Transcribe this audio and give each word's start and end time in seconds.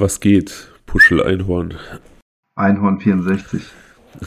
Was 0.00 0.20
geht, 0.20 0.72
Puschel 0.86 1.22
Einhorn? 1.22 1.74
Einhorn 2.54 3.00
64. 3.00 3.62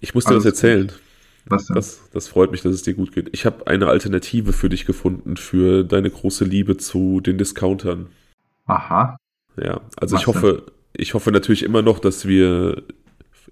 ich 0.00 0.14
muss 0.14 0.24
dir 0.24 0.30
Alles 0.30 0.46
was 0.46 0.52
erzählen. 0.52 0.90
Was 1.44 1.66
denn? 1.66 1.74
Das, 1.74 2.00
das 2.14 2.26
freut 2.26 2.50
mich, 2.50 2.62
dass 2.62 2.72
es 2.72 2.82
dir 2.82 2.94
gut 2.94 3.12
geht. 3.12 3.28
Ich 3.32 3.44
habe 3.44 3.66
eine 3.66 3.88
Alternative 3.88 4.54
für 4.54 4.70
dich 4.70 4.86
gefunden, 4.86 5.36
für 5.36 5.84
deine 5.84 6.08
große 6.08 6.46
Liebe 6.46 6.78
zu 6.78 7.20
den 7.20 7.36
Discountern. 7.36 8.06
Aha. 8.64 9.18
Ja, 9.62 9.82
also 9.98 10.14
was 10.14 10.22
ich 10.22 10.26
hoffe, 10.28 10.64
denn? 10.66 10.74
ich 10.94 11.12
hoffe 11.12 11.30
natürlich 11.30 11.62
immer 11.62 11.82
noch, 11.82 11.98
dass 11.98 12.26
wir 12.26 12.84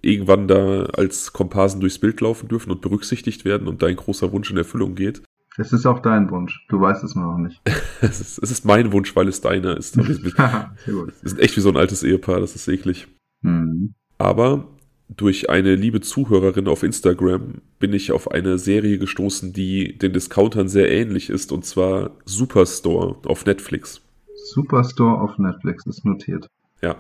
irgendwann 0.01 0.49
da 0.49 0.85
als 0.97 1.35
Komparsen 1.35 1.81
durchs 1.81 1.99
Bild 1.99 2.23
laufen 2.23 2.49
dürfen 2.49 2.71
und 2.71 2.81
berücksichtigt 2.81 3.45
werden 3.45 3.69
und 3.69 3.83
dein 3.83 3.97
großer 3.97 4.33
Wunsch 4.33 4.51
in 4.51 4.57
Erfüllung 4.57 4.95
geht. 4.95 5.21
Es 5.57 5.73
ist 5.73 5.87
auch 5.87 6.01
dein 6.01 6.31
Wunsch. 6.31 6.67
Du 6.69 6.81
weißt 6.81 7.05
es 7.05 7.15
noch 7.15 7.39
nicht. 7.39 7.61
es, 8.01 8.21
ist, 8.21 8.39
es, 8.43 8.51
ist, 8.51 8.65
mein 8.65 8.93
Wunsch, 8.93 9.15
weil 9.15 9.29
es 9.29 9.41
deiner 9.41 9.77
ist. 9.77 9.97
Wir 9.97 11.13
sind 11.23 11.41
echt 11.41 11.57
wie 11.57 11.61
so 11.61 11.69
ein 11.69 11.77
altes 11.77 12.03
Ehepaar, 12.03 12.41
das 12.41 12.57
ist 12.57 12.67
eklig. 12.69 13.07
Mhm. 13.43 13.95
Aber 14.19 14.67
durch 15.09 15.51
eine 15.51 15.75
liebe 15.75 16.01
Zuhörerin 16.01 16.67
auf 16.67 16.83
Instagram 16.83 17.61
bin 17.79 17.93
ich 17.93 18.11
auf 18.11 18.31
eine 18.31 18.59
Serie 18.59 18.99
gestoßen, 18.99 19.53
die 19.53 19.97
den 19.99 20.13
Discountern 20.13 20.69
sehr 20.69 20.91
ähnlich 20.91 21.31
ist, 21.31 21.53
und 21.53 21.65
zwar 21.65 22.13
Superstore 22.25 23.17
auf 23.27 23.45
Netflix. 23.47 24.01
Superstore 24.35 25.21
auf 25.21 25.39
Netflix 25.39 25.87
ist 25.87 26.05
notiert. 26.05 26.49
Ja, 26.83 26.97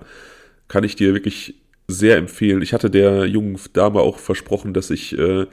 kann 0.68 0.84
ich 0.84 0.96
dir 0.96 1.12
wirklich 1.12 1.60
sehr 1.88 2.16
empfehlen. 2.16 2.62
Ich 2.62 2.72
hatte 2.72 2.90
der 2.90 3.26
jungen 3.26 3.58
Dame 3.72 4.00
auch 4.00 4.18
versprochen, 4.18 4.72
dass 4.72 4.90
ich 4.90 5.18
äh, 5.18 5.46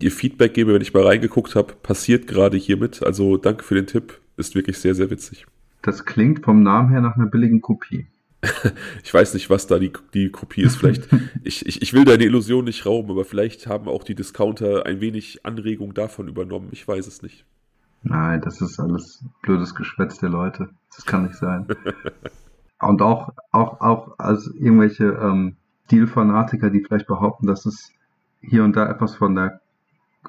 ihr 0.00 0.10
Feedback 0.10 0.54
gebe, 0.54 0.74
wenn 0.74 0.82
ich 0.82 0.94
mal 0.94 1.06
reingeguckt 1.06 1.54
habe. 1.54 1.74
Passiert 1.74 2.26
gerade 2.26 2.56
hiermit. 2.56 3.02
Also 3.02 3.36
danke 3.36 3.64
für 3.64 3.74
den 3.74 3.86
Tipp. 3.86 4.20
Ist 4.36 4.54
wirklich 4.54 4.78
sehr, 4.78 4.94
sehr 4.94 5.10
witzig. 5.10 5.46
Das 5.82 6.04
klingt 6.04 6.44
vom 6.44 6.62
Namen 6.62 6.90
her 6.90 7.00
nach 7.00 7.16
einer 7.16 7.26
billigen 7.26 7.60
Kopie. 7.60 8.06
ich 9.04 9.12
weiß 9.12 9.34
nicht, 9.34 9.50
was 9.50 9.66
da 9.66 9.78
die, 9.78 9.92
die 10.14 10.30
Kopie 10.30 10.62
ist. 10.62 10.76
Vielleicht, 10.76 11.08
ich, 11.44 11.66
ich, 11.66 11.82
ich 11.82 11.92
will 11.92 12.04
deine 12.04 12.24
Illusion 12.24 12.64
nicht 12.64 12.86
rauben, 12.86 13.10
aber 13.10 13.24
vielleicht 13.24 13.66
haben 13.66 13.88
auch 13.88 14.04
die 14.04 14.14
Discounter 14.14 14.86
ein 14.86 15.00
wenig 15.00 15.44
Anregung 15.44 15.94
davon 15.94 16.28
übernommen. 16.28 16.68
Ich 16.72 16.86
weiß 16.86 17.06
es 17.06 17.22
nicht. 17.22 17.44
Nein, 18.02 18.40
das 18.40 18.60
ist 18.60 18.80
alles 18.80 19.24
blödes 19.42 19.74
Geschwätz 19.74 20.18
der 20.18 20.30
Leute. 20.30 20.70
Das 20.94 21.06
kann 21.06 21.24
nicht 21.24 21.36
sein. 21.36 21.66
Und 22.80 23.00
auch, 23.00 23.32
auch, 23.52 23.80
auch 23.80 24.18
als 24.18 24.48
irgendwelche 24.58 25.04
ähm, 25.04 25.56
Stilfanatiker, 25.84 26.70
die 26.70 26.82
vielleicht 26.82 27.06
behaupten, 27.06 27.46
dass 27.46 27.64
es 27.64 27.92
hier 28.40 28.64
und 28.64 28.74
da 28.74 28.90
etwas 28.90 29.14
von 29.14 29.36
der 29.36 29.60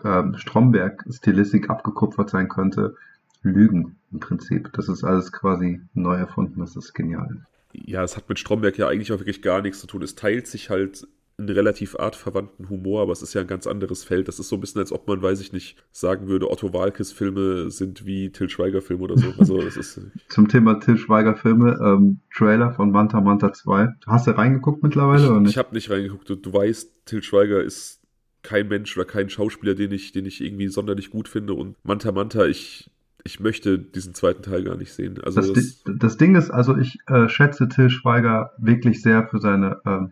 ähm, 0.04 0.36
Stromberg-Stilistik 0.38 1.70
abgekupfert 1.70 2.30
sein 2.30 2.50
könnte, 2.50 2.96
lügen 3.42 3.98
im 4.12 4.20
Prinzip. 4.20 4.72
Das 4.74 4.90
ist 4.90 5.04
alles 5.04 5.32
quasi 5.32 5.82
neu 5.94 6.16
erfunden, 6.16 6.60
das 6.60 6.76
ist 6.76 6.94
genial. 6.94 7.46
Ja, 7.74 8.04
es 8.04 8.16
hat 8.16 8.30
mit 8.30 8.40
Stromberg 8.40 8.78
ja 8.78 8.88
eigentlich 8.88 9.12
auch 9.12 9.20
wirklich 9.20 9.42
gar 9.42 9.62
nichts 9.62 9.80
zu 9.80 9.88
tun. 9.88 10.04
Es 10.04 10.16
teilt 10.16 10.48
sich 10.48 10.70
halt 10.70 11.08
einen 11.40 11.50
relativ 11.50 11.98
artverwandten 11.98 12.70
Humor, 12.70 13.02
aber 13.02 13.12
es 13.12 13.24
ist 13.24 13.34
ja 13.34 13.42
ein 13.42 13.48
ganz 13.48 13.66
anderes 13.66 14.04
Feld. 14.04 14.28
Das 14.28 14.40
ist 14.40 14.50
so 14.50 14.58
ein 14.58 14.62
bisschen, 14.62 14.80
als 14.80 14.92
ob 14.92 15.08
man, 15.08 15.22
weiß 15.22 15.42
ich 15.42 15.52
nicht, 15.52 15.84
sagen 15.92 16.28
würde, 16.28 16.50
Otto 16.52 16.74
Walkes 16.74 17.12
Filme 17.12 17.72
sind 17.72 18.06
wie 18.06 18.32
Till 18.32 18.50
Schweiger 18.50 18.82
Filme 18.82 19.04
oder 19.04 19.18
so. 19.18 19.34
Also 19.40 19.60
es 19.60 19.76
ist 19.76 20.00
Zum 20.30 20.48
Thema 20.48 20.80
Till 20.80 20.98
Schweiger 20.98 21.36
Filme, 21.36 21.80
ähm, 21.84 22.20
Trailer 22.36 22.72
von 22.74 22.92
Manta 22.92 23.20
Manta 23.20 23.52
2. 23.52 23.90
Hast 24.06 24.28
du 24.28 24.32
reingeguckt 24.38 24.84
mittlerweile? 24.84 25.24
Ich, 25.24 25.30
oder 25.30 25.40
nicht? 25.40 25.52
ich 25.52 25.58
habe 25.58 25.74
nicht 25.74 25.90
reingeguckt. 25.90 26.30
Du, 26.30 26.36
du 26.36 26.54
weißt, 26.54 27.06
Till 27.06 27.24
Schweiger 27.24 27.64
ist 27.64 28.03
kein 28.44 28.68
Mensch 28.68 28.96
oder 28.98 29.06
kein 29.06 29.30
Schauspieler, 29.30 29.74
den 29.74 29.92
ich, 29.92 30.12
den 30.12 30.26
ich 30.26 30.44
irgendwie 30.44 30.68
sonderlich 30.68 31.10
gut 31.10 31.28
finde. 31.28 31.54
Und 31.54 31.76
Manta 31.84 32.12
Manta, 32.12 32.46
ich, 32.46 32.90
ich 33.24 33.40
möchte 33.40 33.80
diesen 33.80 34.14
zweiten 34.14 34.44
Teil 34.44 34.64
gar 34.64 34.78
nicht 34.78 34.94
sehen. 34.94 35.20
Also 35.24 35.42
das, 35.42 35.54
das, 35.54 35.84
das 35.98 36.18
Ding 36.18 36.36
ist, 36.36 36.52
also 36.52 36.78
ich 36.78 37.00
äh, 37.08 37.28
schätze 37.30 37.68
Till 37.70 37.90
Schweiger 37.90 38.52
wirklich 38.58 39.02
sehr 39.02 39.28
für 39.28 39.40
seine 39.40 39.80
ähm, 39.86 40.12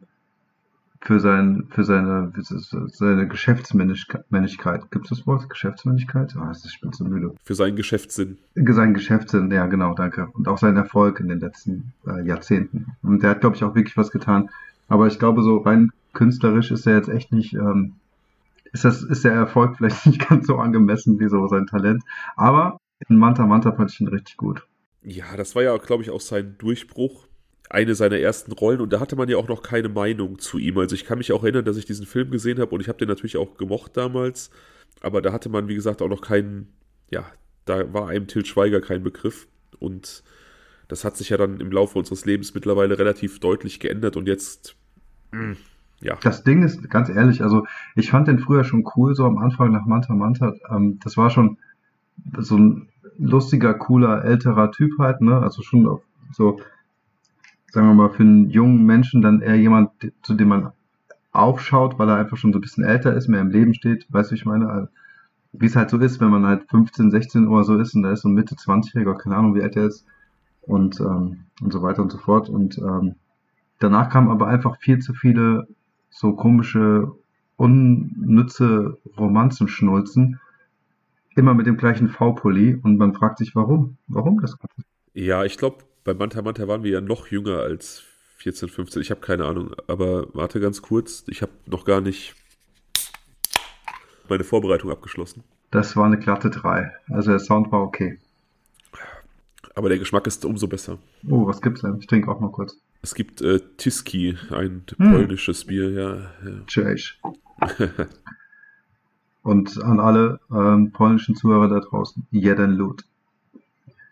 für, 1.01 1.19
sein, 1.19 1.67
für 1.71 1.83
seine, 1.83 2.31
für 2.31 2.87
seine 2.89 3.27
Geschäftsmännlichkeit. 3.27 4.91
Gibt 4.91 5.05
es 5.05 5.17
das 5.17 5.27
Wort? 5.27 5.49
Geschäftsmännlichkeit? 5.49 6.35
Ah, 6.37 6.51
oh, 6.51 6.55
ich 6.63 6.79
bin 6.79 6.93
so 6.93 7.03
müde. 7.03 7.33
Für 7.43 7.55
seinen 7.55 7.75
Geschäftssinn. 7.75 8.37
Sein 8.55 8.93
Geschäftssinn, 8.93 9.49
ja, 9.51 9.65
genau, 9.65 9.95
danke. 9.95 10.27
Und 10.33 10.47
auch 10.47 10.59
seinen 10.59 10.77
Erfolg 10.77 11.19
in 11.19 11.27
den 11.27 11.39
letzten 11.39 11.93
äh, 12.05 12.23
Jahrzehnten. 12.25 12.85
Und 13.01 13.23
der 13.23 13.31
hat, 13.31 13.41
glaube 13.41 13.55
ich, 13.55 13.63
auch 13.63 13.73
wirklich 13.73 13.97
was 13.97 14.11
getan. 14.11 14.49
Aber 14.87 15.07
ich 15.07 15.17
glaube, 15.17 15.41
so 15.41 15.57
rein 15.57 15.91
künstlerisch 16.13 16.69
ist 16.69 16.85
er 16.85 16.97
jetzt 16.97 17.09
echt 17.09 17.31
nicht, 17.31 17.53
ähm, 17.53 17.93
ist, 18.71 18.85
das, 18.85 19.03
ist 19.03 19.23
der 19.23 19.33
Erfolg 19.33 19.77
vielleicht 19.77 20.05
nicht 20.05 20.27
ganz 20.27 20.47
so 20.47 20.57
angemessen 20.57 21.19
wie 21.19 21.29
so 21.29 21.47
sein 21.47 21.67
Talent. 21.67 22.03
Aber 22.35 22.77
in 23.07 23.17
Manta 23.17 23.45
Manta 23.45 23.71
fand 23.71 23.91
ich 23.91 23.99
ihn 23.99 24.07
richtig 24.07 24.37
gut. 24.37 24.65
Ja, 25.03 25.35
das 25.35 25.55
war 25.55 25.63
ja, 25.63 25.75
glaube 25.77 26.03
ich, 26.03 26.11
auch 26.11 26.21
sein 26.21 26.55
Durchbruch 26.57 27.27
eine 27.71 27.95
seiner 27.95 28.17
ersten 28.17 28.51
Rollen 28.51 28.81
und 28.81 28.91
da 28.91 28.99
hatte 28.99 29.15
man 29.15 29.29
ja 29.29 29.37
auch 29.37 29.47
noch 29.47 29.63
keine 29.63 29.89
Meinung 29.89 30.39
zu 30.39 30.57
ihm. 30.57 30.77
Also 30.77 30.93
ich 30.93 31.05
kann 31.05 31.17
mich 31.17 31.31
auch 31.31 31.43
erinnern, 31.43 31.65
dass 31.65 31.77
ich 31.77 31.85
diesen 31.85 32.05
Film 32.05 32.29
gesehen 32.29 32.59
habe 32.59 32.75
und 32.75 32.81
ich 32.81 32.89
habe 32.89 32.97
den 32.97 33.07
natürlich 33.07 33.37
auch 33.37 33.55
gemocht 33.57 33.95
damals, 33.95 34.51
aber 34.99 35.21
da 35.21 35.31
hatte 35.31 35.49
man, 35.49 35.67
wie 35.69 35.75
gesagt, 35.75 36.01
auch 36.01 36.09
noch 36.09 36.21
keinen, 36.21 36.67
ja, 37.09 37.25
da 37.65 37.93
war 37.93 38.09
einem 38.09 38.27
Til 38.27 38.45
Schweiger 38.45 38.81
kein 38.81 39.03
Begriff 39.03 39.47
und 39.79 40.23
das 40.89 41.05
hat 41.05 41.15
sich 41.15 41.29
ja 41.29 41.37
dann 41.37 41.61
im 41.61 41.71
Laufe 41.71 41.97
unseres 41.97 42.25
Lebens 42.25 42.53
mittlerweile 42.53 42.99
relativ 42.99 43.39
deutlich 43.39 43.79
geändert 43.79 44.17
und 44.17 44.27
jetzt, 44.27 44.75
hm, 45.31 45.55
ja. 46.01 46.15
Das 46.21 46.43
Ding 46.43 46.63
ist, 46.63 46.89
ganz 46.89 47.09
ehrlich, 47.09 47.43
also 47.43 47.65
ich 47.95 48.09
fand 48.09 48.27
den 48.27 48.39
früher 48.39 48.63
schon 48.63 48.83
cool, 48.95 49.15
so 49.15 49.25
am 49.25 49.37
Anfang 49.37 49.71
nach 49.71 49.85
Manta 49.85 50.13
Manta, 50.13 50.53
ähm, 50.69 50.99
das 51.03 51.17
war 51.17 51.29
schon 51.29 51.57
so 52.37 52.57
ein 52.57 52.89
lustiger, 53.17 53.73
cooler, 53.73 54.23
älterer 54.23 54.71
Typ 54.71 54.97
halt, 54.99 55.21
ne, 55.21 55.37
also 55.37 55.61
schon 55.61 55.99
so 56.31 56.59
sagen 57.71 57.87
wir 57.87 57.93
mal, 57.93 58.09
für 58.09 58.23
einen 58.23 58.49
jungen 58.49 58.85
Menschen 58.85 59.21
dann 59.21 59.41
eher 59.41 59.55
jemand, 59.55 59.91
zu 60.23 60.33
dem 60.33 60.49
man 60.49 60.71
aufschaut, 61.31 61.97
weil 61.97 62.09
er 62.09 62.17
einfach 62.17 62.37
schon 62.37 62.51
so 62.51 62.59
ein 62.59 62.61
bisschen 62.61 62.83
älter 62.83 63.13
ist, 63.13 63.29
mehr 63.29 63.39
im 63.39 63.49
Leben 63.49 63.73
steht. 63.73 64.05
Weißt 64.09 64.31
du, 64.31 64.35
ich 64.35 64.45
meine? 64.45 64.69
Also, 64.69 64.87
wie 65.53 65.65
es 65.65 65.75
halt 65.75 65.89
so 65.89 65.97
ist, 65.97 66.19
wenn 66.19 66.29
man 66.29 66.45
halt 66.45 66.69
15, 66.69 67.11
16 67.11 67.47
oder 67.47 67.63
so 67.63 67.77
ist 67.77 67.95
und 67.95 68.03
da 68.03 68.11
ist 68.11 68.21
so 68.21 68.29
ein 68.29 68.33
Mitte 68.33 68.55
20-Jähriger, 68.55 69.17
keine 69.17 69.37
Ahnung, 69.37 69.55
wie 69.55 69.61
alt 69.61 69.75
er 69.75 69.87
ist 69.87 70.05
und, 70.61 70.99
ähm, 70.99 71.45
und 71.61 71.73
so 71.73 71.81
weiter 71.81 72.01
und 72.01 72.11
so 72.11 72.17
fort. 72.17 72.49
Und 72.49 72.77
ähm, 72.77 73.15
danach 73.79 74.09
kamen 74.09 74.29
aber 74.29 74.47
einfach 74.47 74.77
viel 74.77 74.99
zu 74.99 75.13
viele 75.13 75.67
so 76.11 76.33
komische, 76.33 77.11
unnütze 77.55 78.99
Romanzenschnulzen, 79.17 80.39
immer 81.35 81.55
mit 81.55 81.65
dem 81.65 81.77
gleichen 81.77 82.09
V-Pulli 82.09 82.75
und 82.75 82.97
man 82.97 83.13
fragt 83.15 83.39
sich, 83.39 83.55
warum? 83.55 83.97
Warum 84.07 84.39
das 84.39 84.57
Ganze? 84.59 84.87
Ja, 85.13 85.43
ich 85.43 85.57
glaube, 85.57 85.77
bei 86.03 86.13
Manta 86.13 86.41
Manta 86.41 86.67
waren 86.67 86.83
wir 86.83 86.91
ja 86.91 87.01
noch 87.01 87.27
jünger 87.27 87.57
als 87.59 88.03
14, 88.37 88.69
15. 88.69 89.01
Ich 89.01 89.11
habe 89.11 89.21
keine 89.21 89.45
Ahnung. 89.45 89.71
Aber 89.87 90.27
warte 90.33 90.59
ganz 90.59 90.81
kurz. 90.81 91.23
Ich 91.27 91.41
habe 91.41 91.51
noch 91.67 91.85
gar 91.85 92.01
nicht 92.01 92.35
meine 94.27 94.43
Vorbereitung 94.43 94.89
abgeschlossen. 94.89 95.43
Das 95.69 95.95
war 95.95 96.05
eine 96.05 96.17
glatte 96.17 96.49
3. 96.49 96.91
Also 97.09 97.31
der 97.31 97.39
Sound 97.39 97.71
war 97.71 97.81
okay. 97.81 98.19
Aber 99.75 99.89
der 99.89 99.99
Geschmack 99.99 100.27
ist 100.27 100.43
umso 100.43 100.67
besser. 100.67 100.97
Oh, 101.29 101.45
was 101.47 101.61
gibt's 101.61 101.81
denn? 101.81 101.97
Ich 101.99 102.07
trinke 102.07 102.29
auch 102.29 102.39
mal 102.39 102.51
kurz. 102.51 102.77
Es 103.01 103.15
gibt 103.15 103.41
äh, 103.41 103.59
Tiski, 103.77 104.37
ein 104.51 104.83
hm. 104.97 105.11
polnisches 105.11 105.65
Bier, 105.65 105.89
ja. 105.89 106.15
ja. 106.15 106.65
Cześć. 106.67 107.19
Und 109.43 109.81
an 109.83 109.99
alle 109.99 110.39
ähm, 110.51 110.91
polnischen 110.91 111.35
Zuhörer 111.35 111.67
da 111.67 111.79
draußen, 111.79 112.27
jeden 112.29 112.71
Loot. 112.73 113.03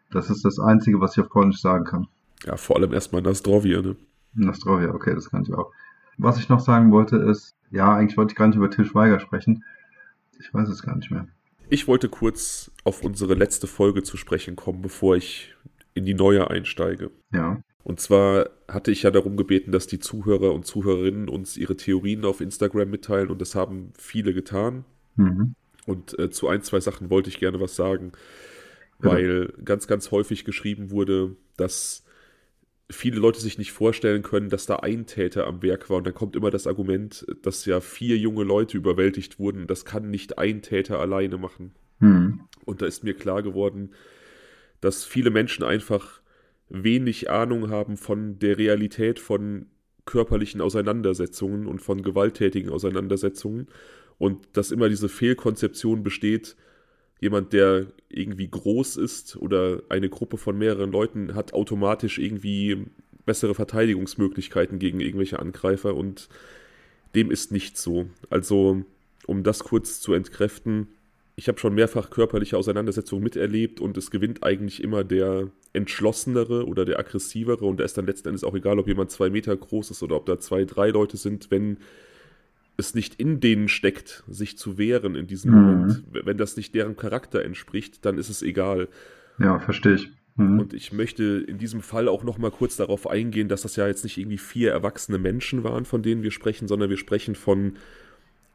Das 0.09 0.31
ist 0.31 0.43
das 0.43 0.59
Einzige, 0.59 0.99
was 1.01 1.15
ich 1.15 1.23
auf 1.23 1.29
Polnisch 1.29 1.61
sagen 1.61 1.85
kann. 1.85 2.07
Ja, 2.45 2.57
vor 2.57 2.77
allem 2.77 2.93
erstmal 2.93 3.21
Nastrovia, 3.21 3.81
ne? 3.81 3.95
Nastrovia, 4.33 4.91
okay, 4.93 5.13
das 5.13 5.29
kann 5.29 5.43
ich 5.43 5.53
auch. 5.53 5.71
Was 6.17 6.39
ich 6.39 6.49
noch 6.49 6.59
sagen 6.59 6.91
wollte 6.91 7.17
ist, 7.17 7.55
ja, 7.69 7.93
eigentlich 7.93 8.17
wollte 8.17 8.31
ich 8.31 8.37
gar 8.37 8.47
nicht 8.47 8.57
über 8.57 8.71
Til 8.71 8.85
Schweiger 8.85 9.19
sprechen. 9.19 9.63
Ich 10.39 10.51
weiß 10.51 10.67
es 10.69 10.81
gar 10.81 10.95
nicht 10.95 11.11
mehr. 11.11 11.27
Ich 11.69 11.87
wollte 11.87 12.09
kurz 12.09 12.71
auf 12.83 13.03
unsere 13.03 13.35
letzte 13.35 13.67
Folge 13.67 14.01
zu 14.01 14.17
sprechen 14.17 14.55
kommen, 14.55 14.81
bevor 14.81 15.15
ich 15.15 15.53
in 15.93 16.05
die 16.05 16.15
neue 16.15 16.49
einsteige. 16.49 17.11
Ja. 17.31 17.61
Und 17.83 17.99
zwar 17.99 18.49
hatte 18.67 18.91
ich 18.91 19.03
ja 19.03 19.11
darum 19.11 19.37
gebeten, 19.37 19.71
dass 19.71 19.87
die 19.87 19.99
Zuhörer 19.99 20.53
und 20.53 20.65
Zuhörerinnen 20.65 21.29
uns 21.29 21.57
ihre 21.57 21.77
Theorien 21.77 22.25
auf 22.25 22.41
Instagram 22.41 22.89
mitteilen 22.89 23.29
und 23.29 23.41
das 23.41 23.55
haben 23.55 23.93
viele 23.97 24.33
getan. 24.33 24.85
Mhm. 25.15 25.55
Und 25.85 26.17
äh, 26.19 26.29
zu 26.29 26.47
ein, 26.47 26.61
zwei 26.61 26.79
Sachen 26.79 27.09
wollte 27.09 27.29
ich 27.29 27.39
gerne 27.39 27.59
was 27.59 27.75
sagen 27.75 28.11
weil 28.99 29.53
ganz, 29.63 29.87
ganz 29.87 30.11
häufig 30.11 30.45
geschrieben 30.45 30.91
wurde, 30.91 31.35
dass 31.57 32.03
viele 32.89 33.19
Leute 33.19 33.39
sich 33.39 33.57
nicht 33.57 33.71
vorstellen 33.71 34.23
können, 34.23 34.49
dass 34.49 34.65
da 34.65 34.77
ein 34.77 35.05
Täter 35.05 35.47
am 35.47 35.61
Werk 35.61 35.89
war. 35.89 35.97
Und 35.97 36.07
dann 36.07 36.13
kommt 36.13 36.35
immer 36.35 36.51
das 36.51 36.67
Argument, 36.67 37.25
dass 37.43 37.65
ja 37.65 37.79
vier 37.79 38.17
junge 38.17 38.43
Leute 38.43 38.77
überwältigt 38.77 39.39
wurden. 39.39 39.67
Das 39.67 39.85
kann 39.85 40.09
nicht 40.09 40.37
ein 40.37 40.61
Täter 40.61 40.99
alleine 40.99 41.37
machen. 41.37 41.71
Hm. 41.99 42.41
Und 42.65 42.81
da 42.81 42.85
ist 42.85 43.03
mir 43.03 43.13
klar 43.13 43.41
geworden, 43.41 43.91
dass 44.81 45.05
viele 45.05 45.29
Menschen 45.29 45.63
einfach 45.63 46.21
wenig 46.69 47.29
Ahnung 47.29 47.69
haben 47.69 47.97
von 47.97 48.39
der 48.39 48.57
Realität 48.57 49.19
von 49.19 49.67
körperlichen 50.05 50.61
Auseinandersetzungen 50.61 51.67
und 51.67 51.81
von 51.81 52.01
gewalttätigen 52.01 52.71
Auseinandersetzungen. 52.71 53.67
Und 54.17 54.47
dass 54.53 54.71
immer 54.71 54.89
diese 54.89 55.09
Fehlkonzeption 55.09 56.03
besteht, 56.03 56.55
jemand, 57.19 57.53
der 57.53 57.87
irgendwie 58.09 58.47
groß 58.47 58.97
ist 58.97 59.35
oder 59.37 59.83
eine 59.89 60.09
Gruppe 60.09 60.37
von 60.37 60.57
mehreren 60.57 60.91
Leuten 60.91 61.35
hat 61.35 61.53
automatisch 61.53 62.17
irgendwie 62.17 62.85
bessere 63.25 63.53
Verteidigungsmöglichkeiten 63.53 64.79
gegen 64.79 64.99
irgendwelche 64.99 65.39
Angreifer 65.39 65.95
und 65.95 66.29
dem 67.15 67.31
ist 67.31 67.51
nicht 67.51 67.77
so. 67.77 68.07
Also, 68.29 68.83
um 69.27 69.43
das 69.43 69.63
kurz 69.63 69.99
zu 69.99 70.13
entkräften, 70.13 70.87
ich 71.35 71.47
habe 71.47 71.59
schon 71.59 71.75
mehrfach 71.75 72.09
körperliche 72.09 72.57
Auseinandersetzungen 72.57 73.23
miterlebt 73.23 73.79
und 73.79 73.97
es 73.97 74.11
gewinnt 74.11 74.43
eigentlich 74.43 74.83
immer 74.83 75.03
der 75.03 75.51
entschlossenere 75.73 76.65
oder 76.65 76.85
der 76.85 76.99
aggressivere 76.99 77.65
und 77.65 77.79
da 77.79 77.83
ist 77.83 77.97
dann 77.97 78.05
letzten 78.05 78.29
Endes 78.29 78.43
auch 78.43 78.55
egal, 78.55 78.79
ob 78.79 78.87
jemand 78.87 79.11
zwei 79.11 79.29
Meter 79.29 79.55
groß 79.55 79.91
ist 79.91 80.01
oder 80.01 80.15
ob 80.15 80.25
da 80.25 80.39
zwei, 80.39 80.65
drei 80.65 80.89
Leute 80.89 81.17
sind, 81.17 81.51
wenn 81.51 81.77
es 82.77 82.95
nicht 82.95 83.15
in 83.15 83.39
denen 83.39 83.67
steckt, 83.67 84.23
sich 84.27 84.57
zu 84.57 84.77
wehren 84.77 85.15
in 85.15 85.27
diesem 85.27 85.51
mhm. 85.51 85.57
Moment, 85.57 86.03
wenn 86.11 86.37
das 86.37 86.57
nicht 86.57 86.73
deren 86.73 86.95
Charakter 86.95 87.43
entspricht, 87.43 88.05
dann 88.05 88.17
ist 88.17 88.29
es 88.29 88.41
egal. 88.41 88.87
Ja, 89.37 89.59
verstehe 89.59 89.95
ich. 89.95 90.09
Mhm. 90.35 90.59
Und 90.59 90.73
ich 90.73 90.91
möchte 90.93 91.23
in 91.47 91.57
diesem 91.57 91.81
Fall 91.81 92.07
auch 92.07 92.23
noch 92.23 92.37
mal 92.37 92.51
kurz 92.51 92.77
darauf 92.77 93.07
eingehen, 93.07 93.49
dass 93.49 93.61
das 93.61 93.75
ja 93.75 93.87
jetzt 93.87 94.03
nicht 94.03 94.17
irgendwie 94.17 94.37
vier 94.37 94.71
erwachsene 94.71 95.19
Menschen 95.19 95.63
waren, 95.63 95.85
von 95.85 96.01
denen 96.01 96.23
wir 96.23 96.31
sprechen, 96.31 96.67
sondern 96.67 96.89
wir 96.89 96.97
sprechen 96.97 97.35
von 97.35 97.73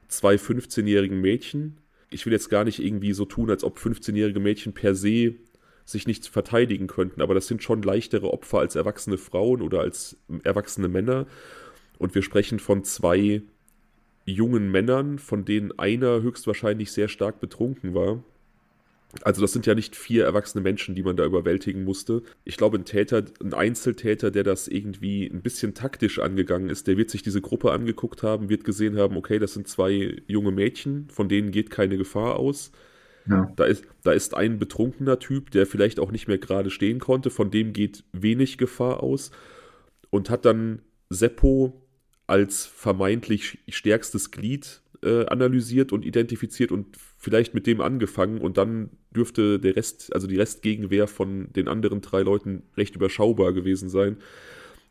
zwei 0.09 0.37
15-jährigen 0.37 1.21
Mädchen. 1.21 1.77
Ich 2.11 2.25
will 2.25 2.33
jetzt 2.33 2.49
gar 2.49 2.65
nicht 2.65 2.83
irgendwie 2.83 3.13
so 3.13 3.25
tun, 3.25 3.51
als 3.51 3.63
ob 3.63 3.79
15-jährige 3.79 4.41
Mädchen 4.41 4.73
per 4.73 4.95
se 4.95 5.35
sich 5.85 6.07
nicht 6.07 6.27
verteidigen 6.27 6.87
könnten, 6.87 7.21
aber 7.21 7.35
das 7.35 7.47
sind 7.47 7.63
schon 7.63 7.83
leichtere 7.83 8.33
Opfer 8.33 8.59
als 8.59 8.75
erwachsene 8.75 9.19
Frauen 9.19 9.61
oder 9.63 9.81
als 9.81 10.17
erwachsene 10.43 10.89
Männer. 10.89 11.27
Und 11.99 12.15
wir 12.15 12.23
sprechen 12.23 12.59
von 12.59 12.85
zwei 12.85 13.43
jungen 14.25 14.71
Männern, 14.71 15.19
von 15.19 15.45
denen 15.45 15.79
einer 15.79 16.23
höchstwahrscheinlich 16.23 16.93
sehr 16.93 17.09
stark 17.09 17.41
betrunken 17.41 17.95
war. 17.95 18.25
Also 19.23 19.41
das 19.43 19.53
sind 19.53 19.67
ja 19.67 19.75
nicht 19.75 19.95
vier 19.95 20.25
erwachsene 20.25 20.63
Menschen, 20.63 20.95
die 20.95 21.03
man 21.03 21.17
da 21.17 21.25
überwältigen 21.25 21.85
musste. 21.85 22.23
Ich 22.45 22.57
glaube, 22.57 22.79
ein 22.79 22.85
Täter, 22.85 23.25
ein 23.41 23.55
Einzeltäter, 23.55 24.31
der 24.31 24.43
das 24.43 24.67
irgendwie 24.67 25.27
ein 25.27 25.43
bisschen 25.43 25.75
taktisch 25.75 26.19
angegangen 26.19 26.69
ist, 26.69 26.89
der 26.89 26.97
wird 26.97 27.11
sich 27.11 27.23
diese 27.23 27.41
Gruppe 27.41 27.71
angeguckt 27.71 28.23
haben, 28.23 28.49
wird 28.49 28.65
gesehen 28.65 28.97
haben, 28.97 29.17
okay, 29.17 29.39
das 29.39 29.55
sind 29.55 29.69
zwei 29.69 30.21
junge 30.27 30.51
Mädchen, 30.51 31.09
von 31.11 31.29
denen 31.29 31.53
geht 31.53 31.71
keine 31.71 31.97
Gefahr 31.97 32.37
aus. 32.37 32.73
Ja. 33.27 33.51
Da, 33.57 33.65
ist, 33.65 33.85
da 34.03 34.13
ist 34.13 34.35
ein 34.35 34.59
betrunkener 34.59 35.19
Typ, 35.19 35.51
der 35.51 35.67
vielleicht 35.67 35.99
auch 35.99 36.11
nicht 36.11 36.29
mehr 36.29 36.39
gerade 36.39 36.71
stehen 36.71 36.99
konnte, 36.99 37.31
von 37.31 37.51
dem 37.51 37.73
geht 37.73 38.05
wenig 38.13 38.59
Gefahr 38.59 39.03
aus 39.03 39.31
und 40.11 40.31
hat 40.31 40.45
dann 40.45 40.83
Seppo 41.09 41.81
als 42.27 42.67
vermeintlich 42.67 43.59
stärkstes 43.69 44.31
Glied 44.31 44.83
äh, 45.03 45.27
analysiert 45.27 45.93
und 45.93 46.05
identifiziert 46.05 46.73
und 46.73 46.97
vielleicht 47.19 47.55
mit 47.55 47.67
dem 47.67 47.81
angefangen 47.81 48.41
und 48.41 48.57
dann 48.57 48.91
dürfte 49.15 49.59
der 49.59 49.77
Rest, 49.77 50.13
also 50.15 50.27
die 50.27 50.37
Restgegenwehr 50.37 51.07
von 51.07 51.53
den 51.53 51.69
anderen 51.69 52.01
drei 52.01 52.23
Leuten 52.23 52.63
recht 52.77 52.97
überschaubar 52.97 53.53
gewesen 53.53 53.89
sein. 53.89 54.17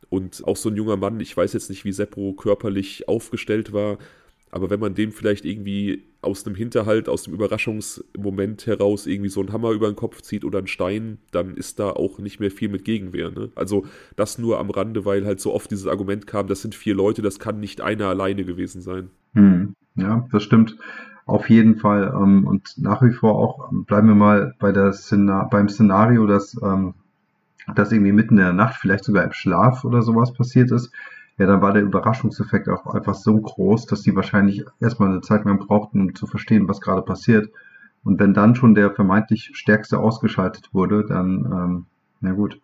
Und 0.09 0.43
auch 0.45 0.57
so 0.57 0.69
ein 0.69 0.75
junger 0.75 0.97
Mann, 0.97 1.19
ich 1.19 1.35
weiß 1.35 1.53
jetzt 1.53 1.69
nicht, 1.69 1.85
wie 1.85 1.91
Seppo 1.91 2.33
körperlich 2.33 3.07
aufgestellt 3.07 3.73
war, 3.73 3.97
aber 4.53 4.69
wenn 4.69 4.79
man 4.79 4.93
dem 4.93 5.11
vielleicht 5.11 5.45
irgendwie 5.45 6.03
aus 6.21 6.45
einem 6.45 6.55
Hinterhalt, 6.55 7.09
aus 7.09 7.23
dem 7.23 7.33
Überraschungsmoment 7.33 8.67
heraus 8.67 9.07
irgendwie 9.07 9.29
so 9.29 9.39
einen 9.39 9.51
Hammer 9.51 9.71
über 9.71 9.87
den 9.87 9.95
Kopf 9.95 10.21
zieht 10.21 10.45
oder 10.45 10.59
einen 10.59 10.67
Stein, 10.67 11.17
dann 11.31 11.55
ist 11.57 11.79
da 11.79 11.89
auch 11.89 12.19
nicht 12.19 12.39
mehr 12.39 12.51
viel 12.51 12.69
mit 12.69 12.85
Gegenwehr. 12.85 13.31
Ne? 13.31 13.49
Also 13.55 13.87
das 14.15 14.37
nur 14.37 14.59
am 14.59 14.69
Rande, 14.69 15.05
weil 15.05 15.25
halt 15.25 15.39
so 15.39 15.55
oft 15.55 15.71
dieses 15.71 15.87
Argument 15.87 16.27
kam, 16.27 16.45
das 16.45 16.61
sind 16.61 16.75
vier 16.75 16.93
Leute, 16.93 17.23
das 17.23 17.39
kann 17.39 17.59
nicht 17.59 17.81
einer 17.81 18.05
alleine 18.05 18.45
gewesen 18.45 18.83
sein. 18.83 19.09
Hm. 19.33 19.73
Ja, 19.95 20.27
das 20.31 20.43
stimmt. 20.43 20.77
Auf 21.25 21.49
jeden 21.49 21.77
Fall. 21.77 22.13
Ähm, 22.15 22.45
und 22.45 22.75
nach 22.77 23.01
wie 23.01 23.11
vor 23.11 23.33
auch, 23.33 23.71
bleiben 23.71 24.07
wir 24.07 24.15
mal 24.15 24.53
bei 24.59 24.71
der 24.71 24.93
Szenar 24.93 25.49
beim 25.49 25.67
Szenario, 25.67 26.27
dass 26.27 26.55
ähm, 26.61 26.93
das 27.73 27.91
irgendwie 27.91 28.11
mitten 28.11 28.37
in 28.37 28.43
der 28.43 28.53
Nacht, 28.53 28.75
vielleicht 28.75 29.03
sogar 29.03 29.23
im 29.23 29.33
Schlaf 29.33 29.83
oder 29.83 30.03
sowas 30.03 30.31
passiert 30.31 30.69
ist 30.71 30.91
ja, 31.37 31.47
dann 31.47 31.61
war 31.61 31.73
der 31.73 31.81
Überraschungseffekt 31.81 32.69
auch 32.69 32.85
einfach 32.85 33.15
so 33.15 33.39
groß, 33.39 33.87
dass 33.87 34.03
die 34.03 34.15
wahrscheinlich 34.15 34.63
erstmal 34.79 35.09
eine 35.09 35.21
Zeit 35.21 35.45
lang 35.45 35.59
brauchten, 35.59 36.01
um 36.01 36.15
zu 36.15 36.27
verstehen, 36.27 36.67
was 36.67 36.79
gerade 36.79 37.01
passiert. 37.01 37.49
Und 38.03 38.19
wenn 38.19 38.33
dann 38.33 38.55
schon 38.55 38.75
der 38.75 38.91
vermeintlich 38.91 39.51
Stärkste 39.53 39.97
ausgeschaltet 39.97 40.69
wurde, 40.73 41.05
dann, 41.05 41.45
ähm, 41.45 41.85
na 42.21 42.33
gut, 42.33 42.59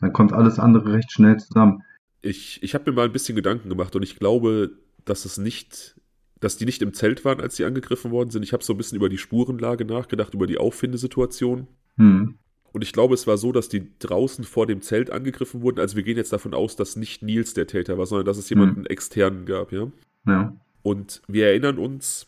dann 0.00 0.12
kommt 0.12 0.32
alles 0.32 0.58
andere 0.58 0.92
recht 0.92 1.12
schnell 1.12 1.36
zusammen. 1.38 1.82
Ich, 2.22 2.62
ich 2.62 2.74
habe 2.74 2.90
mir 2.90 2.96
mal 2.96 3.06
ein 3.06 3.12
bisschen 3.12 3.36
Gedanken 3.36 3.68
gemacht 3.68 3.94
und 3.94 4.02
ich 4.02 4.18
glaube, 4.18 4.70
dass 5.04 5.24
es 5.24 5.36
nicht, 5.36 5.96
dass 6.40 6.56
die 6.56 6.64
nicht 6.64 6.82
im 6.82 6.94
Zelt 6.94 7.24
waren, 7.24 7.40
als 7.40 7.56
sie 7.56 7.64
angegriffen 7.64 8.10
worden 8.10 8.30
sind. 8.30 8.42
Ich 8.42 8.52
habe 8.52 8.64
so 8.64 8.72
ein 8.72 8.76
bisschen 8.78 8.96
über 8.96 9.08
die 9.08 9.18
Spurenlage 9.18 9.84
nachgedacht, 9.84 10.34
über 10.34 10.46
die 10.46 10.58
Auffindesituation. 10.58 11.68
Hm. 11.96 12.38
Und 12.76 12.82
ich 12.82 12.92
glaube, 12.92 13.14
es 13.14 13.26
war 13.26 13.38
so, 13.38 13.52
dass 13.52 13.70
die 13.70 13.88
draußen 14.00 14.44
vor 14.44 14.66
dem 14.66 14.82
Zelt 14.82 15.10
angegriffen 15.10 15.62
wurden. 15.62 15.80
Also 15.80 15.96
wir 15.96 16.02
gehen 16.02 16.18
jetzt 16.18 16.34
davon 16.34 16.52
aus, 16.52 16.76
dass 16.76 16.94
nicht 16.94 17.22
Nils 17.22 17.54
der 17.54 17.66
Täter 17.66 17.96
war, 17.96 18.04
sondern 18.04 18.26
dass 18.26 18.36
es 18.36 18.50
jemanden 18.50 18.80
mhm. 18.80 18.86
externen 18.88 19.46
gab, 19.46 19.72
ja? 19.72 19.90
Ja. 20.26 20.54
Und 20.82 21.22
wir 21.26 21.46
erinnern 21.46 21.78
uns, 21.78 22.26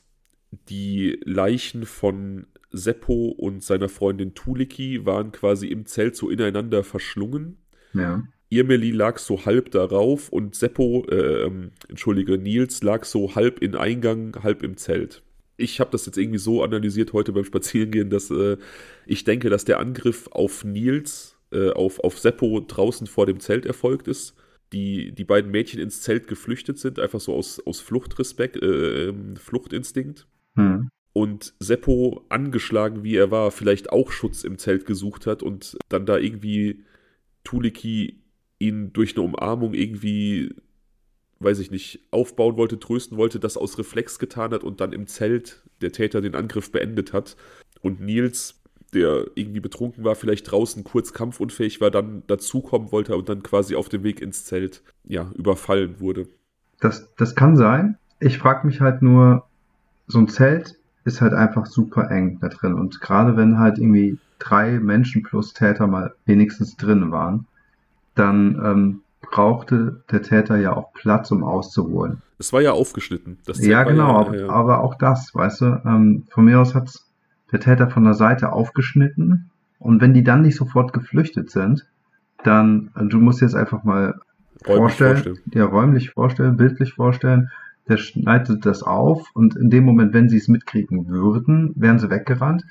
die 0.70 1.20
Leichen 1.22 1.84
von 1.84 2.46
Seppo 2.70 3.26
und 3.26 3.62
seiner 3.62 3.90
Freundin 3.90 4.32
Tuliki 4.32 5.04
waren 5.04 5.32
quasi 5.32 5.66
im 5.66 5.84
Zelt 5.84 6.16
so 6.16 6.30
ineinander 6.30 6.82
verschlungen. 6.82 7.58
Ja. 7.92 8.22
Irmeli 8.48 8.90
lag 8.90 9.18
so 9.18 9.44
halb 9.44 9.70
darauf 9.72 10.30
und 10.30 10.54
Seppo, 10.54 11.04
äh, 11.10 11.42
ähm, 11.42 11.72
entschuldige, 11.90 12.38
Nils 12.38 12.82
lag 12.82 13.04
so 13.04 13.34
halb 13.34 13.60
in 13.60 13.74
Eingang, 13.74 14.42
halb 14.42 14.62
im 14.62 14.78
Zelt 14.78 15.22
ich 15.58 15.80
habe 15.80 15.90
das 15.90 16.06
jetzt 16.06 16.16
irgendwie 16.16 16.38
so 16.38 16.62
analysiert 16.62 17.12
heute 17.12 17.32
beim 17.32 17.44
Spazierengehen, 17.44 18.08
dass 18.08 18.30
äh, 18.30 18.56
ich 19.06 19.24
denke, 19.24 19.50
dass 19.50 19.64
der 19.64 19.80
Angriff 19.80 20.28
auf 20.28 20.64
Nils, 20.64 21.36
äh, 21.50 21.70
auf, 21.70 21.98
auf 22.00 22.18
Seppo 22.18 22.60
draußen 22.60 23.06
vor 23.06 23.26
dem 23.26 23.40
Zelt 23.40 23.66
erfolgt 23.66 24.08
ist. 24.08 24.34
Die, 24.72 25.12
die 25.12 25.24
beiden 25.24 25.50
Mädchen 25.50 25.80
ins 25.80 26.02
Zelt 26.02 26.28
geflüchtet 26.28 26.78
sind, 26.78 27.00
einfach 27.00 27.20
so 27.20 27.34
aus, 27.34 27.60
aus 27.66 27.80
Fluchtrespekt, 27.80 28.56
äh, 28.62 29.08
ähm, 29.08 29.36
Fluchtinstinkt. 29.36 30.26
Hm. 30.54 30.90
Und 31.12 31.54
Seppo, 31.58 32.24
angeschlagen 32.28 33.02
wie 33.02 33.16
er 33.16 33.32
war, 33.32 33.50
vielleicht 33.50 33.90
auch 33.90 34.12
Schutz 34.12 34.44
im 34.44 34.58
Zelt 34.58 34.86
gesucht 34.86 35.26
hat 35.26 35.42
und 35.42 35.76
dann 35.88 36.06
da 36.06 36.18
irgendwie 36.18 36.84
Tuliki 37.42 38.22
ihn 38.60 38.92
durch 38.92 39.16
eine 39.16 39.24
Umarmung 39.24 39.74
irgendwie 39.74 40.54
weiß 41.40 41.58
ich 41.60 41.70
nicht, 41.70 42.00
aufbauen 42.10 42.56
wollte, 42.56 42.78
trösten 42.78 43.16
wollte, 43.16 43.38
das 43.38 43.56
aus 43.56 43.78
Reflex 43.78 44.18
getan 44.18 44.52
hat 44.52 44.64
und 44.64 44.80
dann 44.80 44.92
im 44.92 45.06
Zelt 45.06 45.62
der 45.80 45.92
Täter 45.92 46.20
den 46.20 46.34
Angriff 46.34 46.72
beendet 46.72 47.12
hat. 47.12 47.36
Und 47.80 48.00
Nils, 48.00 48.60
der 48.92 49.26
irgendwie 49.34 49.60
betrunken 49.60 50.04
war, 50.04 50.16
vielleicht 50.16 50.50
draußen 50.50 50.82
kurz 50.82 51.12
kampfunfähig 51.12 51.80
war, 51.80 51.90
dann 51.90 52.22
dazukommen 52.26 52.90
wollte 52.90 53.16
und 53.16 53.28
dann 53.28 53.42
quasi 53.42 53.76
auf 53.76 53.88
dem 53.88 54.02
Weg 54.02 54.20
ins 54.20 54.44
Zelt, 54.44 54.82
ja, 55.04 55.30
überfallen 55.34 56.00
wurde. 56.00 56.26
Das, 56.80 57.08
das 57.16 57.34
kann 57.34 57.56
sein. 57.56 57.98
Ich 58.20 58.38
frage 58.38 58.66
mich 58.66 58.80
halt 58.80 59.02
nur, 59.02 59.44
so 60.08 60.18
ein 60.18 60.28
Zelt 60.28 60.76
ist 61.04 61.20
halt 61.20 61.32
einfach 61.32 61.66
super 61.66 62.10
eng 62.10 62.38
da 62.40 62.48
drin. 62.48 62.74
Und 62.74 63.00
gerade 63.00 63.36
wenn 63.36 63.58
halt 63.58 63.78
irgendwie 63.78 64.18
drei 64.38 64.78
Menschen 64.80 65.22
plus 65.22 65.52
Täter 65.52 65.86
mal 65.86 66.14
wenigstens 66.26 66.76
drin 66.76 67.10
waren, 67.10 67.46
dann 68.14 68.60
ähm, 68.64 69.00
brauchte 69.20 70.02
der 70.10 70.22
Täter 70.22 70.56
ja 70.56 70.76
auch 70.76 70.92
Platz, 70.92 71.30
um 71.30 71.44
auszuholen. 71.44 72.22
Es 72.38 72.52
war 72.52 72.60
ja 72.60 72.72
aufgeschnitten. 72.72 73.38
ja, 73.54 73.82
genau, 73.82 74.12
ja, 74.12 74.18
aber, 74.18 74.38
ja. 74.38 74.48
aber, 74.48 74.80
auch 74.80 74.94
das, 74.94 75.34
weißt 75.34 75.60
du, 75.60 75.82
ähm, 75.84 76.24
von 76.30 76.44
mir 76.44 76.60
aus 76.60 76.74
hat 76.74 76.90
der 77.50 77.60
Täter 77.60 77.90
von 77.90 78.04
der 78.04 78.14
Seite 78.14 78.52
aufgeschnitten 78.52 79.50
und 79.78 80.00
wenn 80.00 80.14
die 80.14 80.22
dann 80.22 80.42
nicht 80.42 80.56
sofort 80.56 80.92
geflüchtet 80.92 81.50
sind, 81.50 81.86
dann, 82.44 82.90
äh, 82.94 83.04
du 83.06 83.18
musst 83.18 83.40
jetzt 83.40 83.54
einfach 83.54 83.84
mal 83.84 84.20
räumlich 84.66 84.78
vorstellen, 84.78 85.16
vorstellen, 85.16 85.38
ja, 85.52 85.64
räumlich 85.64 86.10
vorstellen, 86.10 86.56
bildlich 86.56 86.92
vorstellen, 86.92 87.50
der 87.88 87.96
schneidet 87.96 88.66
das 88.66 88.82
auf 88.82 89.30
und 89.34 89.56
in 89.56 89.70
dem 89.70 89.84
Moment, 89.84 90.12
wenn 90.12 90.28
sie 90.28 90.36
es 90.36 90.48
mitkriegen 90.48 91.08
würden, 91.08 91.72
wären 91.76 91.98
sie 91.98 92.10
weggerannt 92.10 92.64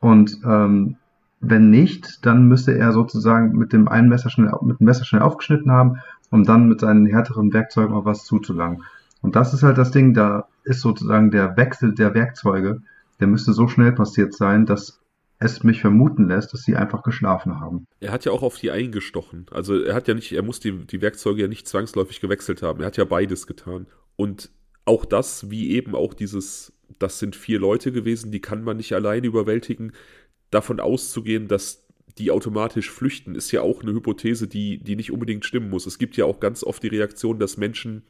und 0.00 0.38
ähm, 0.44 0.96
wenn 1.40 1.70
nicht, 1.70 2.24
dann 2.24 2.46
müsste 2.46 2.76
er 2.76 2.92
sozusagen 2.92 3.56
mit 3.56 3.72
dem 3.72 3.88
einen 3.88 4.08
Messer 4.08 4.30
schnell, 4.30 4.52
mit 4.62 4.80
dem 4.80 4.84
Messer 4.84 5.04
schnell 5.04 5.22
aufgeschnitten 5.22 5.72
haben, 5.72 6.00
um 6.30 6.44
dann 6.44 6.68
mit 6.68 6.80
seinen 6.80 7.06
härteren 7.06 7.52
Werkzeugen 7.52 7.94
auf 7.94 8.04
was 8.04 8.24
zuzulangen. 8.24 8.84
Und 9.22 9.36
das 9.36 9.52
ist 9.54 9.62
halt 9.62 9.78
das 9.78 9.90
Ding, 9.90 10.14
da 10.14 10.48
ist 10.64 10.80
sozusagen 10.80 11.30
der 11.30 11.56
Wechsel 11.56 11.94
der 11.94 12.14
Werkzeuge, 12.14 12.82
der 13.18 13.26
müsste 13.26 13.52
so 13.52 13.68
schnell 13.68 13.92
passiert 13.92 14.34
sein, 14.34 14.66
dass 14.66 15.00
es 15.38 15.64
mich 15.64 15.80
vermuten 15.80 16.28
lässt, 16.28 16.52
dass 16.52 16.62
sie 16.62 16.76
einfach 16.76 17.02
geschlafen 17.02 17.60
haben. 17.60 17.86
Er 17.98 18.12
hat 18.12 18.26
ja 18.26 18.32
auch 18.32 18.42
auf 18.42 18.58
die 18.58 18.70
eingestochen. 18.70 19.46
Also 19.50 19.80
er 19.82 19.94
hat 19.94 20.06
ja 20.06 20.14
nicht, 20.14 20.32
er 20.32 20.42
muss 20.42 20.60
die, 20.60 20.86
die 20.86 21.00
Werkzeuge 21.00 21.42
ja 21.42 21.48
nicht 21.48 21.66
zwangsläufig 21.66 22.20
gewechselt 22.20 22.62
haben. 22.62 22.80
Er 22.80 22.86
hat 22.86 22.98
ja 22.98 23.06
beides 23.06 23.46
getan. 23.46 23.86
Und 24.16 24.50
auch 24.84 25.06
das, 25.06 25.50
wie 25.50 25.70
eben 25.70 25.94
auch 25.94 26.12
dieses, 26.12 26.74
das 26.98 27.18
sind 27.18 27.36
vier 27.36 27.58
Leute 27.58 27.90
gewesen, 27.90 28.30
die 28.30 28.40
kann 28.40 28.62
man 28.62 28.76
nicht 28.76 28.92
alleine 28.92 29.26
überwältigen 29.26 29.92
davon 30.50 30.80
auszugehen, 30.80 31.48
dass 31.48 31.86
die 32.18 32.30
automatisch 32.30 32.90
flüchten, 32.90 33.34
ist 33.34 33.50
ja 33.52 33.62
auch 33.62 33.82
eine 33.82 33.92
Hypothese, 33.92 34.48
die, 34.48 34.78
die 34.78 34.96
nicht 34.96 35.12
unbedingt 35.12 35.44
stimmen 35.44 35.70
muss. 35.70 35.86
Es 35.86 35.98
gibt 35.98 36.16
ja 36.16 36.24
auch 36.24 36.40
ganz 36.40 36.64
oft 36.64 36.82
die 36.82 36.88
Reaktion, 36.88 37.38
dass 37.38 37.56
Menschen 37.56 38.02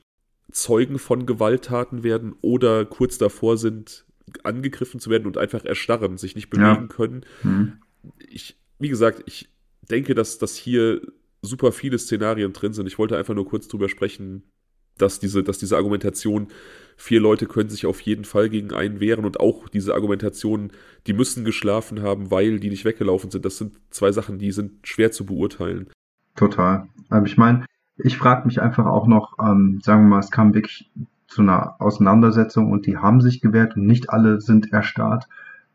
Zeugen 0.51 0.99
von 0.99 1.27
Gewalttaten 1.27 2.03
werden 2.03 2.35
oder 2.41 2.85
kurz 2.85 3.19
davor 3.19 3.57
sind, 3.57 4.05
angegriffen 4.43 5.01
zu 5.01 5.11
werden 5.11 5.27
und 5.27 5.39
einfach 5.39 5.65
erstarren, 5.65 6.19
sich 6.19 6.35
nicht 6.35 6.51
bewegen 6.51 6.65
ja. 6.65 6.87
können. 6.89 7.25
Mhm. 7.43 7.75
Ich, 8.29 8.57
wie 8.79 8.89
gesagt, 8.89 9.23
ich 9.27 9.49
denke, 9.83 10.15
dass, 10.15 10.39
dass 10.39 10.57
hier 10.57 11.01
super 11.43 11.73
viele 11.73 11.99
Szenarien 11.99 12.53
drin 12.53 12.73
sind. 12.73 12.87
Ich 12.87 12.99
wollte 12.99 13.17
einfach 13.17 13.35
nur 13.35 13.47
kurz 13.47 13.69
drüber 13.69 13.89
sprechen, 13.89 14.45
dass 14.99 15.19
diese, 15.19 15.43
dass 15.43 15.59
diese 15.59 15.77
Argumentation, 15.77 16.49
vier 17.01 17.21
Leute 17.21 17.47
können 17.47 17.71
sich 17.71 17.87
auf 17.87 18.01
jeden 18.03 18.25
Fall 18.25 18.51
gegen 18.51 18.75
einen 18.75 19.01
wehren 19.01 19.25
und 19.25 19.41
auch 19.41 19.69
diese 19.71 19.95
Argumentation, 19.95 20.71
die 21.07 21.15
müssen 21.15 21.45
geschlafen 21.47 22.03
haben, 22.03 22.31
weil 22.31 22.61
die 22.61 22.69
nicht 22.69 22.85
weggelaufen 22.85 23.31
sind, 23.31 23.47
das 23.47 23.57
sind 23.57 23.81
zwei 23.89 24.13
Sachen, 24.13 24.39
die 24.39 24.53
sind 24.53 24.87
schwer 24.87 25.11
zu 25.11 25.25
beurteilen. 25.25 25.89
Total. 26.37 26.89
Aber 27.09 27.27
ich 27.27 27.39
meine, 27.39 27.65
ich 27.97 28.19
frage 28.19 28.47
mich 28.47 28.61
einfach 28.61 28.85
auch 28.85 29.07
noch, 29.07 29.39
ähm, 29.41 29.81
sagen 29.83 30.03
wir 30.05 30.09
mal, 30.09 30.21
es 30.21 30.31
kam 30.31 30.53
wirklich 30.53 30.91
zu 31.27 31.41
einer 31.41 31.81
Auseinandersetzung 31.81 32.71
und 32.71 32.87
die 32.87 32.99
haben 32.99 33.23
sich 33.23 33.41
gewehrt 33.41 33.77
und 33.77 33.87
nicht 33.87 34.11
alle 34.11 34.43
sind 34.43 34.71
erstarrt, 34.73 35.27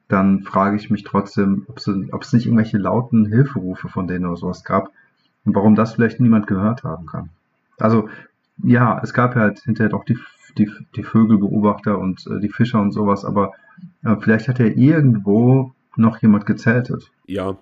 dann 0.08 0.44
frage 0.44 0.76
ich 0.76 0.92
mich 0.92 1.04
trotzdem, 1.04 1.66
ob 1.68 1.78
es, 1.78 2.34
nicht 2.34 2.46
irgendwelche 2.46 2.78
lauten 2.78 3.26
Hilferufe 3.26 3.90
von 3.90 4.08
denen 4.08 4.28
oder 4.28 4.38
sowas 4.38 4.64
gab 4.64 4.92
und 5.44 5.56
warum 5.56 5.74
das 5.74 5.94
vielleicht 5.96 6.20
niemand 6.20 6.46
gehört 6.46 6.84
haben 6.84 7.08
kann. 7.08 7.30
Also 7.80 8.10
ja, 8.64 9.02
es 9.04 9.14
gab 9.14 9.36
halt 9.36 9.60
hinterher 9.60 9.90
doch 9.90 10.06
die, 10.06 10.20
die, 10.58 10.70
die 10.96 11.04
Vögelbeobachter 11.04 11.98
und 11.98 12.26
äh, 12.28 12.40
die 12.40 12.50
Fischer 12.50 12.82
und 12.82 12.92
sowas, 12.92 13.26
aber 13.26 13.54
äh, 14.04 14.16
vielleicht 14.20 14.48
hat 14.48 14.60
ja 14.60 14.66
irgendwo 14.66 15.74
noch 15.96 16.22
jemand 16.22 16.46
gezeltet. 16.46 17.12
Ja, 17.28 17.58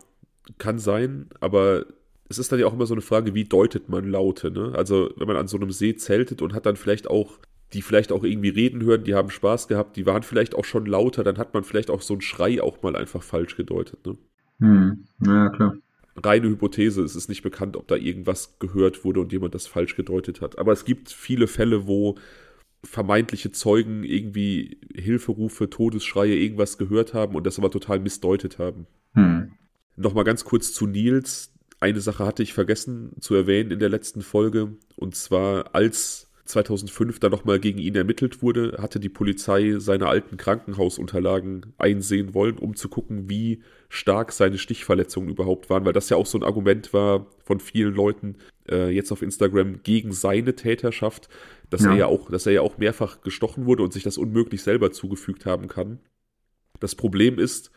kann 0.57 0.79
sein, 0.79 1.27
aber 1.39 1.85
es 2.29 2.39
ist 2.39 2.51
dann 2.51 2.59
ja 2.59 2.65
auch 2.65 2.73
immer 2.73 2.85
so 2.85 2.93
eine 2.93 3.01
Frage, 3.01 3.33
wie 3.33 3.43
deutet 3.43 3.89
man 3.89 4.09
Laute, 4.09 4.51
ne? 4.51 4.73
Also, 4.75 5.11
wenn 5.17 5.27
man 5.27 5.37
an 5.37 5.47
so 5.47 5.57
einem 5.57 5.71
See 5.71 5.95
zeltet 5.95 6.41
und 6.41 6.53
hat 6.53 6.65
dann 6.65 6.75
vielleicht 6.75 7.09
auch, 7.09 7.39
die 7.73 7.81
vielleicht 7.81 8.11
auch 8.11 8.23
irgendwie 8.23 8.49
reden 8.49 8.83
hören, 8.83 9.03
die 9.03 9.15
haben 9.15 9.29
Spaß 9.29 9.67
gehabt, 9.67 9.95
die 9.95 10.05
waren 10.05 10.23
vielleicht 10.23 10.55
auch 10.55 10.65
schon 10.65 10.85
lauter, 10.85 11.23
dann 11.23 11.37
hat 11.37 11.53
man 11.53 11.63
vielleicht 11.63 11.89
auch 11.89 12.01
so 12.01 12.13
einen 12.13 12.21
Schrei 12.21 12.61
auch 12.61 12.81
mal 12.81 12.95
einfach 12.95 13.23
falsch 13.23 13.55
gedeutet, 13.55 14.05
ne? 14.05 14.17
Hm, 14.59 15.05
ja, 15.25 15.49
klar 15.49 15.75
reine 16.15 16.49
Hypothese. 16.49 17.03
Es 17.03 17.15
ist 17.15 17.29
nicht 17.29 17.41
bekannt, 17.41 17.77
ob 17.77 17.87
da 17.87 17.95
irgendwas 17.95 18.57
gehört 18.59 19.03
wurde 19.03 19.21
und 19.21 19.31
jemand 19.31 19.55
das 19.55 19.67
falsch 19.67 19.95
gedeutet 19.95 20.41
hat. 20.41 20.57
Aber 20.59 20.71
es 20.71 20.85
gibt 20.85 21.11
viele 21.11 21.47
Fälle, 21.47 21.87
wo 21.87 22.15
vermeintliche 22.83 23.51
Zeugen 23.51 24.03
irgendwie 24.03 24.77
Hilferufe, 24.93 25.69
Todesschreie, 25.69 26.35
irgendwas 26.35 26.77
gehört 26.77 27.13
haben 27.13 27.35
und 27.35 27.45
das 27.45 27.57
aber 27.57 27.71
total 27.71 27.99
missdeutet 27.99 28.59
haben. 28.59 28.87
Hm. 29.13 29.53
Nochmal 29.95 30.23
ganz 30.23 30.43
kurz 30.43 30.73
zu 30.73 30.87
Nils. 30.87 31.53
Eine 31.79 32.01
Sache 32.01 32.25
hatte 32.25 32.43
ich 32.43 32.53
vergessen 32.53 33.11
zu 33.19 33.35
erwähnen 33.35 33.71
in 33.71 33.79
der 33.79 33.89
letzten 33.89 34.21
Folge. 34.21 34.77
Und 34.95 35.15
zwar, 35.15 35.75
als 35.75 36.31
2005 36.45 37.19
dann 37.19 37.31
nochmal 37.31 37.59
gegen 37.59 37.79
ihn 37.79 37.95
ermittelt 37.95 38.41
wurde, 38.41 38.77
hatte 38.79 38.99
die 38.99 39.09
Polizei 39.09 39.75
seine 39.77 40.07
alten 40.07 40.37
Krankenhausunterlagen 40.37 41.73
einsehen 41.77 42.33
wollen, 42.33 42.57
um 42.57 42.75
zu 42.75 42.89
gucken, 42.89 43.29
wie 43.29 43.63
stark 43.87 44.31
seine 44.31 44.57
Stichverletzungen 44.57 45.29
überhaupt 45.29 45.69
waren, 45.69 45.85
weil 45.85 45.93
das 45.93 46.09
ja 46.09 46.17
auch 46.17 46.25
so 46.25 46.37
ein 46.37 46.43
Argument 46.43 46.93
war 46.93 47.27
von 47.43 47.59
vielen 47.59 47.93
Leuten 47.93 48.35
äh, 48.69 48.89
jetzt 48.89 49.11
auf 49.11 49.21
Instagram 49.21 49.83
gegen 49.83 50.11
seine 50.11 50.55
Täterschaft, 50.55 51.29
dass 51.69 51.83
ja. 51.83 51.91
er 51.91 51.97
ja 51.97 52.05
auch, 52.07 52.29
dass 52.29 52.45
er 52.45 52.53
ja 52.53 52.61
auch 52.61 52.77
mehrfach 52.77 53.21
gestochen 53.21 53.65
wurde 53.65 53.83
und 53.83 53.93
sich 53.93 54.03
das 54.03 54.17
unmöglich 54.17 54.61
selber 54.63 54.91
zugefügt 54.91 55.45
haben 55.45 55.67
kann. 55.67 55.99
Das 56.79 56.95
Problem 56.95 57.39
ist, 57.39 57.71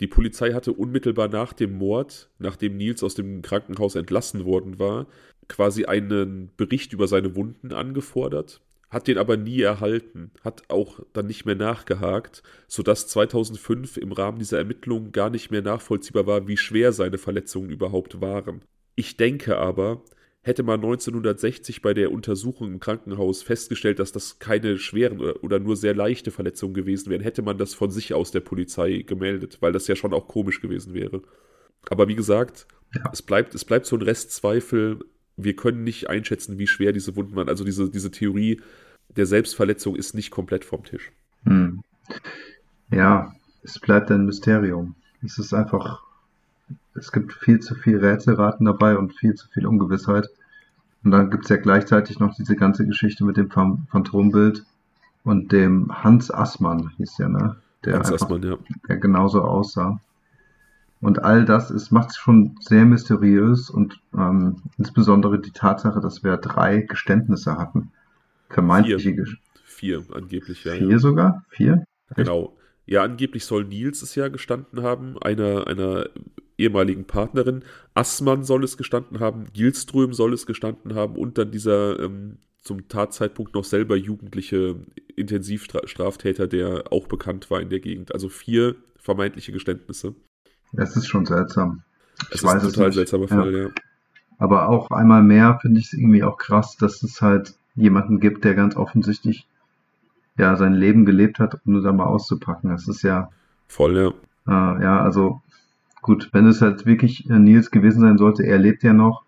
die 0.00 0.06
Polizei 0.06 0.52
hatte 0.52 0.72
unmittelbar 0.72 1.28
nach 1.28 1.52
dem 1.52 1.78
Mord, 1.78 2.30
nachdem 2.38 2.76
Nils 2.76 3.02
aus 3.02 3.14
dem 3.14 3.40
Krankenhaus 3.42 3.94
entlassen 3.94 4.44
worden 4.44 4.78
war, 4.78 5.06
quasi 5.48 5.86
einen 5.86 6.50
Bericht 6.56 6.92
über 6.92 7.08
seine 7.08 7.34
Wunden 7.34 7.72
angefordert, 7.72 8.60
hat 8.90 9.08
den 9.08 9.18
aber 9.18 9.36
nie 9.36 9.60
erhalten, 9.62 10.30
hat 10.42 10.64
auch 10.68 11.00
dann 11.12 11.26
nicht 11.26 11.44
mehr 11.46 11.54
nachgehakt, 11.54 12.42
sodass 12.68 13.08
2005 13.08 13.96
im 13.96 14.12
Rahmen 14.12 14.38
dieser 14.38 14.58
Ermittlungen 14.58 15.12
gar 15.12 15.30
nicht 15.30 15.50
mehr 15.50 15.62
nachvollziehbar 15.62 16.26
war, 16.26 16.46
wie 16.46 16.56
schwer 16.56 16.92
seine 16.92 17.18
Verletzungen 17.18 17.70
überhaupt 17.70 18.20
waren. 18.20 18.62
Ich 18.94 19.16
denke 19.16 19.58
aber, 19.58 20.02
hätte 20.46 20.62
man 20.62 20.76
1960 20.76 21.82
bei 21.82 21.92
der 21.92 22.12
Untersuchung 22.12 22.68
im 22.68 22.78
Krankenhaus 22.78 23.42
festgestellt, 23.42 23.98
dass 23.98 24.12
das 24.12 24.38
keine 24.38 24.78
schweren 24.78 25.20
oder 25.20 25.58
nur 25.58 25.76
sehr 25.76 25.92
leichte 25.92 26.30
Verletzungen 26.30 26.72
gewesen 26.72 27.10
wären, 27.10 27.20
hätte 27.20 27.42
man 27.42 27.58
das 27.58 27.74
von 27.74 27.90
sich 27.90 28.14
aus 28.14 28.30
der 28.30 28.40
Polizei 28.40 29.02
gemeldet, 29.04 29.58
weil 29.60 29.72
das 29.72 29.88
ja 29.88 29.96
schon 29.96 30.14
auch 30.14 30.28
komisch 30.28 30.60
gewesen 30.60 30.94
wäre. 30.94 31.22
Aber 31.90 32.06
wie 32.06 32.14
gesagt, 32.14 32.68
ja. 32.94 33.10
es, 33.12 33.22
bleibt, 33.22 33.56
es 33.56 33.64
bleibt 33.64 33.86
so 33.86 33.96
ein 33.96 34.02
Restzweifel, 34.02 35.00
wir 35.36 35.56
können 35.56 35.82
nicht 35.82 36.08
einschätzen, 36.08 36.58
wie 36.58 36.68
schwer 36.68 36.92
diese 36.92 37.16
Wunden 37.16 37.34
waren. 37.34 37.48
Also 37.48 37.64
diese, 37.64 37.90
diese 37.90 38.12
Theorie 38.12 38.60
der 39.16 39.26
Selbstverletzung 39.26 39.96
ist 39.96 40.14
nicht 40.14 40.30
komplett 40.30 40.64
vom 40.64 40.84
Tisch. 40.84 41.10
Hm. 41.42 41.82
Ja, 42.92 43.34
es 43.64 43.80
bleibt 43.80 44.12
ein 44.12 44.26
Mysterium. 44.26 44.94
Es 45.24 45.38
ist 45.38 45.52
einfach, 45.52 46.04
es 46.94 47.12
gibt 47.12 47.32
viel 47.32 47.60
zu 47.60 47.74
viel 47.74 47.98
Rätselraten 47.98 48.66
dabei 48.66 48.96
und 48.96 49.14
viel 49.14 49.34
zu 49.34 49.48
viel 49.48 49.66
Ungewissheit. 49.66 50.28
Und 51.04 51.10
dann 51.10 51.30
gibt 51.30 51.44
es 51.44 51.50
ja 51.50 51.56
gleichzeitig 51.56 52.18
noch 52.18 52.34
diese 52.34 52.56
ganze 52.56 52.86
Geschichte 52.86 53.24
mit 53.24 53.36
dem 53.36 53.50
Phantombild 53.50 54.64
und 55.22 55.52
dem 55.52 55.90
Hans 56.02 56.30
Assmann, 56.30 56.90
hieß 56.96 57.16
der, 57.16 57.28
ne? 57.28 57.56
Der 57.84 57.94
Hans 57.94 58.12
einfach, 58.12 58.26
Assmann, 58.26 58.42
ja. 58.42 58.56
Der 58.88 58.96
genauso 58.96 59.42
aussah. 59.42 60.00
Und 61.00 61.22
all 61.22 61.44
das 61.44 61.90
macht 61.90 62.10
es 62.10 62.16
schon 62.16 62.56
sehr 62.60 62.84
mysteriös 62.86 63.70
und 63.70 64.00
ähm, 64.16 64.62
insbesondere 64.78 65.38
die 65.38 65.52
Tatsache, 65.52 66.00
dass 66.00 66.24
wir 66.24 66.38
drei 66.38 66.80
Geständnisse 66.80 67.58
hatten. 67.58 67.92
Vermeintliche 68.48 69.14
Geständnisse. 69.14 69.46
Vier, 69.64 70.02
angeblich, 70.12 70.64
ja. 70.64 70.72
Vier 70.72 70.88
ja. 70.88 70.98
sogar? 70.98 71.44
Vier? 71.50 71.84
Genau. 72.14 72.55
Ja, 72.86 73.02
angeblich 73.02 73.44
soll 73.44 73.64
Nils 73.64 74.02
es 74.02 74.14
ja 74.14 74.28
gestanden 74.28 74.82
haben, 74.82 75.18
einer, 75.18 75.66
einer 75.66 76.08
ehemaligen 76.56 77.04
Partnerin. 77.04 77.64
Assmann 77.94 78.44
soll 78.44 78.64
es 78.64 78.76
gestanden 78.76 79.20
haben, 79.20 79.46
Gilström 79.52 80.12
soll 80.12 80.32
es 80.32 80.46
gestanden 80.46 80.94
haben 80.94 81.16
und 81.16 81.36
dann 81.36 81.50
dieser 81.50 81.98
ähm, 82.00 82.38
zum 82.62 82.88
Tatzeitpunkt 82.88 83.54
noch 83.54 83.64
selber 83.64 83.96
jugendliche 83.96 84.76
Intensivstraftäter, 85.16 86.46
der 86.46 86.92
auch 86.92 87.06
bekannt 87.06 87.50
war 87.50 87.60
in 87.60 87.70
der 87.70 87.80
Gegend. 87.80 88.12
Also 88.12 88.28
vier 88.28 88.76
vermeintliche 88.96 89.52
Geständnisse. 89.52 90.14
Es 90.72 90.96
ist 90.96 91.06
schon 91.06 91.26
seltsam. 91.26 91.82
Ich 92.30 92.36
es 92.36 92.44
weiß 92.44 92.62
ist 92.62 92.68
ein 92.68 92.72
total 92.74 92.92
seltsamer 92.92 93.28
Fall, 93.28 93.52
ja. 93.52 93.62
ja. 93.64 93.70
Aber 94.38 94.68
auch 94.68 94.90
einmal 94.90 95.22
mehr 95.22 95.58
finde 95.62 95.80
ich 95.80 95.86
es 95.86 95.92
irgendwie 95.92 96.22
auch 96.22 96.36
krass, 96.36 96.76
dass 96.76 97.02
es 97.02 97.22
halt 97.22 97.54
jemanden 97.74 98.20
gibt, 98.20 98.44
der 98.44 98.54
ganz 98.54 98.76
offensichtlich 98.76 99.46
ja 100.38 100.56
sein 100.56 100.74
Leben 100.74 101.04
gelebt 101.04 101.38
hat, 101.38 101.60
um 101.64 101.72
nur 101.72 101.82
da 101.82 101.92
mal 101.92 102.04
auszupacken. 102.04 102.70
Das 102.70 102.88
ist 102.88 103.02
ja. 103.02 103.30
Voll, 103.68 103.96
ja. 103.96 104.08
Äh, 104.46 104.82
ja, 104.82 105.00
also 105.00 105.40
gut, 106.02 106.28
wenn 106.32 106.46
es 106.46 106.62
halt 106.62 106.86
wirklich 106.86 107.28
äh, 107.28 107.38
Nils 107.38 107.70
gewesen 107.70 108.00
sein 108.00 108.18
sollte, 108.18 108.44
er 108.44 108.58
lebt 108.58 108.82
ja 108.82 108.92
noch. 108.92 109.24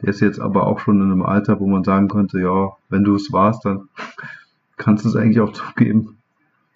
Der 0.00 0.08
ist 0.08 0.20
jetzt 0.20 0.40
aber 0.40 0.66
auch 0.66 0.80
schon 0.80 1.00
in 1.00 1.10
einem 1.10 1.22
Alter, 1.22 1.60
wo 1.60 1.66
man 1.66 1.84
sagen 1.84 2.08
könnte, 2.08 2.40
ja, 2.40 2.72
wenn 2.88 3.04
du 3.04 3.14
es 3.14 3.32
warst, 3.32 3.64
dann 3.64 3.88
kannst 4.76 5.04
du 5.04 5.08
es 5.08 5.16
eigentlich 5.16 5.40
auch 5.40 5.52
zugeben. 5.52 6.18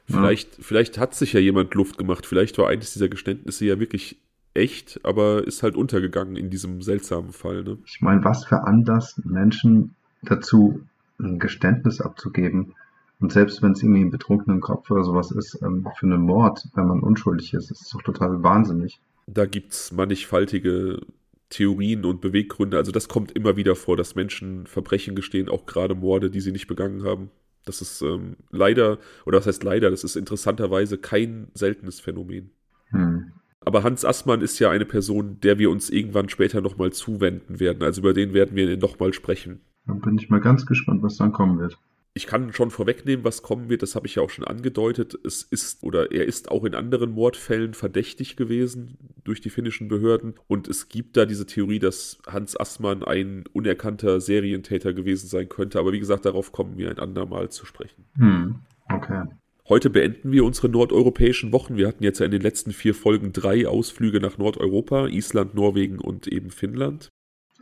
Vielleicht, 0.06 0.58
ja. 0.58 0.64
vielleicht 0.64 0.98
hat 0.98 1.14
sich 1.14 1.32
ja 1.32 1.40
jemand 1.40 1.74
Luft 1.74 1.98
gemacht. 1.98 2.26
Vielleicht 2.26 2.58
war 2.58 2.68
eines 2.68 2.92
dieser 2.92 3.08
Geständnisse 3.08 3.64
ja 3.66 3.80
wirklich 3.80 4.18
echt, 4.54 5.00
aber 5.04 5.46
ist 5.46 5.62
halt 5.62 5.76
untergegangen 5.76 6.36
in 6.36 6.50
diesem 6.50 6.82
seltsamen 6.82 7.32
Fall. 7.32 7.62
Ne? 7.62 7.78
Ich 7.84 8.00
meine, 8.00 8.24
was 8.24 8.44
veranlasst 8.44 9.24
Menschen 9.24 9.94
dazu, 10.22 10.80
ein 11.18 11.38
Geständnis 11.38 12.00
abzugeben? 12.00 12.74
Und 13.18 13.32
selbst 13.32 13.62
wenn 13.62 13.72
es 13.72 13.82
irgendwie 13.82 14.02
im 14.02 14.10
betrunkenen 14.10 14.60
Kopf 14.60 14.90
oder 14.90 15.02
sowas 15.02 15.30
ist, 15.30 15.58
ähm, 15.62 15.86
für 15.98 16.06
einen 16.06 16.22
Mord, 16.22 16.68
wenn 16.74 16.86
man 16.86 17.00
unschuldig 17.00 17.54
ist, 17.54 17.70
ist 17.70 17.82
es 17.82 17.90
doch 17.90 18.02
total 18.02 18.42
wahnsinnig. 18.42 19.00
Da 19.26 19.46
gibt 19.46 19.72
es 19.72 19.90
mannigfaltige 19.90 21.00
Theorien 21.48 22.04
und 22.04 22.20
Beweggründe. 22.20 22.76
Also 22.76 22.92
das 22.92 23.08
kommt 23.08 23.32
immer 23.32 23.56
wieder 23.56 23.74
vor, 23.74 23.96
dass 23.96 24.14
Menschen 24.14 24.66
Verbrechen 24.66 25.14
gestehen, 25.14 25.48
auch 25.48 25.64
gerade 25.64 25.94
Morde, 25.94 26.30
die 26.30 26.40
sie 26.40 26.52
nicht 26.52 26.66
begangen 26.66 27.04
haben. 27.04 27.30
Das 27.64 27.80
ist 27.80 28.02
ähm, 28.02 28.36
leider, 28.50 28.98
oder 29.24 29.38
was 29.38 29.46
heißt 29.46 29.64
leider, 29.64 29.90
das 29.90 30.04
ist 30.04 30.16
interessanterweise 30.16 30.98
kein 30.98 31.48
seltenes 31.54 32.00
Phänomen. 32.00 32.50
Hm. 32.90 33.32
Aber 33.60 33.82
Hans 33.82 34.04
Assmann 34.04 34.42
ist 34.42 34.58
ja 34.60 34.70
eine 34.70 34.84
Person, 34.84 35.40
der 35.40 35.58
wir 35.58 35.70
uns 35.70 35.90
irgendwann 35.90 36.28
später 36.28 36.60
nochmal 36.60 36.92
zuwenden 36.92 37.58
werden. 37.58 37.82
Also 37.82 38.02
über 38.02 38.12
den 38.12 38.34
werden 38.34 38.54
wir 38.54 38.76
nochmal 38.76 39.12
sprechen. 39.12 39.60
Dann 39.86 40.00
bin 40.00 40.18
ich 40.18 40.28
mal 40.28 40.40
ganz 40.40 40.66
gespannt, 40.66 41.02
was 41.02 41.16
dann 41.16 41.32
kommen 41.32 41.58
wird 41.58 41.76
ich 42.16 42.26
kann 42.26 42.50
schon 42.54 42.70
vorwegnehmen, 42.70 43.26
was 43.26 43.42
kommen 43.42 43.68
wird, 43.68 43.82
das 43.82 43.94
habe 43.94 44.06
ich 44.06 44.14
ja 44.14 44.22
auch 44.22 44.30
schon 44.30 44.44
angedeutet. 44.44 45.18
Es 45.22 45.42
ist 45.42 45.82
oder 45.82 46.12
er 46.12 46.24
ist 46.24 46.50
auch 46.50 46.64
in 46.64 46.74
anderen 46.74 47.12
Mordfällen 47.12 47.74
verdächtig 47.74 48.36
gewesen 48.36 48.96
durch 49.22 49.42
die 49.42 49.50
finnischen 49.50 49.88
Behörden 49.88 50.34
und 50.48 50.66
es 50.66 50.88
gibt 50.88 51.18
da 51.18 51.26
diese 51.26 51.44
Theorie, 51.44 51.78
dass 51.78 52.18
Hans 52.26 52.58
Assmann 52.58 53.02
ein 53.02 53.44
unerkannter 53.52 54.22
Serientäter 54.22 54.94
gewesen 54.94 55.28
sein 55.28 55.50
könnte, 55.50 55.78
aber 55.78 55.92
wie 55.92 56.00
gesagt, 56.00 56.24
darauf 56.24 56.52
kommen 56.52 56.78
wir 56.78 56.88
ein 56.88 56.98
andermal 56.98 57.50
zu 57.50 57.66
sprechen. 57.66 58.06
Hm, 58.16 58.60
okay. 58.88 59.24
Heute 59.68 59.90
beenden 59.90 60.32
wir 60.32 60.44
unsere 60.44 60.70
nordeuropäischen 60.70 61.52
Wochen. 61.52 61.76
Wir 61.76 61.86
hatten 61.86 62.02
jetzt 62.02 62.20
ja 62.20 62.24
in 62.24 62.32
den 62.32 62.40
letzten 62.40 62.70
vier 62.70 62.94
Folgen 62.94 63.34
drei 63.34 63.68
Ausflüge 63.68 64.20
nach 64.20 64.38
Nordeuropa, 64.38 65.08
Island, 65.08 65.54
Norwegen 65.54 65.98
und 65.98 66.28
eben 66.28 66.50
Finnland. 66.50 67.10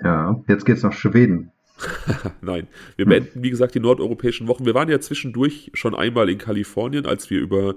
Ja, 0.00 0.40
jetzt 0.46 0.64
geht's 0.64 0.82
nach 0.82 0.92
Schweden. 0.92 1.50
Nein, 2.40 2.68
wir 2.96 3.06
beenden, 3.06 3.42
wie 3.42 3.50
gesagt, 3.50 3.74
die 3.74 3.80
nordeuropäischen 3.80 4.48
Wochen. 4.48 4.64
Wir 4.64 4.74
waren 4.74 4.88
ja 4.88 5.00
zwischendurch 5.00 5.70
schon 5.74 5.94
einmal 5.94 6.28
in 6.28 6.38
Kalifornien, 6.38 7.06
als 7.06 7.30
wir 7.30 7.40
über 7.40 7.74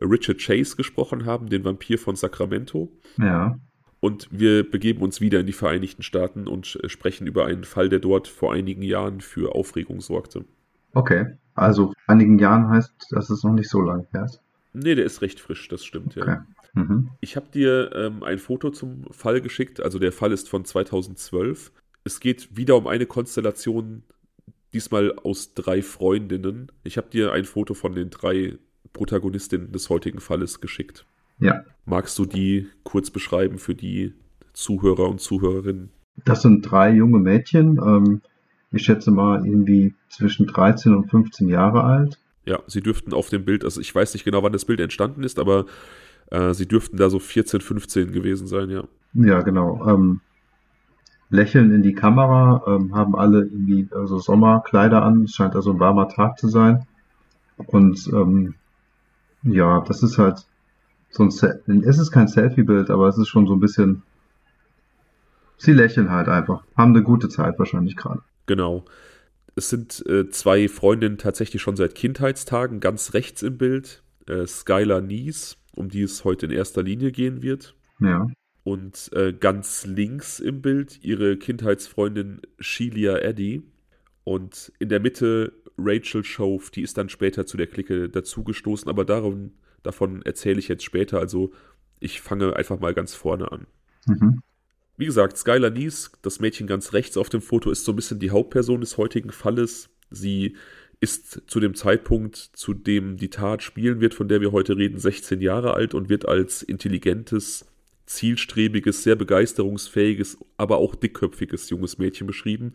Richard 0.00 0.38
Chase 0.38 0.76
gesprochen 0.76 1.26
haben, 1.26 1.48
den 1.48 1.64
Vampir 1.64 1.98
von 1.98 2.14
Sacramento. 2.14 2.92
Ja. 3.18 3.58
Und 4.00 4.28
wir 4.30 4.68
begeben 4.68 5.02
uns 5.02 5.20
wieder 5.20 5.40
in 5.40 5.46
die 5.46 5.52
Vereinigten 5.52 6.02
Staaten 6.02 6.46
und 6.46 6.78
äh, 6.82 6.88
sprechen 6.88 7.26
über 7.26 7.46
einen 7.46 7.64
Fall, 7.64 7.88
der 7.88 7.98
dort 7.98 8.28
vor 8.28 8.52
einigen 8.52 8.82
Jahren 8.82 9.20
für 9.20 9.54
Aufregung 9.54 10.00
sorgte. 10.00 10.44
Okay, 10.92 11.26
also 11.54 11.86
vor 11.86 11.94
einigen 12.06 12.38
Jahren 12.38 12.68
heißt, 12.68 12.94
dass 13.10 13.30
es 13.30 13.42
noch 13.42 13.52
nicht 13.52 13.68
so 13.68 13.80
lang 13.80 14.06
her 14.12 14.24
ist. 14.24 14.40
Nee, 14.72 14.94
der 14.94 15.04
ist 15.04 15.22
recht 15.22 15.40
frisch, 15.40 15.66
das 15.68 15.84
stimmt, 15.84 16.14
ja. 16.14 16.22
Okay. 16.22 16.38
Mhm. 16.74 17.10
Ich 17.20 17.36
habe 17.36 17.46
dir 17.52 17.90
ähm, 17.94 18.22
ein 18.22 18.38
Foto 18.38 18.70
zum 18.70 19.04
Fall 19.10 19.40
geschickt, 19.40 19.80
also 19.80 19.98
der 19.98 20.12
Fall 20.12 20.32
ist 20.32 20.48
von 20.48 20.64
2012. 20.64 21.72
Es 22.08 22.20
geht 22.20 22.56
wieder 22.56 22.74
um 22.74 22.86
eine 22.86 23.04
Konstellation, 23.04 24.02
diesmal 24.72 25.12
aus 25.12 25.52
drei 25.52 25.82
Freundinnen. 25.82 26.72
Ich 26.82 26.96
habe 26.96 27.10
dir 27.10 27.32
ein 27.32 27.44
Foto 27.44 27.74
von 27.74 27.94
den 27.94 28.08
drei 28.08 28.56
Protagonistinnen 28.94 29.72
des 29.72 29.90
heutigen 29.90 30.18
Falles 30.18 30.62
geschickt. 30.62 31.04
Ja. 31.38 31.64
Magst 31.84 32.18
du 32.18 32.24
die 32.24 32.66
kurz 32.82 33.10
beschreiben 33.10 33.58
für 33.58 33.74
die 33.74 34.14
Zuhörer 34.54 35.06
und 35.06 35.20
Zuhörerinnen? 35.20 35.90
Das 36.24 36.40
sind 36.40 36.62
drei 36.62 36.92
junge 36.92 37.18
Mädchen. 37.18 37.76
Ähm, 37.76 38.22
ich 38.72 38.84
schätze 38.84 39.10
mal 39.10 39.46
irgendwie 39.46 39.92
zwischen 40.08 40.46
13 40.46 40.94
und 40.94 41.10
15 41.10 41.50
Jahre 41.50 41.84
alt. 41.84 42.18
Ja, 42.46 42.60
sie 42.68 42.80
dürften 42.80 43.12
auf 43.12 43.28
dem 43.28 43.44
Bild, 43.44 43.64
also 43.64 43.82
ich 43.82 43.94
weiß 43.94 44.14
nicht 44.14 44.24
genau, 44.24 44.42
wann 44.42 44.54
das 44.54 44.64
Bild 44.64 44.80
entstanden 44.80 45.24
ist, 45.24 45.38
aber 45.38 45.66
äh, 46.30 46.54
sie 46.54 46.66
dürften 46.66 46.96
da 46.96 47.10
so 47.10 47.18
14, 47.18 47.60
15 47.60 48.12
gewesen 48.12 48.46
sein, 48.46 48.70
ja. 48.70 48.84
Ja, 49.12 49.42
genau. 49.42 49.86
Ähm, 49.86 50.22
lächeln 51.30 51.72
in 51.72 51.82
die 51.82 51.94
Kamera, 51.94 52.62
ähm, 52.66 52.94
haben 52.94 53.14
alle 53.14 53.40
irgendwie 53.40 53.88
also 53.90 54.18
Sommerkleider 54.18 55.02
an. 55.02 55.24
Es 55.24 55.32
scheint 55.32 55.54
also 55.54 55.72
ein 55.72 55.80
warmer 55.80 56.08
Tag 56.08 56.38
zu 56.38 56.48
sein. 56.48 56.86
Und 57.56 58.08
ähm, 58.12 58.54
ja, 59.42 59.80
das 59.86 60.02
ist 60.02 60.18
halt 60.18 60.46
so 61.10 61.24
ein, 61.24 61.30
Se 61.30 61.62
es 61.66 61.98
ist 61.98 62.10
kein 62.10 62.28
Selfie-Bild, 62.28 62.90
aber 62.90 63.08
es 63.08 63.18
ist 63.18 63.28
schon 63.28 63.46
so 63.46 63.54
ein 63.54 63.60
bisschen, 63.60 64.02
sie 65.56 65.72
lächeln 65.72 66.10
halt 66.10 66.28
einfach, 66.28 66.64
haben 66.76 66.94
eine 66.94 67.02
gute 67.02 67.28
Zeit 67.28 67.58
wahrscheinlich 67.58 67.96
gerade. 67.96 68.22
Genau. 68.46 68.84
Es 69.54 69.70
sind 69.70 70.04
äh, 70.06 70.30
zwei 70.30 70.68
Freundinnen 70.68 71.18
tatsächlich 71.18 71.60
schon 71.60 71.76
seit 71.76 71.94
Kindheitstagen, 71.94 72.80
ganz 72.80 73.12
rechts 73.12 73.42
im 73.42 73.58
Bild. 73.58 74.02
Äh, 74.26 74.46
Skylar 74.46 75.00
Nies, 75.00 75.56
um 75.74 75.88
die 75.88 76.02
es 76.02 76.24
heute 76.24 76.46
in 76.46 76.52
erster 76.52 76.82
Linie 76.82 77.10
gehen 77.10 77.42
wird. 77.42 77.74
Ja. 77.98 78.26
Und 78.68 79.10
äh, 79.14 79.32
ganz 79.32 79.86
links 79.86 80.40
im 80.40 80.60
Bild 80.60 81.02
ihre 81.02 81.38
Kindheitsfreundin 81.38 82.42
Shelia 82.60 83.16
Eddy. 83.16 83.62
Und 84.24 84.72
in 84.78 84.90
der 84.90 85.00
Mitte 85.00 85.54
Rachel 85.78 86.22
Shove, 86.22 86.70
die 86.70 86.82
ist 86.82 86.98
dann 86.98 87.08
später 87.08 87.46
zu 87.46 87.56
der 87.56 87.66
Clique 87.66 88.10
dazugestoßen, 88.10 88.86
aber 88.90 89.06
darum, 89.06 89.52
davon 89.82 90.20
erzähle 90.20 90.58
ich 90.58 90.68
jetzt 90.68 90.84
später. 90.84 91.18
Also 91.18 91.50
ich 91.98 92.20
fange 92.20 92.56
einfach 92.56 92.78
mal 92.78 92.92
ganz 92.92 93.14
vorne 93.14 93.50
an. 93.50 93.66
Mhm. 94.06 94.42
Wie 94.98 95.06
gesagt, 95.06 95.38
Skylar 95.38 95.70
Nies, 95.70 96.12
das 96.20 96.38
Mädchen 96.38 96.66
ganz 96.66 96.92
rechts 96.92 97.16
auf 97.16 97.30
dem 97.30 97.40
Foto, 97.40 97.70
ist 97.70 97.86
so 97.86 97.92
ein 97.92 97.96
bisschen 97.96 98.18
die 98.18 98.32
Hauptperson 98.32 98.82
des 98.82 98.98
heutigen 98.98 99.32
Falles. 99.32 99.88
Sie 100.10 100.56
ist 101.00 101.44
zu 101.46 101.58
dem 101.58 101.74
Zeitpunkt, 101.74 102.36
zu 102.36 102.74
dem 102.74 103.16
die 103.16 103.30
Tat 103.30 103.62
spielen 103.62 104.02
wird, 104.02 104.12
von 104.12 104.28
der 104.28 104.42
wir 104.42 104.52
heute 104.52 104.76
reden, 104.76 104.98
16 104.98 105.40
Jahre 105.40 105.72
alt 105.72 105.94
und 105.94 106.10
wird 106.10 106.28
als 106.28 106.62
intelligentes, 106.62 107.64
zielstrebiges, 108.08 109.02
sehr 109.02 109.16
begeisterungsfähiges, 109.16 110.38
aber 110.56 110.78
auch 110.78 110.94
dickköpfiges 110.94 111.70
junges 111.70 111.98
Mädchen 111.98 112.26
beschrieben, 112.26 112.74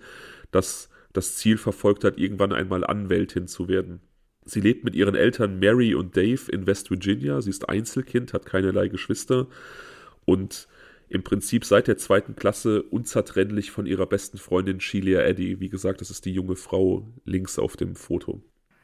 das 0.51 0.89
das 1.11 1.35
Ziel 1.35 1.57
verfolgt 1.57 2.03
hat, 2.03 2.17
irgendwann 2.17 2.53
einmal 2.53 2.83
Anwältin 2.83 3.47
zu 3.47 3.67
werden. 3.67 4.01
Sie 4.45 4.61
lebt 4.61 4.83
mit 4.83 4.95
ihren 4.95 5.15
Eltern 5.15 5.59
Mary 5.59 5.95
und 5.95 6.17
Dave 6.17 6.51
in 6.51 6.67
West 6.67 6.89
Virginia. 6.89 7.41
Sie 7.41 7.49
ist 7.49 7.69
Einzelkind, 7.69 8.33
hat 8.33 8.45
keinerlei 8.45 8.87
Geschwister 8.87 9.47
und 10.25 10.67
im 11.09 11.23
Prinzip 11.23 11.65
seit 11.65 11.87
der 11.87 11.97
zweiten 11.97 12.35
Klasse 12.35 12.81
unzertrennlich 12.81 13.71
von 13.71 13.85
ihrer 13.85 14.07
besten 14.07 14.37
Freundin 14.37 14.79
Sheila 14.79 15.21
Eddy. 15.21 15.59
Wie 15.59 15.69
gesagt, 15.69 16.01
das 16.01 16.09
ist 16.09 16.25
die 16.25 16.33
junge 16.33 16.55
Frau 16.55 17.07
links 17.25 17.59
auf 17.59 17.77
dem 17.77 17.95
Foto. 17.95 18.41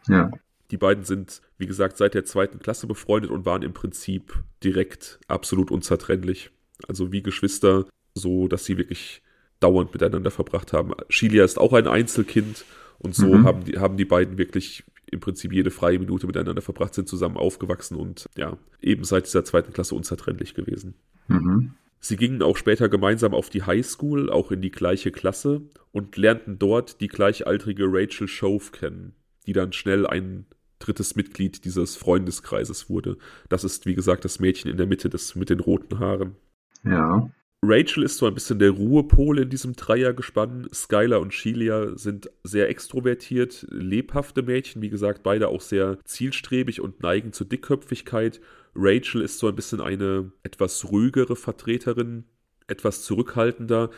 Ja. 0.08 0.32
Die 0.72 0.78
beiden 0.78 1.04
sind, 1.04 1.42
wie 1.58 1.66
gesagt, 1.66 1.98
seit 1.98 2.14
der 2.14 2.26
zweiten 2.26 2.60
Klasse 2.60 2.88
befreundet 2.88 3.32
und 3.32 3.46
waren 3.46 3.64
im 3.64 3.74
Prinzip 3.74 4.44
direkt 4.64 5.20
absolut 5.28 5.72
unzertrennlich. 5.72 6.52
Also 6.88 7.12
wie 7.12 7.24
Geschwister, 7.24 7.86
so 8.14 8.48
dass 8.48 8.66
sie 8.66 8.78
wirklich 8.78 9.22
dauernd 9.60 9.94
miteinander 9.94 10.32
verbracht 10.32 10.74
haben. 10.74 10.94
Sheila 11.10 11.44
ist 11.44 11.60
auch 11.60 11.74
ein 11.74 11.88
Einzelkind 11.88 12.66
und 13.00 13.16
so 13.16 13.34
mhm. 13.34 13.44
haben, 13.46 13.64
die, 13.66 13.78
haben 13.78 13.98
die 13.98 14.06
beiden 14.06 14.38
wirklich 14.38 14.84
im 15.12 15.20
Prinzip 15.20 15.52
jede 15.52 15.72
freie 15.72 16.00
Minute 16.00 16.28
miteinander 16.28 16.62
verbracht, 16.62 16.94
sind 16.94 17.10
zusammen 17.10 17.38
aufgewachsen 17.38 17.96
und 17.96 18.28
ja, 18.38 18.58
eben 18.82 19.04
seit 19.04 19.26
dieser 19.26 19.44
zweiten 19.44 19.74
Klasse 19.74 19.96
unzertrennlich 19.96 20.54
gewesen. 20.54 20.96
Mhm. 21.28 21.74
Sie 22.00 22.16
gingen 22.16 22.42
auch 22.42 22.56
später 22.56 22.88
gemeinsam 22.88 23.34
auf 23.34 23.50
die 23.50 23.64
Highschool, 23.64 24.30
auch 24.30 24.52
in 24.52 24.62
die 24.62 24.72
gleiche 24.72 25.12
Klasse 25.12 25.62
und 25.92 26.16
lernten 26.16 26.58
dort 26.58 27.02
die 27.02 27.08
gleichaltrige 27.08 27.86
Rachel 27.88 28.28
Shove 28.28 28.72
kennen, 28.72 29.16
die 29.48 29.54
dann 29.54 29.74
schnell 29.74 30.08
ein 30.08 30.46
drittes 30.80 31.16
Mitglied 31.16 31.66
dieses 31.66 31.96
Freundeskreises 31.96 32.90
wurde. 32.90 33.18
Das 33.50 33.64
ist, 33.64 33.86
wie 33.86 33.96
gesagt, 33.96 34.26
das 34.26 34.40
Mädchen 34.40 34.72
in 34.72 34.78
der 34.78 34.88
Mitte 34.88 35.10
des, 35.10 35.36
mit 35.36 35.50
den 35.50 35.60
roten 35.60 36.00
Haaren. 36.00 36.36
Ja. 36.84 37.30
Rachel 37.62 38.04
ist 38.04 38.18
so 38.18 38.26
ein 38.26 38.34
bisschen 38.34 38.58
der 38.58 38.72
Ruhepol 38.72 39.40
in 39.40 39.50
diesem 39.50 39.76
Dreiergespann. 39.76 40.70
Skylar 40.74 41.20
und 41.20 41.34
Sheila 41.34 41.98
sind 41.98 42.30
sehr 42.44 42.70
extrovertiert, 42.70 43.66
lebhafte 43.70 44.44
Mädchen, 44.44 44.82
wie 44.82 44.90
gesagt, 44.90 45.24
beide 45.24 45.50
auch 45.50 45.60
sehr 45.60 46.00
zielstrebig 46.06 46.80
und 46.80 47.04
neigen 47.04 47.34
zur 47.34 47.48
Dickköpfigkeit. 47.48 48.40
Rachel 48.76 49.22
ist 49.22 49.40
so 49.40 49.50
ein 49.50 49.56
bisschen 49.56 49.82
eine 49.82 50.32
etwas 50.44 50.90
ruhigere 50.90 51.36
Vertreterin, 51.36 52.24
etwas 52.68 53.04
zurückhaltender, 53.04 53.90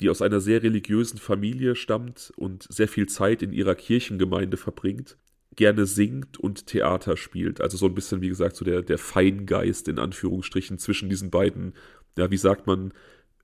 die 0.00 0.10
aus 0.10 0.20
einer 0.20 0.40
sehr 0.40 0.64
religiösen 0.64 1.18
Familie 1.18 1.76
stammt 1.76 2.32
und 2.36 2.66
sehr 2.68 2.88
viel 2.88 3.06
Zeit 3.06 3.42
in 3.42 3.52
ihrer 3.52 3.76
Kirchengemeinde 3.76 4.56
verbringt 4.56 5.16
gerne 5.58 5.84
singt 5.84 6.38
und 6.38 6.66
Theater 6.66 7.18
spielt. 7.18 7.60
Also 7.60 7.76
so 7.76 7.84
ein 7.84 7.94
bisschen, 7.94 8.22
wie 8.22 8.28
gesagt, 8.28 8.56
so 8.56 8.64
der, 8.64 8.80
der 8.80 8.96
Feingeist 8.96 9.88
in 9.88 9.98
Anführungsstrichen 9.98 10.78
zwischen 10.78 11.10
diesen 11.10 11.30
beiden 11.30 11.74
ja, 12.18 12.30
wie 12.30 12.36
sagt 12.36 12.66
man, 12.66 12.92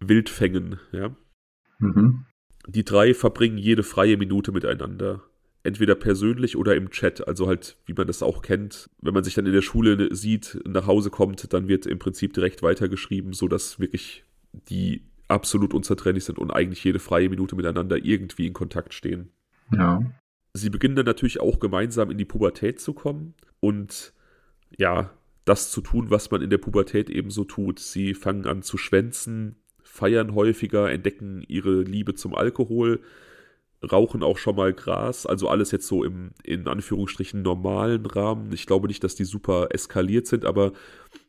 Wildfängen, 0.00 0.80
ja. 0.92 1.16
Mhm. 1.78 2.26
Die 2.66 2.84
drei 2.84 3.14
verbringen 3.14 3.56
jede 3.56 3.82
freie 3.82 4.16
Minute 4.16 4.52
miteinander. 4.52 5.22
Entweder 5.62 5.94
persönlich 5.94 6.56
oder 6.56 6.76
im 6.76 6.90
Chat, 6.90 7.26
also 7.26 7.46
halt, 7.46 7.78
wie 7.86 7.94
man 7.94 8.06
das 8.06 8.22
auch 8.22 8.42
kennt. 8.42 8.90
Wenn 9.00 9.14
man 9.14 9.24
sich 9.24 9.34
dann 9.34 9.46
in 9.46 9.52
der 9.52 9.62
Schule 9.62 10.14
sieht, 10.14 10.60
nach 10.66 10.86
Hause 10.86 11.08
kommt, 11.08 11.52
dann 11.54 11.68
wird 11.68 11.86
im 11.86 11.98
Prinzip 11.98 12.34
direkt 12.34 12.62
weitergeschrieben, 12.62 13.32
sodass 13.32 13.80
wirklich 13.80 14.24
die 14.52 15.06
absolut 15.28 15.72
unzertrennlich 15.72 16.24
sind 16.24 16.38
und 16.38 16.50
eigentlich 16.50 16.84
jede 16.84 16.98
freie 16.98 17.30
Minute 17.30 17.56
miteinander 17.56 18.04
irgendwie 18.04 18.46
in 18.46 18.52
Kontakt 18.52 18.92
stehen. 18.92 19.30
Ja. 19.72 20.02
Sie 20.54 20.70
beginnen 20.70 20.94
dann 20.94 21.06
natürlich 21.06 21.40
auch 21.40 21.58
gemeinsam 21.58 22.10
in 22.10 22.18
die 22.18 22.24
Pubertät 22.24 22.80
zu 22.80 22.94
kommen 22.94 23.34
und 23.60 24.12
ja, 24.78 25.10
das 25.44 25.70
zu 25.70 25.80
tun, 25.80 26.10
was 26.10 26.30
man 26.30 26.42
in 26.42 26.50
der 26.50 26.58
Pubertät 26.58 27.10
eben 27.10 27.30
so 27.30 27.44
tut. 27.44 27.78
Sie 27.78 28.14
fangen 28.14 28.46
an 28.46 28.62
zu 28.62 28.78
schwänzen, 28.78 29.56
feiern 29.82 30.34
häufiger, 30.34 30.90
entdecken 30.90 31.44
ihre 31.46 31.82
Liebe 31.82 32.14
zum 32.14 32.34
Alkohol, 32.34 33.00
rauchen 33.82 34.22
auch 34.22 34.38
schon 34.38 34.56
mal 34.56 34.72
Gras, 34.72 35.26
also 35.26 35.48
alles 35.48 35.70
jetzt 35.70 35.86
so 35.86 36.04
im 36.04 36.30
in 36.42 36.66
Anführungsstrichen 36.68 37.42
normalen 37.42 38.06
Rahmen. 38.06 38.52
Ich 38.52 38.66
glaube 38.66 38.88
nicht, 38.88 39.04
dass 39.04 39.14
die 39.14 39.24
super 39.24 39.68
eskaliert 39.70 40.26
sind, 40.26 40.44
aber 40.44 40.72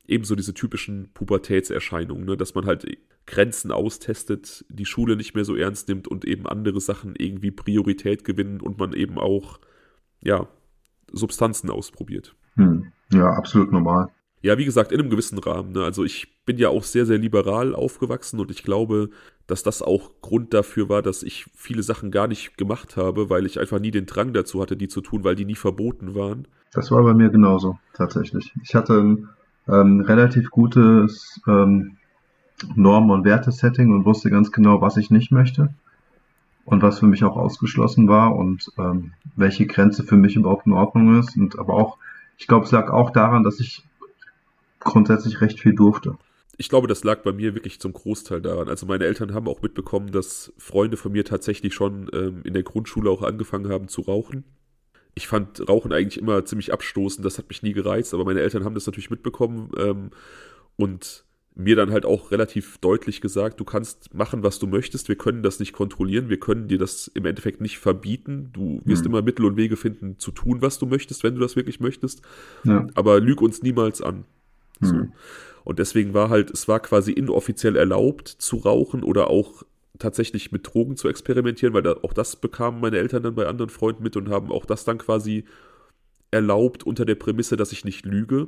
ebenso 0.07 0.35
diese 0.35 0.53
typischen 0.53 1.09
Pubertätserscheinungen, 1.13 2.25
ne? 2.25 2.37
dass 2.37 2.55
man 2.55 2.65
halt 2.65 2.85
Grenzen 3.25 3.71
austestet, 3.71 4.65
die 4.69 4.85
Schule 4.85 5.15
nicht 5.15 5.35
mehr 5.35 5.45
so 5.45 5.55
ernst 5.55 5.87
nimmt 5.87 6.07
und 6.07 6.25
eben 6.25 6.45
andere 6.47 6.79
Sachen 6.79 7.15
irgendwie 7.17 7.51
Priorität 7.51 8.23
gewinnen 8.23 8.61
und 8.61 8.77
man 8.77 8.93
eben 8.93 9.17
auch, 9.17 9.59
ja, 10.21 10.47
Substanzen 11.11 11.69
ausprobiert. 11.69 12.35
Hm. 12.55 12.91
Ja, 13.11 13.31
absolut 13.31 13.71
normal. 13.71 14.09
Ja, 14.41 14.57
wie 14.59 14.65
gesagt, 14.65 14.91
in 14.91 14.99
einem 14.99 15.09
gewissen 15.09 15.39
Rahmen. 15.39 15.71
Ne? 15.71 15.83
Also 15.83 16.03
ich 16.03 16.45
bin 16.45 16.57
ja 16.57 16.69
auch 16.69 16.83
sehr, 16.83 17.07
sehr 17.07 17.17
liberal 17.17 17.73
aufgewachsen 17.73 18.39
und 18.39 18.51
ich 18.51 18.63
glaube, 18.63 19.09
dass 19.47 19.63
das 19.63 19.81
auch 19.81 20.21
Grund 20.21 20.53
dafür 20.53 20.87
war, 20.87 21.01
dass 21.01 21.23
ich 21.23 21.47
viele 21.55 21.81
Sachen 21.81 22.11
gar 22.11 22.27
nicht 22.27 22.57
gemacht 22.57 22.95
habe, 22.95 23.29
weil 23.31 23.45
ich 23.47 23.59
einfach 23.59 23.79
nie 23.79 23.91
den 23.91 24.05
Drang 24.05 24.33
dazu 24.33 24.61
hatte, 24.61 24.77
die 24.77 24.87
zu 24.87 25.01
tun, 25.01 25.23
weil 25.23 25.35
die 25.35 25.45
nie 25.45 25.55
verboten 25.55 26.13
waren. 26.13 26.47
Das 26.73 26.91
war 26.91 27.03
bei 27.03 27.13
mir 27.13 27.29
genauso, 27.29 27.79
tatsächlich. 27.93 28.53
Ich 28.61 28.75
hatte 28.75 28.99
ein 28.99 29.29
ähm, 29.67 30.01
relativ 30.01 30.49
gutes 30.49 31.41
ähm, 31.47 31.97
Norm- 32.75 33.10
und 33.10 33.25
Wertesetting 33.25 33.93
und 33.93 34.06
wusste 34.06 34.30
ganz 34.30 34.51
genau, 34.51 34.82
was 34.82 34.97
ich 34.97 35.12
nicht 35.12 35.32
möchte 35.32 35.73
und 36.63 36.82
was 36.82 36.99
für 36.99 37.08
mich 37.08 37.23
auch 37.23 37.36
ausgeschlossen 37.36 38.08
war 38.08 38.36
und 38.36 38.71
ähm, 38.78 39.13
welche 39.36 39.65
Grenze 39.65 40.04
für 40.04 40.15
mich 40.15 40.36
überhaupt 40.36 40.65
in 40.65 40.73
Ordnung 40.73 41.19
ist 41.19 41.38
und 41.38 41.60
aber 41.60 41.73
auch 41.73 41.97
ich 42.38 42.47
glaube, 42.47 42.65
es 42.65 42.71
lag 42.71 42.89
auch 42.91 43.12
daran, 43.12 43.43
dass 43.43 43.60
ich 43.60 43.84
grundsätzlich 44.80 45.41
recht 45.41 45.60
viel 45.60 45.73
durfte. 45.73 46.17
Ich 46.58 46.69
glaube, 46.69 46.88
das 46.88 47.04
lag 47.04 47.21
bei 47.23 47.34
mir 47.34 47.54
wirklich 47.54 47.80
zum 47.82 47.91
Großteil 47.91 48.41
daran. 48.41 48.69
Also 48.69 48.86
meine 48.86 49.06
Eltern 49.06 49.34
haben 49.34 49.47
auch 49.47 49.62
mitbekommen, 49.62 50.12
dass 50.12 50.54
Freunde 50.58 50.95
von 50.95 51.12
mir 51.12 51.25
tatsächlich 51.25 51.73
schon 51.73 52.10
ähm, 52.13 52.41
in 52.43 52.54
der 52.54 52.63
Grundschule 52.63 53.10
auch 53.10 53.23
angefangen 53.23 53.69
haben 53.69 53.88
zu 53.88 54.01
rauchen. 54.01 54.45
Ich 55.15 55.28
fand 55.28 55.67
Rauchen 55.67 55.93
eigentlich 55.93 56.19
immer 56.19 56.45
ziemlich 56.45 56.73
abstoßend, 56.73 57.25
das 57.25 57.38
hat 57.38 57.49
mich 57.49 57.63
nie 57.63 57.73
gereizt, 57.73 58.13
aber 58.13 58.25
meine 58.25 58.41
Eltern 58.41 58.65
haben 58.65 58.75
das 58.75 58.86
natürlich 58.86 59.10
mitbekommen 59.10 59.71
ähm, 59.78 60.12
und 60.75 61.25
mir 61.58 61.78
dann 61.78 61.91
halt 61.91 62.06
auch 62.06 62.32
relativ 62.32 62.78
deutlich 62.80 63.21
gesagt, 63.21 63.62
du 63.62 63.63
kannst 63.63 64.13
machen, 64.13 64.43
was 64.43 64.60
du 64.60 64.67
möchtest, 64.67 65.08
wir 65.08 65.15
können 65.15 65.41
das 65.41 65.60
nicht 65.60 65.71
kontrollieren, 65.71 66.28
wir 66.28 66.39
können 66.39 66.67
dir 66.67 66.78
das 66.78 67.08
im 67.08 67.25
Endeffekt 67.25 67.62
nicht 67.62 67.80
verbieten, 67.80 68.49
du 68.51 68.82
wirst 68.84 69.06
mhm. 69.06 69.12
immer 69.12 69.21
Mittel 69.21 69.45
und 69.45 69.56
Wege 69.56 69.78
finden 69.78 70.19
zu 70.19 70.32
tun, 70.32 70.62
was 70.62 70.80
du 70.80 70.86
möchtest, 70.86 71.23
wenn 71.23 71.36
du 71.36 71.41
das 71.41 71.56
wirklich 71.56 71.80
möchtest, 71.80 72.21
ja. 72.65 72.86
aber 72.93 73.21
lüg 73.21 73.41
uns 73.41 73.63
niemals 73.63 74.01
an. 74.01 74.25
Mhm. 74.82 74.86
So. 74.86 75.08
Und 75.63 75.80
deswegen 75.80 76.13
war 76.13 76.30
halt, 76.30 76.51
es 76.51 76.67
war 76.67 76.82
quasi 76.82 77.13
inoffiziell 77.13 77.78
erlaubt 77.78 78.28
zu 78.28 78.58
rauchen 78.58 79.04
oder 79.04 79.30
auch 79.30 79.63
tatsächlich 79.99 80.51
mit 80.51 80.73
Drogen 80.73 80.97
zu 80.97 81.08
experimentieren, 81.08 81.73
weil 81.73 81.81
da, 81.81 81.95
auch 82.03 82.13
das 82.13 82.36
bekamen 82.36 82.81
meine 82.81 82.97
Eltern 82.97 83.23
dann 83.23 83.36
bei 83.36 83.47
anderen 83.47 83.69
Freunden 83.69 84.03
mit 84.03 84.15
und 84.17 84.29
haben 84.29 84.51
auch 84.51 84.65
das 84.65 84.86
dann 84.86 84.97
quasi 84.97 85.45
erlaubt 86.31 86.86
unter 86.86 87.05
der 87.05 87.15
Prämisse, 87.15 87.58
dass 87.58 87.71
ich 87.71 87.86
nicht 87.86 88.05
lüge. 88.05 88.47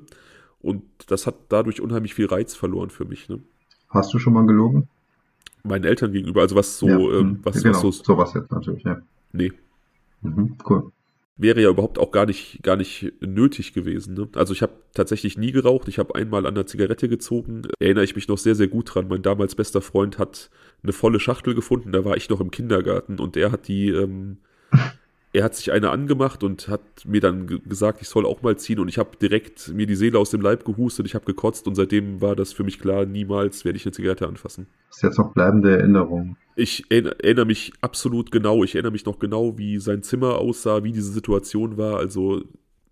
Und 0.59 0.83
das 1.07 1.27
hat 1.27 1.35
dadurch 1.49 1.81
unheimlich 1.81 2.13
viel 2.13 2.25
Reiz 2.25 2.55
verloren 2.55 2.89
für 2.89 3.05
mich. 3.05 3.29
Ne? 3.29 3.39
Hast 3.89 4.13
du 4.13 4.19
schon 4.19 4.33
mal 4.33 4.45
gelogen? 4.45 4.87
Meinen 5.63 5.83
Eltern 5.83 6.11
gegenüber, 6.11 6.41
also 6.41 6.55
was 6.55 6.77
so, 6.77 6.87
ja, 6.87 7.19
ähm, 7.19 7.39
was, 7.43 7.61
genau, 7.61 7.75
was 7.75 7.81
so. 7.81 7.91
Sowas 7.91 8.33
jetzt 8.33 8.51
natürlich, 8.51 8.83
ja. 8.83 9.01
Nee. 9.31 9.51
Mhm, 10.21 10.57
cool 10.69 10.91
wäre 11.37 11.61
ja 11.61 11.69
überhaupt 11.69 11.99
auch 11.99 12.11
gar 12.11 12.25
nicht, 12.25 12.63
gar 12.63 12.75
nicht 12.75 13.13
nötig 13.21 13.73
gewesen. 13.73 14.15
Ne? 14.15 14.27
Also 14.33 14.53
ich 14.53 14.61
habe 14.61 14.73
tatsächlich 14.93 15.37
nie 15.37 15.51
geraucht. 15.51 15.87
Ich 15.87 15.99
habe 15.99 16.15
einmal 16.15 16.45
an 16.45 16.55
der 16.55 16.65
Zigarette 16.65 17.07
gezogen. 17.07 17.63
Erinnere 17.79 18.03
ich 18.03 18.15
mich 18.15 18.27
noch 18.27 18.37
sehr, 18.37 18.55
sehr 18.55 18.67
gut 18.67 18.93
dran. 18.93 19.07
Mein 19.07 19.21
damals 19.21 19.55
bester 19.55 19.81
Freund 19.81 20.17
hat 20.17 20.49
eine 20.83 20.93
volle 20.93 21.19
Schachtel 21.19 21.53
gefunden. 21.53 21.91
Da 21.91 22.03
war 22.03 22.17
ich 22.17 22.29
noch 22.29 22.41
im 22.41 22.51
Kindergarten 22.51 23.19
und 23.19 23.37
er 23.37 23.51
hat 23.51 23.67
die 23.67 23.89
ähm, 23.89 24.37
er 25.37 25.43
hat 25.43 25.55
sich 25.55 25.71
eine 25.71 25.91
angemacht 25.91 26.43
und 26.43 26.67
hat 26.67 26.81
mir 27.05 27.21
dann 27.21 27.45
gesagt, 27.45 28.01
ich 28.01 28.09
soll 28.09 28.25
auch 28.25 28.41
mal 28.41 28.57
ziehen 28.57 28.79
und 28.79 28.87
ich 28.87 28.97
habe 28.97 29.11
direkt 29.21 29.71
mir 29.71 29.85
die 29.85 29.95
Seele 29.95 30.17
aus 30.17 30.31
dem 30.31 30.41
Leib 30.41 30.65
gehustet, 30.65 31.05
ich 31.05 31.13
habe 31.13 31.25
gekotzt 31.25 31.67
und 31.67 31.75
seitdem 31.75 32.21
war 32.21 32.35
das 32.35 32.53
für 32.53 32.63
mich 32.63 32.79
klar, 32.79 33.05
niemals 33.05 33.63
werde 33.63 33.77
ich 33.77 33.85
eine 33.85 33.91
Zigarette 33.91 34.27
anfassen. 34.27 34.65
Das 34.89 34.97
ist 34.97 35.03
jetzt 35.03 35.19
noch 35.19 35.33
bleibende 35.33 35.77
Erinnerung. 35.77 36.37
Ich 36.55 36.85
erinnere 36.89 37.45
mich 37.45 37.73
absolut 37.81 38.31
genau, 38.31 38.63
ich 38.63 38.73
erinnere 38.73 38.91
mich 38.91 39.05
noch 39.05 39.19
genau, 39.19 39.59
wie 39.59 39.77
sein 39.77 40.01
Zimmer 40.01 40.39
aussah, 40.39 40.83
wie 40.83 40.91
diese 40.91 41.11
Situation 41.11 41.77
war, 41.77 41.97
also 41.97 42.41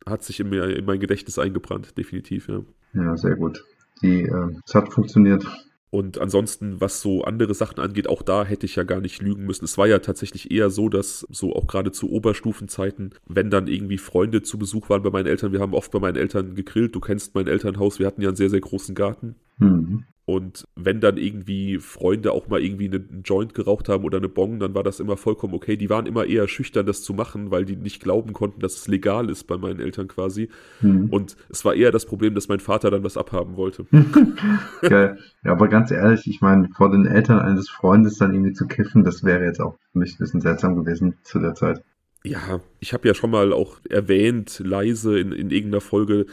hat 0.06 0.24
sich 0.24 0.40
in, 0.40 0.50
mir, 0.50 0.78
in 0.78 0.86
mein 0.86 1.00
Gedächtnis 1.00 1.40
eingebrannt, 1.40 1.98
definitiv, 1.98 2.48
ja. 2.48 2.62
Ja, 2.94 3.18
sehr 3.18 3.36
gut. 3.36 3.64
Die, 4.04 4.22
äh, 4.22 4.50
es 4.66 4.76
hat 4.76 4.94
funktioniert. 4.94 5.46
Und 5.96 6.20
ansonsten, 6.20 6.82
was 6.82 7.00
so 7.00 7.24
andere 7.24 7.54
Sachen 7.54 7.80
angeht, 7.80 8.10
auch 8.10 8.22
da 8.22 8.44
hätte 8.44 8.66
ich 8.66 8.76
ja 8.76 8.84
gar 8.84 9.00
nicht 9.00 9.22
lügen 9.22 9.46
müssen. 9.46 9.64
Es 9.64 9.78
war 9.78 9.88
ja 9.88 10.00
tatsächlich 10.00 10.52
eher 10.52 10.70
so, 10.70 10.90
dass 10.90 11.26
so 11.30 11.56
auch 11.56 11.68
gerade 11.68 11.94
zu 11.94 12.12
Oberstufenzeiten, 12.12 13.16
wenn 13.28 13.50
dann 13.50 13.68
irgendwie 13.68 13.98
Freunde 13.98 14.42
zu 14.42 14.58
Besuch 14.58 14.90
waren 14.90 15.04
bei 15.04 15.10
meinen 15.10 15.28
Eltern, 15.28 15.54
wir 15.54 15.62
haben 15.62 15.74
oft 15.74 15.94
bei 15.94 16.00
meinen 16.00 16.18
Eltern 16.18 16.54
gegrillt, 16.54 16.94
du 16.94 17.00
kennst 17.00 17.34
mein 17.34 17.48
Elternhaus, 17.48 17.98
wir 17.98 18.08
hatten 18.08 18.22
ja 18.22 18.28
einen 18.28 18.36
sehr, 18.36 18.50
sehr 18.50 18.60
großen 18.60 18.94
Garten. 18.94 19.36
Mhm. 19.58 20.04
Und 20.28 20.68
wenn 20.76 21.02
dann 21.02 21.18
irgendwie 21.18 21.78
Freunde 21.78 22.32
auch 22.32 22.48
mal 22.48 22.60
irgendwie 22.60 22.88
einen 22.88 23.22
Joint 23.24 23.54
geraucht 23.54 23.90
haben 23.90 24.04
oder 24.04 24.18
eine 24.18 24.28
Bong, 24.28 24.60
dann 24.60 24.74
war 24.74 24.82
das 24.82 25.00
immer 25.00 25.18
vollkommen 25.18 25.54
okay. 25.54 25.78
Die 25.78 25.92
waren 25.92 26.08
immer 26.08 26.26
eher 26.26 26.48
schüchtern, 26.48 26.88
das 26.88 27.04
zu 27.04 27.14
machen, 27.14 27.52
weil 27.52 27.64
die 27.64 27.76
nicht 27.76 28.02
glauben 28.02 28.34
konnten, 28.34 28.60
dass 28.60 28.76
es 28.76 28.88
legal 28.88 29.30
ist 29.30 29.44
bei 29.44 29.58
meinen 29.58 29.80
Eltern 29.80 30.08
quasi. 30.08 30.50
Mhm. 30.82 31.10
Und 31.12 31.38
es 31.50 31.64
war 31.64 31.76
eher 31.76 31.92
das 31.92 32.08
Problem, 32.08 32.34
dass 32.34 32.48
mein 32.48 32.60
Vater 32.60 32.90
dann 32.90 33.04
was 33.04 33.18
abhaben 33.18 33.56
wollte. 33.56 33.86
Geil. 34.82 35.20
Ja, 35.44 35.52
aber 35.52 35.68
ganz 35.68 35.92
ehrlich, 35.92 36.26
ich 36.26 36.42
meine, 36.42 36.70
vor 36.76 36.90
den 36.90 37.06
Eltern 37.06 37.38
eines 37.38 37.70
Freundes 37.70 38.18
dann 38.18 38.34
irgendwie 38.34 38.54
zu 38.54 38.66
kiffen, 38.66 39.04
das 39.04 39.24
wäre 39.24 39.46
jetzt 39.46 39.62
auch 39.62 39.78
für 39.92 40.00
mich 40.00 40.16
ein 40.16 40.18
bisschen 40.18 40.42
seltsam 40.42 40.76
gewesen 40.76 41.20
zu 41.22 41.38
der 41.38 41.54
Zeit. 41.54 41.84
Ja, 42.24 42.62
ich 42.80 42.94
habe 42.94 43.08
ja 43.08 43.14
schon 43.14 43.30
mal 43.30 43.54
auch 43.54 43.78
erwähnt, 43.88 44.60
leise 44.66 45.20
in, 45.20 45.32
in 45.32 45.52
irgendeiner 45.52 45.82
Folge, 45.82 46.26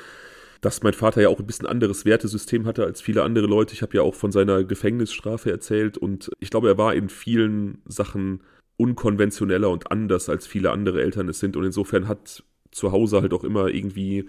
dass 0.63 0.83
mein 0.83 0.95
Vater 0.95 1.21
ja 1.21 1.29
auch 1.29 1.41
ein 1.41 1.47
bisschen 1.47 1.67
anderes 1.67 2.05
Wertesystem 2.05 2.67
hatte 2.67 2.85
als 2.85 3.03
viele 3.03 3.25
andere 3.25 3.47
Leute. 3.47 3.75
Ich 3.75 3.83
habe 3.83 3.97
ja 3.97 4.03
auch 4.03 4.15
von 4.15 4.31
seiner 4.31 4.63
Gefängnisstrafe 4.65 5.51
erzählt 5.51 5.99
und 5.99 6.31
ich 6.39 6.51
glaube, 6.51 6.69
er 6.69 6.79
war 6.79 6.95
in 6.95 7.09
vielen 7.09 7.83
Sachen 7.85 8.41
unkonventioneller 8.77 9.69
und 9.69 9.91
anders 9.91 10.29
als 10.29 10.47
viele 10.47 10.71
andere 10.71 11.03
Eltern 11.03 11.29
es 11.29 11.41
sind 11.41 11.57
und 11.57 11.65
insofern 11.65 12.07
hat 12.09 12.45
zu 12.71 12.93
Hause 12.93 13.21
halt 13.21 13.35
auch 13.35 13.45
immer 13.45 13.69
irgendwie 13.69 14.29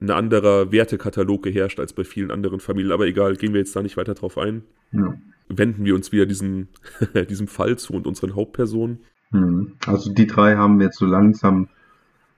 ein 0.00 0.10
anderer 0.10 0.72
Wertekatalog 0.72 1.42
geherrscht 1.42 1.78
als 1.78 1.92
bei 1.92 2.02
vielen 2.02 2.30
anderen 2.30 2.60
Familien. 2.60 2.92
Aber 2.92 3.06
egal, 3.06 3.36
gehen 3.36 3.52
wir 3.52 3.60
jetzt 3.60 3.76
da 3.76 3.82
nicht 3.82 3.98
weiter 3.98 4.14
drauf 4.14 4.38
ein. 4.38 4.64
Ja. 4.90 5.14
Wenden 5.48 5.84
wir 5.84 5.94
uns 5.94 6.12
wieder 6.12 6.24
diesem, 6.24 6.68
diesem 7.28 7.46
Fall 7.46 7.76
zu 7.76 7.92
und 7.92 8.06
unseren 8.06 8.34
Hauptpersonen. 8.34 9.00
Hm. 9.32 9.74
Also 9.86 10.12
die 10.12 10.26
drei 10.26 10.56
haben 10.56 10.80
jetzt 10.80 10.98
so 10.98 11.04
langsam 11.04 11.68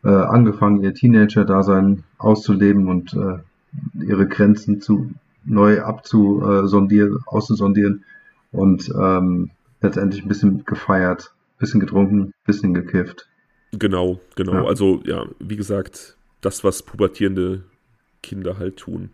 äh, 0.07 0.09
angefangen, 0.09 0.83
ihr 0.83 0.95
Teenager-Dasein 0.95 2.05
auszuleben 2.19 2.89
und 2.89 3.13
äh, 3.15 3.39
ihre 4.05 4.29
Grenzen 4.29 4.81
zu 4.81 5.11
neu 5.45 5.83
abzusondieren, 5.83 7.19
auszusondieren 7.27 8.05
und 8.53 8.89
ähm, 8.99 9.51
letztendlich 9.81 10.25
ein 10.25 10.29
bisschen 10.29 10.65
gefeiert, 10.65 11.33
ein 11.35 11.59
bisschen 11.59 11.81
getrunken, 11.81 12.21
ein 12.21 12.33
bisschen 12.47 12.73
gekifft. 12.73 13.29
Genau, 13.73 14.21
genau. 14.37 14.55
Ja. 14.55 14.65
Also 14.65 15.03
ja, 15.05 15.27
wie 15.41 15.57
gesagt, 15.57 16.17
das, 16.41 16.63
was 16.63 16.83
pubertierende 16.83 17.65
Kinder 18.23 18.59
halt 18.59 18.77
tun. 18.77 19.11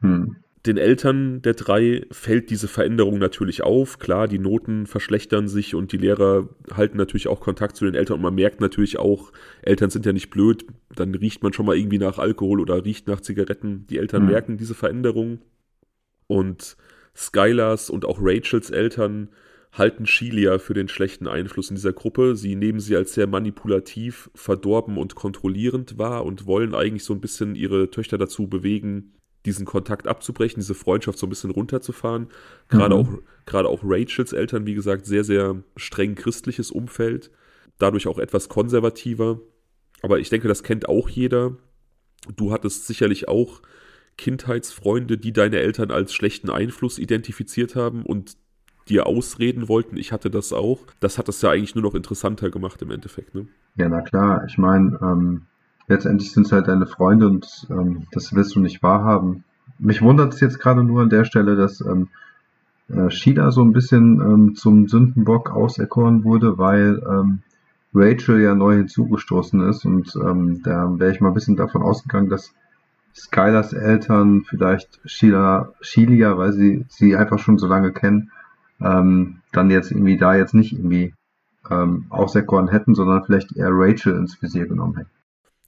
Hm 0.00 0.36
den 0.66 0.76
Eltern 0.78 1.42
der 1.42 1.54
drei 1.54 2.06
fällt 2.10 2.50
diese 2.50 2.68
Veränderung 2.68 3.18
natürlich 3.18 3.62
auf. 3.62 3.98
Klar, 3.98 4.28
die 4.28 4.38
Noten 4.38 4.86
verschlechtern 4.86 5.48
sich 5.48 5.74
und 5.74 5.92
die 5.92 5.98
Lehrer 5.98 6.48
halten 6.72 6.96
natürlich 6.96 7.28
auch 7.28 7.40
Kontakt 7.40 7.76
zu 7.76 7.84
den 7.84 7.94
Eltern 7.94 8.16
und 8.16 8.22
man 8.22 8.34
merkt 8.34 8.60
natürlich 8.60 8.98
auch, 8.98 9.32
Eltern 9.62 9.90
sind 9.90 10.06
ja 10.06 10.12
nicht 10.12 10.30
blöd, 10.30 10.66
dann 10.94 11.14
riecht 11.14 11.42
man 11.42 11.52
schon 11.52 11.66
mal 11.66 11.76
irgendwie 11.76 11.98
nach 11.98 12.18
Alkohol 12.18 12.60
oder 12.60 12.84
riecht 12.84 13.06
nach 13.06 13.20
Zigaretten. 13.20 13.86
Die 13.88 13.98
Eltern 13.98 14.22
mhm. 14.22 14.30
merken 14.30 14.56
diese 14.56 14.74
Veränderung 14.74 15.40
und 16.26 16.76
Skylars 17.14 17.90
und 17.90 18.04
auch 18.04 18.18
Rachels 18.20 18.70
Eltern 18.70 19.30
halten 19.72 20.06
Shelia 20.06 20.58
für 20.58 20.74
den 20.74 20.88
schlechten 20.88 21.28
Einfluss 21.28 21.70
in 21.70 21.76
dieser 21.76 21.92
Gruppe. 21.92 22.34
Sie 22.36 22.54
nehmen 22.54 22.80
sie 22.80 22.96
als 22.96 23.14
sehr 23.14 23.26
manipulativ, 23.26 24.30
verdorben 24.34 24.96
und 24.96 25.14
kontrollierend 25.14 25.98
wahr 25.98 26.24
und 26.24 26.46
wollen 26.46 26.74
eigentlich 26.74 27.04
so 27.04 27.12
ein 27.12 27.20
bisschen 27.20 27.54
ihre 27.54 27.90
Töchter 27.90 28.18
dazu 28.18 28.48
bewegen, 28.48 29.12
diesen 29.46 29.64
Kontakt 29.64 30.06
abzubrechen, 30.06 30.60
diese 30.60 30.74
Freundschaft 30.74 31.18
so 31.18 31.26
ein 31.26 31.30
bisschen 31.30 31.50
runterzufahren. 31.50 32.28
Gerade 32.68 32.94
mhm. 32.96 33.00
auch, 33.00 33.08
gerade 33.46 33.68
auch 33.68 33.80
Rachels 33.82 34.32
Eltern, 34.32 34.66
wie 34.66 34.74
gesagt, 34.74 35.06
sehr, 35.06 35.24
sehr 35.24 35.62
streng 35.76 36.14
christliches 36.14 36.70
Umfeld, 36.70 37.30
dadurch 37.78 38.06
auch 38.06 38.18
etwas 38.18 38.48
konservativer. 38.48 39.40
Aber 40.02 40.18
ich 40.18 40.28
denke, 40.28 40.48
das 40.48 40.62
kennt 40.62 40.88
auch 40.88 41.08
jeder. 41.08 41.56
Du 42.36 42.52
hattest 42.52 42.86
sicherlich 42.86 43.28
auch 43.28 43.62
Kindheitsfreunde, 44.18 45.18
die 45.18 45.32
deine 45.32 45.58
Eltern 45.58 45.90
als 45.90 46.12
schlechten 46.14 46.50
Einfluss 46.50 46.98
identifiziert 46.98 47.76
haben 47.76 48.02
und 48.04 48.36
dir 48.88 49.06
ausreden 49.06 49.68
wollten. 49.68 49.96
Ich 49.96 50.12
hatte 50.12 50.30
das 50.30 50.52
auch. 50.52 50.80
Das 51.00 51.18
hat 51.18 51.28
das 51.28 51.42
ja 51.42 51.50
eigentlich 51.50 51.74
nur 51.74 51.82
noch 51.82 51.94
interessanter 51.94 52.50
gemacht 52.50 52.80
im 52.82 52.90
Endeffekt. 52.90 53.34
Ne? 53.34 53.46
Ja, 53.76 53.88
na 53.88 54.00
klar. 54.00 54.44
Ich 54.46 54.58
meine, 54.58 54.98
ähm, 55.02 55.42
letztendlich 55.88 56.32
sind 56.32 56.46
es 56.46 56.52
halt 56.52 56.68
deine 56.68 56.86
Freunde 56.86 57.28
und 57.28 57.66
ähm, 57.70 58.06
das 58.12 58.34
willst 58.34 58.54
du 58.54 58.60
nicht 58.60 58.82
wahrhaben. 58.82 59.44
Mich 59.78 60.02
wundert 60.02 60.34
es 60.34 60.40
jetzt 60.40 60.58
gerade 60.58 60.82
nur 60.82 61.02
an 61.02 61.10
der 61.10 61.24
Stelle, 61.24 61.56
dass 61.56 61.80
ähm, 61.80 62.08
äh, 62.88 63.10
Sheila 63.10 63.50
so 63.50 63.62
ein 63.62 63.72
bisschen 63.72 64.20
ähm, 64.20 64.54
zum 64.54 64.88
Sündenbock 64.88 65.50
auserkoren 65.50 66.24
wurde, 66.24 66.58
weil 66.58 67.02
ähm, 67.08 67.40
Rachel 67.94 68.40
ja 68.40 68.54
neu 68.54 68.76
hinzugestoßen 68.76 69.60
ist 69.68 69.84
und 69.84 70.14
ähm, 70.16 70.62
da 70.62 70.98
wäre 70.98 71.12
ich 71.12 71.20
mal 71.20 71.28
ein 71.28 71.34
bisschen 71.34 71.56
davon 71.56 71.82
ausgegangen, 71.82 72.28
dass 72.28 72.52
Skylers 73.14 73.72
Eltern 73.72 74.44
vielleicht 74.46 75.00
Sheila, 75.06 75.72
Sheila, 75.80 76.36
weil 76.36 76.52
sie 76.52 76.84
sie 76.88 77.16
einfach 77.16 77.38
schon 77.38 77.58
so 77.58 77.66
lange 77.66 77.92
kennen, 77.92 78.30
ähm, 78.80 79.38
dann 79.52 79.70
jetzt 79.70 79.90
irgendwie 79.90 80.18
da 80.18 80.34
jetzt 80.34 80.52
nicht 80.52 80.72
irgendwie 80.74 81.14
ähm, 81.70 82.06
auserkoren 82.10 82.68
hätten, 82.68 82.94
sondern 82.94 83.24
vielleicht 83.24 83.56
eher 83.56 83.70
Rachel 83.70 84.14
ins 84.16 84.40
Visier 84.42 84.66
genommen 84.66 84.96
hätten 84.96 85.15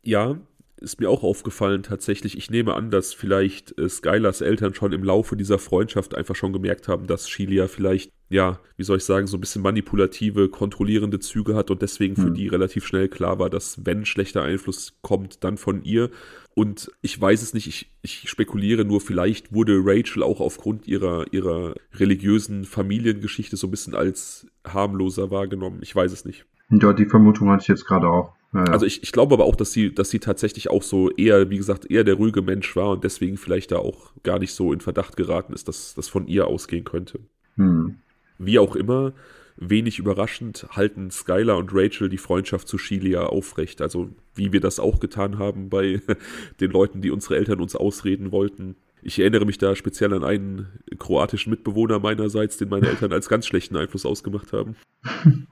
ja, 0.02 0.38
ist 0.80 1.00
mir 1.00 1.10
auch 1.10 1.22
aufgefallen 1.22 1.82
tatsächlich. 1.82 2.36
Ich 2.36 2.50
nehme 2.50 2.74
an, 2.74 2.90
dass 2.90 3.14
vielleicht 3.14 3.78
äh, 3.78 3.88
Skylers 3.88 4.40
Eltern 4.40 4.74
schon 4.74 4.92
im 4.92 5.02
Laufe 5.02 5.36
dieser 5.36 5.58
Freundschaft 5.58 6.14
einfach 6.14 6.36
schon 6.36 6.52
gemerkt 6.52 6.88
haben, 6.88 7.06
dass 7.06 7.28
Shelia 7.28 7.66
vielleicht, 7.66 8.12
ja, 8.28 8.60
wie 8.76 8.84
soll 8.84 8.98
ich 8.98 9.04
sagen, 9.04 9.26
so 9.26 9.36
ein 9.36 9.40
bisschen 9.40 9.62
manipulative, 9.62 10.48
kontrollierende 10.48 11.18
Züge 11.18 11.54
hat 11.54 11.70
und 11.70 11.82
deswegen 11.82 12.16
für 12.16 12.30
mhm. 12.30 12.34
die 12.34 12.48
relativ 12.48 12.86
schnell 12.86 13.08
klar 13.08 13.38
war, 13.38 13.50
dass 13.50 13.84
wenn 13.84 14.04
schlechter 14.04 14.42
Einfluss 14.42 14.98
kommt, 15.02 15.42
dann 15.44 15.56
von 15.56 15.82
ihr. 15.82 16.10
Und 16.54 16.90
ich 17.02 17.20
weiß 17.20 17.42
es 17.42 17.54
nicht, 17.54 17.68
ich, 17.68 17.90
ich 18.02 18.28
spekuliere 18.28 18.84
nur, 18.84 19.00
vielleicht 19.00 19.52
wurde 19.52 19.80
Rachel 19.82 20.22
auch 20.22 20.40
aufgrund 20.40 20.88
ihrer, 20.88 21.32
ihrer 21.32 21.74
religiösen 21.94 22.64
Familiengeschichte 22.64 23.56
so 23.56 23.68
ein 23.68 23.70
bisschen 23.70 23.94
als 23.94 24.46
harmloser 24.66 25.30
wahrgenommen. 25.30 25.80
Ich 25.82 25.94
weiß 25.94 26.12
es 26.12 26.24
nicht. 26.24 26.46
Ja, 26.70 26.92
die 26.92 27.06
Vermutung 27.06 27.50
hatte 27.50 27.62
ich 27.62 27.68
jetzt 27.68 27.86
gerade 27.86 28.08
auch. 28.08 28.37
Ja, 28.52 28.64
Also 28.64 28.86
ich, 28.86 29.02
ich 29.02 29.12
glaube 29.12 29.34
aber 29.34 29.44
auch, 29.44 29.56
dass 29.56 29.72
sie, 29.72 29.94
dass 29.94 30.10
sie 30.10 30.20
tatsächlich 30.20 30.70
auch 30.70 30.82
so 30.82 31.10
eher, 31.10 31.50
wie 31.50 31.58
gesagt, 31.58 31.90
eher 31.90 32.04
der 32.04 32.14
ruhige 32.14 32.42
Mensch 32.42 32.74
war 32.76 32.90
und 32.90 33.04
deswegen 33.04 33.36
vielleicht 33.36 33.72
da 33.72 33.78
auch 33.78 34.12
gar 34.22 34.38
nicht 34.38 34.54
so 34.54 34.72
in 34.72 34.80
Verdacht 34.80 35.16
geraten 35.16 35.52
ist, 35.52 35.68
dass 35.68 35.94
das 35.94 36.08
von 36.08 36.26
ihr 36.26 36.46
ausgehen 36.46 36.84
könnte. 36.84 37.20
Hm. 37.56 37.96
Wie 38.38 38.58
auch 38.58 38.74
immer, 38.74 39.12
wenig 39.56 39.98
überraschend 39.98 40.66
halten 40.70 41.10
Skylar 41.10 41.58
und 41.58 41.70
Rachel 41.74 42.08
die 42.08 42.18
Freundschaft 42.18 42.68
zu 42.68 42.78
Shelia 42.78 43.26
aufrecht. 43.26 43.82
Also 43.82 44.10
wie 44.34 44.52
wir 44.52 44.60
das 44.60 44.78
auch 44.78 45.00
getan 45.00 45.38
haben 45.38 45.68
bei 45.68 46.00
den 46.60 46.70
Leuten, 46.70 47.02
die 47.02 47.10
unsere 47.10 47.36
Eltern 47.36 47.60
uns 47.60 47.76
ausreden 47.76 48.32
wollten. 48.32 48.76
Ich 49.02 49.18
erinnere 49.18 49.44
mich 49.44 49.58
da 49.58 49.76
speziell 49.76 50.12
an 50.14 50.24
einen 50.24 50.68
kroatischen 50.98 51.50
Mitbewohner 51.50 51.98
meinerseits, 51.98 52.56
den 52.56 52.68
meine 52.68 52.88
Eltern 52.88 53.12
als 53.12 53.28
ganz 53.28 53.46
schlechten 53.46 53.76
Einfluss 53.76 54.06
ausgemacht 54.06 54.52
haben. 54.52 54.76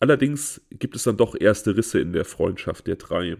Allerdings 0.00 0.60
gibt 0.70 0.96
es 0.96 1.04
dann 1.04 1.16
doch 1.16 1.34
erste 1.38 1.76
Risse 1.76 2.00
in 2.00 2.12
der 2.12 2.24
Freundschaft 2.24 2.86
der 2.86 2.96
drei. 2.96 3.36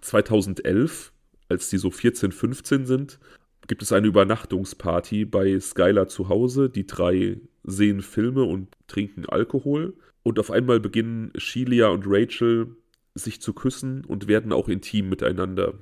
2011, 0.00 1.12
als 1.48 1.70
die 1.70 1.78
so 1.78 1.90
14, 1.90 2.32
15 2.32 2.86
sind, 2.86 3.18
gibt 3.66 3.82
es 3.82 3.92
eine 3.92 4.06
Übernachtungsparty 4.06 5.24
bei 5.24 5.58
Skylar 5.58 6.08
zu 6.08 6.28
Hause. 6.28 6.70
Die 6.70 6.86
drei 6.86 7.40
sehen 7.64 8.02
Filme 8.02 8.44
und 8.44 8.68
trinken 8.86 9.26
Alkohol. 9.26 9.94
Und 10.22 10.38
auf 10.38 10.50
einmal 10.50 10.80
beginnen 10.80 11.32
Shelia 11.36 11.88
und 11.88 12.04
Rachel 12.06 12.76
sich 13.14 13.40
zu 13.40 13.52
küssen 13.52 14.04
und 14.04 14.28
werden 14.28 14.52
auch 14.52 14.68
intim 14.68 15.08
miteinander. 15.08 15.74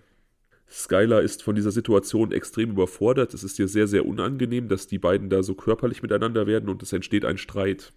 Skylar 0.71 1.23
ist 1.23 1.43
von 1.43 1.55
dieser 1.55 1.71
Situation 1.71 2.33
extrem 2.33 2.71
überfordert. 2.71 3.35
Es 3.35 3.45
ist 3.45 3.59
ihr 3.59 3.69
sehr, 3.69 3.87
sehr 3.87 4.07
unangenehm, 4.07 4.69
dass 4.69 4.87
die 4.87 4.99
beiden 4.99 5.31
da 5.31 5.43
so 5.43 5.55
körperlich 5.55 6.03
miteinander 6.03 6.47
werden 6.47 6.69
und 6.69 6.83
es 6.83 6.93
entsteht 6.93 7.25
ein 7.25 7.39
Streit. 7.39 7.93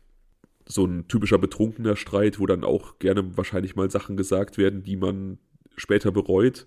So 0.67 0.86
ein 0.86 1.08
typischer 1.08 1.38
betrunkener 1.38 1.95
Streit, 1.95 2.39
wo 2.39 2.45
dann 2.45 2.63
auch 2.63 2.99
gerne 2.99 3.38
wahrscheinlich 3.38 3.75
mal 3.75 3.89
Sachen 3.89 4.17
gesagt 4.17 4.58
werden, 4.58 4.84
die 4.84 4.97
man 4.97 5.38
später 5.75 6.12
bereut. 6.12 6.65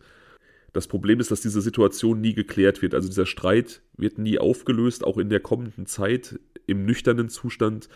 Das 0.72 0.86
Problem 0.86 1.20
ist, 1.20 1.30
dass 1.30 1.40
diese 1.40 1.60
Situation 1.60 2.20
nie 2.20 2.34
geklärt 2.34 2.80
wird. 2.80 2.94
Also 2.94 3.08
dieser 3.08 3.26
Streit 3.26 3.82
wird 3.96 4.18
nie 4.18 4.38
aufgelöst, 4.38 5.04
auch 5.04 5.18
in 5.18 5.28
der 5.28 5.40
kommenden 5.40 5.86
Zeit 5.86 6.38
im 6.66 6.84
nüchternen 6.84 7.28
Zustand 7.28 7.88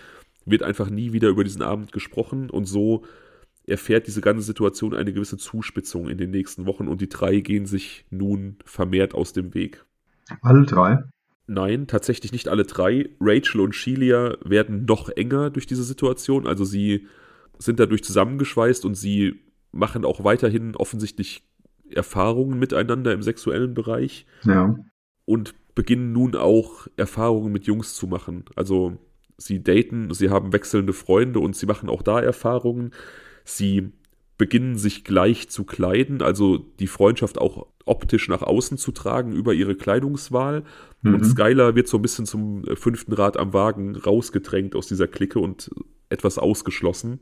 wird 0.45 0.63
einfach 0.63 0.91
nie 0.91 1.13
wieder 1.13 1.29
über 1.29 1.45
diesen 1.45 1.63
Abend 1.63 1.93
gesprochen 1.93 2.51
und 2.51 2.67
so 2.67 3.05
erfährt 3.67 4.07
diese 4.07 4.21
ganze 4.21 4.43
Situation 4.43 4.95
eine 4.95 5.13
gewisse 5.13 5.39
Zuspitzung 5.39 6.09
in 6.09 6.19
den 6.19 6.31
nächsten 6.31 6.67
Wochen 6.67 6.87
und 6.87 7.01
die 7.01 7.09
drei 7.09 7.41
gehen 7.41 7.65
sich 7.65 8.05
nun 8.11 8.59
vermehrt 8.65 9.15
aus 9.15 9.33
dem 9.33 9.55
Weg. 9.55 9.85
Alle 10.43 10.67
drei? 10.67 11.03
Nein, 11.47 11.87
tatsächlich 11.87 12.33
nicht 12.33 12.49
alle 12.49 12.65
drei. 12.65 13.11
Rachel 13.21 13.61
und 13.61 13.75
Shelia 13.75 14.37
werden 14.45 14.87
noch 14.87 15.11
enger 15.11 15.51
durch 15.51 15.67
diese 15.67 15.85
Situation. 15.85 16.47
Also 16.47 16.65
sie 16.65 17.07
sind 17.59 17.81
dadurch 17.81 18.03
zusammengeschweißt 18.03 18.85
und 18.85 18.95
sie 18.95 19.41
machen 19.71 20.05
auch 20.05 20.25
weiterhin 20.25 20.75
offensichtlich 20.77 21.43
Erfahrungen 21.91 22.59
miteinander 22.59 23.13
im 23.13 23.23
sexuellen 23.23 23.75
Bereich. 23.75 24.27
Ja. 24.45 24.75
Und 25.27 25.55
beginnen 25.75 26.13
nun 26.13 26.35
auch 26.37 26.87
Erfahrungen 26.97 27.53
mit 27.53 27.67
Jungs 27.67 27.95
zu 27.95 28.07
machen. 28.07 28.45
Also 28.57 28.97
sie 29.37 29.63
daten, 29.63 30.13
sie 30.15 30.31
haben 30.31 30.53
wechselnde 30.53 30.93
Freunde 30.93 31.41
und 31.41 31.57
sie 31.57 31.67
machen 31.67 31.89
auch 31.89 32.03
da 32.03 32.21
Erfahrungen. 32.21 32.93
Sie 33.45 33.93
beginnen 34.37 34.77
sich 34.77 35.05
gleich 35.05 35.49
zu 35.49 35.65
kleiden, 35.65 36.23
also 36.23 36.59
die 36.59 36.87
Freundschaft 36.87 37.39
auch 37.39 37.69
optisch 37.85 38.29
nach 38.29 38.43
außen 38.43 38.79
zu 38.79 38.93
tragen 38.93 39.33
über 39.33 39.53
ihre 39.53 39.75
Kleidungswahl. 39.75 40.65
Mhm. 41.03 41.15
Und 41.15 41.25
Skylar 41.25 41.75
wird 41.75 41.89
so 41.89 41.99
ein 41.99 42.03
bisschen 42.03 42.27
zum 42.27 42.65
fünften 42.77 43.13
Rad 43.13 43.37
am 43.37 43.53
Wagen 43.53 43.97
rausgedrängt 43.97 44.75
aus 44.75 44.89
dieser 44.89 45.07
Clique 45.07 45.39
und 45.39 45.71
etwas 46.09 46.39
ausgeschlossen. 46.39 47.21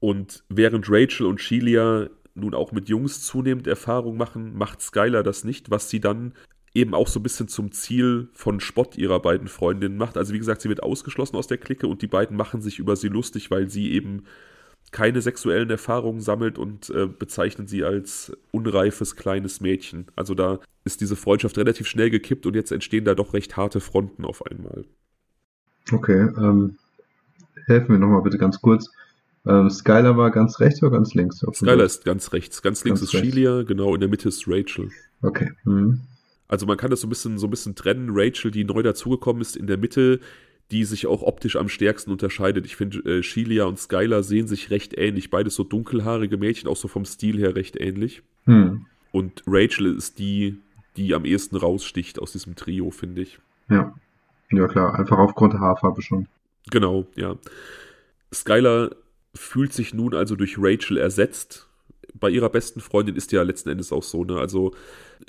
Und 0.00 0.44
während 0.48 0.86
Rachel 0.88 1.26
und 1.26 1.40
Shelia 1.40 2.08
nun 2.34 2.54
auch 2.54 2.72
mit 2.72 2.88
Jungs 2.88 3.22
zunehmend 3.22 3.66
Erfahrung 3.66 4.16
machen, 4.16 4.56
macht 4.56 4.80
Skylar 4.80 5.22
das 5.22 5.44
nicht, 5.44 5.70
was 5.70 5.90
sie 5.90 6.00
dann 6.00 6.32
eben 6.74 6.94
auch 6.94 7.06
so 7.06 7.20
ein 7.20 7.22
bisschen 7.22 7.48
zum 7.48 7.70
Ziel 7.70 8.28
von 8.32 8.58
Spott 8.58 8.96
ihrer 8.96 9.20
beiden 9.20 9.46
Freundinnen 9.46 9.98
macht. 9.98 10.16
Also 10.16 10.32
wie 10.32 10.38
gesagt, 10.38 10.62
sie 10.62 10.70
wird 10.70 10.82
ausgeschlossen 10.82 11.36
aus 11.36 11.46
der 11.46 11.58
Clique 11.58 11.86
und 11.86 12.00
die 12.02 12.06
beiden 12.06 12.36
machen 12.36 12.62
sich 12.62 12.78
über 12.78 12.96
sie 12.96 13.08
lustig, 13.08 13.50
weil 13.50 13.68
sie 13.68 13.92
eben 13.92 14.24
keine 14.92 15.22
sexuellen 15.22 15.70
Erfahrungen 15.70 16.20
sammelt 16.20 16.58
und 16.58 16.90
äh, 16.90 17.06
bezeichnen 17.06 17.66
sie 17.66 17.82
als 17.82 18.32
unreifes 18.52 19.16
kleines 19.16 19.60
Mädchen. 19.60 20.06
Also 20.14 20.34
da 20.34 20.60
ist 20.84 21.00
diese 21.00 21.16
Freundschaft 21.16 21.58
relativ 21.58 21.88
schnell 21.88 22.10
gekippt 22.10 22.46
und 22.46 22.54
jetzt 22.54 22.70
entstehen 22.70 23.04
da 23.04 23.14
doch 23.14 23.34
recht 23.34 23.56
harte 23.56 23.80
Fronten 23.80 24.24
auf 24.24 24.44
einmal. 24.46 24.84
Okay, 25.90 26.28
ähm, 26.38 26.76
helfen 27.66 27.88
wir 27.88 27.98
nochmal 27.98 28.22
bitte 28.22 28.38
ganz 28.38 28.60
kurz. 28.60 28.90
Ähm, 29.46 29.70
Skylar 29.70 30.16
war 30.16 30.30
ganz 30.30 30.60
rechts 30.60 30.82
oder 30.82 30.92
ganz 30.92 31.14
links? 31.14 31.38
Skylar 31.38 31.84
ist 31.84 32.04
ganz 32.04 32.32
rechts. 32.32 32.62
Ganz 32.62 32.84
links 32.84 33.00
ganz 33.00 33.12
ist 33.12 33.18
Shelia, 33.18 33.62
genau, 33.62 33.94
in 33.94 34.00
der 34.00 34.08
Mitte 34.08 34.28
ist 34.28 34.46
Rachel. 34.46 34.90
Okay. 35.22 35.50
Mhm. 35.64 36.00
Also 36.48 36.66
man 36.66 36.76
kann 36.76 36.90
das 36.90 37.00
so 37.00 37.06
ein 37.06 37.10
bisschen, 37.10 37.38
so 37.38 37.46
ein 37.46 37.50
bisschen 37.50 37.74
trennen. 37.74 38.10
Rachel, 38.12 38.50
die 38.50 38.64
neu 38.64 38.82
dazugekommen 38.82 39.40
ist, 39.40 39.56
in 39.56 39.66
der 39.66 39.78
Mitte, 39.78 40.20
die 40.72 40.84
sich 40.84 41.06
auch 41.06 41.22
optisch 41.22 41.56
am 41.56 41.68
stärksten 41.68 42.10
unterscheidet. 42.10 42.64
Ich 42.64 42.76
finde, 42.76 42.98
äh, 43.18 43.22
Shelia 43.22 43.64
und 43.64 43.78
Skylar 43.78 44.22
sehen 44.22 44.48
sich 44.48 44.70
recht 44.70 44.96
ähnlich. 44.96 45.28
Beides 45.28 45.54
so 45.54 45.64
dunkelhaarige 45.64 46.38
Mädchen, 46.38 46.68
auch 46.68 46.76
so 46.76 46.88
vom 46.88 47.04
Stil 47.04 47.38
her 47.38 47.54
recht 47.54 47.78
ähnlich. 47.78 48.22
Hm. 48.46 48.86
Und 49.12 49.42
Rachel 49.46 49.94
ist 49.94 50.18
die, 50.18 50.58
die 50.96 51.14
am 51.14 51.26
ehesten 51.26 51.56
raussticht 51.56 52.18
aus 52.18 52.32
diesem 52.32 52.56
Trio, 52.56 52.90
finde 52.90 53.20
ich. 53.20 53.38
Ja. 53.68 53.94
Ja, 54.50 54.66
klar. 54.66 54.98
Einfach 54.98 55.18
aufgrund 55.18 55.52
der 55.52 55.60
Haarfarbe 55.60 56.00
schon. 56.00 56.26
Genau, 56.70 57.06
ja. 57.16 57.36
Skylar 58.32 58.92
fühlt 59.34 59.74
sich 59.74 59.92
nun 59.92 60.14
also 60.14 60.36
durch 60.36 60.56
Rachel 60.58 60.96
ersetzt. 60.96 61.68
Bei 62.22 62.30
ihrer 62.30 62.50
besten 62.50 62.78
Freundin 62.80 63.16
ist 63.16 63.32
ja 63.32 63.42
letzten 63.42 63.68
Endes 63.68 63.90
auch 63.90 64.04
so, 64.04 64.22
ne? 64.22 64.38
Also 64.38 64.76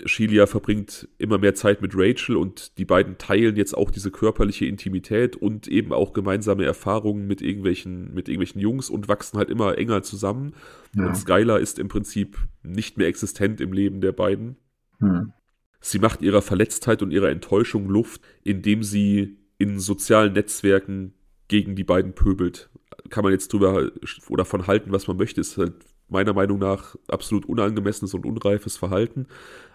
Shelia 0.06 0.45
verbringt 0.45 1.08
immer 1.17 1.39
mehr 1.39 1.56
Zeit 1.56 1.82
mit 1.82 1.93
Rachel 1.95 2.36
und 2.36 2.77
die 2.77 2.86
beiden 2.86 3.17
teilen 3.17 3.56
jetzt 3.56 3.75
auch 3.75 3.89
diese 3.89 4.12
körperliche 4.12 4.67
Intimität 4.67 5.36
und 5.36 5.67
eben 5.67 5.91
auch 5.91 6.13
gemeinsame 6.13 6.65
Erfahrungen 6.65 7.25
mit 7.25 7.41
irgendwelchen, 7.41 8.13
mit 8.13 8.29
irgendwelchen 8.29 8.62
Jungs 8.62 8.91
und 8.91 9.08
wachsen 9.08 9.39
halt 9.39 9.49
immer 9.49 9.75
enger 9.75 10.03
zusammen. 10.03 10.53
Ja. 10.95 11.08
Und 11.08 11.15
Skylar 11.15 11.60
ist 11.60 11.79
im 11.79 11.88
Prinzip 11.88 12.38
nicht 12.62 12.99
mehr 12.99 13.08
existent 13.08 13.60
im 13.60 13.73
Leben 13.73 13.99
der 13.99 14.12
beiden. 14.12 14.58
Hm. 14.99 15.34
Sie 15.82 15.97
macht 15.97 16.21
ihrer 16.21 16.43
Verletztheit 16.43 17.01
und 17.01 17.10
ihrer 17.10 17.29
Enttäuschung 17.29 17.89
Luft, 17.89 18.21
indem 18.43 18.84
sie 18.84 19.39
in 19.58 19.79
sozialen 19.79 20.34
Netzwerken 20.34 21.15
gegen 21.47 21.75
die 21.75 21.84
beiden 21.84 22.13
pöbelt 22.13 22.69
kann 23.10 23.23
man 23.23 23.32
jetzt 23.32 23.51
drüber 23.53 23.91
oder 24.29 24.45
von 24.45 24.67
halten, 24.67 24.91
was 24.91 25.08
man 25.08 25.17
möchte, 25.17 25.41
ist 25.41 25.58
halt 25.58 25.73
meiner 26.10 26.34
Meinung 26.34 26.60
nach 26.60 26.96
absolut 27.08 27.46
unangemessenes 27.46 28.13
und 28.13 28.26
unreifes 28.26 28.78
Verhalten, 28.78 29.28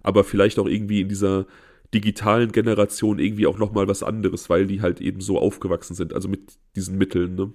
aber 0.02 0.24
vielleicht 0.24 0.58
auch 0.58 0.66
irgendwie 0.66 1.00
in 1.00 1.08
dieser 1.08 1.46
digitalen 1.94 2.52
Generation 2.52 3.18
irgendwie 3.18 3.46
auch 3.46 3.58
nochmal 3.58 3.88
was 3.88 4.02
anderes, 4.02 4.50
weil 4.50 4.66
die 4.66 4.82
halt 4.82 5.00
eben 5.00 5.20
so 5.20 5.38
aufgewachsen 5.38 5.94
sind, 5.94 6.12
also 6.12 6.28
mit 6.28 6.58
diesen 6.76 6.98
Mitteln, 6.98 7.34
ne? 7.34 7.52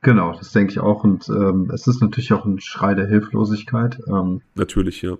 Genau, 0.00 0.32
das 0.32 0.52
denke 0.52 0.70
ich 0.72 0.78
auch. 0.78 1.02
Und 1.02 1.28
ähm, 1.28 1.70
es 1.74 1.88
ist 1.88 2.00
natürlich 2.00 2.32
auch 2.32 2.44
ein 2.44 2.60
Schrei 2.60 2.94
der 2.94 3.08
Hilflosigkeit. 3.08 3.98
Ähm, 4.06 4.42
natürlich, 4.54 5.02
ja. 5.02 5.16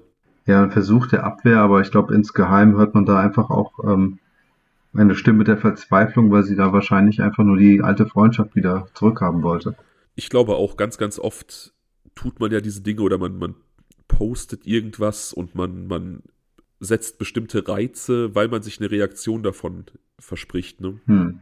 Ja, 0.47 0.63
ein 0.63 0.71
Versuch 0.71 1.09
der 1.09 1.25
Abwehr, 1.25 1.59
aber 1.59 1.81
ich 1.81 1.91
glaube, 1.91 2.15
insgeheim 2.15 2.77
hört 2.77 2.95
man 2.95 3.05
da 3.05 3.19
einfach 3.19 3.51
auch 3.51 3.73
ähm, 3.85 4.21
eine 4.95 5.15
Stimme 5.15 5.45
der 5.45 5.59
Verzweiflung, 5.59 6.31
weil 6.31 6.45
sie 6.45 6.57
da 6.57 6.73
wahrscheinlich 6.73 7.21
einfach 7.21 7.45
nur 7.45 7.57
die 7.57 7.83
alte 7.83 8.07
Freundschaft 8.07 8.55
wieder 8.55 8.87
zurückhaben 8.95 9.43
wollte. 9.43 9.75
Ich 10.15 10.31
glaube 10.31 10.55
auch 10.55 10.77
ganz, 10.77 10.97
ganz 10.97 11.19
oft 11.19 11.75
tut 12.19 12.41
man 12.41 12.51
ja 12.51 12.61
diese 12.61 12.81
Dinge 12.81 13.03
oder 13.03 13.19
man, 13.19 13.39
man 13.39 13.55
postet 14.09 14.67
irgendwas 14.67 15.33
und 15.33 15.55
man, 15.55 15.87
man 15.87 16.23
setzt 16.81 17.19
bestimmte 17.19 17.67
Reize, 17.69 18.35
weil 18.35 18.49
man 18.49 18.63
sich 18.63 18.81
eine 18.81 18.91
Reaktion 18.91 19.43
davon 19.43 19.85
verspricht. 20.19 20.81
Ne? 20.81 21.01
Hm, 21.07 21.41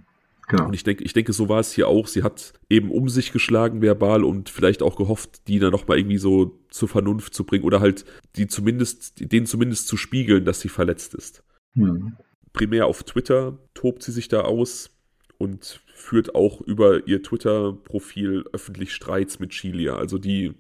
genau. 0.49 0.67
Und 0.67 0.75
ich 0.75 0.85
denke, 0.85 1.05
ich 1.05 1.13
denke, 1.13 1.33
so 1.33 1.49
war 1.49 1.61
es 1.61 1.73
hier 1.73 1.89
auch. 1.89 2.07
Sie 2.07 2.23
hat 2.23 2.53
eben 2.69 2.91
um 2.91 3.09
sich 3.09 3.33
geschlagen 3.33 3.81
verbal 3.81 4.25
und 4.25 4.51
vielleicht 4.51 4.83
auch 4.83 4.97
gehofft, 4.97 5.49
die 5.49 5.59
dann 5.59 5.73
nochmal 5.73 5.99
irgendwie 5.99 6.19
so 6.19 6.59
zur 6.71 6.89
Vernunft 6.89 7.35
zu 7.35 7.45
bringen 7.45 7.65
oder 7.65 7.81
halt 7.81 8.05
die 8.37 8.47
zumindest, 8.47 9.33
denen 9.33 9.47
zumindest 9.47 9.89
zu 9.89 9.97
spiegeln, 9.97 10.45
dass 10.45 10.61
sie 10.61 10.69
verletzt 10.69 11.15
ist. 11.15 11.43
Hm 11.75 12.17
primär 12.57 12.87
auf 12.87 13.05
Twitter 13.05 13.59
tobt 13.75 14.03
sie 14.03 14.13
sich 14.13 14.29
da 14.29 14.41
aus 14.41 14.91
und 15.39 15.83
führt 15.95 16.35
auch 16.35 16.63
über 16.63 17.07
ihr 17.07 17.23
Twitter-Profil 17.23 18.45
öffentlich 18.53 18.93
Streits 18.93 19.39
mit 19.39 19.51
Chilia. 19.51 19.97
Also 19.97 20.19
die 20.19 20.55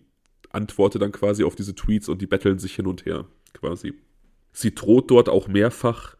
antwortet 0.56 1.02
dann 1.02 1.12
quasi 1.12 1.44
auf 1.44 1.54
diese 1.54 1.74
Tweets 1.74 2.08
und 2.08 2.20
die 2.20 2.26
betteln 2.26 2.58
sich 2.58 2.74
hin 2.74 2.86
und 2.86 3.04
her 3.04 3.26
quasi. 3.52 3.94
Sie 4.52 4.74
droht 4.74 5.10
dort 5.10 5.28
auch 5.28 5.48
mehrfach, 5.48 6.16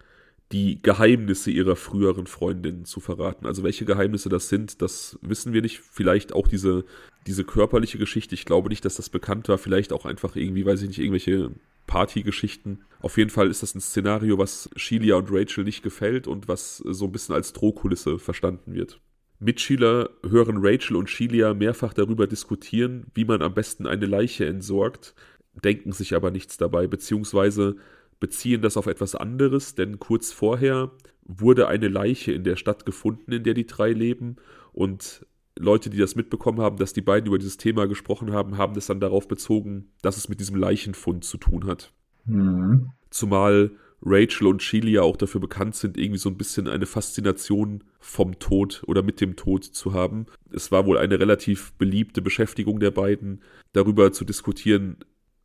die 0.52 0.80
Geheimnisse 0.80 1.50
ihrer 1.50 1.74
früheren 1.74 2.26
Freundin 2.26 2.84
zu 2.84 3.00
verraten. 3.00 3.46
Also 3.46 3.64
welche 3.64 3.84
Geheimnisse 3.84 4.28
das 4.28 4.48
sind, 4.48 4.80
das 4.80 5.18
wissen 5.22 5.52
wir 5.52 5.62
nicht. 5.62 5.80
Vielleicht 5.80 6.32
auch 6.32 6.46
diese, 6.46 6.84
diese 7.26 7.42
körperliche 7.44 7.98
Geschichte. 7.98 8.34
Ich 8.34 8.44
glaube 8.44 8.68
nicht, 8.68 8.84
dass 8.84 8.96
das 8.96 9.10
bekannt 9.10 9.48
war. 9.48 9.58
Vielleicht 9.58 9.92
auch 9.92 10.04
einfach 10.04 10.36
irgendwie, 10.36 10.64
weiß 10.64 10.82
ich 10.82 10.88
nicht, 10.88 11.00
irgendwelche 11.00 11.50
Partygeschichten. 11.86 12.84
Auf 13.00 13.16
jeden 13.16 13.30
Fall 13.30 13.50
ist 13.50 13.62
das 13.62 13.74
ein 13.74 13.80
Szenario, 13.80 14.38
was 14.38 14.70
Sheila 14.76 15.16
und 15.16 15.30
Rachel 15.32 15.64
nicht 15.64 15.82
gefällt 15.82 16.28
und 16.28 16.46
was 16.46 16.76
so 16.76 17.06
ein 17.06 17.12
bisschen 17.12 17.34
als 17.34 17.52
Drohkulisse 17.52 18.18
verstanden 18.18 18.74
wird. 18.74 19.00
Mitschüler 19.38 20.10
hören 20.28 20.58
Rachel 20.60 20.96
und 20.96 21.10
Sheila 21.10 21.54
mehrfach 21.54 21.92
darüber 21.92 22.26
diskutieren, 22.26 23.06
wie 23.14 23.24
man 23.24 23.42
am 23.42 23.54
besten 23.54 23.86
eine 23.86 24.06
Leiche 24.06 24.46
entsorgt, 24.46 25.14
denken 25.62 25.92
sich 25.92 26.14
aber 26.14 26.30
nichts 26.30 26.56
dabei, 26.56 26.86
beziehungsweise 26.86 27.76
beziehen 28.20 28.62
das 28.62 28.76
auf 28.76 28.86
etwas 28.86 29.14
anderes, 29.14 29.74
denn 29.74 29.98
kurz 29.98 30.32
vorher 30.32 30.90
wurde 31.24 31.68
eine 31.68 31.88
Leiche 31.88 32.32
in 32.32 32.44
der 32.44 32.56
Stadt 32.56 32.86
gefunden, 32.86 33.32
in 33.32 33.42
der 33.42 33.54
die 33.54 33.66
drei 33.66 33.92
leben, 33.92 34.36
und 34.72 35.26
Leute, 35.58 35.88
die 35.88 35.96
das 35.96 36.16
mitbekommen 36.16 36.60
haben, 36.60 36.76
dass 36.76 36.92
die 36.92 37.00
beiden 37.00 37.28
über 37.28 37.38
dieses 37.38 37.56
Thema 37.56 37.86
gesprochen 37.86 38.32
haben, 38.32 38.58
haben 38.58 38.74
das 38.74 38.86
dann 38.86 39.00
darauf 39.00 39.26
bezogen, 39.26 39.90
dass 40.02 40.18
es 40.18 40.28
mit 40.28 40.38
diesem 40.38 40.56
Leichenfund 40.56 41.24
zu 41.24 41.38
tun 41.38 41.66
hat. 41.66 41.92
Mhm. 42.26 42.90
Zumal 43.08 43.70
Rachel 44.06 44.46
und 44.46 44.62
Sheila 44.62 45.02
auch 45.02 45.16
dafür 45.16 45.40
bekannt 45.40 45.74
sind, 45.74 45.98
irgendwie 45.98 46.18
so 46.18 46.28
ein 46.28 46.38
bisschen 46.38 46.68
eine 46.68 46.86
Faszination 46.86 47.82
vom 47.98 48.38
Tod 48.38 48.82
oder 48.86 49.02
mit 49.02 49.20
dem 49.20 49.34
Tod 49.34 49.64
zu 49.64 49.92
haben. 49.92 50.26
Es 50.52 50.70
war 50.70 50.86
wohl 50.86 50.96
eine 50.96 51.18
relativ 51.18 51.72
beliebte 51.72 52.22
Beschäftigung 52.22 52.78
der 52.78 52.92
beiden, 52.92 53.42
darüber 53.72 54.12
zu 54.12 54.24
diskutieren 54.24 54.98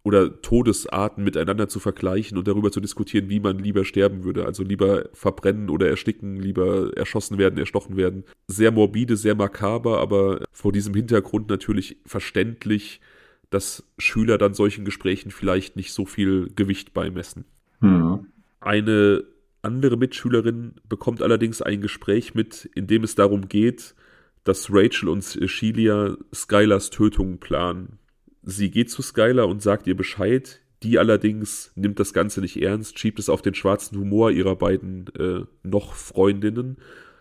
oder 0.04 0.41
Todesarten 0.41 1.24
miteinander 1.24 1.67
zu 1.67 1.80
vergleichen 1.80 2.38
und 2.38 2.47
darüber 2.47 2.71
zu 2.71 2.80
diskutieren, 2.80 3.30
wie 3.30 3.39
man 3.39 3.60
lieber 3.60 3.84
sterben 3.84 4.24
würde. 4.24 4.45
Also 4.45 4.63
lieber 4.63 5.10
verbrennen 5.13 5.69
oder 5.69 5.89
ersticken, 5.89 6.38
lieber 6.38 6.91
erschossen 6.95 7.38
werden, 7.38 7.60
erstochen 7.60 7.97
werden. 7.97 8.24
Sehr 8.47 8.71
morbide, 8.71 9.17
sehr 9.17 9.36
makaber, 9.36 10.00
aber 10.00 10.43
vor 10.52 10.71
diesem 10.71 10.93
Hintergrund 10.93 11.50
natürlich 11.50 11.97
verständlich, 12.06 13.02
dass 13.50 13.84
Schüler 13.97 14.38
dann 14.38 14.54
solchen 14.54 14.86
Gesprächen 14.86 15.32
vielleicht 15.32 15.76
nicht 15.76 15.93
so 15.93 16.06
viel 16.06 16.52
Gewicht 16.56 16.93
beimessen. 16.93 17.45
Mhm. 17.80 18.28
Eine 18.62 19.24
andere 19.63 19.97
Mitschülerin 19.97 20.76
bekommt 20.88 21.21
allerdings 21.21 21.62
ein 21.62 21.82
Gespräch 21.82 22.34
mit, 22.34 22.65
in 22.76 22.88
dem 22.88 23.04
es 23.04 23.15
darum 23.15 23.50
geht, 23.50 23.95
dass 24.43 24.69
Rachel 24.71 25.10
und 25.10 25.24
Shelia 25.45 26.15
Skylars 26.34 26.89
Tötung 26.89 27.39
planen. 27.39 28.00
Sie 28.43 28.71
geht 28.71 28.89
zu 28.89 29.02
Skylar 29.02 29.47
und 29.47 29.62
sagt 29.62 29.88
ihr 29.88 29.97
Bescheid. 29.97 30.62
Die 30.84 30.97
allerdings 30.97 31.71
nimmt 31.76 32.00
das 32.00 32.12
Ganze 32.12 32.41
nicht 32.41 32.60
ernst, 32.60 32.97
schiebt 32.97 33.19
es 33.19 33.30
auf 33.30 33.43
den 33.43 33.54
schwarzen 33.54 34.00
Humor 34.00 34.32
ihrer 34.32 34.56
beiden 34.56 35.06
äh, 35.15 35.45
noch 35.62 35.93
Freundinnen, 35.93 36.78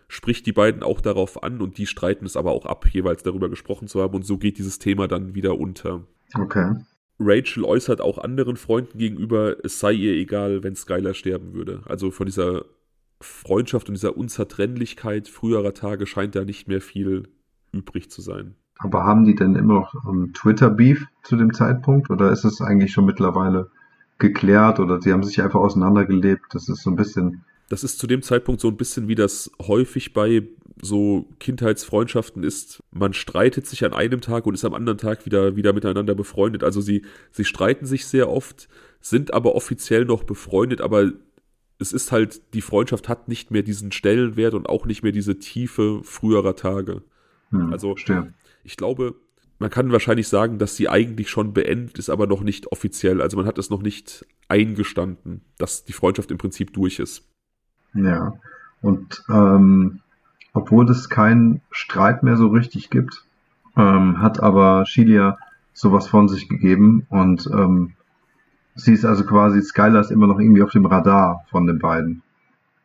spricht 0.09 0.47
die 0.47 0.53
beiden 0.53 0.83
auch 0.83 1.03
darauf 1.03 1.43
an 1.43 1.61
und 1.61 1.77
die 1.77 1.87
streiten 1.87 2.25
es 2.25 2.39
aber 2.39 2.53
auch 2.53 2.65
ab, 2.65 2.87
jeweils 2.91 3.23
darüber 3.23 3.51
gesprochen 3.51 3.87
zu 3.87 4.01
haben 4.01 4.15
und 4.15 4.25
so 4.25 4.39
geht 4.39 4.57
dieses 4.57 4.79
Thema 4.79 5.09
dann 5.09 5.35
wieder 5.35 5.59
unter. 5.59 6.07
Okay. 6.35 6.75
Rachel 7.21 7.65
äußert 7.65 8.01
auch 8.01 8.19
anderen 8.19 8.57
Freunden 8.57 8.99
gegenüber, 8.99 9.57
es 9.63 9.79
sei 9.79 9.93
ihr 9.93 10.15
egal, 10.15 10.63
wenn 10.63 10.75
Skylar 10.75 11.15
sterben 11.15 11.53
würde. 11.53 11.83
Also 11.85 12.11
von 12.11 12.27
dieser 12.27 12.65
Freundschaft 13.21 13.89
und 13.89 13.95
dieser 13.95 14.17
Unzertrennlichkeit 14.17 15.29
früherer 15.29 15.75
Tage 15.75 16.07
scheint 16.07 16.35
da 16.35 16.45
nicht 16.45 16.67
mehr 16.67 16.81
viel 16.81 17.29
übrig 17.73 18.11
zu 18.11 18.23
sein. 18.23 18.55
Aber 18.79 19.05
haben 19.05 19.25
die 19.25 19.35
denn 19.35 19.55
immer 19.55 19.75
noch 19.75 19.95
um, 20.07 20.33
Twitter-Beef 20.33 21.07
zu 21.23 21.37
dem 21.37 21.53
Zeitpunkt 21.53 22.09
oder 22.09 22.33
ist 22.33 22.45
es 22.45 22.63
eigentlich 22.63 22.93
schon 22.93 23.05
mittlerweile 23.05 23.71
geklärt 24.19 24.81
oder 24.81 25.01
sie 25.03 25.13
haben 25.13 25.23
sich 25.23 25.43
einfach 25.43 25.61
auseinandergelebt? 25.61 26.47
Das 26.53 26.71
ist 26.71 26.83
so 26.83 26.91
ein 26.91 26.97
bisschen. 26.97 27.45
Das 27.71 27.85
ist 27.85 27.99
zu 27.99 28.07
dem 28.07 28.21
Zeitpunkt 28.21 28.61
so 28.61 28.69
ein 28.69 28.77
bisschen 28.77 29.09
wie 29.09 29.15
das 29.15 29.51
häufig 29.61 30.13
bei 30.13 30.43
so 30.83 31.29
Kindheitsfreundschaften 31.39 32.43
ist, 32.43 32.83
man 32.91 33.13
streitet 33.13 33.67
sich 33.67 33.85
an 33.85 33.93
einem 33.93 34.21
Tag 34.21 34.47
und 34.47 34.55
ist 34.55 34.65
am 34.65 34.75
anderen 34.75 34.99
Tag 34.99 35.25
wieder, 35.25 35.55
wieder 35.55 35.73
miteinander 35.73 36.15
befreundet. 36.15 36.65
Also 36.65 36.81
sie, 36.81 37.05
sie 37.31 37.45
streiten 37.45 37.87
sich 37.87 38.07
sehr 38.07 38.29
oft, 38.29 38.69
sind 39.01 39.33
aber 39.33 39.55
offiziell 39.55 40.05
noch 40.05 40.25
befreundet, 40.25 40.81
aber 40.81 41.13
es 41.79 41.93
ist 41.93 42.13
halt, 42.13 42.55
die 42.55 42.61
Freundschaft 42.61 43.09
hat 43.09 43.29
nicht 43.29 43.51
mehr 43.51 43.63
diesen 43.63 43.93
Stellenwert 43.93 44.55
und 44.55 44.69
auch 44.69 44.85
nicht 44.85 45.03
mehr 45.03 45.13
diese 45.13 45.39
Tiefe 45.39 46.01
früherer 46.03 46.57
Tage. 46.57 47.03
Hm, 47.51 47.73
also 47.73 47.97
stimmt. 47.97 48.35
ich 48.65 48.77
glaube, 48.77 49.15
man 49.61 49.71
kann 49.71 49.93
wahrscheinlich 49.93 50.27
sagen, 50.27 50.59
dass 50.59 50.77
sie 50.77 50.89
eigentlich 50.89 51.31
schon 51.31 51.53
beendet 51.53 51.99
ist, 51.99 52.11
aber 52.11 52.27
noch 52.27 52.43
nicht 52.43 52.73
offiziell. 52.73 53.21
Also 53.21 53.37
man 53.37 53.47
hat 53.47 53.59
es 53.59 53.71
noch 53.71 53.83
nicht 53.83 54.27
eingestanden, 54.49 55.43
dass 55.59 55.85
die 55.85 55.93
Freundschaft 55.93 56.31
im 56.31 56.39
Prinzip 56.39 56.73
durch 56.73 56.99
ist. 56.99 57.30
Ja. 57.95 58.35
Und 58.83 59.23
ähm, 59.29 60.01
obwohl 60.53 60.89
es 60.91 61.09
keinen 61.09 61.61
Streit 61.71 62.23
mehr 62.23 62.37
so 62.37 62.49
richtig 62.49 62.91
gibt, 62.91 63.25
ähm, 63.77 64.21
hat 64.21 64.41
aber 64.41 64.87
Shilia 64.87 65.39
sowas 65.73 66.09
von 66.09 66.29
sich 66.29 66.49
gegeben 66.49 67.07
und 67.09 67.49
ähm, 67.53 67.93
sie 68.75 68.93
ist 68.93 69.05
also 69.05 69.25
quasi, 69.25 69.63
Skylar 69.63 70.01
ist 70.01 70.11
immer 70.11 70.27
noch 70.27 70.39
irgendwie 70.39 70.63
auf 70.63 70.73
dem 70.73 70.87
Radar 70.87 71.45
von 71.51 71.67
den 71.67 71.79
beiden. 71.79 72.23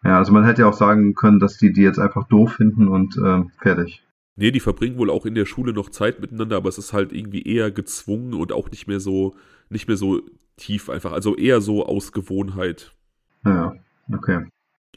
Ja, 0.04 0.18
also 0.20 0.32
man 0.32 0.44
hätte 0.44 0.62
ja 0.62 0.70
auch 0.70 0.74
sagen 0.74 1.16
können, 1.16 1.40
dass 1.40 1.58
die 1.58 1.74
die 1.74 1.82
jetzt 1.82 2.00
einfach 2.00 2.28
doof 2.28 2.54
finden 2.54 2.88
und 2.88 3.18
äh, 3.18 3.44
fertig. 3.58 4.04
Nee, 4.36 4.52
die 4.52 4.60
verbringen 4.60 4.98
wohl 4.98 5.10
auch 5.10 5.26
in 5.26 5.34
der 5.34 5.46
Schule 5.46 5.74
noch 5.74 5.90
Zeit 5.90 6.20
miteinander, 6.20 6.58
aber 6.58 6.70
es 6.70 6.78
ist 6.78 6.94
halt 6.94 7.14
irgendwie 7.14 7.42
eher 7.42 7.72
gezwungen 7.72 8.34
und 8.34 8.52
auch 8.52 8.70
nicht 8.70 8.88
mehr 8.88 9.00
so, 9.00 9.36
nicht 9.70 9.88
mehr 9.88 9.98
so 9.98 10.22
tief 10.58 10.90
einfach, 10.90 11.14
also 11.14 11.36
eher 11.36 11.62
so 11.62 11.86
aus 11.86 12.12
Gewohnheit. 12.12 12.94
Ja, 13.46 13.74
okay. 14.12 14.46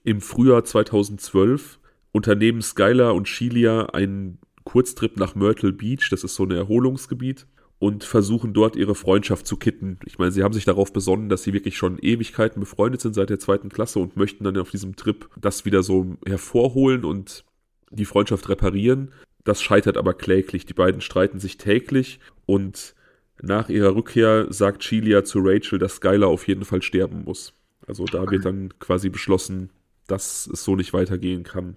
Im 0.04 0.20
Frühjahr 0.20 0.64
2012 0.64 1.78
unternehmen 2.12 2.62
Skylar 2.62 3.14
und 3.14 3.28
Shelia 3.28 3.86
einen 3.86 4.38
Kurztrip 4.64 5.16
nach 5.16 5.34
Myrtle 5.34 5.72
Beach, 5.72 6.08
das 6.10 6.24
ist 6.24 6.34
so 6.34 6.44
ein 6.44 6.50
Erholungsgebiet, 6.50 7.46
und 7.78 8.04
versuchen 8.04 8.52
dort 8.52 8.76
ihre 8.76 8.94
Freundschaft 8.94 9.46
zu 9.46 9.56
kitten. 9.56 9.98
Ich 10.04 10.18
meine, 10.18 10.32
sie 10.32 10.42
haben 10.42 10.52
sich 10.52 10.64
darauf 10.64 10.92
besonnen, 10.92 11.28
dass 11.28 11.44
sie 11.44 11.52
wirklich 11.52 11.76
schon 11.76 11.98
Ewigkeiten 11.98 12.60
befreundet 12.60 13.00
sind 13.00 13.14
seit 13.14 13.30
der 13.30 13.38
zweiten 13.38 13.68
Klasse 13.68 14.00
und 14.00 14.16
möchten 14.16 14.44
dann 14.44 14.58
auf 14.58 14.70
diesem 14.70 14.96
Trip 14.96 15.28
das 15.40 15.64
wieder 15.64 15.82
so 15.82 16.16
hervorholen 16.26 17.04
und 17.04 17.44
die 17.90 18.04
Freundschaft 18.04 18.48
reparieren. 18.48 19.12
Das 19.44 19.62
scheitert 19.62 19.96
aber 19.96 20.14
kläglich. 20.14 20.66
Die 20.66 20.74
beiden 20.74 21.00
streiten 21.00 21.38
sich 21.38 21.56
täglich 21.56 22.18
und 22.46 22.94
nach 23.40 23.68
ihrer 23.68 23.94
Rückkehr 23.94 24.46
sagt 24.50 24.82
Shelia 24.82 25.22
zu 25.22 25.38
Rachel, 25.40 25.78
dass 25.78 25.96
Skylar 25.96 26.28
auf 26.28 26.48
jeden 26.48 26.64
Fall 26.64 26.82
sterben 26.82 27.24
muss. 27.24 27.54
Also 27.86 28.04
da 28.04 28.28
wird 28.28 28.44
dann 28.44 28.74
quasi 28.80 29.08
beschlossen, 29.08 29.70
dass 30.08 30.48
es 30.52 30.64
so 30.64 30.74
nicht 30.74 30.92
weitergehen 30.92 31.44
kann. 31.44 31.76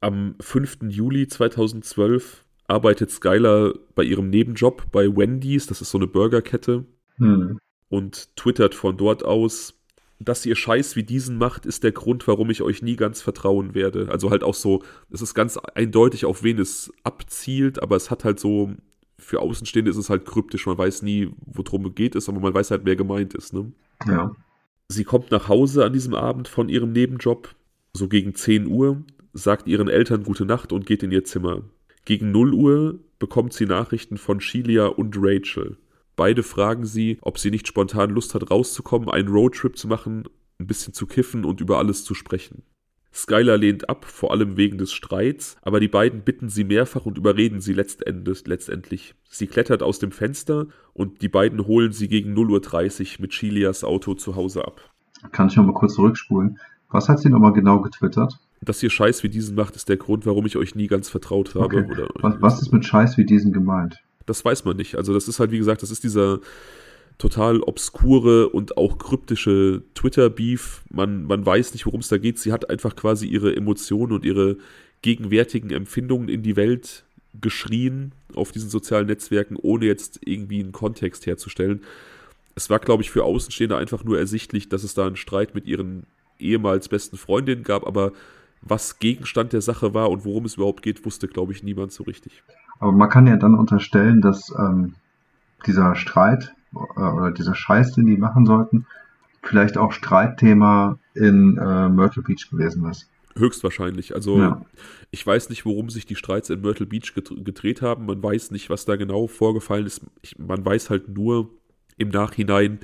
Am 0.00 0.34
5. 0.40 0.80
Juli 0.88 1.26
2012 1.26 2.44
arbeitet 2.66 3.10
Skylar 3.10 3.72
bei 3.94 4.02
ihrem 4.02 4.28
Nebenjob 4.28 4.90
bei 4.92 5.06
Wendy's, 5.06 5.66
das 5.66 5.80
ist 5.80 5.90
so 5.90 5.98
eine 5.98 6.06
Burgerkette, 6.06 6.84
hm. 7.16 7.58
und 7.88 8.36
twittert 8.36 8.74
von 8.74 8.96
dort 8.98 9.24
aus, 9.24 9.80
dass 10.18 10.46
ihr 10.46 10.56
Scheiß 10.56 10.96
wie 10.96 11.02
diesen 11.02 11.38
macht, 11.38 11.66
ist 11.66 11.84
der 11.84 11.92
Grund, 11.92 12.26
warum 12.28 12.50
ich 12.50 12.62
euch 12.62 12.82
nie 12.82 12.96
ganz 12.96 13.20
vertrauen 13.20 13.74
werde. 13.74 14.08
Also 14.10 14.30
halt 14.30 14.44
auch 14.44 14.54
so, 14.54 14.82
es 15.10 15.22
ist 15.22 15.34
ganz 15.34 15.56
eindeutig, 15.56 16.24
auf 16.24 16.42
wen 16.42 16.58
es 16.58 16.92
abzielt, 17.02 17.82
aber 17.82 17.96
es 17.96 18.10
hat 18.10 18.24
halt 18.24 18.38
so, 18.38 18.74
für 19.18 19.40
Außenstehende 19.40 19.90
ist 19.90 19.96
es 19.96 20.10
halt 20.10 20.24
kryptisch. 20.24 20.66
Man 20.66 20.78
weiß 20.78 21.02
nie, 21.02 21.30
worum 21.46 21.86
es 21.86 21.94
geht, 21.94 22.16
aber 22.16 22.40
man 22.40 22.54
weiß 22.54 22.70
halt, 22.70 22.82
wer 22.84 22.96
gemeint 22.96 23.34
ist. 23.34 23.52
Ne? 23.52 23.72
Ja. 24.06 24.30
Sie 24.88 25.04
kommt 25.04 25.30
nach 25.30 25.48
Hause 25.48 25.84
an 25.84 25.92
diesem 25.92 26.14
Abend 26.14 26.48
von 26.48 26.68
ihrem 26.68 26.92
Nebenjob, 26.92 27.54
so 27.96 28.08
gegen 28.08 28.34
10 28.34 28.66
Uhr, 28.66 29.02
sagt 29.32 29.66
ihren 29.66 29.88
Eltern 29.88 30.22
gute 30.22 30.44
Nacht 30.44 30.72
und 30.72 30.86
geht 30.86 31.02
in 31.02 31.10
ihr 31.10 31.24
Zimmer. 31.24 31.62
Gegen 32.04 32.32
0 32.32 32.52
Uhr 32.52 32.98
bekommt 33.18 33.54
sie 33.54 33.66
Nachrichten 33.66 34.18
von 34.18 34.40
Shelia 34.40 34.86
und 34.86 35.16
Rachel. 35.18 35.78
Beide 36.16 36.42
fragen 36.42 36.84
sie, 36.84 37.18
ob 37.22 37.38
sie 37.38 37.50
nicht 37.50 37.66
spontan 37.66 38.10
Lust 38.10 38.34
hat, 38.34 38.50
rauszukommen, 38.50 39.08
einen 39.08 39.28
Roadtrip 39.28 39.76
zu 39.76 39.88
machen, 39.88 40.28
ein 40.60 40.66
bisschen 40.66 40.94
zu 40.94 41.06
kiffen 41.06 41.44
und 41.44 41.60
über 41.60 41.78
alles 41.78 42.04
zu 42.04 42.14
sprechen. 42.14 42.62
Skylar 43.14 43.56
lehnt 43.56 43.88
ab, 43.88 44.04
vor 44.04 44.32
allem 44.32 44.56
wegen 44.56 44.76
des 44.76 44.92
Streits, 44.92 45.56
aber 45.62 45.78
die 45.78 45.88
beiden 45.88 46.22
bitten 46.22 46.48
sie 46.48 46.64
mehrfach 46.64 47.06
und 47.06 47.16
überreden 47.16 47.60
sie 47.60 47.72
letztendlich. 47.72 49.14
Sie 49.28 49.46
klettert 49.46 49.82
aus 49.82 50.00
dem 50.00 50.10
Fenster 50.10 50.66
und 50.92 51.22
die 51.22 51.28
beiden 51.28 51.66
holen 51.66 51.92
sie 51.92 52.08
gegen 52.08 52.34
0.30 52.34 53.00
Uhr 53.00 53.22
mit 53.22 53.34
Shelias 53.34 53.84
Auto 53.84 54.14
zu 54.14 54.34
Hause 54.34 54.66
ab. 54.66 54.80
Kann 55.30 55.48
ich 55.48 55.56
noch 55.56 55.64
mal 55.64 55.74
kurz 55.74 55.94
zurückspulen? 55.94 56.58
Was 56.90 57.08
hat 57.08 57.20
sie 57.20 57.28
nochmal 57.28 57.52
genau 57.52 57.80
getwittert? 57.80 58.38
dass 58.64 58.82
ihr 58.82 58.90
Scheiß 58.90 59.22
wie 59.22 59.28
diesen 59.28 59.54
macht, 59.54 59.76
ist 59.76 59.88
der 59.88 59.96
Grund, 59.96 60.26
warum 60.26 60.46
ich 60.46 60.56
euch 60.56 60.74
nie 60.74 60.86
ganz 60.86 61.08
vertraut 61.08 61.54
habe. 61.54 61.64
Okay. 61.64 61.86
Oder, 61.90 62.08
was, 62.20 62.34
was 62.40 62.62
ist 62.62 62.72
mit 62.72 62.84
Scheiß 62.84 63.16
wie 63.16 63.24
diesen 63.24 63.52
gemeint? 63.52 64.02
Das 64.26 64.44
weiß 64.44 64.64
man 64.64 64.76
nicht. 64.76 64.96
Also 64.96 65.12
das 65.12 65.28
ist 65.28 65.38
halt, 65.38 65.50
wie 65.50 65.58
gesagt, 65.58 65.82
das 65.82 65.90
ist 65.90 66.02
dieser 66.02 66.38
total 67.18 67.60
obskure 67.60 68.48
und 68.48 68.76
auch 68.76 68.98
kryptische 68.98 69.82
Twitter-Beef. 69.94 70.82
Man, 70.90 71.24
man 71.24 71.44
weiß 71.46 71.72
nicht, 71.72 71.86
worum 71.86 72.00
es 72.00 72.08
da 72.08 72.18
geht. 72.18 72.38
Sie 72.38 72.52
hat 72.52 72.70
einfach 72.70 72.96
quasi 72.96 73.26
ihre 73.26 73.54
Emotionen 73.54 74.12
und 74.12 74.24
ihre 74.24 74.56
gegenwärtigen 75.02 75.70
Empfindungen 75.70 76.28
in 76.28 76.42
die 76.42 76.56
Welt 76.56 77.04
geschrien 77.40 78.12
auf 78.34 78.52
diesen 78.52 78.70
sozialen 78.70 79.06
Netzwerken, 79.06 79.56
ohne 79.56 79.86
jetzt 79.86 80.20
irgendwie 80.24 80.60
einen 80.60 80.72
Kontext 80.72 81.26
herzustellen. 81.26 81.82
Es 82.54 82.70
war, 82.70 82.78
glaube 82.78 83.02
ich, 83.02 83.10
für 83.10 83.24
Außenstehende 83.24 83.76
einfach 83.76 84.04
nur 84.04 84.18
ersichtlich, 84.18 84.68
dass 84.68 84.84
es 84.84 84.94
da 84.94 85.06
einen 85.06 85.16
Streit 85.16 85.54
mit 85.54 85.66
ihren 85.66 86.06
ehemals 86.38 86.88
besten 86.88 87.16
Freundinnen 87.16 87.64
gab, 87.64 87.86
aber 87.86 88.12
was 88.62 88.98
Gegenstand 88.98 89.52
der 89.52 89.60
Sache 89.60 89.94
war 89.94 90.10
und 90.10 90.24
worum 90.24 90.44
es 90.44 90.54
überhaupt 90.54 90.82
geht, 90.82 91.04
wusste, 91.04 91.28
glaube 91.28 91.52
ich, 91.52 91.62
niemand 91.62 91.92
so 91.92 92.04
richtig. 92.04 92.42
Aber 92.78 92.92
man 92.92 93.08
kann 93.08 93.26
ja 93.26 93.36
dann 93.36 93.54
unterstellen, 93.54 94.20
dass 94.20 94.52
ähm, 94.58 94.94
dieser 95.66 95.94
Streit 95.96 96.53
oder 96.74 97.30
dieser 97.32 97.54
Scheiß, 97.54 97.92
den 97.92 98.06
die 98.06 98.16
machen 98.16 98.46
sollten, 98.46 98.86
vielleicht 99.42 99.76
auch 99.76 99.92
Streitthema 99.92 100.98
in 101.14 101.58
äh, 101.58 101.88
Myrtle 101.88 102.22
Beach 102.22 102.48
gewesen 102.50 102.88
ist. 102.88 103.08
Höchstwahrscheinlich. 103.36 104.14
Also 104.14 104.38
ja. 104.38 104.64
ich 105.10 105.26
weiß 105.26 105.50
nicht, 105.50 105.64
worum 105.64 105.90
sich 105.90 106.06
die 106.06 106.14
Streits 106.14 106.50
in 106.50 106.60
Myrtle 106.60 106.86
Beach 106.86 107.14
gedreht 107.14 107.82
haben. 107.82 108.06
Man 108.06 108.22
weiß 108.22 108.52
nicht, 108.52 108.70
was 108.70 108.84
da 108.84 108.96
genau 108.96 109.26
vorgefallen 109.26 109.86
ist. 109.86 110.02
Ich, 110.22 110.38
man 110.38 110.64
weiß 110.64 110.90
halt 110.90 111.08
nur 111.08 111.50
im 111.96 112.10
Nachhinein, 112.10 112.78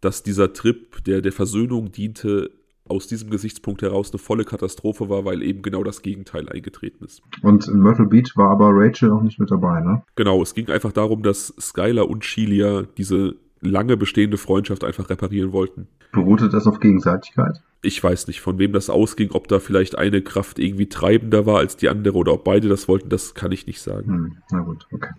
dass 0.00 0.22
dieser 0.22 0.52
Trip, 0.52 1.04
der 1.04 1.20
der 1.20 1.32
Versöhnung 1.32 1.92
diente, 1.92 2.50
aus 2.90 3.06
diesem 3.06 3.30
Gesichtspunkt 3.30 3.82
heraus 3.82 4.10
eine 4.10 4.18
volle 4.18 4.44
Katastrophe 4.44 5.08
war, 5.08 5.24
weil 5.24 5.42
eben 5.42 5.62
genau 5.62 5.82
das 5.84 6.02
Gegenteil 6.02 6.48
eingetreten 6.48 7.04
ist. 7.04 7.22
Und 7.42 7.68
in 7.68 7.80
Myrtle 7.80 8.06
Beach 8.06 8.36
war 8.36 8.50
aber 8.50 8.70
Rachel 8.72 9.10
auch 9.12 9.22
nicht 9.22 9.38
mit 9.38 9.50
dabei, 9.50 9.80
ne? 9.80 10.02
Genau, 10.16 10.42
es 10.42 10.54
ging 10.54 10.68
einfach 10.68 10.92
darum, 10.92 11.22
dass 11.22 11.54
Skylar 11.58 12.08
und 12.08 12.24
Shelia 12.24 12.82
diese 12.96 13.36
lange 13.60 13.96
bestehende 13.96 14.38
Freundschaft 14.38 14.84
einfach 14.84 15.10
reparieren 15.10 15.52
wollten. 15.52 15.86
Beruhte 16.12 16.48
das 16.48 16.66
auf 16.66 16.80
Gegenseitigkeit? 16.80 17.62
Ich 17.82 18.02
weiß 18.02 18.26
nicht, 18.26 18.40
von 18.40 18.58
wem 18.58 18.72
das 18.72 18.90
ausging, 18.90 19.30
ob 19.32 19.48
da 19.48 19.58
vielleicht 19.58 19.96
eine 19.96 20.22
Kraft 20.22 20.58
irgendwie 20.58 20.88
treibender 20.88 21.46
war 21.46 21.58
als 21.58 21.76
die 21.76 21.88
andere 21.88 22.16
oder 22.18 22.34
ob 22.34 22.44
beide 22.44 22.68
das 22.68 22.88
wollten, 22.88 23.08
das 23.08 23.34
kann 23.34 23.52
ich 23.52 23.66
nicht 23.66 23.80
sagen. 23.80 24.12
Hm, 24.12 24.36
na 24.50 24.60
gut, 24.60 24.86
okay. 24.92 25.10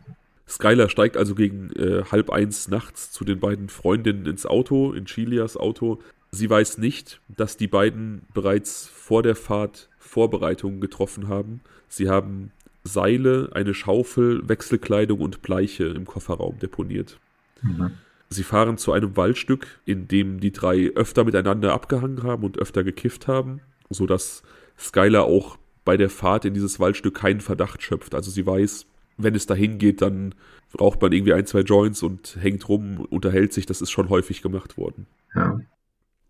Skylar 0.47 0.89
steigt 0.89 1.15
also 1.15 1.34
gegen 1.34 1.72
äh, 1.72 2.03
halb 2.11 2.30
eins 2.30 2.67
nachts 2.67 3.11
zu 3.11 3.24
den 3.24 3.39
beiden 3.39 3.69
Freundinnen 3.69 4.26
ins 4.26 4.45
Auto, 4.45 4.91
in 4.91 5.05
Chilias 5.05 5.55
Auto. 5.55 5.99
Sie 6.32 6.49
weiß 6.49 6.77
nicht, 6.77 7.19
dass 7.27 7.57
die 7.57 7.67
beiden 7.67 8.23
bereits 8.34 8.88
vor 8.88 9.21
der 9.21 9.36
Fahrt 9.36 9.89
Vorbereitungen 9.97 10.79
getroffen 10.79 11.27
haben. 11.27 11.61
Sie 11.89 12.09
haben 12.09 12.51
Seile, 12.84 13.49
eine 13.53 13.73
Schaufel, 13.73 14.47
Wechselkleidung 14.47 15.19
und 15.19 15.41
Bleiche 15.41 15.86
im 15.86 16.05
Kofferraum 16.05 16.57
deponiert. 16.59 17.19
Mhm. 17.61 17.91
Sie 18.29 18.43
fahren 18.43 18.77
zu 18.77 18.93
einem 18.93 19.17
Waldstück, 19.17 19.82
in 19.86 20.07
dem 20.07 20.39
die 20.39 20.53
drei 20.53 20.91
öfter 20.95 21.25
miteinander 21.25 21.73
abgehangen 21.73 22.23
haben 22.23 22.43
und 22.43 22.57
öfter 22.57 22.84
gekifft 22.84 23.27
haben, 23.27 23.59
sodass 23.89 24.41
Skylar 24.79 25.25
auch 25.25 25.57
bei 25.84 25.97
der 25.97 26.09
Fahrt 26.09 26.45
in 26.45 26.53
dieses 26.53 26.79
Waldstück 26.79 27.15
keinen 27.15 27.41
Verdacht 27.41 27.84
schöpft. 27.84 28.15
Also 28.15 28.32
sie 28.32 28.45
weiß, 28.45 28.86
wenn 29.17 29.36
es 29.36 29.47
dahin 29.47 29.79
geht, 29.79 30.01
dann 30.01 30.34
raucht 30.79 31.01
man 31.01 31.11
irgendwie 31.11 31.34
ein, 31.34 31.45
zwei 31.45 31.59
Joints 31.59 32.03
und 32.03 32.38
hängt 32.39 32.69
rum, 32.69 33.05
unterhält 33.09 33.51
sich. 33.51 33.65
Das 33.65 33.82
ist 33.82 33.91
schon 33.91 34.09
häufig 34.09 34.41
gemacht 34.41 34.77
worden. 34.77 35.07
Ja. 35.36 35.59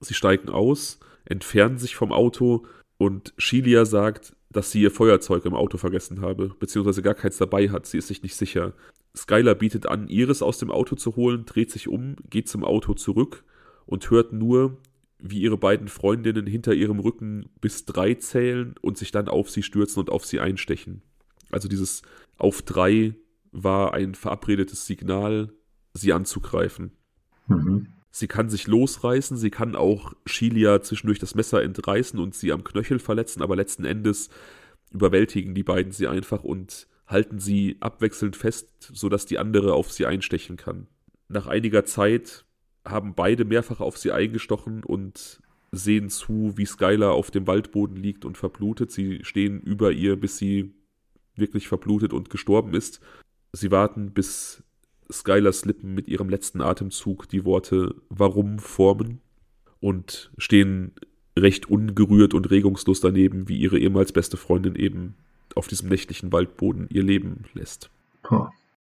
Sie 0.02 0.14
steigen 0.14 0.50
aus, 0.50 1.00
entfernen 1.26 1.78
sich 1.78 1.96
vom 1.96 2.12
Auto 2.12 2.66
und 2.98 3.34
Shilia 3.38 3.86
sagt, 3.86 4.36
dass 4.50 4.72
sie 4.72 4.82
ihr 4.82 4.92
Feuerzeug 4.92 5.46
im 5.46 5.54
Auto 5.54 5.78
vergessen 5.78 6.22
habe, 6.22 6.50
beziehungsweise 6.60 7.02
gar 7.02 7.14
keins 7.14 7.38
dabei 7.38 7.70
hat. 7.70 7.86
Sie 7.86 7.98
ist 7.98 8.08
sich 8.08 8.22
nicht 8.22 8.36
sicher. 8.36 8.74
Skylar 9.16 9.56
bietet 9.56 9.86
an, 9.86 10.08
ihres 10.08 10.42
aus 10.42 10.58
dem 10.58 10.72
Auto 10.72 10.96
zu 10.96 11.16
holen, 11.16 11.46
dreht 11.46 11.72
sich 11.72 11.88
um, 11.88 12.16
geht 12.30 12.50
zum 12.50 12.64
Auto 12.64 12.94
zurück 12.94 13.44
und 13.86 14.10
hört 14.10 14.34
nur, 14.34 14.78
wie 15.20 15.42
ihre 15.42 15.58
beiden 15.58 15.88
Freundinnen 15.88 16.48
hinter 16.48 16.74
ihrem 16.74 17.00
Rücken 17.00 17.50
bis 17.62 17.86
drei 17.86 18.16
zählen 18.16 18.76
und 18.82 18.98
sich 18.98 19.12
dann 19.12 19.28
auf 19.28 19.50
sie 19.50 19.64
stürzen 19.64 20.00
und 20.00 20.10
auf 20.10 20.26
sie 20.26 20.40
einstechen. 20.40 21.02
Also 21.52 21.68
dieses 21.68 22.02
auf 22.38 22.62
drei 22.62 23.16
war 23.52 23.94
ein 23.94 24.16
verabredetes 24.16 24.86
Signal, 24.86 25.54
sie 25.94 26.14
anzugreifen. 26.14 26.92
Mhm. 27.48 28.01
Sie 28.12 28.28
kann 28.28 28.50
sich 28.50 28.68
losreißen, 28.68 29.38
sie 29.38 29.50
kann 29.50 29.76
auch 29.76 30.14
Shilia 30.26 30.82
zwischendurch 30.82 31.20
das 31.20 31.34
Messer 31.34 31.64
entreißen 31.64 32.20
und 32.20 32.36
sie 32.36 32.52
am 32.52 32.64
Knöchel 32.64 33.00
verletzen, 33.00 33.42
aber 33.42 33.56
letzten 33.56 33.86
Endes 33.86 34.30
überwältigen 34.92 35.56
die 35.56 35.64
beiden 35.64 35.94
sie 35.94 36.08
einfach 36.08 36.44
und 36.44 36.88
halten 37.08 37.40
sie 37.40 37.78
abwechselnd 37.80 38.36
fest, 38.36 38.70
sodass 38.94 39.26
die 39.26 39.40
andere 39.40 39.74
auf 39.74 39.92
sie 39.92 40.06
einstechen 40.06 40.58
kann. 40.58 40.88
Nach 41.30 41.48
einiger 41.48 41.86
Zeit 41.86 42.46
haben 42.86 43.16
beide 43.16 43.46
mehrfach 43.46 43.80
auf 43.80 43.98
sie 43.98 44.12
eingestochen 44.12 44.84
und 44.84 45.42
sehen 45.72 46.10
zu, 46.10 46.54
wie 46.58 46.66
Skylar 46.66 47.14
auf 47.14 47.32
dem 47.32 47.48
Waldboden 47.48 47.96
liegt 47.96 48.26
und 48.26 48.38
verblutet. 48.38 48.92
Sie 48.92 49.24
stehen 49.24 49.62
über 49.62 49.92
ihr, 49.92 50.20
bis 50.20 50.38
sie 50.38 50.74
wirklich 51.36 51.70
verblutet 51.70 52.12
und 52.12 52.30
gestorben 52.30 52.74
ist. 52.74 53.00
Sie 53.54 53.72
warten, 53.72 54.12
bis 54.12 54.64
Skylers 55.12 55.66
Lippen 55.66 55.94
mit 55.94 56.08
ihrem 56.08 56.30
letzten 56.30 56.62
Atemzug 56.62 57.28
die 57.30 57.46
Worte 57.46 57.96
Warum 58.10 58.60
formen 58.60 59.22
und 59.80 60.32
stehen 60.38 60.94
recht 61.38 61.70
ungerührt 61.70 62.34
und 62.34 62.50
regungslos 62.52 63.00
daneben, 63.00 63.48
wie 63.48 63.58
ihre 63.58 63.80
ehemals 63.80 64.12
beste 64.12 64.38
Freundin 64.38 64.76
eben 64.76 65.16
auf 65.56 65.68
diesem 65.68 65.90
nächtlichen 65.90 66.32
Waldboden 66.32 66.88
ihr 66.92 67.04
Leben 67.04 67.46
lässt. 67.54 67.90
Oh. 68.30 68.48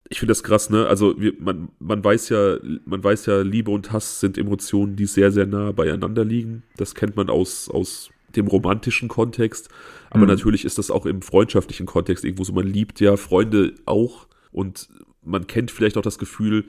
Ich 0.09 0.19
finde 0.19 0.31
das 0.31 0.43
krass, 0.43 0.69
ne? 0.69 0.85
Also 0.85 1.19
wir, 1.19 1.33
man, 1.39 1.69
man 1.79 2.03
weiß 2.03 2.29
ja, 2.29 2.57
man 2.85 3.03
weiß 3.03 3.25
ja, 3.25 3.41
Liebe 3.41 3.71
und 3.71 3.91
Hass 3.91 4.19
sind 4.19 4.37
Emotionen, 4.37 4.95
die 4.95 5.05
sehr, 5.05 5.31
sehr 5.31 5.45
nah 5.45 5.71
beieinander 5.71 6.25
liegen. 6.25 6.63
Das 6.77 6.93
kennt 6.93 7.15
man 7.15 7.29
aus, 7.29 7.69
aus 7.69 8.11
dem 8.35 8.47
romantischen 8.47 9.07
Kontext. 9.07 9.69
Aber 10.09 10.21
mhm. 10.21 10.27
natürlich 10.27 10.65
ist 10.65 10.77
das 10.77 10.91
auch 10.91 11.05
im 11.05 11.21
freundschaftlichen 11.21 11.85
Kontext 11.85 12.25
irgendwo 12.25 12.43
so. 12.43 12.53
Man 12.53 12.67
liebt 12.67 12.99
ja 12.99 13.17
Freunde 13.17 13.75
auch 13.85 14.27
und 14.51 14.89
man 15.25 15.47
kennt 15.47 15.71
vielleicht 15.71 15.97
auch 15.97 16.01
das 16.01 16.19
Gefühl, 16.19 16.65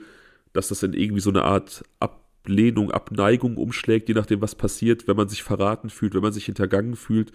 dass 0.53 0.69
das 0.69 0.83
in 0.83 0.93
irgendwie 0.93 1.21
so 1.21 1.29
eine 1.29 1.43
Art 1.43 1.83
Ablehnung, 1.99 2.91
Abneigung 2.91 3.57
umschlägt, 3.57 4.07
je 4.07 4.15
nachdem, 4.15 4.41
was 4.41 4.55
passiert, 4.55 5.07
wenn 5.07 5.17
man 5.17 5.27
sich 5.27 5.43
verraten 5.43 5.89
fühlt, 5.89 6.13
wenn 6.13 6.21
man 6.21 6.33
sich 6.33 6.45
hintergangen 6.45 6.95
fühlt. 6.95 7.31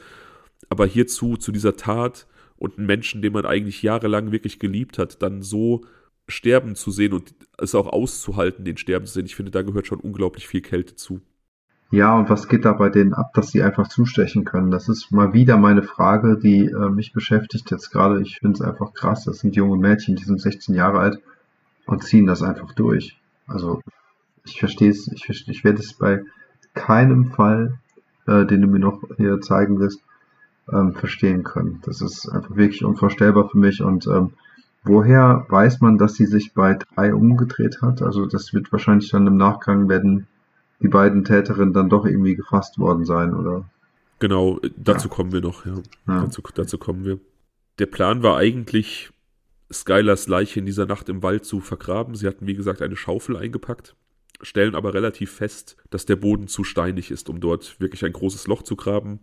Aber 0.69 0.87
hierzu, 0.87 1.37
zu 1.37 1.53
dieser 1.53 1.77
Tat 1.77 2.27
und 2.57 2.79
einen 2.79 2.87
Menschen, 2.87 3.23
den 3.23 3.33
man 3.33 3.47
eigentlich 3.47 3.83
jahrelang 3.83 4.33
wirklich 4.33 4.59
geliebt 4.59 4.99
hat, 4.99 5.23
dann 5.23 5.43
so 5.43 5.85
sterben 6.29 6.77
zu 6.77 6.91
sehen 6.91 7.13
und 7.13 7.35
es 7.59 7.75
auch 7.75 7.87
auszuhalten, 7.87 8.65
den 8.65 8.77
sterben 8.77 9.07
zu 9.07 9.15
sehen, 9.15 9.27
ich 9.27 9.35
finde, 9.35 9.51
da 9.51 9.63
gehört 9.63 9.87
schon 9.87 10.01
unglaublich 10.01 10.47
viel 10.47 10.61
Kälte 10.61 10.95
zu. 10.95 11.21
Ja, 11.93 12.17
und 12.17 12.31
was 12.31 12.47
geht 12.47 12.65
da 12.65 12.73
bei 12.73 12.89
denen 12.89 13.15
ab, 13.15 13.33
dass 13.35 13.51
sie 13.51 13.63
einfach 13.65 13.89
zustechen 13.89 14.45
können? 14.45 14.71
Das 14.71 14.89
ist 14.89 15.11
mal 15.11 15.33
wieder 15.33 15.57
meine 15.57 15.83
Frage, 15.83 16.39
die 16.39 16.67
äh, 16.67 16.89
mich 16.89 17.13
beschäftigt 17.13 17.71
jetzt 17.73 17.91
gerade. 17.91 18.23
Ich 18.23 18.39
finde 18.39 18.55
es 18.55 18.61
einfach 18.61 18.95
krass. 18.95 19.25
Das 19.25 19.41
sind 19.41 19.57
junge 19.57 19.77
Mädchen, 19.77 20.15
die 20.15 20.25
sind 20.25 20.41
16 20.41 20.77
Jahre 20.77 21.01
alt 21.01 21.19
und 21.87 22.05
ziehen 22.05 22.27
das 22.27 22.45
einfach 22.45 22.73
durch. 22.75 23.21
Also 23.49 23.81
ich 24.45 24.61
verstehe 24.61 24.91
es, 24.91 25.09
ich, 25.09 25.29
ich 25.29 25.65
werde 25.65 25.81
es 25.81 25.95
bei 25.95 26.23
keinem 26.75 27.33
Fall, 27.33 27.79
äh, 28.29 28.47
den 28.47 28.63
du 28.63 28.69
mir 28.69 28.79
noch 28.79 29.03
hier 29.17 29.41
zeigen 29.41 29.81
wirst, 29.81 30.01
ähm, 30.73 30.95
verstehen 30.95 31.43
können. 31.43 31.81
Das 31.85 32.01
ist 32.01 32.29
einfach 32.29 32.55
wirklich 32.55 32.85
unvorstellbar 32.85 33.49
für 33.49 33.59
mich. 33.59 33.83
Und 33.83 34.07
ähm, 34.07 34.35
woher 34.85 35.45
weiß 35.49 35.81
man, 35.81 35.99
dass 35.99 36.15
sie 36.15 36.27
sich 36.27 36.55
bei 36.55 36.75
drei 36.95 37.13
umgedreht 37.13 37.83
hat? 37.83 38.01
Also 38.01 38.27
das 38.27 38.55
wird 38.55 38.71
wahrscheinlich 38.71 39.11
dann 39.11 39.27
im 39.27 39.37
Nachgang 39.37 39.89
werden 39.89 40.29
die 40.83 40.89
beiden 40.89 41.25
Täterinnen 41.25 41.73
dann 41.73 41.89
doch 41.89 42.07
irgendwie 42.07 42.35
gefasst 42.35 42.79
worden 42.79 43.05
sein, 43.05 43.35
oder? 43.35 43.69
Genau, 44.19 44.61
dazu 44.77 45.09
ja. 45.09 45.15
kommen 45.15 45.33
wir 45.33 45.41
noch, 45.41 45.67
ja. 45.67 45.75
ja. 46.07 46.21
Dazu, 46.23 46.43
dazu 46.55 46.79
kommen 46.79 47.05
wir. 47.05 47.19
Der 47.79 47.87
Plan 47.87 48.23
war 48.23 48.37
eigentlich, 48.37 49.11
Skylers 49.73 50.27
Leiche 50.27 50.61
in 50.61 50.67
dieser 50.67 50.87
Nacht 50.87 51.09
im 51.09 51.23
Wald 51.23 51.45
zu 51.45 51.61
vergraben. 51.61 52.15
Sie 52.15 52.27
hatten, 52.27 52.47
wie 52.47 52.55
gesagt, 52.55 52.83
eine 52.83 52.97
Schaufel 52.97 53.37
eingepackt, 53.37 53.95
stellen 54.43 54.75
aber 54.75 54.95
relativ 54.95 55.31
fest, 55.31 55.77
dass 55.91 56.07
der 56.07 56.17
Boden 56.17 56.49
zu 56.49 56.65
steinig 56.65 57.11
ist, 57.11 57.29
um 57.29 57.41
dort 57.41 57.81
wirklich 57.81 58.05
ein 58.05 58.13
großes 58.13 58.47
Loch 58.47 58.63
zu 58.63 58.77
graben. 58.77 59.21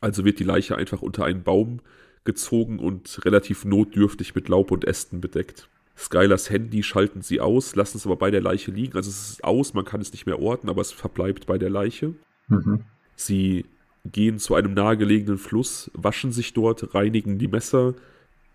Also 0.00 0.24
wird 0.24 0.38
die 0.38 0.44
Leiche 0.44 0.76
einfach 0.76 1.02
unter 1.02 1.24
einen 1.24 1.42
Baum 1.42 1.80
gezogen 2.24 2.78
und 2.78 3.24
relativ 3.24 3.64
notdürftig 3.64 4.34
mit 4.34 4.48
Laub 4.48 4.70
und 4.70 4.84
Ästen 4.84 5.20
bedeckt. 5.20 5.68
Skylers 6.00 6.48
Handy 6.48 6.82
schalten 6.82 7.20
sie 7.20 7.40
aus, 7.40 7.76
lassen 7.76 7.98
es 7.98 8.06
aber 8.06 8.16
bei 8.16 8.30
der 8.30 8.40
Leiche 8.40 8.70
liegen. 8.70 8.96
Also 8.96 9.10
es 9.10 9.32
ist 9.32 9.44
aus, 9.44 9.74
man 9.74 9.84
kann 9.84 10.00
es 10.00 10.12
nicht 10.12 10.24
mehr 10.24 10.40
orten, 10.40 10.70
aber 10.70 10.80
es 10.80 10.92
verbleibt 10.92 11.46
bei 11.46 11.58
der 11.58 11.68
Leiche. 11.68 12.14
Mhm. 12.48 12.84
Sie 13.16 13.66
gehen 14.06 14.38
zu 14.38 14.54
einem 14.54 14.72
nahegelegenen 14.72 15.36
Fluss, 15.36 15.90
waschen 15.92 16.32
sich 16.32 16.54
dort, 16.54 16.94
reinigen 16.94 17.38
die 17.38 17.48
Messer, 17.48 17.94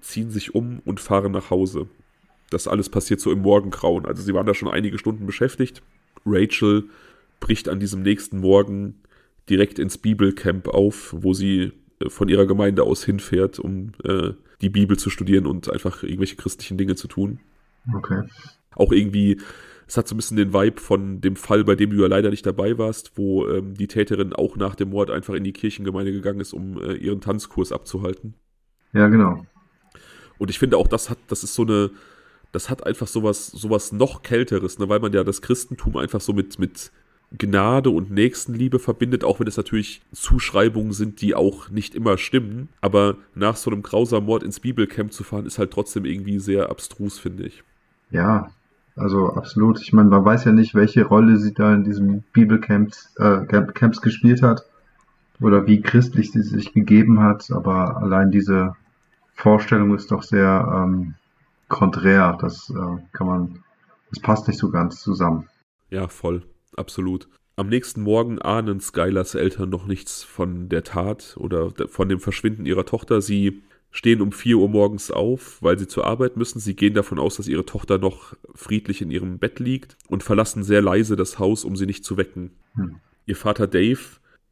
ziehen 0.02 0.32
sich 0.32 0.56
um 0.56 0.82
und 0.86 1.00
fahren 1.00 1.32
nach 1.32 1.52
Hause. 1.52 1.88
Das 2.50 2.68
alles 2.68 2.90
passiert 2.90 3.20
so 3.20 3.32
im 3.32 3.44
Morgengrauen. 3.44 4.08
Also 4.08 4.24
sie 4.24 4.34
waren 4.34 4.48
da 4.48 4.56
schon 4.56 4.70
einige 4.70 4.98
Stunden 4.98 5.28
beschäftigt. 5.28 5.84
Rachel 6.26 6.86
bricht 7.40 7.70
an 7.70 7.80
diesem 7.80 8.02
nächsten 8.02 8.40
Morgen 8.40 8.96
direkt 9.50 9.78
ins 9.78 10.00
Bibelcamp 10.00 10.68
auf, 10.68 11.14
wo 11.16 11.34
sie 11.34 11.74
äh, 12.00 12.10
von 12.10 12.28
ihrer 12.28 12.48
Gemeinde 12.48 12.82
aus 12.84 13.06
hinfährt, 13.06 13.60
um 13.60 13.92
äh, 14.04 14.32
die 14.62 14.70
Bibel 14.70 14.98
zu 14.98 15.10
studieren 15.10 15.46
und 15.46 15.72
einfach 15.72 16.04
irgendwelche 16.04 16.36
christlichen 16.36 16.78
Dinge 16.78 16.96
zu 16.96 17.08
tun. 17.08 17.40
Okay. 17.94 18.24
Auch 18.76 18.92
irgendwie, 18.92 19.40
es 19.88 19.98
hat 19.98 20.08
so 20.08 20.16
ein 20.16 20.18
bisschen 20.18 20.38
den 20.38 20.54
Vibe 20.54 20.82
von 20.82 21.22
dem 21.22 21.36
Fall, 21.36 21.64
bei 21.64 21.76
dem 21.76 21.92
du 21.92 22.02
ja 22.02 22.08
leider 22.08 22.30
nicht 22.30 22.46
dabei 22.46 22.78
warst, 22.78 23.12
wo 23.16 23.48
ähm, 23.48 23.76
die 23.76 23.88
Täterin 23.88 24.34
auch 24.34 24.56
nach 24.58 24.76
dem 24.76 24.90
Mord 24.90 25.12
einfach 25.12 25.34
in 25.34 25.44
die 25.44 25.54
Kirchengemeinde 25.54 26.12
gegangen 26.12 26.40
ist, 26.40 26.54
um 26.54 26.82
äh, 26.82 26.94
ihren 26.94 27.22
Tanzkurs 27.22 27.72
abzuhalten. 27.72 28.36
Ja, 28.94 29.08
genau. 29.08 29.46
Und 30.38 30.50
ich 30.50 30.60
finde 30.60 30.78
auch, 30.78 30.88
das 30.88 31.10
hat, 31.10 31.18
das 31.28 31.44
ist 31.44 31.54
so 31.54 31.64
eine, 31.64 31.92
das 32.52 32.70
hat 32.70 32.86
einfach 32.86 33.08
sowas, 33.08 33.48
sowas 33.48 33.92
noch 33.92 34.24
Kälteres, 34.24 34.80
ne, 34.80 34.90
weil 34.90 35.00
man 35.00 35.14
ja 35.14 35.24
das 35.24 35.42
Christentum 35.42 35.98
einfach 35.98 36.22
so 36.22 36.34
mit, 36.34 36.60
mit 36.60 36.92
Gnade 37.38 37.90
und 37.90 38.12
Nächstenliebe 38.12 38.80
verbindet, 38.80 39.24
auch 39.24 39.40
wenn 39.40 39.48
es 39.48 39.58
natürlich 39.58 40.02
Zuschreibungen 40.12 40.94
sind, 40.94 41.22
die 41.22 41.36
auch 41.36 41.70
nicht 41.70 41.96
immer 41.96 42.18
stimmen. 42.18 42.70
Aber 42.82 43.16
nach 43.34 43.56
so 43.56 43.72
einem 43.72 43.82
grausamen 43.82 44.26
Mord 44.26 44.44
ins 44.44 44.60
Bibelcamp 44.60 45.14
zu 45.14 45.24
fahren, 45.24 45.46
ist 45.46 45.60
halt 45.60 45.72
trotzdem 45.72 46.06
irgendwie 46.06 46.40
sehr 46.40 46.70
abstrus, 46.70 47.20
finde 47.20 47.44
ich. 47.44 47.64
Ja, 48.12 48.50
also 48.96 49.34
absolut. 49.34 49.82
Ich 49.82 49.94
meine, 49.94 50.10
man 50.10 50.24
weiß 50.24 50.46
ja 50.46 50.52
nicht, 50.52 50.76
welche 50.76 51.06
Rolle 51.06 51.38
sie 51.38 51.54
da 51.54 51.74
in 51.74 51.84
diesem 51.84 52.24
Bibelcamps 52.34 53.14
äh, 53.18 53.46
Camps 53.46 54.02
gespielt 54.02 54.42
hat 54.42 54.66
oder 55.42 55.68
wie 55.68 55.82
christlich 55.82 56.32
sie 56.32 56.42
sich 56.42 56.74
gegeben 56.74 57.20
hat, 57.20 57.52
aber 57.52 57.98
allein 57.98 58.32
diese 58.32 58.76
Vorstellung 59.34 59.94
ist 59.96 60.12
doch 60.12 60.24
sehr 60.24 60.66
ähm, 60.74 61.16
konträr. 61.68 62.38
Das 62.40 62.70
äh, 62.70 63.02
kann 63.12 63.28
man, 63.28 63.64
das 64.10 64.22
passt 64.22 64.48
nicht 64.48 64.60
so 64.60 64.70
ganz 64.70 65.02
zusammen. 65.02 65.50
Ja, 65.90 66.08
voll 66.08 66.44
absolut. 66.78 67.28
Am 67.56 67.70
nächsten 67.70 68.02
Morgen 68.02 68.42
ahnen 68.42 68.82
Skylers 68.82 69.34
Eltern 69.36 69.70
noch 69.70 69.86
nichts 69.86 70.24
von 70.24 70.68
der 70.68 70.84
Tat 70.84 71.36
oder 71.40 71.72
von 71.88 72.10
dem 72.10 72.20
Verschwinden 72.20 72.66
ihrer 72.66 72.86
Tochter. 72.86 73.22
Sie 73.22 73.64
stehen 73.92 74.22
um 74.22 74.34
4 74.34 74.58
Uhr 74.58 74.68
morgens 74.68 75.10
auf, 75.10 75.62
weil 75.62 75.80
sie 75.80 75.88
zur 75.88 76.06
Arbeit 76.06 76.36
müssen. 76.36 76.60
Sie 76.60 76.76
gehen 76.76 76.94
davon 76.94 77.18
aus, 77.18 77.38
dass 77.38 77.48
ihre 77.48 77.66
Tochter 77.66 77.98
noch 77.98 78.36
friedlich 78.54 79.02
in 79.02 79.10
ihrem 79.10 79.40
Bett 79.40 79.60
liegt 79.60 79.96
und 80.10 80.22
verlassen 80.22 80.64
sehr 80.64 80.82
leise 80.82 81.16
das 81.16 81.40
Haus, 81.40 81.64
um 81.64 81.78
sie 81.78 81.86
nicht 81.86 82.04
zu 82.04 82.18
wecken. 82.18 82.52
Hm. 82.74 82.98
Ihr 83.26 83.38
Vater 83.38 83.68
Dave 83.68 84.02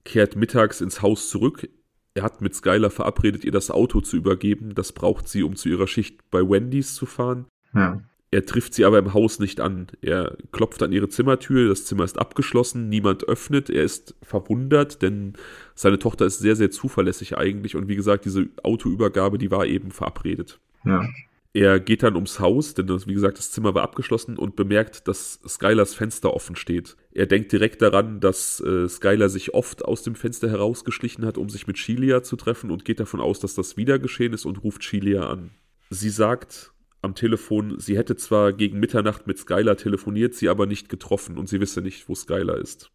kehrt 0.05 0.38
mittags 0.38 0.80
ins 0.80 1.01
Haus 1.01 1.30
zurück. 1.30 1.67
Er 2.13 2.24
hat 2.24 2.41
mit 2.41 2.55
Skylar 2.55 2.89
verabredet, 2.89 3.43
ihr 3.43 3.51
das 3.51 3.69
Auto 3.69 3.99
zu 3.99 4.15
übergeben. 4.15 4.76
Das 4.76 4.93
braucht 4.93 5.28
sie, 5.28 5.43
um 5.43 5.57
zu 5.57 5.67
ihrer 5.67 5.88
Schicht 5.88 6.30
bei 6.32 6.39
Wendy's 6.39 6.95
zu 6.95 7.05
fahren. 7.05 7.45
Ja. 7.74 8.01
Er 8.34 8.47
trifft 8.47 8.73
sie 8.73 8.84
aber 8.84 8.97
im 8.97 9.13
Haus 9.13 9.38
nicht 9.38 9.59
an. 9.59 9.86
Er 10.01 10.36
klopft 10.51 10.81
an 10.81 10.91
ihre 10.91 11.07
Zimmertür, 11.07 11.69
das 11.69 11.86
Zimmer 11.86 12.03
ist 12.03 12.17
abgeschlossen, 12.17 12.89
niemand 12.89 13.27
öffnet, 13.27 13.69
er 13.69 13.84
ist 13.84 14.15
verwundert, 14.23 15.03
denn 15.03 15.34
seine 15.75 15.99
Tochter 15.99 16.25
ist 16.25 16.39
sehr, 16.39 16.55
sehr 16.55 16.71
zuverlässig 16.71 17.38
eigentlich 17.38 17.75
und 17.75 17.88
wie 17.88 17.95
gesagt, 17.95 18.25
diese 18.25 18.47
Autoübergabe, 18.63 19.38
die 19.38 19.51
war 19.51 19.67
eben 19.67 19.91
verabredet. 19.91 20.59
Ja. 20.84 21.07
Er 21.53 21.79
geht 21.79 22.01
dann 22.01 22.15
ums 22.15 22.39
Haus, 22.39 22.73
denn 22.73 22.89
wie 23.05 23.13
gesagt, 23.13 23.38
das 23.38 23.51
Zimmer 23.51 23.75
war 23.75 23.84
abgeschlossen 23.84 24.39
und 24.39 24.55
bemerkt, 24.55 25.07
dass 25.07 25.39
Skylers 25.47 25.93
Fenster 25.93 26.34
offen 26.34 26.55
steht. 26.55 26.97
Er 27.11 27.27
denkt 27.27 27.51
direkt 27.51 27.84
daran, 27.84 28.19
dass 28.19 28.59
äh, 28.61 28.89
Skylar 28.89 29.29
sich 29.29 29.53
oft 29.53 29.86
aus 29.86 30.01
dem 30.01 30.15
Fenster 30.15 30.49
herausgeschlichen 30.49 31.23
hat, 31.23 31.38
um 31.38 31.49
sich 31.49 31.67
mit 31.67 31.77
Shelia 31.77 32.23
zu 32.23 32.36
treffen 32.36 32.71
und 32.71 32.84
geht 32.84 32.99
davon 32.99 33.19
aus, 33.19 33.39
dass 33.39 33.53
das 33.53 33.77
wieder 33.77 33.99
geschehen 33.99 34.34
ist 34.34 34.45
und 34.45 34.63
ruft 34.63 34.84
Shelia 34.84 35.29
an. 35.29 35.51
Sie 35.91 36.09
sagt, 36.09 36.72
am 37.04 37.16
Telefon, 37.16 37.80
sie 37.80 37.97
hätte 37.97 38.16
zwar 38.16 38.54
gegen 38.54 38.80
Mitternacht 38.80 39.28
mit 39.28 39.38
Skylar 39.38 39.78
telefoniert, 39.78 40.34
sie 40.34 40.49
aber 40.49 40.66
nicht 40.66 40.89
getroffen 40.89 41.38
und 41.38 41.47
sie 41.49 41.60
wisse 41.60 41.82
nicht, 41.82 42.08
wo 42.10 42.16
Skylar 42.16 42.58
ist. 42.58 42.91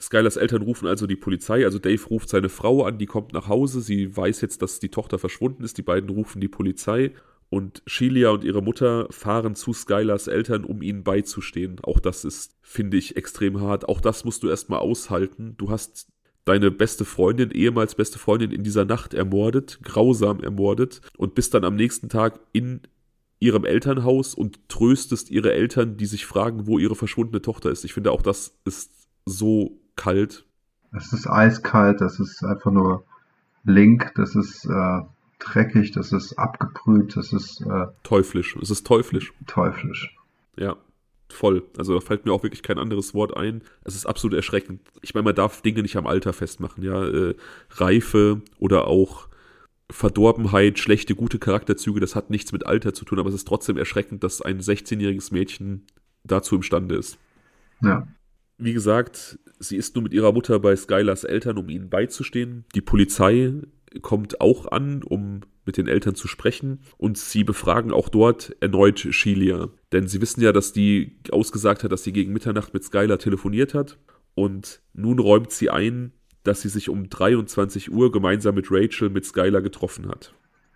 Skylars 0.00 0.36
Eltern 0.36 0.62
rufen 0.62 0.88
also 0.88 1.06
die 1.06 1.16
Polizei, 1.16 1.64
also 1.64 1.78
Dave 1.78 2.04
ruft 2.06 2.28
seine 2.28 2.48
Frau 2.48 2.84
an, 2.84 2.98
die 2.98 3.06
kommt 3.06 3.32
nach 3.32 3.48
Hause, 3.48 3.80
sie 3.80 4.14
weiß 4.14 4.40
jetzt, 4.40 4.60
dass 4.60 4.80
die 4.80 4.90
Tochter 4.90 5.18
verschwunden 5.18 5.64
ist, 5.64 5.78
die 5.78 5.82
beiden 5.82 6.10
rufen 6.10 6.40
die 6.40 6.48
Polizei 6.48 7.12
und 7.48 7.82
Shelia 7.86 8.30
und 8.30 8.42
ihre 8.42 8.62
Mutter 8.62 9.06
fahren 9.10 9.54
zu 9.54 9.72
Skylars 9.72 10.26
Eltern, 10.26 10.64
um 10.64 10.82
ihnen 10.82 11.04
beizustehen. 11.04 11.76
Auch 11.82 12.00
das 12.00 12.24
ist, 12.24 12.56
finde 12.62 12.96
ich, 12.96 13.16
extrem 13.16 13.60
hart. 13.60 13.88
Auch 13.88 14.00
das 14.00 14.24
musst 14.24 14.42
du 14.42 14.48
erstmal 14.48 14.80
aushalten. 14.80 15.54
Du 15.56 15.70
hast 15.70 16.08
deine 16.44 16.70
beste 16.70 17.04
Freundin, 17.04 17.50
ehemals 17.52 17.94
beste 17.94 18.18
Freundin 18.18 18.50
in 18.50 18.64
dieser 18.64 18.84
Nacht 18.84 19.14
ermordet, 19.14 19.78
grausam 19.82 20.40
ermordet 20.40 21.00
und 21.16 21.34
bist 21.34 21.54
dann 21.54 21.64
am 21.64 21.76
nächsten 21.76 22.08
Tag 22.08 22.40
in 22.52 22.80
ihrem 23.44 23.64
Elternhaus 23.64 24.34
und 24.34 24.68
tröstest 24.68 25.30
ihre 25.30 25.52
Eltern, 25.52 25.98
die 25.98 26.06
sich 26.06 26.24
fragen, 26.24 26.66
wo 26.66 26.78
ihre 26.78 26.96
verschwundene 26.96 27.42
Tochter 27.42 27.70
ist. 27.70 27.84
Ich 27.84 27.92
finde 27.92 28.10
auch 28.10 28.22
das 28.22 28.58
ist 28.64 28.90
so 29.26 29.78
kalt. 29.96 30.46
Es 30.96 31.12
ist 31.12 31.28
eiskalt, 31.28 32.00
das 32.00 32.20
ist 32.20 32.42
einfach 32.42 32.70
nur 32.70 33.04
link, 33.64 34.12
das 34.16 34.34
ist 34.34 34.64
äh, 34.64 35.00
dreckig, 35.38 35.92
das 35.92 36.12
ist 36.12 36.38
abgebrüht, 36.38 37.16
das 37.16 37.32
ist 37.32 37.60
äh, 37.60 37.86
teuflisch. 38.02 38.56
Es 38.62 38.70
ist 38.70 38.86
teuflisch. 38.86 39.32
Teuflisch. 39.46 40.16
Ja, 40.56 40.76
voll. 41.28 41.64
Also 41.76 41.94
da 41.94 42.00
fällt 42.00 42.24
mir 42.24 42.32
auch 42.32 42.44
wirklich 42.44 42.62
kein 42.62 42.78
anderes 42.78 43.12
Wort 43.12 43.36
ein. 43.36 43.62
Es 43.82 43.94
ist 43.94 44.06
absolut 44.06 44.36
erschreckend. 44.36 44.80
Ich 45.02 45.14
meine, 45.14 45.24
man 45.24 45.34
darf 45.34 45.60
Dinge 45.60 45.82
nicht 45.82 45.96
am 45.96 46.06
Alter 46.06 46.32
festmachen, 46.32 46.82
ja. 46.82 47.04
Äh, 47.04 47.34
Reife 47.70 48.40
oder 48.58 48.86
auch 48.86 49.28
Verdorbenheit, 49.90 50.78
schlechte, 50.78 51.14
gute 51.14 51.38
Charakterzüge, 51.38 52.00
das 52.00 52.14
hat 52.16 52.30
nichts 52.30 52.52
mit 52.52 52.66
Alter 52.66 52.94
zu 52.94 53.04
tun, 53.04 53.18
aber 53.18 53.28
es 53.28 53.34
ist 53.34 53.48
trotzdem 53.48 53.76
erschreckend, 53.76 54.24
dass 54.24 54.40
ein 54.40 54.60
16-jähriges 54.60 55.32
Mädchen 55.32 55.86
dazu 56.24 56.56
imstande 56.56 56.96
ist. 56.96 57.18
Ja. 57.82 58.08
Wie 58.56 58.72
gesagt, 58.72 59.38
sie 59.58 59.76
ist 59.76 59.94
nur 59.94 60.04
mit 60.04 60.14
ihrer 60.14 60.32
Mutter 60.32 60.58
bei 60.60 60.74
Skylars 60.74 61.24
Eltern, 61.24 61.58
um 61.58 61.68
ihnen 61.68 61.90
beizustehen. 61.90 62.64
Die 62.74 62.80
Polizei 62.80 63.52
kommt 64.00 64.40
auch 64.40 64.70
an, 64.70 65.02
um 65.02 65.40
mit 65.66 65.76
den 65.76 65.88
Eltern 65.88 66.14
zu 66.14 66.28
sprechen 66.28 66.80
und 66.98 67.16
sie 67.18 67.44
befragen 67.44 67.92
auch 67.92 68.08
dort 68.08 68.56
erneut 68.60 68.98
Shelia. 68.98 69.70
Denn 69.92 70.08
sie 70.08 70.20
wissen 70.20 70.42
ja, 70.42 70.52
dass 70.52 70.72
die 70.72 71.18
ausgesagt 71.30 71.84
hat, 71.84 71.92
dass 71.92 72.04
sie 72.04 72.12
gegen 72.12 72.32
Mitternacht 72.32 72.74
mit 72.74 72.84
Skylar 72.84 73.18
telefoniert 73.18 73.74
hat 73.74 73.98
und 74.34 74.82
nun 74.92 75.18
räumt 75.18 75.50
sie 75.52 75.70
ein, 75.70 76.12
dass 76.44 76.62
sie 76.62 76.68
sich 76.68 76.88
um 76.88 77.08
23 77.08 77.90
Uhr 77.90 78.12
gemeinsam 78.12 78.54
mit 78.54 78.68
Rachel 78.70 79.10
mit 79.10 79.24
Skylar 79.24 79.62
getroffen 79.62 80.08
hat. 80.08 80.34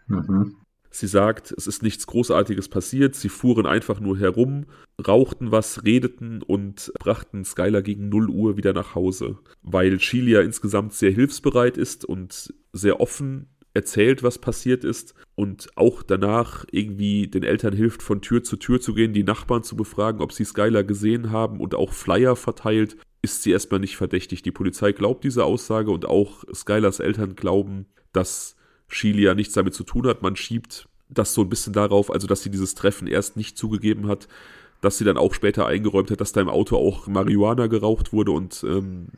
Mhm. 0.09 0.57
Sie 0.91 1.07
sagt, 1.07 1.53
es 1.53 1.67
ist 1.67 1.83
nichts 1.83 2.07
Großartiges 2.07 2.69
passiert, 2.69 3.15
sie 3.15 3.29
fuhren 3.29 3.67
einfach 3.67 4.01
nur 4.01 4.19
herum, 4.19 4.65
rauchten 5.07 5.53
was, 5.53 5.85
redeten 5.85 6.43
und 6.43 6.93
brachten 6.99 7.45
Skylar 7.45 7.83
gegen 7.83 8.09
0 8.09 8.31
Uhr 8.31 8.57
wieder 8.57 8.73
nach 8.73 8.95
Hause. 8.95 9.39
Weil 9.63 10.01
Shelia 10.01 10.41
insgesamt 10.41 10.95
sehr 10.95 11.11
hilfsbereit 11.11 11.77
ist 11.77 12.05
und 12.07 12.55
sehr 12.73 13.01
offen 13.01 13.49
erzählt, 13.75 14.23
was 14.23 14.39
passiert 14.39 14.83
ist 14.83 15.15
und 15.35 15.69
auch 15.77 16.03
danach 16.03 16.65
irgendwie 16.73 17.29
den 17.29 17.45
Eltern 17.45 17.75
hilft, 17.75 18.03
von 18.03 18.23
Tür 18.23 18.43
zu 18.43 18.57
Tür 18.57 18.81
zu 18.81 18.95
gehen, 18.95 19.13
die 19.13 19.25
Nachbarn 19.25 19.63
zu 19.63 19.77
befragen, 19.77 20.21
ob 20.21 20.33
sie 20.33 20.45
Skylar 20.45 20.85
gesehen 20.85 21.31
haben 21.31 21.61
und 21.61 21.75
auch 21.75 21.93
Flyer 21.93 22.35
verteilt, 22.35 22.97
ist 23.23 23.43
sie 23.43 23.51
erstmal 23.51 23.81
nicht 23.81 23.97
verdächtig. 23.97 24.43
Die 24.43 24.51
Polizei 24.51 24.93
glaubt 24.93 25.25
diese 25.25 25.45
Aussage 25.45 25.91
und 25.91 26.07
auch 26.07 26.45
Skylars 26.55 27.01
Eltern 27.01 27.35
glauben, 27.37 27.87
dass 28.13 28.57
Shelia 28.89 29.35
nichts 29.35 29.55
damit 29.55 29.75
zu 29.75 29.85
tun 29.85 30.07
hat. 30.07 30.23
Man 30.23 30.37
schiebt 30.37 30.89
das 31.09 31.35
so 31.35 31.43
ein 31.43 31.49
bisschen 31.49 31.73
darauf, 31.73 32.13
also 32.13 32.27
dass 32.27 32.43
sie 32.43 32.51
dieses 32.51 32.75
Treffen 32.75 33.07
erst 33.07 33.37
nicht 33.37 33.57
zugegeben 33.57 34.09
hat, 34.09 34.29
dass 34.81 34.99
sie 34.99 35.05
dann 35.05 35.17
auch 35.17 35.35
später 35.35 35.67
eingeräumt 35.67 36.11
hat, 36.11 36.21
dass 36.21 36.33
da 36.33 36.41
im 36.41 36.49
Auto 36.49 36.77
auch 36.77 37.07
Marihuana 37.07 37.67
geraucht 37.67 38.13
wurde 38.13 38.33
und 38.33 38.65
ähm, 38.67 39.09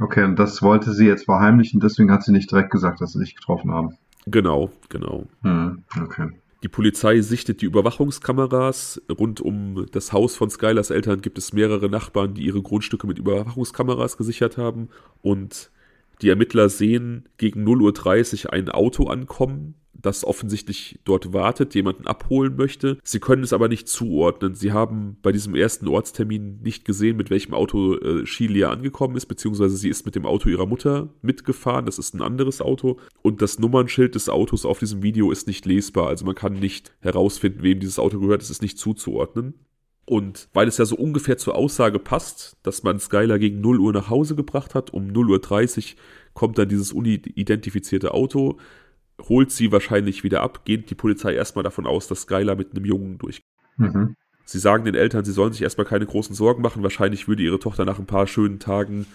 Okay, 0.00 0.22
und 0.22 0.38
das 0.38 0.62
wollte 0.62 0.92
sie 0.92 1.06
jetzt 1.06 1.24
verheimlichen, 1.24 1.80
deswegen 1.80 2.12
hat 2.12 2.22
sie 2.22 2.30
nicht 2.30 2.50
direkt 2.50 2.70
gesagt, 2.70 3.00
dass 3.00 3.12
sie 3.12 3.18
sich 3.18 3.34
getroffen 3.34 3.72
haben. 3.72 3.96
Genau, 4.26 4.70
genau. 4.88 5.26
Hm, 5.42 5.82
okay. 6.00 6.28
Die 6.62 6.68
Polizei 6.68 7.20
sichtet 7.20 7.60
die 7.60 7.66
Überwachungskameras. 7.66 9.00
Rund 9.08 9.40
um 9.40 9.86
das 9.92 10.12
Haus 10.12 10.34
von 10.34 10.50
Skylers 10.50 10.90
Eltern 10.90 11.20
gibt 11.20 11.38
es 11.38 11.52
mehrere 11.52 11.88
Nachbarn, 11.88 12.34
die 12.34 12.42
ihre 12.44 12.62
Grundstücke 12.62 13.06
mit 13.06 13.18
Überwachungskameras 13.18 14.16
gesichert 14.16 14.56
haben. 14.56 14.88
Und 15.22 15.70
die 16.20 16.28
Ermittler 16.28 16.68
sehen 16.68 17.28
gegen 17.36 17.64
0.30 17.64 18.46
Uhr 18.46 18.52
ein 18.52 18.68
Auto 18.70 19.06
ankommen, 19.06 19.74
das 20.00 20.24
offensichtlich 20.24 21.00
dort 21.04 21.32
wartet, 21.32 21.74
jemanden 21.74 22.06
abholen 22.06 22.56
möchte. 22.56 22.98
Sie 23.02 23.20
können 23.20 23.42
es 23.42 23.52
aber 23.52 23.68
nicht 23.68 23.88
zuordnen. 23.88 24.54
Sie 24.54 24.72
haben 24.72 25.16
bei 25.22 25.32
diesem 25.32 25.54
ersten 25.54 25.88
Ortstermin 25.88 26.60
nicht 26.62 26.84
gesehen, 26.84 27.16
mit 27.16 27.30
welchem 27.30 27.52
Auto 27.52 27.96
äh, 27.96 28.24
Shelia 28.24 28.70
angekommen 28.70 29.16
ist, 29.16 29.26
beziehungsweise 29.26 29.76
sie 29.76 29.88
ist 29.88 30.06
mit 30.06 30.14
dem 30.14 30.24
Auto 30.24 30.48
ihrer 30.48 30.66
Mutter 30.66 31.08
mitgefahren. 31.20 31.86
Das 31.86 31.98
ist 31.98 32.14
ein 32.14 32.22
anderes 32.22 32.60
Auto. 32.60 32.98
Und 33.22 33.42
das 33.42 33.58
Nummernschild 33.58 34.14
des 34.14 34.28
Autos 34.28 34.64
auf 34.64 34.78
diesem 34.78 35.02
Video 35.02 35.30
ist 35.32 35.46
nicht 35.46 35.66
lesbar. 35.66 36.08
Also 36.08 36.24
man 36.24 36.34
kann 36.34 36.54
nicht 36.54 36.92
herausfinden, 37.00 37.62
wem 37.62 37.80
dieses 37.80 37.98
Auto 37.98 38.20
gehört. 38.20 38.42
Es 38.42 38.50
ist 38.50 38.62
nicht 38.62 38.78
zuzuordnen. 38.78 39.54
Und 40.08 40.48
weil 40.54 40.68
es 40.68 40.78
ja 40.78 40.86
so 40.86 40.96
ungefähr 40.96 41.36
zur 41.36 41.54
Aussage 41.54 41.98
passt, 41.98 42.56
dass 42.62 42.82
man 42.82 42.98
Skylar 42.98 43.38
gegen 43.38 43.60
0 43.60 43.78
Uhr 43.78 43.92
nach 43.92 44.08
Hause 44.08 44.36
gebracht 44.36 44.74
hat, 44.74 44.90
um 44.90 45.08
0.30 45.08 45.76
Uhr 45.92 46.00
kommt 46.32 46.56
dann 46.56 46.68
dieses 46.68 46.92
unidentifizierte 46.92 48.14
Auto 48.14 48.58
holt 49.20 49.50
sie 49.50 49.72
wahrscheinlich 49.72 50.24
wieder 50.24 50.42
ab, 50.42 50.64
geht 50.64 50.90
die 50.90 50.94
Polizei 50.94 51.34
erstmal 51.34 51.62
davon 51.62 51.86
aus, 51.86 52.08
dass 52.08 52.22
Skylar 52.22 52.56
mit 52.56 52.72
einem 52.72 52.84
Jungen 52.84 53.18
durchgeht. 53.18 53.46
Mhm. 53.76 54.14
Sie 54.44 54.58
sagen 54.58 54.84
den 54.84 54.94
Eltern, 54.94 55.24
sie 55.24 55.32
sollen 55.32 55.52
sich 55.52 55.62
erstmal 55.62 55.86
keine 55.86 56.06
großen 56.06 56.34
Sorgen 56.34 56.62
machen. 56.62 56.82
Wahrscheinlich 56.82 57.28
würde 57.28 57.42
ihre 57.42 57.58
Tochter 57.58 57.84
nach 57.84 57.98
ein 57.98 58.06
paar 58.06 58.26
schönen 58.26 58.58
Tagen 58.58 59.06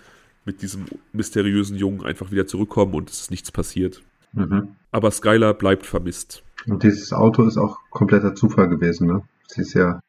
mit 0.45 0.61
diesem 0.61 0.85
mysteriösen 1.11 1.77
Jungen 1.77 2.03
einfach 2.03 2.31
wieder 2.31 2.45
zurückkommen 2.45 2.93
und 2.93 3.09
es 3.09 3.21
ist 3.21 3.31
nichts 3.31 3.51
passiert. 3.51 4.03
Mhm. 4.33 4.75
Aber 4.91 5.09
Skylar 5.09 5.53
bleibt 5.53 5.85
vermisst. 5.85 6.43
Und 6.67 6.83
dieses 6.83 7.13
Auto 7.13 7.43
ist 7.43 7.57
auch 7.57 7.79
kompletter 7.89 8.35
Zufall 8.35 8.69
gewesen, 8.69 9.07
ne? 9.07 9.23
Sie 9.47 9.61
ist 9.61 9.73
ja, 9.73 10.01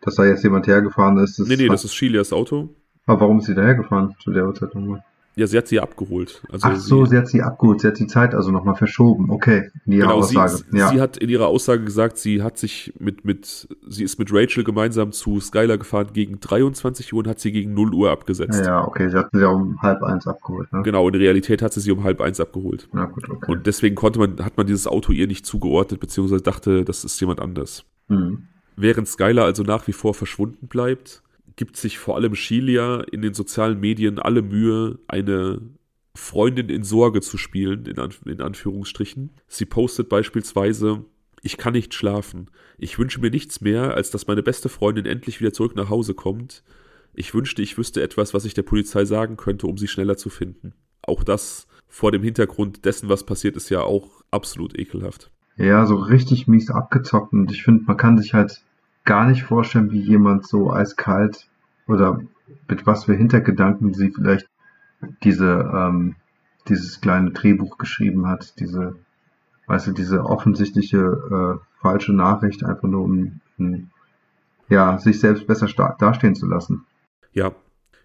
dass 0.00 0.14
da 0.14 0.24
jetzt 0.24 0.44
jemand 0.44 0.66
hergefahren 0.66 1.18
ist. 1.18 1.38
Nee, 1.40 1.56
nee, 1.56 1.68
das 1.68 1.84
ist 1.84 1.94
Shelias 1.94 2.32
Auto. 2.32 2.74
Aber 3.06 3.22
warum 3.22 3.38
ist 3.38 3.46
sie 3.46 3.54
da 3.54 3.62
hergefahren 3.62 4.14
zu 4.20 4.30
der 4.30 4.46
Uhrzeit 4.46 4.74
nochmal? 4.74 5.02
Ja, 5.38 5.46
sie 5.46 5.56
hat 5.56 5.68
sie 5.68 5.78
abgeholt. 5.78 6.42
Also 6.50 6.66
Ach 6.68 6.74
so, 6.74 7.04
sie, 7.04 7.12
sie, 7.12 7.16
hat 7.16 7.28
sie 7.28 7.42
abgeholt. 7.42 7.80
Sie 7.80 7.86
hat 7.86 8.00
die 8.00 8.08
Zeit 8.08 8.34
also 8.34 8.50
nochmal 8.50 8.74
verschoben. 8.74 9.30
Okay, 9.30 9.70
in 9.86 9.92
ihrer 9.92 10.08
genau, 10.08 10.18
Aussage. 10.18 10.64
Sie, 10.68 10.76
ja. 10.76 10.88
sie 10.88 11.00
hat 11.00 11.16
in 11.16 11.28
ihrer 11.28 11.46
Aussage 11.46 11.84
gesagt, 11.84 12.18
sie 12.18 12.42
hat 12.42 12.58
sich 12.58 12.92
mit, 12.98 13.24
mit, 13.24 13.68
sie 13.86 14.02
ist 14.02 14.18
mit 14.18 14.32
Rachel 14.32 14.64
gemeinsam 14.64 15.12
zu 15.12 15.38
Skylar 15.38 15.78
gefahren 15.78 16.08
gegen 16.12 16.40
23 16.40 17.12
Uhr 17.12 17.20
und 17.20 17.28
hat 17.28 17.38
sie 17.38 17.52
gegen 17.52 17.72
0 17.72 17.94
Uhr 17.94 18.10
abgesetzt. 18.10 18.66
Ja, 18.66 18.84
okay, 18.84 19.08
sie 19.08 19.16
hat 19.16 19.28
sie 19.32 19.48
um 19.48 19.80
halb 19.80 20.02
eins 20.02 20.26
abgeholt. 20.26 20.72
Ne? 20.72 20.82
Genau, 20.82 21.08
in 21.08 21.14
Realität 21.14 21.62
hat 21.62 21.72
sie 21.72 21.80
sie 21.80 21.92
um 21.92 22.02
halb 22.02 22.20
eins 22.20 22.40
abgeholt. 22.40 22.88
Ja, 22.92 23.04
gut, 23.04 23.30
okay. 23.30 23.52
Und 23.52 23.68
deswegen 23.68 23.94
konnte 23.94 24.18
man, 24.18 24.44
hat 24.44 24.56
man 24.56 24.66
dieses 24.66 24.88
Auto 24.88 25.12
ihr 25.12 25.28
nicht 25.28 25.46
zugeordnet, 25.46 26.00
beziehungsweise 26.00 26.42
dachte, 26.42 26.84
das 26.84 27.04
ist 27.04 27.20
jemand 27.20 27.38
anders. 27.38 27.84
Mhm. 28.08 28.48
Während 28.74 29.06
Skylar 29.06 29.44
also 29.44 29.62
nach 29.62 29.86
wie 29.86 29.92
vor 29.92 30.14
verschwunden 30.14 30.66
bleibt, 30.66 31.22
gibt 31.58 31.76
sich 31.76 31.98
vor 31.98 32.14
allem 32.14 32.36
Shelia 32.36 33.00
in 33.00 33.20
den 33.20 33.34
sozialen 33.34 33.80
Medien 33.80 34.20
alle 34.20 34.42
Mühe, 34.42 35.00
eine 35.08 35.60
Freundin 36.14 36.68
in 36.68 36.84
Sorge 36.84 37.20
zu 37.20 37.36
spielen, 37.36 37.84
in, 37.84 37.98
Anf 37.98 38.20
in 38.24 38.40
Anführungsstrichen. 38.40 39.30
Sie 39.48 39.66
postet 39.66 40.08
beispielsweise, 40.08 41.04
ich 41.42 41.56
kann 41.56 41.72
nicht 41.72 41.94
schlafen. 41.94 42.48
Ich 42.78 42.96
wünsche 42.96 43.20
mir 43.20 43.30
nichts 43.30 43.60
mehr, 43.60 43.94
als 43.94 44.10
dass 44.10 44.28
meine 44.28 44.44
beste 44.44 44.68
Freundin 44.68 45.04
endlich 45.04 45.40
wieder 45.40 45.52
zurück 45.52 45.74
nach 45.74 45.90
Hause 45.90 46.14
kommt. 46.14 46.62
Ich 47.12 47.34
wünschte, 47.34 47.60
ich 47.60 47.76
wüsste 47.76 48.02
etwas, 48.02 48.34
was 48.34 48.44
ich 48.44 48.54
der 48.54 48.62
Polizei 48.62 49.04
sagen 49.04 49.36
könnte, 49.36 49.66
um 49.66 49.76
sie 49.78 49.88
schneller 49.88 50.16
zu 50.16 50.30
finden. 50.30 50.74
Auch 51.02 51.24
das 51.24 51.66
vor 51.88 52.12
dem 52.12 52.22
Hintergrund 52.22 52.84
dessen, 52.84 53.08
was 53.08 53.26
passiert, 53.26 53.56
ist 53.56 53.68
ja 53.68 53.82
auch 53.82 54.22
absolut 54.30 54.78
ekelhaft. 54.78 55.32
Ja, 55.56 55.86
so 55.86 55.96
richtig 55.96 56.46
mies 56.46 56.70
abgezockt 56.70 57.32
und 57.32 57.50
ich 57.50 57.64
finde, 57.64 57.82
man 57.84 57.96
kann 57.96 58.16
sich 58.16 58.32
halt 58.32 58.62
gar 59.08 59.26
nicht 59.26 59.44
vorstellen, 59.44 59.90
wie 59.90 60.00
jemand 60.00 60.46
so 60.46 60.70
eiskalt 60.70 61.48
oder 61.86 62.20
mit 62.68 62.86
was 62.86 63.04
für 63.04 63.14
Hintergedanken 63.14 63.94
sie 63.94 64.10
vielleicht 64.10 64.46
diese, 65.22 65.70
ähm, 65.74 66.14
dieses 66.68 67.00
kleine 67.00 67.30
Drehbuch 67.30 67.78
geschrieben 67.78 68.26
hat, 68.26 68.60
diese, 68.60 68.96
weißt 69.66 69.86
du, 69.86 69.92
diese 69.92 70.26
offensichtliche 70.26 70.98
äh, 70.98 71.80
falsche 71.80 72.12
Nachricht, 72.12 72.64
einfach 72.64 72.86
nur 72.86 73.04
um, 73.04 73.40
um 73.56 73.90
ja, 74.68 74.98
sich 74.98 75.18
selbst 75.20 75.46
besser 75.46 75.68
dastehen 75.98 76.34
zu 76.34 76.46
lassen. 76.46 76.84
Ja, 77.32 77.52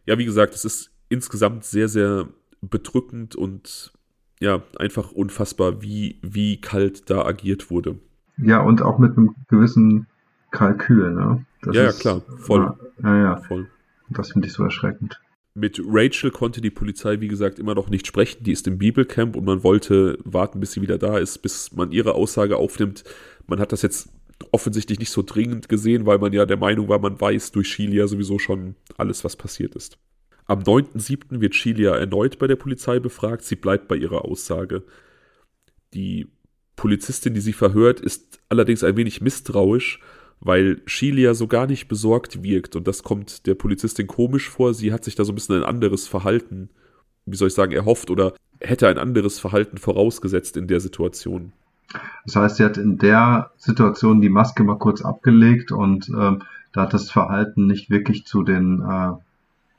ja, 0.06 0.18
wie 0.18 0.26
gesagt, 0.26 0.56
es 0.56 0.64
ist 0.64 0.90
insgesamt 1.10 1.66
sehr, 1.66 1.90
sehr 1.90 2.30
bedrückend 2.62 3.36
und 3.36 3.92
ja, 4.40 4.62
einfach 4.80 5.12
unfassbar, 5.12 5.82
wie, 5.82 6.22
wie 6.22 6.62
kalt 6.62 7.10
da 7.10 7.26
agiert 7.26 7.70
wurde. 7.70 8.00
Ja, 8.38 8.62
und 8.62 8.82
auch 8.82 9.00
mit 9.00 9.18
einem 9.18 9.36
gewissen 9.50 10.08
Kalkül, 10.54 11.12
ne? 11.12 11.46
Das 11.64 11.76
ja, 11.76 11.88
ist, 11.88 12.04
ja, 12.04 12.20
klar, 12.20 12.38
voll. 12.38 12.74
Ja, 13.02 13.18
ja, 13.18 13.36
voll. 13.38 13.68
Das 14.10 14.32
finde 14.32 14.48
ich 14.48 14.54
so 14.54 14.64
erschreckend. 14.64 15.20
Mit 15.56 15.82
Rachel 15.86 16.32
konnte 16.32 16.62
die 16.62 16.70
Polizei, 16.70 17.20
wie 17.20 17.28
gesagt, 17.28 17.60
immer 17.60 17.76
noch 17.76 17.90
nicht 17.90 18.08
sprechen. 18.08 18.44
Die 18.44 18.52
ist 18.52 18.68
im 18.68 18.78
Bibelcamp 18.78 19.36
und 19.36 19.46
man 19.46 19.64
wollte 19.64 20.18
warten, 20.24 20.60
bis 20.60 20.72
sie 20.72 20.82
wieder 20.82 20.98
da 20.98 21.18
ist, 21.18 21.40
bis 21.40 21.74
man 21.74 21.92
ihre 21.92 22.14
Aussage 22.14 22.58
aufnimmt. 22.58 23.04
Man 23.48 23.60
hat 23.60 23.72
das 23.72 23.82
jetzt 23.82 24.10
offensichtlich 24.52 25.00
nicht 25.00 25.12
so 25.12 25.24
dringend 25.24 25.70
gesehen, 25.70 26.06
weil 26.06 26.20
man 26.20 26.34
ja 26.34 26.46
der 26.46 26.58
Meinung 26.58 26.88
war, 26.88 27.00
man 27.00 27.20
weiß 27.20 27.52
durch 27.52 27.68
Shelia 27.68 28.08
sowieso 28.08 28.40
schon 28.40 28.76
alles, 28.98 29.24
was 29.24 29.36
passiert 29.36 29.76
ist. 29.76 29.98
Am 30.46 30.60
9.7. 30.60 31.40
wird 31.42 31.56
Shelia 31.56 31.96
erneut 31.96 32.38
bei 32.38 32.48
der 32.48 32.58
Polizei 32.58 33.00
befragt. 33.00 33.44
Sie 33.44 33.56
bleibt 33.56 33.88
bei 33.88 33.96
ihrer 33.96 34.26
Aussage. 34.26 34.84
Die 35.94 36.28
Polizistin, 36.76 37.34
die 37.34 37.42
sie 37.42 37.54
verhört, 37.54 38.00
ist 38.00 38.40
allerdings 38.50 38.84
ein 38.84 38.98
wenig 38.98 39.22
misstrauisch 39.22 40.00
weil 40.44 40.82
Shelia 40.86 41.34
so 41.34 41.48
gar 41.48 41.68
nicht 41.68 41.88
besorgt 41.88 42.44
wirkt 42.44 42.76
und 42.76 42.88
das 42.88 43.04
kommt 43.04 43.48
der 43.48 43.56
Polizistin 43.56 44.08
komisch 44.08 44.50
vor. 44.50 44.74
Sie 44.74 44.92
hat 44.92 45.04
sich 45.04 45.16
da 45.16 45.24
so 45.24 45.32
ein 45.32 45.36
bisschen 45.36 45.56
ein 45.56 45.64
anderes 45.64 46.08
Verhalten, 46.08 46.70
wie 47.26 47.38
soll 47.38 47.48
ich 47.48 47.54
sagen, 47.54 47.72
erhofft 47.72 48.10
oder 48.10 48.34
hätte 48.60 48.88
ein 48.88 48.98
anderes 48.98 49.40
Verhalten 49.40 49.78
vorausgesetzt 49.78 50.58
in 50.58 50.68
der 50.68 50.82
Situation. 50.82 51.54
Das 52.26 52.36
heißt, 52.36 52.58
sie 52.58 52.64
hat 52.64 52.78
in 52.78 52.98
der 52.98 53.52
Situation 53.58 54.22
die 54.22 54.30
Maske 54.30 54.64
mal 54.64 54.78
kurz 54.78 55.02
abgelegt 55.02 55.72
und 55.72 56.10
ähm, 56.10 56.42
da 56.74 56.82
hat 56.82 56.94
das 56.94 57.10
Verhalten 57.10 57.68
nicht 57.68 57.90
wirklich 57.90 58.26
zu 58.26 58.44
den 58.44 58.82
äh, 58.82 59.12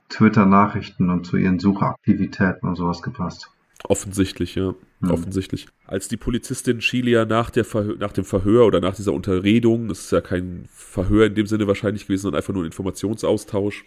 Twitter-Nachrichten 0.08 1.10
und 1.10 1.26
zu 1.26 1.36
ihren 1.36 1.58
Suchaktivitäten 1.58 2.68
und 2.68 2.76
sowas 2.76 3.02
gepasst. 3.02 3.50
Offensichtlich, 3.86 4.54
ja. 4.54 4.74
Mhm. 5.00 5.10
Offensichtlich. 5.10 5.66
Als 5.86 6.08
die 6.08 6.16
Polizistin 6.16 6.78
Chilia 6.78 7.26
nach, 7.26 7.50
der 7.50 7.66
nach 7.98 8.12
dem 8.12 8.24
Verhör 8.24 8.66
oder 8.66 8.80
nach 8.80 8.96
dieser 8.96 9.12
Unterredung, 9.12 9.88
das 9.88 10.00
ist 10.00 10.12
ja 10.12 10.22
kein 10.22 10.66
Verhör 10.70 11.26
in 11.26 11.34
dem 11.34 11.46
Sinne 11.46 11.66
wahrscheinlich 11.66 12.06
gewesen, 12.06 12.22
sondern 12.22 12.38
einfach 12.38 12.54
nur 12.54 12.62
ein 12.62 12.66
Informationsaustausch, 12.66 13.84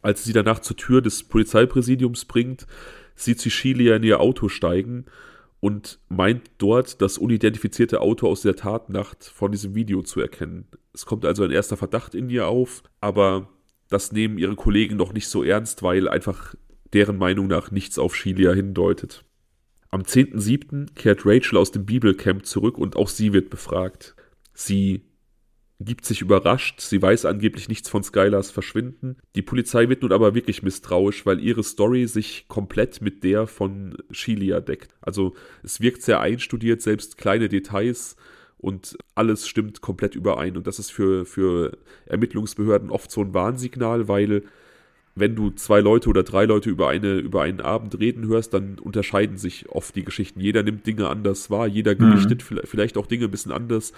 als 0.00 0.24
sie 0.24 0.32
danach 0.32 0.60
zur 0.60 0.76
Tür 0.76 1.02
des 1.02 1.24
Polizeipräsidiums 1.24 2.24
bringt, 2.24 2.66
sieht 3.14 3.40
sie 3.40 3.50
Chilia 3.50 3.96
in 3.96 4.04
ihr 4.04 4.20
Auto 4.20 4.48
steigen 4.48 5.04
und 5.60 5.98
meint 6.08 6.50
dort 6.58 7.02
das 7.02 7.18
unidentifizierte 7.18 8.00
Auto 8.00 8.28
aus 8.28 8.42
der 8.42 8.56
Tatnacht 8.56 9.24
von 9.24 9.52
diesem 9.52 9.74
Video 9.74 10.02
zu 10.02 10.20
erkennen. 10.20 10.66
Es 10.94 11.04
kommt 11.04 11.24
also 11.24 11.44
ein 11.44 11.50
erster 11.50 11.76
Verdacht 11.76 12.14
in 12.14 12.30
ihr 12.30 12.46
auf, 12.46 12.84
aber 13.00 13.48
das 13.88 14.12
nehmen 14.12 14.38
ihre 14.38 14.56
Kollegen 14.56 14.96
noch 14.96 15.12
nicht 15.12 15.28
so 15.28 15.42
ernst, 15.42 15.82
weil 15.82 16.08
einfach 16.08 16.54
deren 16.92 17.18
Meinung 17.18 17.48
nach 17.48 17.70
nichts 17.70 17.98
auf 17.98 18.14
Shilia 18.14 18.52
hindeutet. 18.52 19.25
Am 19.96 20.02
10.7. 20.02 20.92
kehrt 20.94 21.24
Rachel 21.24 21.56
aus 21.56 21.72
dem 21.72 21.86
Bibelcamp 21.86 22.44
zurück 22.44 22.76
und 22.76 22.96
auch 22.96 23.08
sie 23.08 23.32
wird 23.32 23.48
befragt. 23.48 24.14
Sie 24.52 25.06
gibt 25.80 26.04
sich 26.04 26.20
überrascht, 26.20 26.82
sie 26.82 27.00
weiß 27.00 27.24
angeblich 27.24 27.70
nichts 27.70 27.88
von 27.88 28.02
Skylars 28.02 28.50
Verschwinden. 28.50 29.16
Die 29.36 29.40
Polizei 29.40 29.88
wird 29.88 30.02
nun 30.02 30.12
aber 30.12 30.34
wirklich 30.34 30.62
misstrauisch, 30.62 31.24
weil 31.24 31.40
ihre 31.40 31.62
Story 31.62 32.06
sich 32.08 32.44
komplett 32.46 33.00
mit 33.00 33.24
der 33.24 33.46
von 33.46 33.96
Shelia 34.10 34.60
deckt. 34.60 34.94
Also 35.00 35.32
es 35.62 35.80
wirkt 35.80 36.02
sehr 36.02 36.20
einstudiert, 36.20 36.82
selbst 36.82 37.16
kleine 37.16 37.48
Details 37.48 38.16
und 38.58 38.98
alles 39.14 39.48
stimmt 39.48 39.80
komplett 39.80 40.14
überein. 40.14 40.58
Und 40.58 40.66
das 40.66 40.78
ist 40.78 40.92
für, 40.92 41.24
für 41.24 41.78
Ermittlungsbehörden 42.04 42.90
oft 42.90 43.10
so 43.10 43.22
ein 43.22 43.32
Warnsignal, 43.32 44.08
weil 44.08 44.42
wenn 45.16 45.34
du 45.34 45.50
zwei 45.50 45.80
Leute 45.80 46.10
oder 46.10 46.22
drei 46.22 46.44
Leute 46.44 46.68
über, 46.68 46.88
eine, 46.88 47.14
über 47.14 47.42
einen 47.42 47.62
Abend 47.62 47.98
reden 47.98 48.28
hörst, 48.28 48.52
dann 48.52 48.78
unterscheiden 48.78 49.38
sich 49.38 49.68
oft 49.70 49.96
die 49.96 50.04
Geschichten. 50.04 50.40
Jeder 50.40 50.62
nimmt 50.62 50.86
Dinge 50.86 51.08
anders 51.08 51.50
wahr, 51.50 51.66
jeder 51.66 51.94
gewichtet 51.94 52.44
mhm. 52.48 52.60
vielleicht 52.64 52.98
auch 52.98 53.06
Dinge 53.06 53.24
ein 53.24 53.30
bisschen 53.30 53.50
anders. 53.50 53.94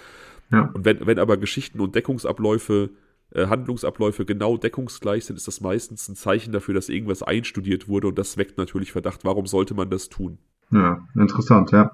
Ja. 0.49 0.71
Und 0.73 0.85
wenn, 0.85 1.05
wenn 1.05 1.19
aber 1.19 1.35
Geschichten 1.35 1.81
und 1.81 1.93
Deckungsabläufe, 1.93 2.91
äh, 3.31 3.47
Handlungsabläufe 3.47 4.25
genau 4.25 4.55
deckungsgleich 4.55 5.25
sind, 5.25 5.35
ist 5.35 5.47
das 5.47 5.59
meistens 5.59 6.07
ein 6.07 6.15
Zeichen 6.15 6.53
dafür, 6.53 6.73
dass 6.73 6.87
irgendwas 6.87 7.21
einstudiert 7.21 7.89
wurde 7.89 8.07
und 8.07 8.17
das 8.17 8.37
weckt 8.37 8.57
natürlich 8.57 8.93
Verdacht, 8.93 9.25
warum 9.25 9.45
sollte 9.45 9.73
man 9.73 9.89
das 9.89 10.07
tun? 10.07 10.37
Ja, 10.71 11.05
interessant, 11.15 11.71
ja. 11.71 11.91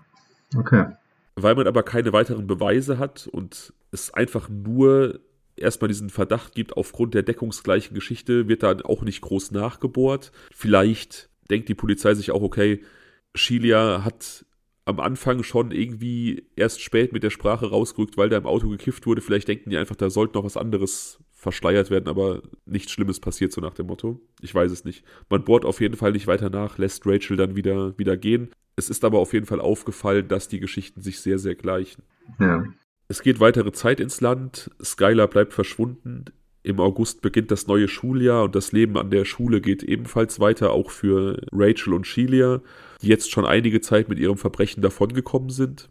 Okay. 0.55 0.85
Weil 1.35 1.55
man 1.55 1.65
aber 1.65 1.81
keine 1.81 2.13
weiteren 2.13 2.45
Beweise 2.45 2.99
hat 2.99 3.27
und 3.27 3.73
es 3.91 4.13
einfach 4.13 4.49
nur 4.49 5.19
erstmal 5.57 5.87
diesen 5.87 6.09
Verdacht 6.09 6.55
gibt, 6.55 6.77
aufgrund 6.77 7.13
der 7.13 7.23
deckungsgleichen 7.23 7.93
Geschichte 7.93 8.47
wird 8.47 8.63
da 8.63 8.77
auch 8.83 9.03
nicht 9.03 9.21
groß 9.21 9.51
nachgebohrt. 9.51 10.31
Vielleicht 10.53 11.29
denkt 11.49 11.69
die 11.69 11.75
Polizei 11.75 12.13
sich 12.13 12.31
auch, 12.31 12.41
okay, 12.41 12.81
Shilia 13.33 14.03
hat 14.03 14.45
am 14.85 14.99
Anfang 14.99 15.43
schon 15.43 15.71
irgendwie 15.71 16.47
erst 16.55 16.81
spät 16.81 17.11
mit 17.11 17.23
der 17.23 17.31
Sprache 17.31 17.69
rausgerückt, 17.69 18.17
weil 18.17 18.29
da 18.29 18.37
im 18.37 18.45
Auto 18.45 18.69
gekifft 18.69 19.07
wurde. 19.07 19.21
Vielleicht 19.21 19.47
denken 19.47 19.71
die 19.71 19.77
einfach, 19.77 19.95
da 19.95 20.09
sollte 20.09 20.37
noch 20.37 20.45
was 20.45 20.57
anderes 20.57 21.19
verschleiert 21.31 21.89
werden, 21.89 22.07
aber 22.07 22.43
nichts 22.65 22.91
Schlimmes 22.91 23.19
passiert, 23.19 23.51
so 23.51 23.61
nach 23.61 23.73
dem 23.73 23.87
Motto. 23.87 24.21
Ich 24.41 24.53
weiß 24.53 24.71
es 24.71 24.85
nicht. 24.85 25.03
Man 25.29 25.43
bohrt 25.43 25.65
auf 25.65 25.81
jeden 25.81 25.95
Fall 25.95 26.11
nicht 26.11 26.27
weiter 26.27 26.49
nach, 26.49 26.77
lässt 26.77 27.05
Rachel 27.05 27.37
dann 27.37 27.55
wieder, 27.55 27.97
wieder 27.97 28.15
gehen. 28.15 28.51
Es 28.75 28.89
ist 28.89 29.03
aber 29.03 29.19
auf 29.19 29.33
jeden 29.33 29.45
Fall 29.45 29.59
aufgefallen, 29.59 30.27
dass 30.27 30.47
die 30.47 30.59
Geschichten 30.59 31.01
sich 31.01 31.19
sehr, 31.19 31.39
sehr 31.39 31.55
gleichen. 31.55 32.03
Ja. 32.39 32.63
Es 33.07 33.21
geht 33.21 33.39
weitere 33.39 33.71
Zeit 33.71 33.99
ins 33.99 34.21
Land, 34.21 34.71
Skylar 34.83 35.27
bleibt 35.27 35.53
verschwunden. 35.53 36.25
Im 36.63 36.79
August 36.79 37.21
beginnt 37.21 37.51
das 37.51 37.67
neue 37.67 37.87
Schuljahr 37.87 38.45
und 38.45 38.55
das 38.55 38.71
Leben 38.71 38.97
an 38.97 39.11
der 39.11 39.25
Schule 39.25 39.61
geht 39.61 39.83
ebenfalls 39.83 40.39
weiter, 40.39 40.71
auch 40.71 40.89
für 40.89 41.39
Rachel 41.51 41.93
und 41.93 42.07
Shelia, 42.07 42.61
die 43.03 43.07
jetzt 43.07 43.29
schon 43.29 43.45
einige 43.45 43.81
Zeit 43.81 44.09
mit 44.09 44.17
ihrem 44.17 44.37
Verbrechen 44.37 44.81
davongekommen 44.81 45.51
sind. 45.51 45.89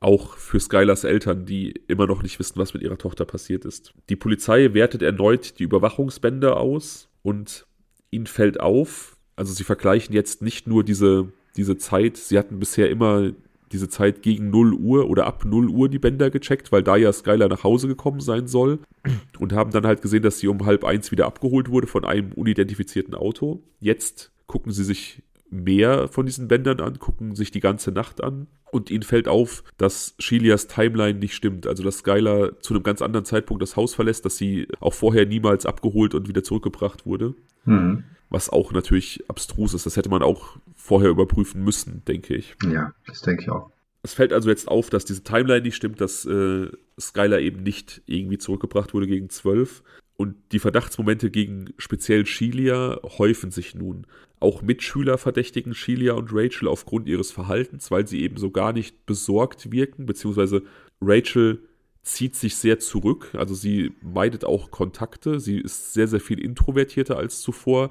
Auch 0.00 0.36
für 0.36 0.60
Skylars 0.60 1.04
Eltern, 1.04 1.44
die 1.44 1.72
immer 1.88 2.06
noch 2.06 2.22
nicht 2.22 2.38
wissen, 2.38 2.58
was 2.58 2.72
mit 2.72 2.82
ihrer 2.82 2.96
Tochter 2.96 3.26
passiert 3.26 3.66
ist. 3.66 3.92
Die 4.08 4.16
Polizei 4.16 4.72
wertet 4.72 5.02
erneut 5.02 5.58
die 5.58 5.64
Überwachungsbänder 5.64 6.56
aus 6.56 7.10
und 7.20 7.66
ihnen 8.10 8.26
fällt 8.26 8.60
auf, 8.60 9.18
also 9.36 9.52
sie 9.52 9.64
vergleichen 9.64 10.14
jetzt 10.14 10.40
nicht 10.40 10.66
nur 10.66 10.84
diese, 10.84 11.30
diese 11.56 11.76
Zeit, 11.76 12.16
sie 12.16 12.38
hatten 12.38 12.58
bisher 12.58 12.88
immer 12.88 13.32
diese 13.72 13.88
Zeit 13.88 14.22
gegen 14.22 14.50
0 14.50 14.74
Uhr 14.74 15.08
oder 15.08 15.26
ab 15.26 15.44
0 15.44 15.68
Uhr 15.68 15.88
die 15.88 15.98
Bänder 15.98 16.30
gecheckt, 16.30 16.72
weil 16.72 16.82
da 16.82 16.96
ja 16.96 17.12
Skylar 17.12 17.48
nach 17.48 17.64
Hause 17.64 17.88
gekommen 17.88 18.20
sein 18.20 18.46
soll 18.46 18.78
und 19.38 19.52
haben 19.52 19.70
dann 19.70 19.86
halt 19.86 20.02
gesehen, 20.02 20.22
dass 20.22 20.38
sie 20.38 20.48
um 20.48 20.64
halb 20.66 20.84
eins 20.84 21.10
wieder 21.10 21.26
abgeholt 21.26 21.70
wurde 21.70 21.86
von 21.86 22.04
einem 22.04 22.32
unidentifizierten 22.32 23.14
Auto. 23.14 23.62
Jetzt 23.80 24.32
gucken 24.46 24.72
sie 24.72 24.84
sich 24.84 25.22
mehr 25.50 26.08
von 26.08 26.26
diesen 26.26 26.48
Bändern 26.48 26.80
an, 26.80 26.98
gucken 26.98 27.34
sich 27.34 27.50
die 27.50 27.60
ganze 27.60 27.90
Nacht 27.90 28.22
an 28.22 28.46
und 28.70 28.90
ihnen 28.90 29.02
fällt 29.02 29.28
auf, 29.28 29.64
dass 29.78 30.14
Shelias 30.18 30.66
Timeline 30.66 31.18
nicht 31.18 31.34
stimmt. 31.34 31.66
Also, 31.66 31.82
dass 31.82 31.98
Skylar 31.98 32.60
zu 32.60 32.74
einem 32.74 32.82
ganz 32.82 33.02
anderen 33.02 33.24
Zeitpunkt 33.24 33.62
das 33.62 33.76
Haus 33.76 33.94
verlässt, 33.94 34.24
dass 34.24 34.36
sie 34.36 34.68
auch 34.80 34.94
vorher 34.94 35.26
niemals 35.26 35.66
abgeholt 35.66 36.14
und 36.14 36.28
wieder 36.28 36.44
zurückgebracht 36.44 37.06
wurde. 37.06 37.34
Mhm. 37.64 38.04
Was 38.30 38.50
auch 38.50 38.72
natürlich 38.72 39.24
abstrus 39.28 39.72
ist. 39.72 39.86
Das 39.86 39.96
hätte 39.96 40.10
man 40.10 40.22
auch 40.22 40.58
vorher 40.88 41.10
überprüfen 41.10 41.62
müssen, 41.62 42.02
denke 42.06 42.34
ich. 42.34 42.56
Ja, 42.64 42.94
das 43.06 43.20
denke 43.20 43.42
ich 43.42 43.50
auch. 43.50 43.70
Es 44.02 44.14
fällt 44.14 44.32
also 44.32 44.48
jetzt 44.48 44.68
auf, 44.68 44.88
dass 44.88 45.04
diese 45.04 45.22
Timeline 45.22 45.60
nicht 45.60 45.76
stimmt, 45.76 46.00
dass 46.00 46.24
äh, 46.24 46.68
Skylar 46.98 47.40
eben 47.40 47.62
nicht 47.62 48.00
irgendwie 48.06 48.38
zurückgebracht 48.38 48.94
wurde 48.94 49.06
gegen 49.06 49.28
12. 49.28 49.82
Und 50.16 50.36
die 50.52 50.58
Verdachtsmomente 50.58 51.30
gegen 51.30 51.74
speziell 51.76 52.24
Shelia 52.24 53.00
häufen 53.18 53.50
sich 53.50 53.74
nun. 53.74 54.06
Auch 54.40 54.62
Mitschüler 54.62 55.18
verdächtigen 55.18 55.74
Shelia 55.74 56.14
und 56.14 56.30
Rachel 56.32 56.68
aufgrund 56.68 57.06
ihres 57.06 57.32
Verhaltens, 57.32 57.90
weil 57.90 58.06
sie 58.06 58.22
eben 58.22 58.38
so 58.38 58.50
gar 58.50 58.72
nicht 58.72 59.04
besorgt 59.04 59.70
wirken, 59.70 60.06
beziehungsweise 60.06 60.62
Rachel 61.00 61.60
zieht 62.02 62.34
sich 62.34 62.56
sehr 62.56 62.78
zurück, 62.78 63.28
also 63.34 63.54
sie 63.54 63.92
meidet 64.00 64.44
auch 64.44 64.70
Kontakte, 64.70 65.38
sie 65.38 65.58
ist 65.58 65.92
sehr, 65.92 66.08
sehr 66.08 66.20
viel 66.20 66.40
introvertierter 66.40 67.18
als 67.18 67.42
zuvor 67.42 67.90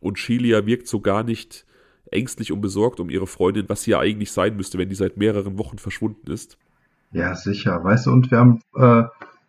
und 0.00 0.18
Shelia 0.18 0.66
wirkt 0.66 0.88
so 0.88 1.00
gar 1.00 1.22
nicht 1.22 1.64
ängstlich 2.10 2.52
und 2.52 2.60
besorgt 2.60 3.00
um 3.00 3.10
ihre 3.10 3.26
Freundin, 3.26 3.68
was 3.68 3.82
sie 3.82 3.92
ja 3.92 4.00
eigentlich 4.00 4.32
sein 4.32 4.56
müsste, 4.56 4.78
wenn 4.78 4.88
die 4.88 4.94
seit 4.94 5.16
mehreren 5.16 5.58
Wochen 5.58 5.78
verschwunden 5.78 6.30
ist. 6.30 6.58
Ja, 7.12 7.34
sicher. 7.34 7.82
Weißt 7.82 8.06
du, 8.06 8.12
und 8.12 8.30
wir 8.30 8.38
haben, 8.38 8.60
äh, 8.76 9.04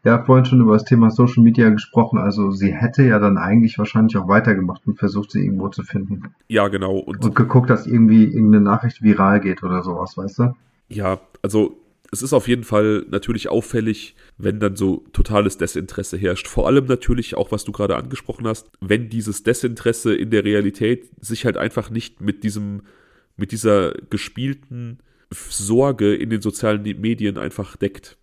ja 0.05 0.23
vorhin 0.23 0.45
schon 0.45 0.61
über 0.61 0.73
das 0.73 0.85
Thema 0.85 1.09
Social 1.09 1.43
Media 1.43 1.69
gesprochen. 1.69 2.19
Also 2.19 2.51
sie 2.51 2.73
hätte 2.73 3.03
ja 3.03 3.19
dann 3.19 3.37
eigentlich 3.37 3.77
wahrscheinlich 3.77 4.15
auch 4.17 4.27
weitergemacht 4.27 4.83
und 4.85 4.97
versucht, 4.97 5.31
sie 5.31 5.43
irgendwo 5.43 5.67
zu 5.69 5.83
finden. 5.83 6.35
Ja, 6.47 6.67
genau. 6.67 6.97
Und, 6.97 7.25
und 7.25 7.35
geguckt, 7.35 7.69
dass 7.69 7.87
irgendwie 7.87 8.23
irgendeine 8.25 8.63
Nachricht 8.63 9.01
viral 9.01 9.41
geht 9.41 9.63
oder 9.63 9.83
sowas, 9.83 10.15
weißt 10.15 10.39
du? 10.39 10.55
Ja, 10.87 11.19
also 11.41 11.75
es 12.11 12.21
ist 12.21 12.33
auf 12.33 12.47
jeden 12.47 12.63
Fall 12.63 13.05
natürlich 13.09 13.49
auffällig, 13.49 14.15
wenn 14.37 14.59
dann 14.59 14.75
so 14.75 15.05
totales 15.13 15.57
Desinteresse 15.57 16.17
herrscht. 16.17 16.47
Vor 16.47 16.67
allem 16.67 16.85
natürlich 16.85 17.35
auch, 17.35 17.51
was 17.51 17.63
du 17.63 17.71
gerade 17.71 17.95
angesprochen 17.95 18.47
hast, 18.47 18.69
wenn 18.79 19.09
dieses 19.09 19.43
Desinteresse 19.43 20.15
in 20.15 20.29
der 20.29 20.43
Realität 20.43 21.09
sich 21.19 21.45
halt 21.45 21.57
einfach 21.57 21.89
nicht 21.89 22.21
mit 22.21 22.43
diesem, 22.43 22.83
mit 23.37 23.51
dieser 23.51 23.93
gespielten 24.09 24.99
Sorge 25.31 26.15
in 26.15 26.29
den 26.29 26.41
sozialen 26.41 26.83
Medien 26.99 27.37
einfach 27.37 27.75
deckt. 27.75 28.17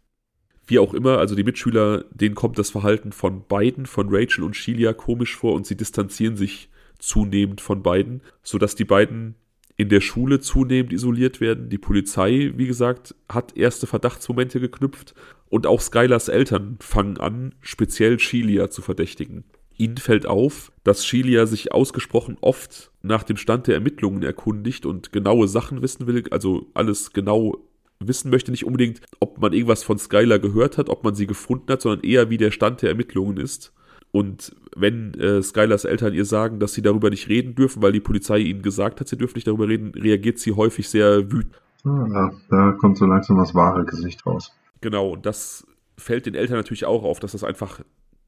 Wie 0.66 0.78
auch 0.78 0.94
immer, 0.94 1.18
also 1.18 1.34
die 1.34 1.44
Mitschüler, 1.44 2.04
denen 2.12 2.34
kommt 2.34 2.58
das 2.58 2.70
Verhalten 2.70 3.12
von 3.12 3.46
beiden, 3.46 3.86
von 3.86 4.06
Rachel 4.10 4.44
und 4.44 4.56
Shelia, 4.56 4.92
komisch 4.92 5.36
vor 5.36 5.54
und 5.54 5.66
sie 5.66 5.76
distanzieren 5.76 6.36
sich 6.36 6.70
zunehmend 6.98 7.60
von 7.60 7.82
beiden, 7.82 8.22
sodass 8.44 8.76
die 8.76 8.84
beiden 8.84 9.34
in 9.82 9.88
der 9.88 10.00
Schule 10.00 10.38
zunehmend 10.38 10.92
isoliert 10.92 11.40
werden. 11.40 11.68
Die 11.68 11.78
Polizei, 11.78 12.52
wie 12.54 12.68
gesagt, 12.68 13.16
hat 13.28 13.56
erste 13.56 13.88
Verdachtsmomente 13.88 14.60
geknüpft 14.60 15.14
und 15.48 15.66
auch 15.66 15.80
Skylars 15.80 16.28
Eltern 16.28 16.76
fangen 16.80 17.18
an, 17.18 17.56
speziell 17.60 18.20
Shelia 18.20 18.70
zu 18.70 18.80
verdächtigen. 18.80 19.42
Ihnen 19.76 19.96
fällt 19.96 20.24
auf, 20.26 20.70
dass 20.84 21.04
Shelia 21.04 21.46
sich 21.46 21.72
ausgesprochen 21.72 22.36
oft 22.40 22.92
nach 23.02 23.24
dem 23.24 23.36
Stand 23.36 23.66
der 23.66 23.74
Ermittlungen 23.74 24.22
erkundigt 24.22 24.86
und 24.86 25.10
genaue 25.10 25.48
Sachen 25.48 25.82
wissen 25.82 26.06
will, 26.06 26.22
also 26.30 26.70
alles 26.74 27.12
genau 27.12 27.58
wissen 27.98 28.30
möchte, 28.30 28.52
nicht 28.52 28.64
unbedingt, 28.64 29.00
ob 29.18 29.40
man 29.40 29.52
irgendwas 29.52 29.82
von 29.82 29.98
Skylar 29.98 30.38
gehört 30.38 30.78
hat, 30.78 30.90
ob 30.90 31.02
man 31.02 31.16
sie 31.16 31.26
gefunden 31.26 31.72
hat, 31.72 31.82
sondern 31.82 32.04
eher 32.04 32.30
wie 32.30 32.36
der 32.36 32.52
Stand 32.52 32.82
der 32.82 32.90
Ermittlungen 32.90 33.36
ist. 33.36 33.72
Und 34.12 34.54
wenn 34.76 35.14
äh, 35.14 35.42
Skylars 35.42 35.84
Eltern 35.84 36.12
ihr 36.12 36.26
sagen, 36.26 36.60
dass 36.60 36.74
sie 36.74 36.82
darüber 36.82 37.10
nicht 37.10 37.28
reden 37.28 37.54
dürfen, 37.54 37.82
weil 37.82 37.92
die 37.92 38.00
Polizei 38.00 38.38
ihnen 38.38 38.62
gesagt 38.62 39.00
hat, 39.00 39.08
sie 39.08 39.16
dürfen 39.16 39.36
nicht 39.36 39.46
darüber 39.46 39.66
reden, 39.66 39.92
reagiert 39.92 40.38
sie 40.38 40.52
häufig 40.52 40.88
sehr 40.88 41.32
wütend. 41.32 41.60
Ja, 41.84 42.30
da 42.50 42.72
kommt 42.72 42.98
so 42.98 43.06
langsam 43.06 43.38
das 43.38 43.54
wahre 43.54 43.84
Gesicht 43.84 44.24
raus. 44.26 44.54
Genau, 44.82 45.10
und 45.10 45.26
das 45.26 45.66
fällt 45.96 46.26
den 46.26 46.34
Eltern 46.34 46.58
natürlich 46.58 46.84
auch 46.84 47.02
auf, 47.02 47.20
dass 47.20 47.32
das 47.32 47.42
einfach 47.42 47.80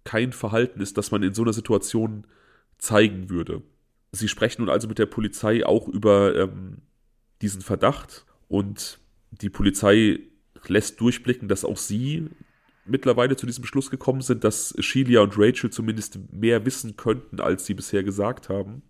kein 0.04 0.32
Verhalten 0.32 0.80
ist, 0.80 0.98
das 0.98 1.10
man 1.10 1.22
in 1.22 1.34
so 1.34 1.42
einer 1.42 1.52
Situation 1.52 2.26
zeigen 2.78 3.30
würde. 3.30 3.62
Sie 4.12 4.28
sprechen 4.28 4.62
nun 4.62 4.70
also 4.70 4.88
mit 4.88 4.98
der 4.98 5.06
Polizei 5.06 5.64
auch 5.66 5.88
über 5.88 6.34
ähm, 6.34 6.78
diesen 7.42 7.62
Verdacht 7.62 8.24
und 8.48 8.98
die 9.30 9.50
Polizei 9.50 10.20
lässt 10.66 11.00
durchblicken, 11.00 11.48
dass 11.48 11.64
auch 11.64 11.76
sie 11.76 12.30
mittlerweile 12.84 13.36
zu 13.36 13.46
diesem 13.46 13.64
Schluss 13.64 13.90
gekommen 13.90 14.20
sind, 14.20 14.44
dass 14.44 14.74
Shelia 14.78 15.20
und 15.20 15.34
Rachel 15.36 15.70
zumindest 15.70 16.18
mehr 16.32 16.64
wissen 16.66 16.96
könnten, 16.96 17.40
als 17.40 17.66
sie 17.66 17.74
bisher 17.74 18.02
gesagt 18.02 18.48
haben. 18.48 18.82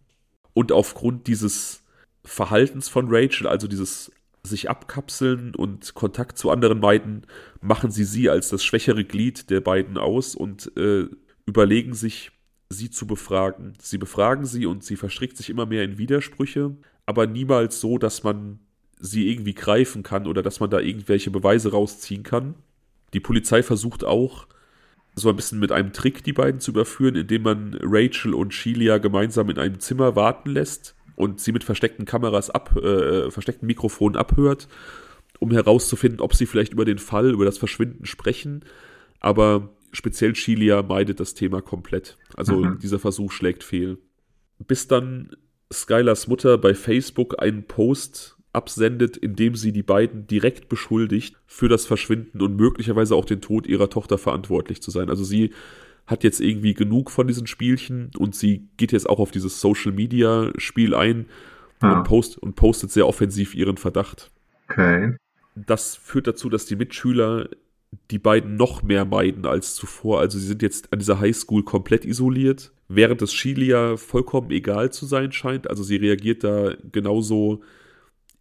Und 0.53 0.73
aufgrund 0.73 1.27
dieses 1.27 1.83
Verhaltens 2.25 2.89
von 2.89 3.07
Rachel, 3.09 3.47
also 3.47 3.69
dieses 3.69 4.13
sich 4.43 4.69
abkapseln 4.69 5.55
und 5.55 5.95
Kontakt 5.95 6.39
zu 6.39 6.51
anderen 6.51 6.81
meiden, 6.81 7.27
machen 7.61 7.91
sie 7.91 8.05
sie 8.05 8.29
als 8.29 8.51
das 8.51 8.63
schwächere 8.63 9.05
Glied 9.05 9.49
der 9.51 9.61
beiden 9.61 9.97
aus 9.97 10.35
und 10.35 10.71
äh, 10.77 11.07
überlegen 11.47 11.95
sich, 11.95 12.31
sie 12.69 12.91
zu 12.91 13.07
befragen. 13.07 13.75
Sie 13.81 13.99
befragen 13.99 14.45
sie 14.45 14.67
und 14.67 14.85
sie 14.85 14.97
verstrickt 14.97 15.37
sich 15.37 15.51
immer 15.51 15.67
mehr 15.67 15.85
in 15.85 15.99
Widersprüche, 15.99 16.77
aber 17.07 17.27
niemals 17.27 17.81
so, 17.81 17.99
dass 17.99 18.23
man 18.23 18.59
sie 18.99 19.31
irgendwie 19.31 19.55
greifen 19.55 20.03
kann 20.03 20.27
oder 20.27 20.43
dass 20.43 20.61
man 20.61 20.71
da 20.71 20.81
irgendwelche 20.81 21.31
Beweise 21.31 21.71
rausziehen 21.73 22.23
kann. 22.23 22.55
Die 23.15 23.21
Polizei 23.21 23.63
versucht 23.63 24.05
auch, 24.05 24.47
so 25.17 25.29
ein 25.29 25.37
bisschen 25.37 25.61
mit 25.61 25.73
einem 25.73 25.93
Trick 25.93 26.25
die 26.25 26.33
beiden 26.33 26.61
zu 26.61 26.73
überführen, 26.73 27.15
indem 27.15 27.43
man 27.43 27.79
Rachel 27.81 28.35
und 28.35 28.53
Shelia 28.53 28.99
gemeinsam 28.99 29.49
in 29.49 29.59
einem 29.59 29.79
Zimmer 29.79 30.17
warten 30.17 30.51
lässt 30.51 30.97
und 31.15 31.41
sie 31.41 31.53
mit 31.53 31.65
versteckten 31.65 32.05
Kameras 32.05 32.51
ab, 32.51 32.77
äh, 32.77 33.31
versteckten 33.31 33.67
Mikrofonen 33.67 34.17
abhört, 34.17 34.69
um 35.39 35.53
herauszufinden, 35.53 36.21
ob 36.21 36.35
sie 36.35 36.47
vielleicht 36.47 36.73
über 36.73 36.85
den 36.85 36.99
Fall, 36.99 37.31
über 37.31 37.45
das 37.45 37.59
Verschwinden 37.59 38.07
sprechen. 38.07 38.65
Aber 39.21 39.71
speziell 39.93 40.35
Shelia 40.35 40.83
meidet 40.83 41.21
das 41.21 41.35
Thema 41.35 41.63
komplett. 41.63 42.17
Also 42.37 42.57
mhm. 42.57 42.79
dieser 42.81 42.99
Versuch 42.99 43.31
schlägt 43.31 43.63
fehl. 43.63 43.99
Bis 44.59 44.89
dann 44.89 45.37
Skylars 45.73 46.27
Mutter 46.27 46.59
bei 46.59 46.75
Facebook 46.75 47.41
einen 47.41 47.67
Post 47.67 48.34
absendet, 48.55 49.17
indem 49.17 49.55
sie 49.55 49.73
die 49.73 49.83
beiden 49.83 50.27
direkt 50.27 50.69
beschuldigt, 50.69 51.37
für 51.47 51.69
das 51.69 51.87
Verschwinden 51.87 52.41
und 52.41 52.57
möglicherweise 52.57 53.15
auch 53.15 53.25
den 53.25 53.41
Tod 53.41 53.67
ihrer 53.67 53.91
Tochter 53.91 54.19
verantwortlich 54.19 54.83
zu 54.83 54.91
sein. 54.91 55.11
Also 55.11 55.25
sie 55.25 55.51
hat 56.07 56.23
jetzt 56.23 56.41
irgendwie 56.41 56.75
genug 56.75 57.11
von 57.11 57.27
diesen 57.27 57.47
Spielchen 57.47 58.11
und 58.19 58.35
sie 58.35 58.69
geht 58.77 58.93
jetzt 58.93 59.09
auch 59.09 59.19
auf 59.19 59.31
dieses 59.31 59.61
Social 59.61 59.93
Media 59.93 60.53
Spiel 60.59 60.95
ein 60.95 61.27
ja. 61.83 61.99
und, 61.99 62.05
post, 62.05 62.39
und 62.39 62.57
postet 62.57 62.91
sehr 62.91 63.07
offensiv 63.07 63.55
ihren 63.55 63.77
Verdacht. 63.77 64.31
Okay. 64.69 65.17
Das 65.55 65.97
führt 65.97 66.27
dazu, 66.27 66.51
dass 66.51 66.67
die 66.67 66.77
Mitschüler 66.77 67.49
die 68.11 68.19
beiden 68.19 68.57
noch 68.57 68.83
mehr 68.83 69.05
meiden 69.05 69.47
als 69.47 69.75
zuvor. 69.75 70.21
Also 70.21 70.39
sie 70.39 70.47
sind 70.47 70.63
jetzt 70.63 70.93
an 70.93 70.99
dieser 70.99 71.21
Highschool 71.21 71.63
komplett 71.63 72.05
isoliert, 72.05 72.73
während 72.89 73.23
es 73.23 73.33
Shelia 73.33 73.97
vollkommen 73.97 74.51
egal 74.51 74.93
zu 74.93 75.07
sein 75.07 75.33
scheint. 75.33 75.71
Also 75.71 75.83
sie 75.83 75.97
reagiert 75.97 76.45
da 76.45 76.75
genauso 76.91 77.63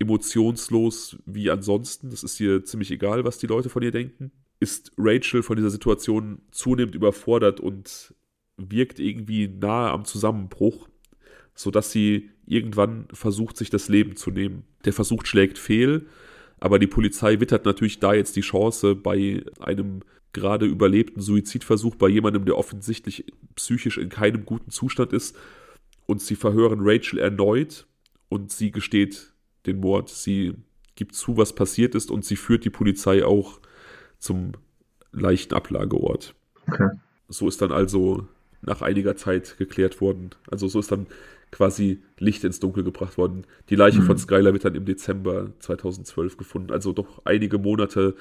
emotionslos 0.04 1.18
wie 1.26 1.50
ansonsten. 1.50 2.10
Das 2.10 2.24
ist 2.24 2.40
ihr 2.40 2.64
ziemlich 2.64 2.92
egal, 2.92 3.24
was 3.24 3.38
die 3.38 3.48
Leute 3.48 3.70
von 3.70 3.82
ihr 3.82 3.92
denken. 3.92 4.32
Ist 4.60 4.92
Rachel 4.98 5.44
von 5.44 5.56
dieser 5.56 5.70
Situation 5.70 6.42
zunehmend 6.52 6.96
überfordert 6.96 7.60
und 7.60 8.14
wirkt 8.58 9.00
irgendwie 9.00 9.48
nahe 9.48 9.92
am 9.92 10.06
Zusammenbruch, 10.06 10.88
sodass 11.56 11.92
sie 11.92 12.30
irgendwann 12.46 13.08
versucht, 13.12 13.58
sich 13.58 13.70
das 13.70 13.90
Leben 13.90 14.16
zu 14.16 14.30
nehmen. 14.30 14.64
Der 14.86 14.94
Versuch 14.94 15.26
schlägt 15.26 15.58
fehl, 15.58 16.08
aber 16.60 16.80
die 16.80 16.88
Polizei 16.88 17.40
wittert 17.40 17.66
natürlich 17.66 18.00
da 18.00 18.14
jetzt 18.14 18.36
die 18.36 18.42
Chance, 18.42 18.96
bei 18.96 19.44
einem 19.60 20.02
gerade 20.34 20.66
überlebten 20.66 21.22
Suizidversuch, 21.22 21.96
bei 21.96 22.08
jemandem, 22.10 22.46
der 22.46 22.58
offensichtlich 22.58 23.26
psychisch 23.56 23.98
in 23.98 24.10
keinem 24.10 24.46
guten 24.46 24.72
Zustand 24.72 25.14
ist, 25.14 25.36
und 26.06 26.22
sie 26.22 26.36
verhören 26.36 26.80
Rachel 26.82 27.20
erneut 27.20 27.88
und 28.28 28.52
sie 28.52 28.72
gesteht 28.72 29.33
den 29.66 29.80
Mord. 29.80 30.10
Sie 30.10 30.56
gibt 30.96 31.16
zu, 31.16 31.38
was 31.38 31.54
passiert 31.54 31.96
ist 31.96 32.12
und 32.12 32.26
sie 32.26 32.36
führt 32.36 32.66
die 32.66 32.70
Polizei 32.70 33.26
auch 33.26 33.60
zum 34.20 34.54
Leichenablageort. 35.12 36.36
Okay. 36.68 36.90
So 37.30 37.48
ist 37.48 37.62
dann 37.62 37.72
also 37.72 38.28
nach 38.62 38.82
einiger 38.82 39.16
Zeit 39.16 39.58
geklärt 39.58 40.02
worden. 40.02 40.32
Also 40.50 40.68
so 40.68 40.80
ist 40.80 40.92
dann 40.92 41.08
quasi 41.52 42.02
Licht 42.18 42.44
ins 42.44 42.60
Dunkel 42.60 42.84
gebracht 42.84 43.18
worden. 43.18 43.46
Die 43.70 43.76
Leiche 43.76 44.02
mhm. 44.02 44.06
von 44.06 44.18
Skylar 44.18 44.54
wird 44.54 44.66
dann 44.66 44.76
im 44.76 44.86
Dezember 44.86 45.52
2012 45.60 46.38
gefunden. 46.38 46.72
Also 46.72 46.94
doch 46.94 47.22
einige 47.26 47.58
Monate 47.60 48.16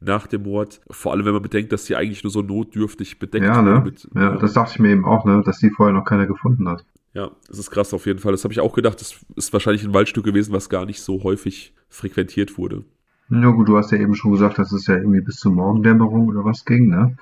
nach 0.00 0.26
dem 0.26 0.42
Mord. 0.42 0.80
Vor 0.90 1.12
allem, 1.12 1.24
wenn 1.24 1.32
man 1.32 1.42
bedenkt, 1.42 1.72
dass 1.72 1.86
sie 1.86 1.96
eigentlich 1.96 2.24
nur 2.24 2.32
so 2.32 2.42
notdürftig 2.42 3.18
bedeckt 3.18 3.44
ja, 3.44 3.62
ne? 3.62 3.80
Mit, 3.84 4.08
ja, 4.14 4.22
ja, 4.22 4.36
das 4.36 4.54
dachte 4.54 4.72
ich 4.74 4.78
mir 4.80 4.90
eben 4.90 5.04
auch, 5.04 5.24
ne? 5.24 5.42
dass 5.44 5.58
sie 5.58 5.70
vorher 5.70 5.94
noch 5.94 6.04
keiner 6.04 6.26
gefunden 6.26 6.68
hat. 6.68 6.84
Ja, 7.14 7.30
das 7.48 7.58
ist 7.58 7.70
krass 7.70 7.94
auf 7.94 8.06
jeden 8.06 8.18
Fall. 8.18 8.32
Das 8.32 8.44
habe 8.44 8.52
ich 8.52 8.60
auch 8.60 8.74
gedacht. 8.74 9.00
Das 9.00 9.24
ist 9.36 9.52
wahrscheinlich 9.52 9.84
ein 9.84 9.94
Waldstück 9.94 10.24
gewesen, 10.24 10.52
was 10.52 10.68
gar 10.68 10.84
nicht 10.84 11.00
so 11.00 11.22
häufig 11.22 11.72
frequentiert 11.88 12.58
wurde. 12.58 12.84
Ja 13.30 13.50
gut, 13.50 13.68
du 13.68 13.76
hast 13.76 13.92
ja 13.92 13.98
eben 13.98 14.14
schon 14.14 14.32
gesagt, 14.32 14.58
dass 14.58 14.72
es 14.72 14.86
ja 14.86 14.96
irgendwie 14.96 15.20
bis 15.20 15.36
zur 15.36 15.52
Morgendämmerung 15.52 16.28
oder 16.28 16.44
was 16.44 16.64
ging, 16.64 16.88
ne? 16.88 17.16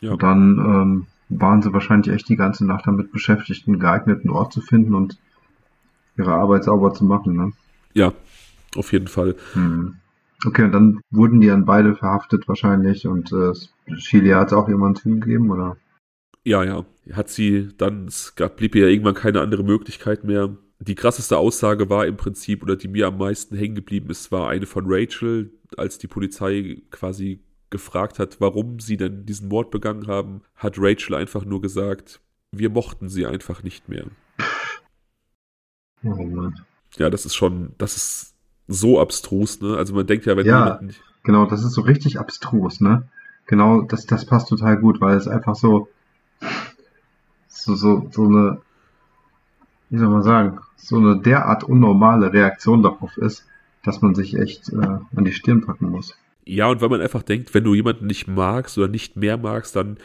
Ja. 0.00 0.12
Und 0.12 0.22
dann 0.22 0.58
ähm, 0.58 1.06
waren 1.28 1.62
sie 1.62 1.72
wahrscheinlich 1.72 2.12
echt 2.12 2.28
die 2.28 2.36
ganze 2.36 2.66
Nacht 2.66 2.86
damit 2.86 3.12
beschäftigt, 3.12 3.68
einen 3.68 3.78
geeigneten 3.78 4.30
Ort 4.30 4.52
zu 4.52 4.60
finden 4.60 4.94
und 4.94 5.18
ihre 6.16 6.34
Arbeit 6.34 6.64
sauber 6.64 6.94
zu 6.94 7.04
machen, 7.04 7.36
ne? 7.36 7.52
Ja, 7.94 8.12
auf 8.74 8.92
jeden 8.92 9.06
Fall. 9.06 9.36
Hm. 9.52 9.96
Okay, 10.44 10.64
und 10.64 10.72
dann 10.72 11.00
wurden 11.10 11.40
die 11.40 11.46
dann 11.46 11.64
beide 11.64 11.94
verhaftet 11.94 12.48
wahrscheinlich 12.48 13.06
und 13.06 13.32
äh, 13.32 13.52
Chile 13.96 14.36
hat 14.36 14.48
es 14.48 14.52
auch 14.52 14.68
jemand 14.68 14.98
zugegeben, 14.98 15.50
oder? 15.50 15.76
Ja, 16.46 16.62
ja. 16.62 16.84
Hat 17.12 17.28
sie 17.28 17.70
dann, 17.76 18.06
es 18.06 18.36
gab, 18.36 18.56
blieb 18.56 18.76
ihr 18.76 18.82
ja 18.82 18.88
irgendwann 18.88 19.14
keine 19.14 19.40
andere 19.40 19.64
Möglichkeit 19.64 20.22
mehr. 20.22 20.56
Die 20.78 20.94
krasseste 20.94 21.38
Aussage 21.38 21.90
war 21.90 22.06
im 22.06 22.16
Prinzip, 22.16 22.62
oder 22.62 22.76
die 22.76 22.86
mir 22.86 23.08
am 23.08 23.18
meisten 23.18 23.56
hängen 23.56 23.74
geblieben 23.74 24.10
ist, 24.10 24.30
war 24.30 24.48
eine 24.48 24.66
von 24.66 24.84
Rachel, 24.86 25.50
als 25.76 25.98
die 25.98 26.06
Polizei 26.06 26.82
quasi 26.92 27.40
gefragt 27.70 28.20
hat, 28.20 28.40
warum 28.40 28.78
sie 28.78 28.96
denn 28.96 29.26
diesen 29.26 29.48
Mord 29.48 29.72
begangen 29.72 30.06
haben, 30.06 30.42
hat 30.54 30.76
Rachel 30.78 31.16
einfach 31.16 31.44
nur 31.44 31.60
gesagt, 31.60 32.20
wir 32.52 32.70
mochten 32.70 33.08
sie 33.08 33.26
einfach 33.26 33.64
nicht 33.64 33.88
mehr. 33.88 34.04
Oh 36.04 36.22
Mann. 36.26 36.60
Ja, 36.96 37.10
das 37.10 37.26
ist 37.26 37.34
schon, 37.34 37.74
das 37.76 37.96
ist 37.96 38.34
so 38.68 39.00
abstrus, 39.00 39.60
ne? 39.60 39.76
Also 39.76 39.94
man 39.94 40.06
denkt 40.06 40.26
ja, 40.26 40.36
wenn 40.36 40.46
ja, 40.46 40.78
genau, 41.24 41.46
das 41.46 41.64
ist 41.64 41.72
so 41.72 41.80
richtig 41.80 42.20
abstrus, 42.20 42.80
ne? 42.80 43.08
Genau, 43.46 43.82
das, 43.82 44.06
das 44.06 44.26
passt 44.26 44.48
total 44.48 44.78
gut, 44.78 45.00
weil 45.00 45.16
es 45.16 45.26
einfach 45.26 45.56
so, 45.56 45.88
so, 47.48 47.74
so, 47.74 48.08
so 48.12 48.24
eine, 48.24 48.60
wie 49.90 49.98
soll 49.98 50.08
man 50.08 50.22
sagen, 50.22 50.58
so 50.76 50.96
eine 50.96 51.18
derart 51.20 51.64
unnormale 51.64 52.32
Reaktion 52.32 52.82
darauf 52.82 53.16
ist, 53.16 53.46
dass 53.84 54.02
man 54.02 54.14
sich 54.14 54.36
echt 54.36 54.68
äh, 54.72 54.76
an 54.76 55.24
die 55.24 55.32
Stirn 55.32 55.64
packen 55.64 55.90
muss. 55.90 56.16
Ja, 56.44 56.68
und 56.68 56.80
weil 56.80 56.88
man 56.88 57.00
einfach 57.00 57.22
denkt, 57.22 57.54
wenn 57.54 57.64
du 57.64 57.74
jemanden 57.74 58.06
nicht 58.06 58.28
magst 58.28 58.78
oder 58.78 58.88
nicht 58.88 59.16
mehr 59.16 59.36
magst, 59.36 59.74
dann 59.74 59.96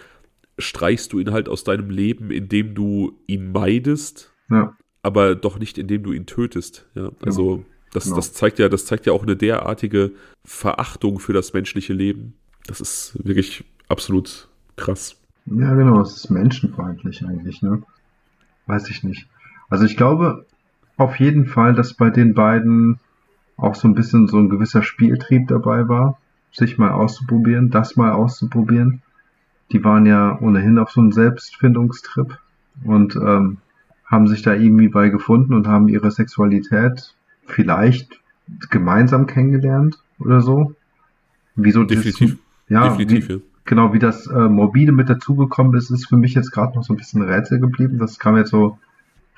streichst 0.58 1.14
du 1.14 1.20
ihn 1.20 1.32
halt 1.32 1.50
aus 1.50 1.64
deinem 1.64 1.90
Leben, 1.90 2.32
indem 2.32 2.76
du 2.76 3.18
ihn 3.28 3.52
meidest, 3.52 4.34
Ja. 4.50 4.76
aber 5.04 5.36
doch 5.36 5.60
nicht, 5.60 5.78
indem 5.78 6.04
du 6.04 6.14
ihn 6.14 6.26
tötest. 6.26 6.88
Ja, 6.96 7.12
also 7.24 7.64
das, 7.94 8.06
Genau. 8.06 8.16
das 8.18 8.34
zeigt 8.34 8.60
ja, 8.60 8.70
das 8.70 8.86
zeigt 8.86 9.06
ja 9.06 9.14
auch 9.14 9.24
eine 9.24 9.36
derartige 9.36 10.12
Verachtung 10.46 11.20
für 11.20 11.34
das 11.34 11.54
menschliche 11.54 11.94
Leben. 11.94 12.34
Das 12.68 12.80
ist 12.82 13.18
wirklich 13.24 13.64
absolut 13.88 14.48
krass. 14.78 15.16
Ja, 15.46 15.74
genau, 15.74 16.02
es 16.02 16.16
ist 16.16 16.30
menschenfeindlich 16.30 17.26
eigentlich, 17.26 17.62
ne? 17.62 17.82
Weiß 18.68 18.89
ich 18.89 19.04
nicht. 19.04 19.28
Also 19.70 19.86
ich 19.86 19.98
glaube 19.98 20.46
auf 20.98 21.20
jeden 21.20 21.46
Fall, 21.46 21.74
dass 21.74 21.94
bei 21.94 22.10
den 22.10 22.34
beiden 22.34 23.00
auch 23.58 23.76
so 23.76 23.88
ein 23.88 23.96
bisschen 23.96 24.28
so 24.28 24.38
ein 24.38 24.50
gewisser 24.50 24.84
Spieltrieb 24.84 25.48
dabei 25.48 25.88
war, 25.88 26.20
sich 26.52 26.78
mal 26.78 26.92
auszuprobieren, 26.92 27.70
das 27.70 27.96
mal 27.96 28.12
auszuprobieren. 28.12 29.02
Die 29.72 29.84
waren 29.84 30.06
ja 30.06 30.38
ohnehin 30.39 30.78
auf 30.78 30.92
so 30.92 31.02
einem 31.02 31.12
Selbstfindungstrip 31.12 32.38
und 32.84 33.16
ähm, 33.16 33.58
haben 34.06 34.28
sich 34.28 34.42
da 34.42 34.54
irgendwie 34.54 34.89
bei 34.89 35.10
gefunden 35.10 35.54
und 35.54 35.68
haben 35.68 35.88
ihre 35.88 36.12
Sexualität 36.12 37.16
vielleicht 37.46 38.20
gemeinsam 38.70 39.28
kennengelernt 39.28 39.98
oder 40.20 40.42
so. 40.42 40.76
Wieso 41.56 41.84
Definitiv. 41.84 42.38
ja, 42.68 42.89
Definitiv, 42.89 43.30
wie. 43.30 43.42
Genau, 43.66 43.93
wie 43.93 43.99
das 43.99 44.28
äh, 44.28 44.49
Morbide 44.49 44.91
mit 44.91 45.09
dazugekommen 45.09 45.76
ist, 45.76 45.89
ist 45.89 46.07
für 46.07 46.18
mich 46.18 46.34
jetzt 46.34 46.51
gerade 46.51 46.76
noch 46.76 46.84
so 46.84 46.93
ein 46.93 46.97
bisschen 46.97 47.22
Rätsel 47.22 47.59
geblieben. 47.59 47.97
Das 47.97 48.20
kam 48.20 48.38
jetzt 48.38 48.51
so 48.51 48.78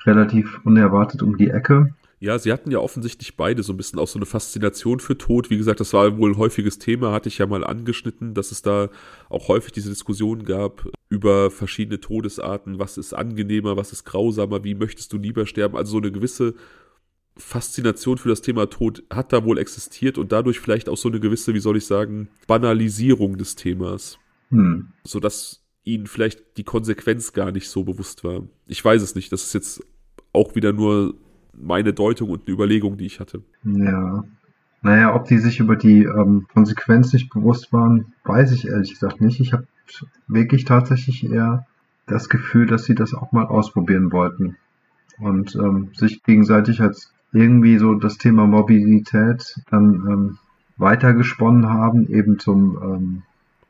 relativ 0.04 0.60
unerwartet 0.64 1.22
um 1.22 1.36
die 1.36 1.50
Ecke. 1.50 1.94
Ja, 2.20 2.38
sie 2.38 2.52
hatten 2.52 2.70
ja 2.70 2.78
offensichtlich 2.78 3.36
beide 3.36 3.62
so 3.62 3.74
ein 3.74 3.76
bisschen 3.76 3.98
auch 3.98 4.08
so 4.08 4.18
eine 4.18 4.24
Faszination 4.24 4.98
für 4.98 5.18
Tod. 5.18 5.50
Wie 5.50 5.58
gesagt, 5.58 5.80
das 5.80 5.92
war 5.92 6.16
wohl 6.16 6.30
ein 6.30 6.38
häufiges 6.38 6.78
Thema, 6.78 7.12
hatte 7.12 7.28
ich 7.28 7.36
ja 7.36 7.46
mal 7.46 7.64
angeschnitten, 7.64 8.32
dass 8.32 8.50
es 8.50 8.62
da 8.62 8.88
auch 9.28 9.48
häufig 9.48 9.72
diese 9.72 9.90
Diskussion 9.90 10.44
gab 10.44 10.86
über 11.10 11.50
verschiedene 11.50 12.00
Todesarten. 12.00 12.78
Was 12.78 12.96
ist 12.96 13.12
angenehmer, 13.12 13.76
was 13.76 13.92
ist 13.92 14.04
grausamer, 14.04 14.64
wie 14.64 14.74
möchtest 14.74 15.12
du 15.12 15.18
lieber 15.18 15.44
sterben? 15.44 15.76
Also 15.76 15.92
so 15.92 15.98
eine 15.98 16.12
gewisse 16.12 16.54
Faszination 17.36 18.18
für 18.18 18.28
das 18.28 18.42
Thema 18.42 18.66
Tod 18.66 19.02
hat 19.12 19.32
da 19.32 19.44
wohl 19.44 19.58
existiert 19.58 20.18
und 20.18 20.30
dadurch 20.32 20.60
vielleicht 20.60 20.88
auch 20.88 20.96
so 20.96 21.08
eine 21.08 21.20
gewisse, 21.20 21.54
wie 21.54 21.60
soll 21.60 21.76
ich 21.76 21.86
sagen, 21.86 22.28
Banalisierung 22.46 23.38
des 23.38 23.56
Themas, 23.56 24.18
Hm. 24.50 24.88
sodass 25.04 25.64
ihnen 25.82 26.06
vielleicht 26.06 26.56
die 26.56 26.64
Konsequenz 26.64 27.32
gar 27.32 27.50
nicht 27.50 27.68
so 27.68 27.84
bewusst 27.84 28.24
war. 28.24 28.42
Ich 28.66 28.84
weiß 28.84 29.02
es 29.02 29.14
nicht, 29.14 29.32
das 29.32 29.42
ist 29.42 29.54
jetzt 29.54 29.82
auch 30.32 30.54
wieder 30.54 30.72
nur 30.72 31.14
meine 31.52 31.92
Deutung 31.92 32.30
und 32.30 32.42
eine 32.46 32.54
Überlegung, 32.54 32.96
die 32.96 33.06
ich 33.06 33.20
hatte. 33.20 33.42
Ja. 33.64 34.24
Naja, 34.82 35.14
ob 35.14 35.26
die 35.26 35.38
sich 35.38 35.60
über 35.60 35.76
die 35.76 36.04
ähm, 36.04 36.46
Konsequenz 36.52 37.12
nicht 37.12 37.32
bewusst 37.32 37.72
waren, 37.72 38.12
weiß 38.24 38.52
ich 38.52 38.66
ehrlich 38.66 38.90
gesagt 38.90 39.20
nicht. 39.20 39.40
Ich 39.40 39.54
habe 39.54 39.66
wirklich 40.28 40.64
tatsächlich 40.66 41.24
eher 41.24 41.66
das 42.06 42.28
Gefühl, 42.28 42.66
dass 42.66 42.84
sie 42.84 42.94
das 42.94 43.14
auch 43.14 43.32
mal 43.32 43.46
ausprobieren 43.46 44.12
wollten 44.12 44.56
und 45.18 45.54
ähm, 45.54 45.90
sich 45.94 46.22
gegenseitig 46.22 46.82
als 46.82 47.13
irgendwie 47.34 47.78
so 47.78 47.94
das 47.94 48.16
Thema 48.16 48.46
Mobilität 48.46 49.60
dann 49.70 49.94
ähm, 50.08 50.38
weitergesponnen 50.76 51.68
haben, 51.68 52.08
eben 52.08 52.38
zum, 52.38 52.78
ähm, 52.82 53.22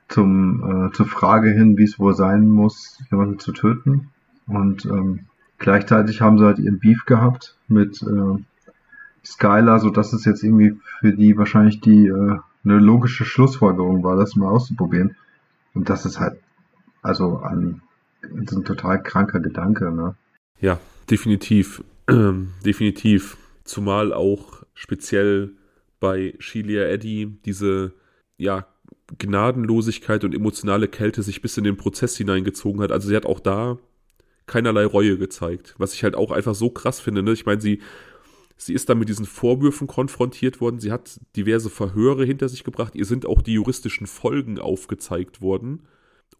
zum, 0.08 0.88
äh, 0.88 0.92
zur 0.92 1.06
Frage 1.06 1.50
hin, 1.50 1.76
wie 1.76 1.84
es 1.84 1.98
wohl 1.98 2.14
sein 2.14 2.46
muss, 2.46 3.02
jemanden 3.10 3.38
zu 3.38 3.52
töten. 3.52 4.10
Und 4.46 4.84
ähm, 4.84 5.20
gleichzeitig 5.58 6.20
haben 6.20 6.38
sie 6.38 6.44
halt 6.44 6.58
ihren 6.58 6.78
Beef 6.78 7.06
gehabt 7.06 7.56
mit 7.66 8.02
äh, 8.02 8.42
Skylar, 9.24 9.80
so 9.80 9.88
dass 9.88 10.12
es 10.12 10.26
jetzt 10.26 10.44
irgendwie 10.44 10.76
für 11.00 11.12
die 11.12 11.36
wahrscheinlich 11.38 11.80
die 11.80 12.06
äh, 12.06 12.38
eine 12.64 12.78
logische 12.78 13.24
Schlussfolgerung 13.24 14.04
war, 14.04 14.16
das 14.16 14.36
mal 14.36 14.50
auszuprobieren. 14.50 15.16
Und 15.72 15.88
das 15.88 16.04
ist 16.04 16.20
halt 16.20 16.38
also 17.02 17.40
ein, 17.40 17.82
ist 18.42 18.52
ein 18.52 18.64
total 18.64 19.02
kranker 19.02 19.40
Gedanke, 19.40 19.90
ne? 19.90 20.14
Ja, 20.60 20.78
definitiv. 21.10 21.82
Ähm, 22.08 22.50
definitiv. 22.64 23.36
Zumal 23.64 24.12
auch 24.12 24.62
speziell 24.74 25.52
bei 26.00 26.34
Sheila 26.38 26.84
Eddy 26.84 27.38
diese 27.44 27.92
ja, 28.36 28.66
Gnadenlosigkeit 29.18 30.24
und 30.24 30.34
emotionale 30.34 30.88
Kälte 30.88 31.22
sich 31.22 31.42
bis 31.42 31.56
in 31.56 31.64
den 31.64 31.76
Prozess 31.76 32.16
hineingezogen 32.16 32.82
hat. 32.82 32.92
Also 32.92 33.08
sie 33.08 33.16
hat 33.16 33.26
auch 33.26 33.40
da 33.40 33.78
keinerlei 34.46 34.84
Reue 34.84 35.18
gezeigt, 35.18 35.74
was 35.78 35.94
ich 35.94 36.04
halt 36.04 36.14
auch 36.14 36.30
einfach 36.30 36.54
so 36.54 36.70
krass 36.70 37.00
finde. 37.00 37.22
Ne? 37.22 37.32
Ich 37.32 37.46
meine, 37.46 37.60
sie, 37.60 37.80
sie 38.56 38.74
ist 38.74 38.88
da 38.88 38.94
mit 38.94 39.08
diesen 39.08 39.24
Vorwürfen 39.24 39.86
konfrontiert 39.86 40.60
worden, 40.60 40.80
sie 40.80 40.92
hat 40.92 41.18
diverse 41.36 41.70
Verhöre 41.70 42.24
hinter 42.24 42.48
sich 42.48 42.64
gebracht, 42.64 42.94
ihr 42.94 43.06
sind 43.06 43.26
auch 43.26 43.42
die 43.42 43.54
juristischen 43.54 44.06
Folgen 44.06 44.58
aufgezeigt 44.58 45.40
worden 45.40 45.84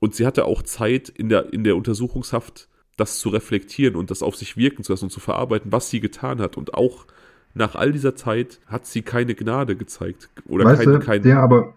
und 0.00 0.14
sie 0.14 0.26
hatte 0.26 0.44
auch 0.44 0.62
Zeit 0.62 1.08
in 1.08 1.28
der, 1.28 1.52
in 1.52 1.64
der 1.64 1.76
Untersuchungshaft 1.76 2.68
das 2.96 3.18
zu 3.18 3.28
reflektieren 3.28 3.96
und 3.96 4.10
das 4.10 4.22
auf 4.22 4.36
sich 4.36 4.56
wirken 4.56 4.84
zu 4.84 4.92
lassen 4.92 5.06
und 5.06 5.10
zu 5.10 5.20
verarbeiten, 5.20 5.72
was 5.72 5.90
sie 5.90 6.00
getan 6.00 6.40
hat. 6.40 6.56
Und 6.56 6.74
auch 6.74 7.06
nach 7.54 7.74
all 7.74 7.92
dieser 7.92 8.14
Zeit 8.14 8.60
hat 8.66 8.86
sie 8.86 9.02
keine 9.02 9.34
Gnade 9.34 9.76
gezeigt. 9.76 10.30
Oder 10.46 10.64
weißt 10.64 10.82
keine, 10.82 10.98
du, 10.98 11.04
kein, 11.04 11.22
ja, 11.24 11.40
aber 11.40 11.74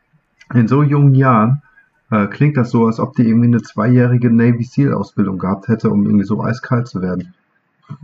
in 0.54 0.68
so 0.68 0.82
jungen 0.82 1.14
Jahren 1.14 1.62
äh, 2.10 2.26
klingt 2.26 2.56
das 2.56 2.70
so, 2.70 2.86
als 2.86 3.00
ob 3.00 3.14
die 3.14 3.22
irgendwie 3.22 3.48
eine 3.48 3.62
zweijährige 3.62 4.30
Navy 4.30 4.64
SEAL 4.64 4.92
Ausbildung 4.92 5.38
gehabt 5.38 5.68
hätte, 5.68 5.90
um 5.90 6.04
irgendwie 6.04 6.24
so 6.24 6.42
eiskalt 6.42 6.88
zu 6.88 7.00
werden. 7.02 7.34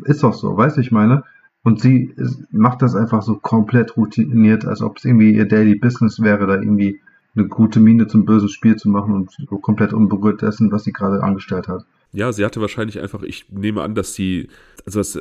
Ist 0.05 0.23
doch 0.23 0.35
so, 0.35 0.57
weißt 0.57 0.77
du, 0.77 0.81
ich 0.81 0.93
meine? 0.93 1.25
Und 1.63 1.81
sie 1.81 2.15
macht 2.53 2.83
das 2.83 2.95
einfach 2.95 3.23
so 3.23 3.37
komplett 3.37 3.97
routiniert, 3.97 4.65
als 4.65 4.83
ob 4.83 4.99
es 4.99 5.05
irgendwie 5.05 5.35
ihr 5.35 5.49
Daily 5.49 5.75
Business 5.75 6.21
wäre, 6.21 6.47
da 6.47 6.55
irgendwie 6.55 7.01
eine 7.35 7.49
gute 7.49 7.81
Miene 7.81 8.07
zum 8.07 8.25
bösen 8.25 8.49
Spiel 8.49 8.77
zu 8.77 8.89
machen 8.89 9.13
und 9.13 9.31
so 9.33 9.59
komplett 9.59 9.93
unberührt 9.93 10.43
dessen, 10.43 10.71
was 10.71 10.85
sie 10.85 10.93
gerade 10.93 11.23
angestellt 11.23 11.67
hat. 11.67 11.85
Ja, 12.13 12.33
sie 12.33 12.45
hatte 12.45 12.61
wahrscheinlich 12.61 13.01
einfach, 13.01 13.23
ich 13.23 13.47
nehme 13.51 13.83
an, 13.83 13.95
dass 13.95 14.15
sie, 14.15 14.49
also 14.87 15.01
dass 15.01 15.17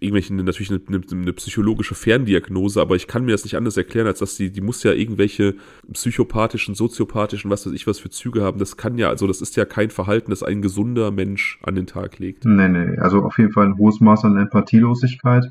irgendwelchen 0.00 0.36
natürlich 0.36 0.70
eine, 0.70 0.80
eine, 0.88 1.00
eine, 1.10 1.32
psychologische 1.34 1.94
Ferndiagnose, 1.94 2.80
aber 2.80 2.96
ich 2.96 3.06
kann 3.06 3.24
mir 3.24 3.32
das 3.32 3.44
nicht 3.44 3.56
anders 3.56 3.76
erklären, 3.76 4.06
als 4.06 4.20
dass 4.20 4.36
sie, 4.36 4.50
die 4.50 4.60
muss 4.60 4.82
ja 4.82 4.92
irgendwelche 4.92 5.56
psychopathischen, 5.92 6.74
soziopathischen, 6.74 7.50
was 7.50 7.66
weiß 7.66 7.72
ich, 7.74 7.86
was 7.86 7.98
für 7.98 8.08
Züge 8.08 8.42
haben. 8.42 8.58
Das 8.58 8.76
kann 8.76 8.96
ja, 8.96 9.08
also 9.08 9.26
das 9.26 9.42
ist 9.42 9.56
ja 9.56 9.64
kein 9.64 9.90
Verhalten, 9.90 10.30
das 10.30 10.42
ein 10.42 10.62
gesunder 10.62 11.10
Mensch 11.10 11.58
an 11.62 11.74
den 11.74 11.86
Tag 11.86 12.18
legt. 12.18 12.44
Nee, 12.44 12.68
nee, 12.68 12.98
also 12.98 13.22
auf 13.22 13.36
jeden 13.38 13.52
Fall 13.52 13.66
ein 13.66 13.76
hohes 13.76 14.00
Maß 14.00 14.24
an 14.24 14.36
Empathielosigkeit 14.36 15.50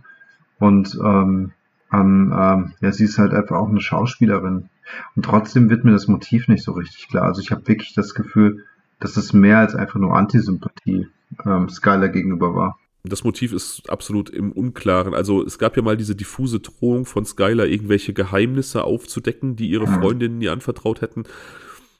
und 0.59 0.97
ähm, 1.03 1.51
an, 1.89 2.31
ähm, 2.37 2.73
ja, 2.81 2.91
sie 2.91 3.05
ist 3.05 3.17
halt 3.17 3.33
einfach 3.33 3.57
auch 3.57 3.69
eine 3.69 3.81
Schauspielerin. 3.81 4.69
Und 5.15 5.25
trotzdem 5.25 5.69
wird 5.69 5.83
mir 5.83 5.91
das 5.91 6.07
Motiv 6.07 6.47
nicht 6.47 6.63
so 6.63 6.73
richtig 6.73 7.07
klar. 7.09 7.25
Also 7.25 7.41
ich 7.41 7.51
habe 7.51 7.67
wirklich 7.67 7.93
das 7.93 8.13
Gefühl, 8.13 8.65
dass 8.99 9.17
es 9.17 9.33
mehr 9.33 9.59
als 9.59 9.75
einfach 9.75 9.99
nur 9.99 10.15
Antisympathie 10.15 11.07
ähm, 11.45 11.69
Skylar 11.69 12.09
gegenüber 12.09 12.55
war. 12.55 12.79
Das 13.03 13.23
Motiv 13.23 13.53
ist 13.53 13.89
absolut 13.89 14.29
im 14.29 14.51
Unklaren. 14.51 15.13
Also 15.13 15.43
es 15.43 15.57
gab 15.57 15.77
ja 15.77 15.83
mal 15.83 15.97
diese 15.97 16.15
diffuse 16.15 16.59
Drohung 16.59 17.05
von 17.05 17.25
Skylar, 17.25 17.67
irgendwelche 17.67 18.13
Geheimnisse 18.13 18.83
aufzudecken, 18.83 19.55
die 19.55 19.69
ihre 19.69 19.87
Freundinnen 19.87 20.41
ihr 20.41 20.51
anvertraut 20.51 21.01
hätten. 21.01 21.23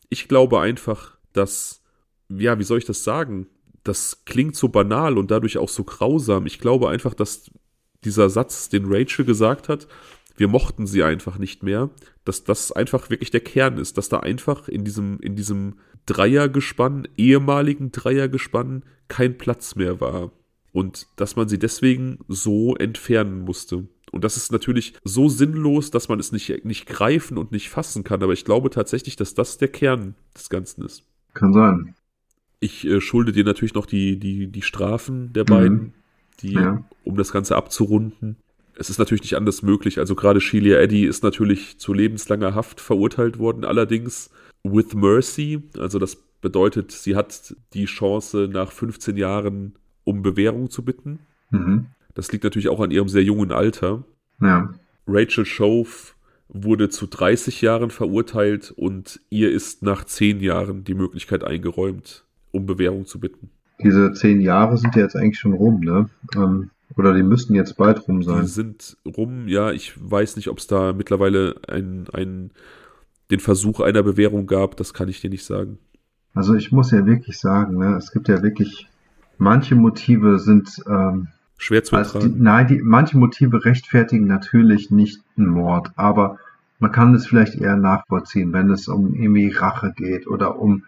Ich 0.10 0.28
glaube 0.28 0.60
einfach, 0.60 1.18
dass, 1.34 1.82
ja, 2.30 2.60
wie 2.60 2.64
soll 2.64 2.80
ich 2.80 2.86
das 2.86 3.04
sagen? 3.04 3.48
Das 3.84 4.24
klingt 4.26 4.56
so 4.56 4.70
banal 4.70 5.18
und 5.18 5.32
dadurch 5.32 5.58
auch 5.58 5.70
so 5.70 5.84
grausam. 5.84 6.46
Ich 6.46 6.60
glaube 6.60 6.90
einfach, 6.90 7.14
dass 7.14 7.52
dieser 8.04 8.30
Satz, 8.30 8.70
den 8.70 8.86
Rachel 8.88 9.24
gesagt 9.24 9.70
hat, 9.70 9.88
wir 10.36 10.48
mochten 10.48 10.88
sie 10.88 11.04
einfach 11.04 11.38
nicht 11.38 11.64
mehr, 11.64 11.90
dass 12.26 12.44
das 12.44 12.72
einfach 12.72 13.10
wirklich 13.10 13.32
der 13.32 13.40
Kern 13.40 13.78
ist, 13.78 13.98
dass 13.98 14.10
da 14.10 14.20
einfach 14.20 14.68
in 14.68 14.84
diesem, 14.84 15.20
in 15.20 15.36
diesem 15.36 15.76
Dreiergespann, 16.08 17.08
ehemaligen 17.18 17.92
Dreiergespann, 17.92 18.84
kein 19.08 19.38
Platz 19.38 19.76
mehr 19.76 20.02
war. 20.02 20.32
Und 20.74 21.08
dass 21.16 21.36
man 21.36 21.48
sie 21.48 21.60
deswegen 21.60 22.20
so 22.28 22.76
entfernen 22.76 23.42
musste. 23.42 23.88
Und 24.12 24.24
das 24.24 24.38
ist 24.38 24.52
natürlich 24.52 24.94
so 25.04 25.28
sinnlos, 25.30 25.92
dass 25.92 26.08
man 26.08 26.20
es 26.20 26.32
nicht, 26.32 26.66
nicht 26.66 26.86
greifen 26.88 27.38
und 27.38 27.52
nicht 27.52 27.70
fassen 27.70 28.04
kann. 28.04 28.24
Aber 28.24 28.34
ich 28.34 28.46
glaube 28.46 28.70
tatsächlich, 28.70 29.16
dass 29.16 29.34
das 29.34 29.58
der 29.58 29.68
Kern 29.68 30.16
des 30.36 30.50
Ganzen 30.50 30.84
ist. 30.86 31.04
Kann 31.34 31.54
sein. 31.54 31.96
Ich 32.60 32.88
äh, 32.88 33.02
schulde 33.02 33.32
dir 33.32 33.44
natürlich 33.44 33.74
noch 33.74 33.86
die, 33.86 34.18
die, 34.18 34.48
die 34.48 34.62
Strafen 34.62 35.34
der 35.34 35.44
beiden, 35.44 35.94
die, 36.42 36.54
Ja. 36.54 36.84
um 37.04 37.18
das 37.18 37.32
Ganze 37.32 37.56
abzurunden. 37.56 38.38
Es 38.76 38.90
ist 38.90 39.00
natürlich 39.00 39.22
nicht 39.24 39.36
anders 39.36 39.64
möglich. 39.64 39.98
Also 40.00 40.16
gerade 40.16 40.40
Sheila 40.42 40.78
Eddy 40.80 41.06
ist 41.06 41.24
natürlich 41.24 41.80
zu 41.80 41.94
lebenslanger 41.94 42.54
Haft 42.56 42.80
verurteilt 42.80 43.40
worden, 43.40 43.66
allerdings 43.66 44.30
with 44.74 44.94
mercy. 44.94 45.62
Also 45.78 46.00
das 46.00 46.16
bedeutet, 46.42 46.92
sie 46.92 47.16
hat 47.16 47.56
die 47.74 47.86
Chance, 47.86 48.50
nach 48.52 48.72
15 48.72 49.18
Jahren 49.18 49.74
um 50.04 50.22
Bewährung 50.22 50.70
zu 50.70 50.84
bitten. 50.86 51.20
Mhm. 51.52 51.88
Das 52.14 52.32
liegt 52.32 52.44
natürlich 52.44 52.70
auch 52.70 52.80
an 52.80 52.92
ihrem 52.92 53.10
sehr 53.10 53.24
jungen 53.24 53.52
Alter. 53.52 54.04
Ja. 54.42 54.74
Rachel 55.08 55.46
Shove 55.46 56.16
wurde 56.50 56.90
zu 56.90 57.08
30 57.08 57.62
Jahren 57.62 57.90
verurteilt 57.90 58.72
und 58.76 59.20
ihr 59.30 59.52
ist 59.52 59.84
nach 59.84 60.06
10 60.06 60.40
Jahren 60.40 60.84
die 60.84 60.94
Möglichkeit 60.94 61.44
eingeräumt, 61.44 62.24
um 62.52 62.66
Bewährung 62.66 63.06
zu 63.06 63.20
bitten. 63.20 63.50
Diese 63.84 64.12
zehn 64.14 64.42
Jahre 64.42 64.78
sind 64.78 64.96
ja 64.96 65.04
jetzt 65.04 65.16
eigentlich 65.16 65.38
schon 65.38 65.54
rum, 65.54 65.82
ne? 65.82 66.10
Ähm, 66.36 66.72
oder 66.96 67.14
die 67.14 67.22
müssten 67.22 67.54
jetzt 67.54 67.78
bald 67.78 68.08
rum 68.08 68.22
Die 68.22 68.26
sein. 68.26 68.48
sind 68.48 68.98
rum, 69.06 69.48
ja, 69.48 69.72
ich 69.72 69.94
weiß 69.98 70.36
nicht, 70.36 70.48
ob 70.48 70.58
es 70.58 70.66
da 70.66 70.94
mittlerweile 70.94 71.56
ein, 71.68 72.08
ein 72.12 72.52
den 73.32 73.40
Versuch 73.40 73.80
einer 73.80 74.04
Bewährung 74.04 74.48
gab, 74.48 74.78
das 74.78 74.94
kann 74.94 75.10
ich 75.10 75.22
dir 75.22 75.30
nicht 75.30 75.46
sagen. 75.46 75.80
Also 76.34 76.54
ich 76.54 76.72
muss 76.72 76.92
ja 76.92 77.06
wirklich 77.06 77.40
sagen, 77.40 77.78
ne, 77.78 77.96
es 77.98 78.12
gibt 78.12 78.28
ja 78.28 78.44
wirklich, 78.44 78.88
manche 79.38 79.76
Motive 79.76 80.40
sind 80.40 80.82
ähm, 80.88 81.30
schwer 81.58 81.84
zu 81.84 81.96
also 81.96 82.20
ertragen. 82.20 82.36
Die, 82.36 82.42
nein, 82.42 82.68
die, 82.68 82.82
manche 82.84 83.18
Motive 83.18 83.66
rechtfertigen 83.66 84.28
natürlich 84.28 84.92
nicht 84.92 85.22
einen 85.36 85.48
Mord, 85.48 85.92
aber 85.96 86.38
man 86.80 86.92
kann 86.92 87.16
es 87.16 87.26
vielleicht 87.26 87.56
eher 87.56 87.76
nachvollziehen, 87.76 88.54
wenn 88.54 88.70
es 88.70 88.88
um 88.88 89.16
irgendwie 89.16 89.50
Rache 89.50 89.94
geht 89.96 90.28
oder 90.28 90.60
um 90.60 90.84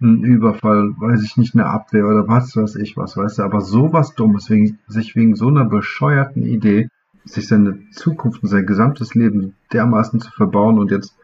einen 0.00 0.24
Überfall, 0.24 0.94
weiß 0.98 1.22
ich 1.22 1.36
nicht, 1.36 1.54
eine 1.54 1.66
Abwehr 1.66 2.06
oder 2.06 2.26
was 2.28 2.56
weiß 2.56 2.76
ich 2.76 2.96
was, 2.96 3.16
weißt 3.16 3.38
du, 3.38 3.42
aber 3.42 3.60
sowas 3.60 4.14
Dummes, 4.14 4.50
wegen, 4.50 4.78
sich 4.86 5.14
wegen 5.14 5.36
so 5.36 5.48
einer 5.48 5.64
bescheuerten 5.64 6.42
Idee, 6.42 6.88
sich 7.24 7.48
seine 7.48 7.78
Zukunft 7.90 8.42
und 8.42 8.48
sein 8.48 8.66
gesamtes 8.66 9.14
Leben 9.14 9.54
dermaßen 9.72 10.20
zu 10.20 10.30
verbauen 10.30 10.78
und 10.78 10.90
jetzt 10.90 11.16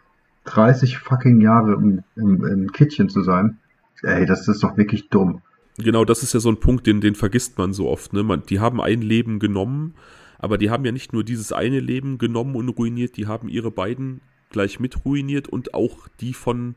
30 0.45 0.99
fucking 0.99 1.41
Jahre 1.41 1.75
im, 1.75 2.03
im, 2.17 2.45
im 2.45 2.73
Kittchen 2.73 3.09
zu 3.09 3.23
sein, 3.23 3.59
ey, 4.03 4.27
das 4.27 4.49
ist 4.49 4.63
doch 4.63 4.77
wirklich 4.77 5.09
dumm. 5.09 5.43
Genau, 5.79 6.05
das 6.05 6.23
ist 6.23 6.35
ja 6.35 6.41
so 6.41 6.51
ein 6.51 6.61
Punkt, 6.61 6.87
den, 6.87 7.01
den 7.01 7.15
vergisst 7.15 7.59
man 7.59 7.73
so 7.73 7.89
oft. 7.89 8.13
Ne? 8.13 8.23
Man, 8.23 8.43
die 8.43 8.61
haben 8.61 8.81
ein 8.81 9.01
Leben 9.01 9.39
genommen, 9.39 9.95
aber 10.39 10.59
die 10.59 10.71
haben 10.71 10.85
ja 10.85 10.93
nicht 10.93 11.13
nur 11.13 11.25
dieses 11.25 11.53
eine 11.53 11.81
Leben 11.81 12.19
genommen 12.19 12.57
und 12.57 12.69
ruiniert, 12.69 13.17
die 13.17 13.27
haben 13.27 13.49
ihre 13.49 13.71
beiden 13.71 14.21
gleich 14.51 14.81
mit 14.81 15.05
ruiniert 15.05 15.49
und 15.49 15.73
auch 15.73 16.09
die 16.21 16.35
von 16.35 16.75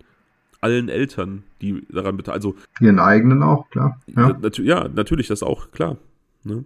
allen 0.62 0.88
Eltern, 0.88 1.44
die 1.62 1.86
daran 1.90 2.18
beteiligt 2.18 2.46
Also 2.46 2.56
ihren 2.80 3.00
eigenen 3.00 3.44
auch, 3.44 3.70
klar. 3.70 4.00
Ja, 4.08 4.30
nat 4.30 4.58
ja 4.58 4.88
natürlich, 4.88 5.28
das 5.28 5.44
auch, 5.44 5.72
klar. 5.72 5.98
Ne? 6.44 6.66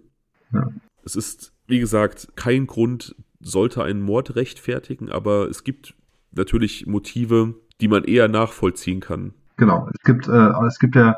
Ja. 0.52 0.68
Es 1.04 1.16
ist, 1.16 1.52
wie 1.66 1.80
gesagt, 1.80 2.28
kein 2.36 2.66
Grund 2.66 3.16
sollte 3.40 3.82
einen 3.82 4.02
Mord 4.02 4.36
rechtfertigen, 4.36 5.10
aber 5.10 5.48
es 5.48 5.64
gibt 5.64 5.94
natürlich 6.32 6.86
Motive, 6.86 7.54
die 7.80 7.88
man 7.88 8.04
eher 8.04 8.28
nachvollziehen 8.28 9.00
kann. 9.00 9.32
Genau, 9.56 9.88
es 9.92 10.02
gibt, 10.04 10.28
äh, 10.28 10.50
es 10.66 10.78
gibt 10.78 10.96
ja 10.96 11.16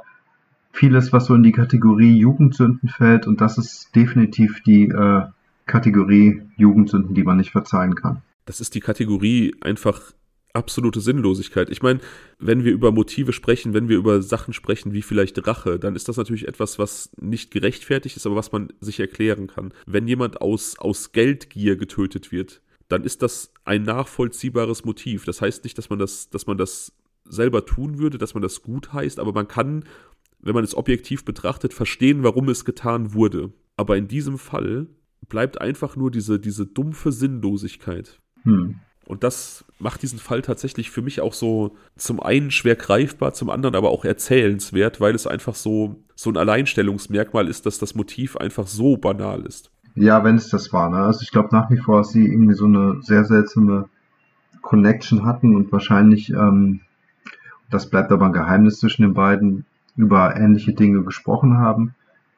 vieles, 0.73 1.13
was 1.13 1.27
so 1.27 1.35
in 1.35 1.43
die 1.43 1.53
Kategorie 1.53 2.17
Jugendsünden 2.17 2.89
fällt 2.89 3.27
und 3.27 3.41
das 3.41 3.59
ist 3.59 3.95
definitiv 3.95 4.63
die 4.63 4.89
äh, 4.89 5.23
Kategorie 5.67 6.43
Jugendsünden, 6.57 7.15
die 7.15 7.23
man 7.23 7.37
nicht 7.37 7.53
verzeihen 7.53 7.95
kann. 7.95 8.23
Das 8.47 8.61
ist 8.61 8.75
die 8.75 8.81
Kategorie 8.81 9.55
einfach 9.61 10.13
absolute 10.55 11.01
Sinnlosigkeit. 11.01 11.71
Ich 11.71 11.83
meine, 11.83 12.01
wenn 12.39 12.65
wir 12.65 12.73
über 12.73 12.93
Motive 12.93 13.33
sprechen, 13.33 13.75
wenn 13.75 13.89
wir 13.89 13.97
über 13.97 14.23
Sachen 14.23 14.53
sprechen 14.53 14.93
wie 14.93 15.03
vielleicht 15.03 15.47
Rache, 15.47 15.79
dann 15.79 15.97
ist 15.97 16.09
das 16.09 16.17
natürlich 16.17 16.47
etwas, 16.47 16.79
was 16.79 17.11
nicht 17.21 17.51
gerechtfertigt 17.51 18.17
ist, 18.17 18.27
aber 18.27 18.37
was 18.37 18.53
man 18.53 18.69
sich 18.81 19.01
erklären 19.01 19.47
kann. 19.47 19.73
Wenn 19.87 20.07
jemand 20.09 20.41
aus, 20.41 20.79
aus 20.79 21.13
Geldgier 21.13 21.77
getötet 21.77 22.33
wird, 22.33 22.61
dann 22.93 23.05
ist 23.05 23.22
das 23.22 23.53
ein 23.64 23.82
nachvollziehbares 23.82 24.84
Motiv. 24.84 25.24
Das 25.24 25.40
heißt 25.40 25.64
nicht, 25.64 25.76
dass 25.78 25.90
man 25.90 25.99
das, 25.99 26.30
dass 26.30 26.47
man 26.47 26.59
das 26.59 26.93
selber 27.24 27.64
tun 27.64 27.99
würde, 27.99 28.18
dass 28.18 28.34
man 28.34 28.43
das 28.43 28.62
gut 28.62 28.93
heißt, 28.93 29.18
aber 29.18 29.32
man 29.32 29.49
kann, 29.49 29.84
wenn 30.40 30.55
man 30.55 30.64
es 30.64 30.74
objektiv 30.74 31.24
betrachtet, 31.24 31.72
verstehen, 31.72 32.22
warum 32.22 32.49
es 32.49 32.64
getan 32.64 33.14
wurde. 33.14 33.53
Aber 33.76 33.97
in 33.97 34.09
diesem 34.09 34.38
Fall 34.38 34.86
bleibt 35.28 35.61
einfach 35.61 35.97
nur 35.97 36.11
diese, 36.11 36.38
diese 36.38 36.66
dumpfe 36.66 37.12
Sinnlosigkeit. 37.12 38.20
Hm. 38.43 38.80
Und 39.07 39.24
das 39.24 39.64
macht 39.78 40.03
diesen 40.03 40.18
Fall 40.18 40.43
tatsächlich 40.43 40.90
für 40.90 41.03
mich 41.03 41.20
auch 41.20 41.34
so 41.34 41.76
zum 41.97 42.20
einen 42.20 42.51
schwer 42.51 42.76
greifbar, 42.76 43.32
zum 43.34 43.51
anderen 43.51 43.74
aber 43.74 43.90
auch 43.90 44.05
erzählenswert, 44.05 45.01
weil 45.01 45.14
es 45.14 45.26
einfach 45.26 45.55
so, 45.55 46.05
so 46.14 46.30
ein 46.30 46.36
Alleinstellungsmerkmal 46.36 47.49
ist, 47.49 47.66
dass 47.66 47.78
das 47.78 47.95
Motiv 47.95 48.36
einfach 48.36 48.66
so 48.66 48.97
banal 48.97 49.45
ist. 49.45 49.72
Ja, 49.95 50.24
wenn 50.24 50.36
es 50.36 50.49
das 50.49 50.72
war. 50.72 50.88
Ne? 50.88 50.97
Also 50.99 51.20
ich 51.22 51.30
glaube 51.30 51.51
nach 51.53 51.70
wie 51.70 51.76
vor, 51.76 51.99
dass 51.99 52.11
sie 52.11 52.26
irgendwie 52.26 52.55
so 52.55 52.64
eine 52.64 53.03
sehr 53.03 53.24
seltsame 53.24 53.88
Connection 54.62 55.26
hatten 55.26 55.55
und 55.55 55.70
wahrscheinlich, 55.70 56.30
ähm, 56.30 56.80
das 57.70 57.90
bleibt 57.90 58.12
aber 58.12 58.26
ein 58.26 58.32
Geheimnis 58.32 58.78
zwischen 58.78 59.03
den 59.03 59.14
beiden, 59.14 59.66
über 59.97 60.36
ähnliche 60.36 60.72
Dinge 60.72 61.03
gesprochen 61.03 61.59
haben. 61.59 61.95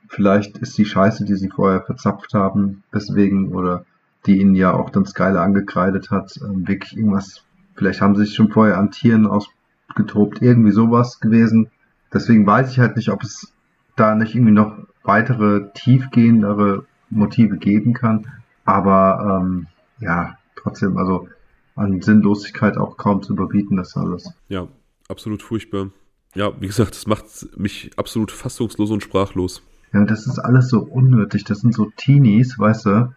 Vielleicht 0.09 0.59
ist 0.59 0.77
die 0.77 0.85
Scheiße, 0.85 1.25
die 1.25 1.37
sie 1.37 1.49
vorher 1.49 1.83
verzapft 1.83 2.35
haben, 2.35 2.83
deswegen 2.93 3.53
oder 3.53 3.85
die 4.27 4.41
ihnen 4.41 4.55
ja 4.55 4.73
auch 4.73 4.91
dann 4.91 5.07
Skyler 5.07 5.43
angekreidet 5.43 6.11
hat, 6.11 6.39
ähm, 6.43 6.67
wirklich 6.67 6.97
irgendwas, 6.97 7.45
vielleicht 7.75 8.01
haben 8.01 8.17
sie 8.17 8.25
sich 8.25 8.35
schon 8.35 8.51
vorher 8.51 8.79
an 8.79 8.91
Tieren 8.91 9.27
ausgetobt, 9.27 10.41
irgendwie 10.43 10.73
sowas 10.73 11.21
gewesen. 11.21 11.71
Deswegen 12.13 12.47
weiß 12.47 12.71
ich 12.71 12.79
halt 12.79 12.97
nicht, 12.97 13.11
ob 13.11 13.23
es 13.23 13.53
da 13.97 14.15
nicht 14.15 14.35
irgendwie 14.35 14.53
noch 14.53 14.77
weitere 15.03 15.71
tiefgehendere 15.75 16.87
Motive 17.15 17.57
geben 17.57 17.95
kann. 17.95 18.27
Aber 18.65 19.41
ähm, 19.43 19.67
ja, 20.01 20.39
trotzdem, 20.57 20.97
also 20.97 21.29
an 21.77 22.01
Sinnlosigkeit 22.01 22.77
auch 22.77 22.97
kaum 22.97 23.23
zu 23.23 23.33
überbieten, 23.33 23.77
das 23.77 23.97
alles. 23.97 24.33
Ja, 24.49 24.69
absolut 25.09 25.43
furchtbar. 25.43 25.91
Ja, 26.35 26.53
wie 26.61 26.67
gesagt, 26.67 26.95
das 26.95 27.07
macht 27.07 27.25
mich 27.57 27.91
absolut 27.97 28.31
fassungslos 28.31 28.91
und 28.91 29.03
sprachlos. 29.03 29.63
Ja, 29.93 30.05
das 30.05 30.27
ist 30.27 30.39
alles 30.39 30.69
so 30.69 30.81
unnötig. 30.81 31.45
Das 31.45 31.61
sind 31.61 31.75
so 31.75 31.91
Teenies, 31.97 32.59
weißt 32.59 32.87
du, 32.87 33.15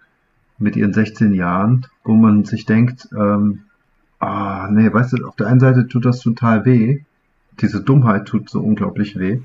mit 0.60 0.76
ihren 0.76 0.94
16 0.94 1.34
Jahren, 1.34 1.88
wo 2.04 2.14
man 2.14 2.46
sich 2.46 2.66
denkt, 2.66 3.08
ähm, 3.18 3.64
ah, 4.20 4.70
nee, 4.72 4.92
weißt 4.92 5.14
du, 5.14 5.28
auf 5.28 5.36
der 5.36 5.48
einen 5.48 5.60
Seite 5.60 5.88
tut 5.88 6.06
das 6.06 6.20
total 6.20 6.66
weh. 6.66 7.02
Diese 7.60 7.82
Dummheit 7.82 8.28
tut 8.28 8.50
so 8.50 8.62
unglaublich 8.62 9.18
weh. 9.18 9.42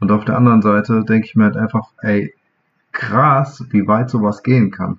Und 0.00 0.10
auf 0.10 0.24
der 0.24 0.36
anderen 0.36 0.62
Seite 0.62 1.04
denke 1.04 1.26
ich 1.26 1.36
mir 1.36 1.44
halt 1.44 1.56
einfach, 1.56 1.92
ey, 2.02 2.34
krass, 2.96 3.62
wie 3.70 3.86
weit 3.86 4.10
sowas 4.10 4.42
gehen 4.42 4.70
kann. 4.70 4.98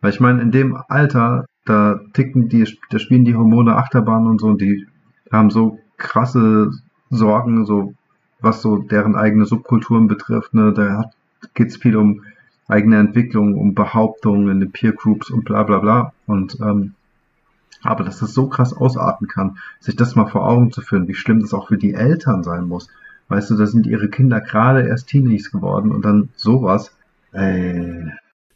Weil 0.00 0.10
ich 0.10 0.20
meine, 0.20 0.42
in 0.42 0.50
dem 0.50 0.76
Alter, 0.88 1.46
da 1.64 2.00
ticken 2.12 2.48
die, 2.48 2.66
da 2.90 2.98
spielen 2.98 3.24
die 3.24 3.36
Hormone 3.36 3.76
Achterbahn 3.76 4.26
und 4.26 4.40
so, 4.40 4.48
und 4.48 4.60
die 4.60 4.86
haben 5.32 5.50
so 5.50 5.78
krasse 5.96 6.70
Sorgen, 7.10 7.64
so 7.64 7.94
was 8.40 8.60
so 8.60 8.78
deren 8.78 9.16
eigene 9.16 9.46
Subkulturen 9.46 10.08
betrifft. 10.08 10.52
Ne? 10.52 10.72
Da 10.72 11.10
geht 11.54 11.68
es 11.68 11.76
viel 11.76 11.96
um 11.96 12.22
eigene 12.66 12.98
Entwicklung, 12.98 13.54
um 13.54 13.74
Behauptungen 13.74 14.48
in 14.48 14.60
den 14.60 14.72
Peer 14.72 14.92
Groups 14.92 15.30
und 15.30 15.44
bla 15.44 15.62
bla 15.62 15.78
bla. 15.78 16.12
Und 16.26 16.58
ähm, 16.60 16.94
aber 17.82 18.02
dass 18.02 18.18
das 18.18 18.34
so 18.34 18.48
krass 18.48 18.72
ausarten 18.72 19.28
kann, 19.28 19.58
sich 19.78 19.94
das 19.94 20.16
mal 20.16 20.26
vor 20.26 20.46
Augen 20.46 20.72
zu 20.72 20.80
führen, 20.80 21.06
wie 21.06 21.14
schlimm 21.14 21.40
das 21.40 21.54
auch 21.54 21.68
für 21.68 21.78
die 21.78 21.94
Eltern 21.94 22.42
sein 22.42 22.66
muss. 22.66 22.88
Weißt 23.28 23.50
du, 23.50 23.56
da 23.56 23.66
sind 23.66 23.86
ihre 23.86 24.08
Kinder 24.08 24.40
gerade 24.40 24.88
erst 24.88 25.08
Teenies 25.08 25.52
geworden 25.52 25.92
und 25.92 26.04
dann 26.04 26.30
sowas. 26.34 26.97
Ey. 27.32 28.04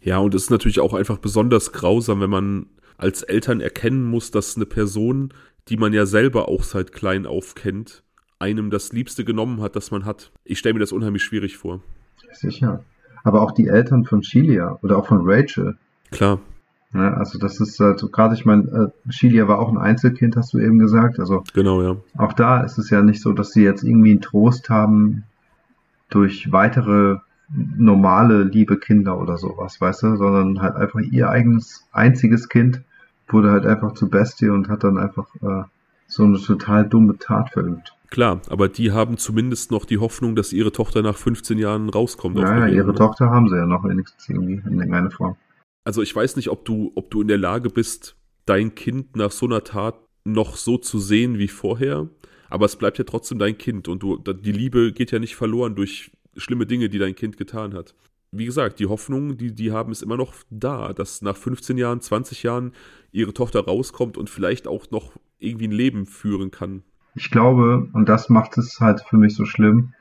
Ja, 0.01 0.18
und 0.18 0.35
es 0.35 0.45
ist 0.45 0.51
natürlich 0.51 0.81
auch 0.81 0.95
einfach 0.95 1.18
besonders 1.18 1.73
grausam, 1.73 2.20
wenn 2.20 2.31
man 2.31 2.66
als 2.97 3.23
Eltern 3.23 3.61
erkennen 3.61 4.05
muss, 4.05 4.31
dass 4.31 4.57
eine 4.57 4.66
Person, 4.66 5.33
die 5.68 5.77
man 5.77 5.93
ja 5.93 6.07
selber 6.07 6.49
auch 6.49 6.62
seit 6.62 6.93
klein 6.93 7.27
auf 7.27 7.55
kennt, 7.55 8.03
einem 8.39 8.70
das 8.70 8.93
Liebste 8.93 9.25
genommen 9.25 9.61
hat, 9.61 9.77
das 9.77 9.91
man 9.91 10.05
hat. 10.05 10.33
Ich 10.45 10.59
stelle 10.59 10.75
mir 10.75 10.81
das 10.81 10.93
unheimlich 10.93 11.23
schwierig 11.23 11.57
vor. 11.57 11.81
Sicher. 12.33 12.85
Aber 13.25 13.43
auch 13.43 13.53
die 13.53 13.68
Eltern 13.68 14.05
von 14.05 14.23
Shelia 14.23 14.79
oder 14.83 14.99
auch 14.99 15.07
von 15.07 15.20
Rachel. 15.23 15.77
Klar. 16.11 16.41
Ja, 16.95 17.14
also 17.14 17.39
das 17.39 17.61
ist 17.61 17.79
halt 17.81 17.99
so 17.99 18.09
gerade, 18.09 18.35
ich 18.35 18.45
meine, 18.45 18.93
äh, 19.09 19.12
Shelia 19.12 19.49
war 19.49 19.61
auch 19.61 19.70
ein 19.70 19.79
Einzelkind, 19.79 20.37
hast 20.37 20.53
du 20.53 20.59
eben 20.59 20.79
gesagt. 20.79 21.18
Also 21.18 21.43
genau, 21.55 21.83
ja. 21.83 21.97
Auch 22.18 22.35
da 22.35 22.62
ist 22.62 22.79
es 22.79 22.91
ja 22.91 23.03
nicht 23.03 23.23
so, 23.23 23.33
dass 23.33 23.53
sie 23.53 23.62
jetzt 23.62 23.83
irgendwie 23.83 24.11
einen 24.11 24.20
Trost 24.20 24.68
haben 24.68 25.25
durch 26.11 26.53
weitere 26.53 27.18
normale, 27.49 28.45
liebe 28.45 28.78
Kinder 28.78 29.18
oder 29.18 29.36
sowas, 29.36 29.80
weißt 29.80 30.03
du, 30.05 30.16
sondern 30.16 30.62
halt 30.62 30.76
einfach 30.76 31.01
ihr 31.01 31.28
eigenes, 31.28 31.86
einziges 31.93 32.49
Kind 32.49 32.82
wurde 33.28 33.51
halt 33.51 33.66
einfach 33.66 33.95
zu 33.95 34.09
Bestie 34.09 34.49
und 34.49 34.68
hat 34.68 34.84
dann 34.84 34.99
einfach 34.99 35.26
äh, 35.36 35.64
so 36.07 36.24
eine 36.24 36.38
total 36.38 36.88
dumme 36.88 37.18
Tat 37.18 37.51
verübt. 37.51 37.95
Klar, 38.11 38.43
aber 38.51 38.68
die 38.68 38.93
haben 38.93 39.16
zumindest 39.16 39.70
noch 39.70 39.86
die 39.86 39.97
Hoffnung, 39.97 40.36
dass 40.36 40.53
ihre 40.53 40.70
Tochter 40.70 41.01
nach 41.01 41.16
15 41.16 41.59
Jahren 41.59 41.88
rauskommt. 41.88 42.38
Ja, 42.38 42.66
ihre 42.66 42.88
ne? 42.88 42.95
Tochter 42.95 43.30
haben 43.30 43.49
sie 43.49 43.57
ja 43.57 43.64
noch 43.64 43.84
wenigstens 43.84 44.28
irgendwie 44.28 44.55
in 44.55 44.78
irgendeiner 44.78 45.11
Form. 45.11 45.36
Also 45.84 46.03
ich 46.03 46.14
weiß 46.14 46.36
nicht, 46.36 46.51
ob 46.51 46.64
du, 46.66 46.93
ob 46.95 47.11
du 47.11 47.22
in 47.22 47.28
der 47.28 47.38
Lage 47.38 47.70
bist, 47.70 48.16
dein 48.45 48.74
Kind 48.74 49.16
nach 49.16 49.30
so 49.30 49.47
einer 49.47 49.64
Tat 49.64 49.95
noch 50.24 50.57
so 50.57 50.76
zu 50.76 50.99
sehen 50.99 51.38
wie 51.38 51.49
vorher, 51.49 52.09
aber 52.51 52.66
es 52.66 52.76
bleibt 52.76 52.99
ja 52.99 53.05
trotzdem 53.05 53.38
dein 53.38 53.57
Kind 53.57 53.88
und 53.88 54.03
du, 54.03 54.18
die 54.18 54.53
Liebe 54.53 54.93
geht 54.93 55.11
ja 55.11 55.18
nicht 55.18 55.34
verloren 55.34 55.74
durch 55.74 56.12
schlimme 56.37 56.66
Dinge, 56.66 56.89
die 56.89 56.99
dein 56.99 57.14
Kind 57.14 57.37
getan 57.37 57.74
hat. 57.74 57.95
Wie 58.30 58.47
gesagt, 58.47 58.78
die 58.78 58.87
Hoffnung, 58.87 59.37
die 59.37 59.55
die 59.55 59.72
haben, 59.72 59.93
ist 59.93 60.03
immer 60.03 60.16
noch 60.16 60.35
da, 60.49 60.93
dass 60.95 61.20
nach 61.20 61.37
15 61.37 61.76
Jahren, 61.76 62.01
20 62.01 62.43
Jahren 62.43 62.72
ihre 63.11 63.35
Tochter 63.35 63.64
rauskommt 63.64 64.16
und 64.16 64.30
vielleicht 64.30 64.66
auch 64.66 64.91
noch 64.91 65.12
irgendwie 65.39 65.68
ein 65.68 65.72
Leben 65.72 66.07
führen 66.07 66.51
kann. 66.51 66.83
Ich 67.14 67.30
glaube, 67.30 67.89
und 67.93 68.09
das 68.09 68.30
macht 68.30 68.57
es 68.57 68.80
halt 68.80 69.03
für 69.03 69.18
mich 69.18 69.35
so 69.35 69.45
schlimm, 69.45 69.93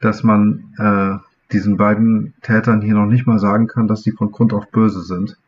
dass 0.00 0.24
man 0.24 0.74
äh, 0.78 1.52
diesen 1.52 1.76
beiden 1.76 2.34
Tätern 2.42 2.82
hier 2.82 2.94
noch 2.94 3.06
nicht 3.06 3.26
mal 3.26 3.38
sagen 3.38 3.68
kann, 3.68 3.86
dass 3.86 4.02
sie 4.02 4.12
von 4.12 4.32
Grund 4.32 4.52
auf 4.52 4.68
böse 4.70 5.02
sind. 5.02 5.38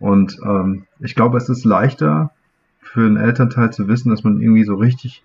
Und 0.00 0.36
ähm, 0.44 0.86
ich 0.98 1.14
glaube, 1.14 1.38
es 1.38 1.48
ist 1.48 1.64
leichter 1.64 2.32
für 2.80 3.06
einen 3.06 3.16
Elternteil 3.16 3.72
zu 3.72 3.86
wissen, 3.88 4.10
dass 4.10 4.24
man 4.24 4.40
irgendwie 4.40 4.64
so 4.64 4.74
richtig 4.74 5.22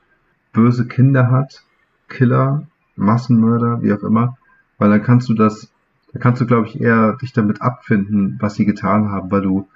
böse 0.54 0.88
Kinder 0.88 1.32
hat, 1.32 1.64
Killer, 2.08 2.68
Massenmörder, 2.96 3.82
wie 3.82 3.94
auch 3.94 4.04
immer, 4.04 4.38
weil 4.80 4.90
dann 4.90 5.04
kannst 5.04 5.30
du 5.30 5.36
das, 5.36 5.72
da 6.12 6.20
kannst 6.20 6.42
du, 6.42 6.48
glaube 6.48 6.68
ich, 6.68 6.82
eher 6.82 7.14
dich 7.22 7.34
damit 7.34 7.62
abfinden, 7.62 8.38
was 8.40 8.56
sie 8.56 8.66
getan 8.66 9.12
haben, 9.12 9.30
weil 9.30 9.42
du 9.42 9.68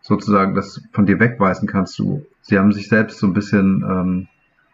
sozusagen 0.00 0.54
das 0.54 0.82
von 0.92 1.06
dir 1.06 1.20
wegweisen 1.20 1.68
kannst. 1.68 1.98
Du, 1.98 2.26
sie 2.42 2.58
haben 2.58 2.72
sich 2.72 2.88
selbst 2.88 3.18
so 3.18 3.26
ein 3.26 3.32
bisschen 3.32 3.84
ähm, 3.88 4.28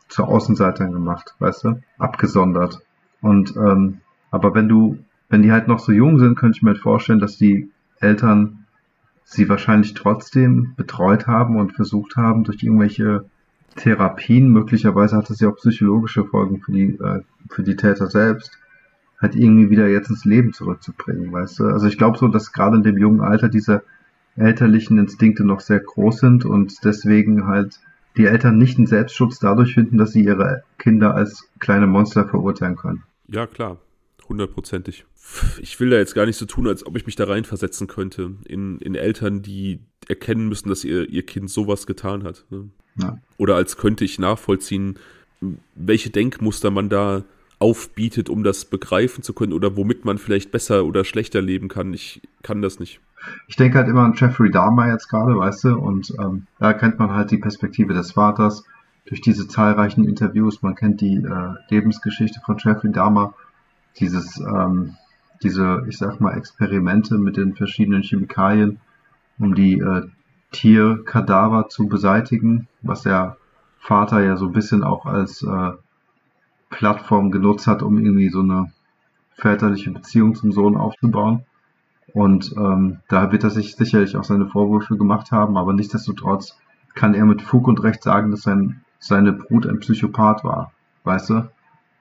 zu 0.09 0.25
Außenseitern 0.25 0.93
gemacht, 0.93 1.35
weißt 1.39 1.65
du, 1.65 1.83
abgesondert. 1.99 2.81
Und 3.21 3.57
ähm, 3.57 4.01
aber 4.31 4.55
wenn 4.55 4.69
du, 4.69 4.99
wenn 5.29 5.43
die 5.43 5.53
halt 5.53 5.69
noch 5.69 5.79
so 5.79 5.93
jung 5.93 6.19
sind, 6.19 6.37
könnte 6.37 6.57
ich 6.57 6.63
mir 6.63 6.71
halt 6.71 6.81
vorstellen, 6.81 7.21
dass 7.21 7.37
die 7.37 7.71
Eltern 8.01 8.67
sie 9.25 9.49
wahrscheinlich 9.49 9.95
trotzdem 9.95 10.75
betreut 10.77 11.27
haben 11.27 11.57
und 11.57 11.75
versucht 11.75 12.17
haben, 12.17 12.45
durch 12.45 12.63
irgendwelche 12.63 13.25
Therapien, 13.77 14.49
möglicherweise 14.49 15.17
hat 15.17 15.31
es 15.31 15.41
ja 15.41 15.49
auch 15.49 15.57
psychologische 15.57 16.25
Folgen 16.25 16.61
für 16.61 16.73
die, 16.73 16.99
äh, 16.99 17.23
für 17.49 17.63
die 17.63 17.77
Täter 17.77 18.09
selbst, 18.09 18.59
halt 19.23 19.37
irgendwie 19.37 19.71
wieder 19.71 19.89
jetzt 19.89 20.11
ins 20.11 20.25
Leben 20.25 20.53
zurückzubringen, 20.53 21.33
weißt 21.33 21.61
du? 21.61 21.65
Also 21.67 21.87
ich 21.87 21.97
glaube 21.97 22.19
so, 22.19 22.29
dass 22.29 22.53
gerade 22.53 22.77
in 22.77 22.83
dem 22.83 22.99
jungen 22.99 23.21
Alter 23.21 23.49
diese 23.49 23.85
elterlichen 24.37 24.99
Instinkte 24.99 25.45
noch 25.45 25.61
sehr 25.61 25.81
groß 25.81 26.19
sind 26.19 26.45
und 26.45 26.85
deswegen 26.85 27.47
halt 27.47 27.79
die 28.17 28.27
Eltern 28.27 28.59
nicht 28.59 28.77
einen 28.77 28.87
Selbstschutz 28.87 29.39
dadurch 29.39 29.75
finden, 29.75 29.97
dass 29.97 30.13
sie 30.13 30.25
ihre 30.25 30.65
Kinder 30.79 31.15
als 31.15 31.49
kleine 31.61 31.87
Monster 31.87 32.27
verurteilen 32.29 32.77
können. 32.77 33.05
Ja, 33.29 33.47
klar. 33.47 33.79
Hundertprozentig. 34.29 35.05
Ich 35.61 35.79
will 35.79 35.91
da 35.91 35.97
jetzt 35.97 36.15
gar 36.15 36.27
nicht 36.27 36.37
so 36.37 36.47
tun, 36.47 36.67
als 36.67 36.87
ob 36.87 36.97
ich 36.97 37.07
mich 37.07 37.17
da 37.17 37.25
reinversetzen 37.25 37.87
könnte 37.87 38.33
in, 38.47 38.79
in 38.79 38.95
Eltern, 38.95 39.43
die 39.43 39.81
erkennen 40.09 40.49
müssen, 40.49 40.69
dass 40.69 40.85
ihr, 40.85 41.09
ihr 41.09 41.25
Kind 41.25 41.51
sowas 41.51 41.87
getan 41.87 42.25
hat. 42.25 42.45
Ne? 42.51 42.71
Ja. 42.97 43.19
Oder 43.37 43.57
als 43.57 43.77
könnte 43.77 44.05
ich 44.05 44.19
nachvollziehen, 44.19 44.99
welche 45.75 46.11
Denkmuster 46.11 46.71
man 46.71 46.89
da 46.89 47.25
aufbietet, 47.63 48.29
um 48.29 48.43
das 48.43 48.65
begreifen 48.65 49.23
zu 49.23 49.33
können 49.33 49.53
oder 49.53 49.77
womit 49.77 50.05
man 50.05 50.19
vielleicht 50.19 50.51
besser 50.51 50.85
oder 50.85 51.05
schlechter 51.05 51.41
leben 51.41 51.69
kann. 51.69 51.95
Ich 51.95 52.21
kann 52.43 52.61
das 52.61 52.81
nicht. 52.81 53.01
Ich 53.47 53.55
denke 53.55 53.79
halt 53.79 53.89
immer 53.89 54.03
an 54.03 54.15
Jeffrey 54.17 54.51
Dahmer 54.51 54.89
jetzt 54.89 55.09
gerade, 55.09 55.37
weißt 55.37 55.65
du, 55.65 55.79
und 55.79 56.13
ähm, 56.19 56.49
da 56.59 56.73
kennt 56.73 56.99
man 56.99 57.13
halt 57.13 57.31
die 57.31 57.39
Perspektive 57.39 57.95
des 57.95 58.13
Vaters 58.13 58.65
durch 59.07 59.21
diese 59.21 59.47
zahlreichen 59.47 60.05
Interviews. 60.05 60.61
Man 60.63 60.75
kennt 60.75 61.01
die 61.01 61.17
äh, 61.17 61.55
Lebensgeschichte 61.71 62.41
von 62.45 62.57
Jeffrey 62.59 62.91
Dahmer, 62.91 63.35
dieses, 64.01 64.41
ähm, 64.41 64.97
diese, 65.45 65.85
ich 65.89 65.99
sag 65.99 66.21
mal, 66.21 66.37
Experimente 66.37 67.17
mit 67.17 67.37
den 67.37 67.55
verschiedenen 67.55 68.03
Chemikalien, 68.03 68.81
um 69.39 69.55
die 69.55 69.79
äh, 69.79 70.03
Tierkadaver 70.51 71.69
zu 71.69 71.87
beseitigen, 71.87 72.67
was 72.83 73.03
der 73.03 73.37
Vater 73.79 74.21
ja 74.21 74.37
so 74.37 74.47
ein 74.47 74.53
bisschen 74.53 74.83
auch 74.83 75.07
als 75.07 75.43
äh, 75.43 75.73
Plattform 76.73 77.31
genutzt 77.31 77.69
hat, 77.69 77.83
um 77.83 77.97
irgendwie 77.99 78.31
so 78.31 78.41
eine 78.41 78.73
väterliche 79.35 79.93
Beziehung 79.93 80.35
zum 80.35 80.51
Sohn 80.51 80.77
aufzubauen. 80.77 81.45
Und 82.13 82.53
ähm, 82.57 82.99
da 83.09 83.31
wird 83.31 83.45
er 83.45 83.51
sich 83.51 83.77
sicherlich 83.77 84.17
auch 84.17 84.25
seine 84.25 84.47
Vorwürfe 84.47 84.97
gemacht 84.97 85.31
haben, 85.31 85.57
aber 85.57 85.73
nichtsdestotrotz 85.73 86.59
kann 86.95 87.15
er 87.15 87.25
mit 87.25 87.41
Fug 87.41 87.69
und 87.69 87.83
Recht 87.83 88.03
sagen, 88.03 88.31
dass 88.31 88.43
sein, 88.43 88.83
seine 88.99 89.33
Brut 89.33 89.67
ein 89.67 89.79
Psychopath 89.79 90.45
war, 90.45 90.73
weißt 91.05 91.31
du? 91.31 91.51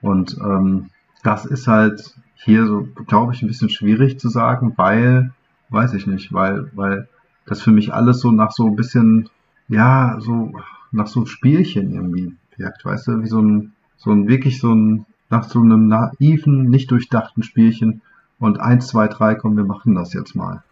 Und 0.01 0.37
ähm, 0.41 0.89
das 1.23 1.45
ist 1.45 1.67
halt 1.67 2.15
hier 2.35 2.65
so, 2.65 2.87
glaube 3.07 3.33
ich, 3.33 3.41
ein 3.41 3.47
bisschen 3.47 3.69
schwierig 3.69 4.19
zu 4.19 4.29
sagen, 4.29 4.73
weil, 4.75 5.31
weiß 5.69 5.93
ich 5.93 6.07
nicht, 6.07 6.33
weil, 6.33 6.71
weil 6.73 7.07
das 7.45 7.61
für 7.61 7.71
mich 7.71 7.93
alles 7.93 8.19
so 8.19 8.31
nach 8.31 8.51
so 8.51 8.65
ein 8.65 8.75
bisschen, 8.75 9.29
ja, 9.67 10.17
so 10.19 10.51
nach 10.91 11.07
so 11.07 11.25
Spielchen 11.25 11.93
irgendwie 11.93 12.35
wirkt, 12.57 12.83
weißt 12.83 13.07
du, 13.07 13.21
wie 13.21 13.27
so 13.27 13.39
ein, 13.41 13.73
so 14.03 14.11
ein 14.11 14.27
wirklich 14.27 14.59
so 14.59 14.73
ein, 14.73 15.05
nach 15.29 15.43
so 15.43 15.59
einem 15.59 15.87
naiven, 15.87 16.69
nicht 16.69 16.89
durchdachten 16.89 17.43
Spielchen 17.43 18.01
und 18.39 18.59
eins, 18.59 18.87
zwei, 18.87 19.07
drei, 19.07 19.35
komm, 19.35 19.55
wir 19.55 19.63
machen 19.63 19.93
das 19.93 20.13
jetzt 20.13 20.35
mal. 20.35 20.63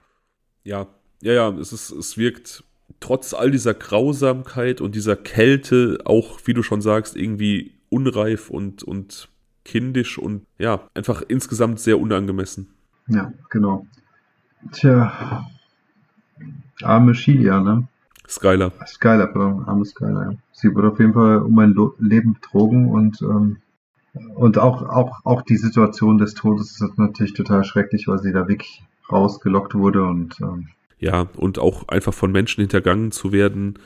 Ja, 0.64 0.88
ja, 1.22 1.34
ja, 1.34 1.50
es 1.50 1.72
ist, 1.72 1.92
es 1.92 2.18
wirkt 2.18 2.64
trotz 3.00 3.36
all 3.36 3.52
dieser 3.52 3.76
Grausamkeit 3.76 4.82
und 4.82 4.96
dieser 4.96 5.16
Kälte 5.16 6.00
auch, 6.06 6.40
wie 6.46 6.54
du 6.54 6.64
schon 6.64 6.82
sagst, 6.82 7.16
irgendwie 7.16 7.74
unreif 7.90 8.50
und, 8.50 8.82
und 8.84 9.30
kindisch 9.64 10.18
und 10.18 10.46
ja, 10.58 10.82
einfach 10.96 11.22
insgesamt 11.28 11.80
sehr 11.80 12.00
unangemessen. 12.00 12.74
Ja, 13.08 13.32
genau. 13.52 13.86
Tja, 14.72 15.46
arme 16.82 17.14
Shilia, 17.14 17.60
ne? 17.60 17.88
Skyler. 18.30 18.72
Skyler, 18.86 19.28
pardon, 19.28 19.68
arme 19.68 19.86
Skyler. 19.86 20.32
Ja. 20.32 20.38
Sie 20.52 20.74
wurde 20.74 20.90
auf 20.92 21.00
jeden 21.00 21.14
Fall 21.14 21.42
um 21.42 21.58
ein 21.60 21.76
Leben 21.98 22.34
betrogen 22.34 22.90
und 22.90 23.22
ähm, 23.22 23.58
und 24.36 24.58
auch, 24.58 24.82
auch, 24.82 25.20
auch 25.24 25.42
die 25.44 25.58
Situation 25.58 26.18
des 26.18 26.34
Todes 26.34 26.82
ist 26.82 26.98
natürlich 26.98 27.34
total 27.34 27.64
schrecklich, 27.64 28.08
weil 28.08 28.20
sie 28.20 28.32
da 28.32 28.48
wirklich 28.48 28.84
rausgelockt 29.12 29.76
wurde 29.76 30.04
und 30.04 30.40
ähm, 30.42 30.70
ja, 31.00 31.28
und 31.38 31.60
auch 31.60 31.88
einfach 31.88 32.14
von 32.14 32.32
Menschen 32.32 32.62
hintergangen 32.62 33.12
zu 33.12 33.32
werden, 33.32 33.80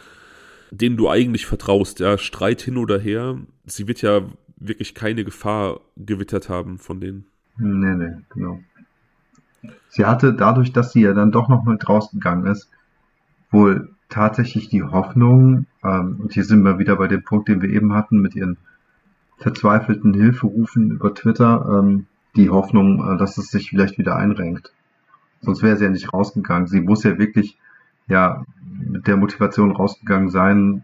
denen 0.72 0.98
du 0.98 1.10
eigentlich 1.10 1.46
vertraust, 1.46 2.00
ja, 2.00 2.18
Streit 2.18 2.62
hin 2.62 2.78
oder 2.78 3.00
her, 3.00 3.38
sie 3.66 3.88
wird 3.88 4.02
ja 4.02 4.22
wirklich 4.58 4.96
keine 4.96 5.24
Gefahr 5.24 5.82
gewittert 5.96 6.50
haben 6.50 6.80
von 6.80 7.00
denen. 7.00 7.26
Nee, 7.58 7.94
nee, 7.94 8.14
genau. 8.34 8.60
Sie 9.90 10.06
hatte 10.06 10.34
dadurch, 10.34 10.74
dass 10.74 10.92
sie 10.92 11.02
ja 11.02 11.14
dann 11.14 11.32
doch 11.32 11.50
noch 11.50 11.64
mal 11.64 11.78
rausgegangen 11.78 12.48
ist, 12.48 12.70
wohl 13.52 13.93
tatsächlich 14.14 14.70
die 14.70 14.84
Hoffnung, 14.84 15.66
ähm, 15.84 16.20
und 16.22 16.34
hier 16.34 16.44
sind 16.44 16.64
wir 16.64 16.78
wieder 16.78 16.96
bei 16.96 17.08
dem 17.08 17.24
Punkt, 17.24 17.48
den 17.48 17.62
wir 17.62 17.70
eben 17.70 17.94
hatten, 17.94 18.22
mit 18.22 18.36
ihren 18.36 18.58
verzweifelten 19.38 20.14
Hilferufen 20.14 20.92
über 20.92 21.14
Twitter, 21.16 21.80
ähm, 21.80 22.06
die 22.36 22.50
Hoffnung, 22.50 23.04
äh, 23.04 23.18
dass 23.18 23.38
es 23.38 23.48
sich 23.48 23.70
vielleicht 23.70 23.98
wieder 23.98 24.16
einrenkt. 24.16 24.72
Sonst 25.42 25.64
wäre 25.64 25.78
sie 25.78 25.86
ja 25.86 25.90
nicht 25.90 26.14
rausgegangen. 26.14 26.68
Sie 26.68 26.82
muss 26.82 27.04
ja 27.04 27.18
wirklich 27.18 27.58
ja 28.08 28.46
mit 28.64 29.08
der 29.08 29.18
Motivation 29.18 29.72
rausgegangen 29.72 30.30
sein, 30.30 30.84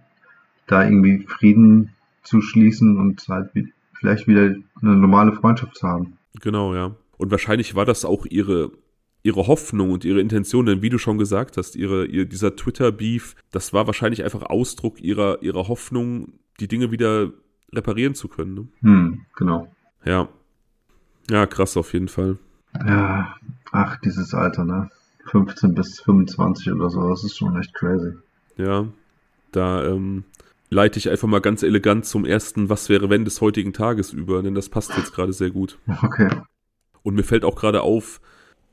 da 0.66 0.84
irgendwie 0.84 1.26
Frieden 1.28 1.94
zu 2.24 2.42
schließen 2.42 2.98
und 2.98 3.26
halt 3.30 3.52
vielleicht 3.94 4.28
wieder 4.28 4.56
eine 4.82 4.96
normale 4.96 5.34
Freundschaft 5.34 5.76
zu 5.76 5.88
haben. 5.88 6.18
Genau, 6.42 6.74
ja. 6.74 6.96
Und 7.18 7.32
wahrscheinlich 7.32 7.76
war 7.76 7.86
das 7.86 8.06
auch 8.06 8.26
ihre, 8.26 8.72
ihre 9.24 9.48
Hoffnung 9.48 9.92
und 9.92 10.06
ihre 10.06 10.22
Intention, 10.22 10.66
denn 10.66 10.82
wie 10.82 10.90
du 10.90 10.98
schon 10.98 11.18
gesagt 11.18 11.58
hast, 11.58 11.76
ihre, 11.76 12.06
ihr, 12.06 12.26
dieser 12.26 12.56
Twitter-Beef, 12.56 13.36
das 13.52 13.74
war 13.74 13.88
wahrscheinlich 13.88 14.24
einfach 14.24 14.44
Ausdruck 14.44 15.02
ihrer, 15.02 15.42
ihrer 15.42 15.68
Hoffnung, 15.68 16.34
die 16.60 16.68
Dinge 16.68 16.92
wieder 16.92 17.32
reparieren 17.74 18.16
zu 18.16 18.28
können. 18.28 18.54
Ne? 18.54 18.68
Hm, 18.82 19.26
genau. 19.36 19.68
Ja. 20.06 20.30
Ja, 21.30 21.46
krass 21.46 21.78
auf 21.78 21.94
jeden 21.94 22.08
Fall. 22.08 22.38
Ja, 22.86 23.36
ach, 23.72 23.98
dieses 24.02 24.34
Alter, 24.34 24.66
ne? 24.66 24.90
15 25.26 25.76
bis 25.76 26.00
25 26.02 26.72
oder 26.72 26.90
so, 26.90 27.08
das 27.10 27.24
ist 27.24 27.38
schon 27.38 27.56
echt 27.60 27.74
crazy. 27.74 28.14
Ja, 28.58 28.88
da 29.52 29.86
ähm, 29.86 30.24
leite 30.70 30.98
ich 30.98 31.10
einfach 31.10 31.28
mal 31.28 31.42
ganz 31.42 31.62
elegant 31.62 32.06
zum 32.06 32.26
ersten 32.26 32.70
Was 32.70 32.90
wäre 32.90 33.10
wenn 33.10 33.26
des 33.26 33.42
heutigen 33.42 33.74
Tages 33.74 34.12
über, 34.12 34.42
denn 34.42 34.56
das 34.56 34.70
passt 34.70 34.96
jetzt 34.98 35.14
gerade 35.14 35.34
sehr 35.34 35.52
gut. 35.52 35.78
Okay. 36.02 36.30
Und 37.04 37.16
mir 37.16 37.24
fällt 37.24 37.46
auch 37.46 37.56
gerade 37.56 37.82
auf, 37.82 38.20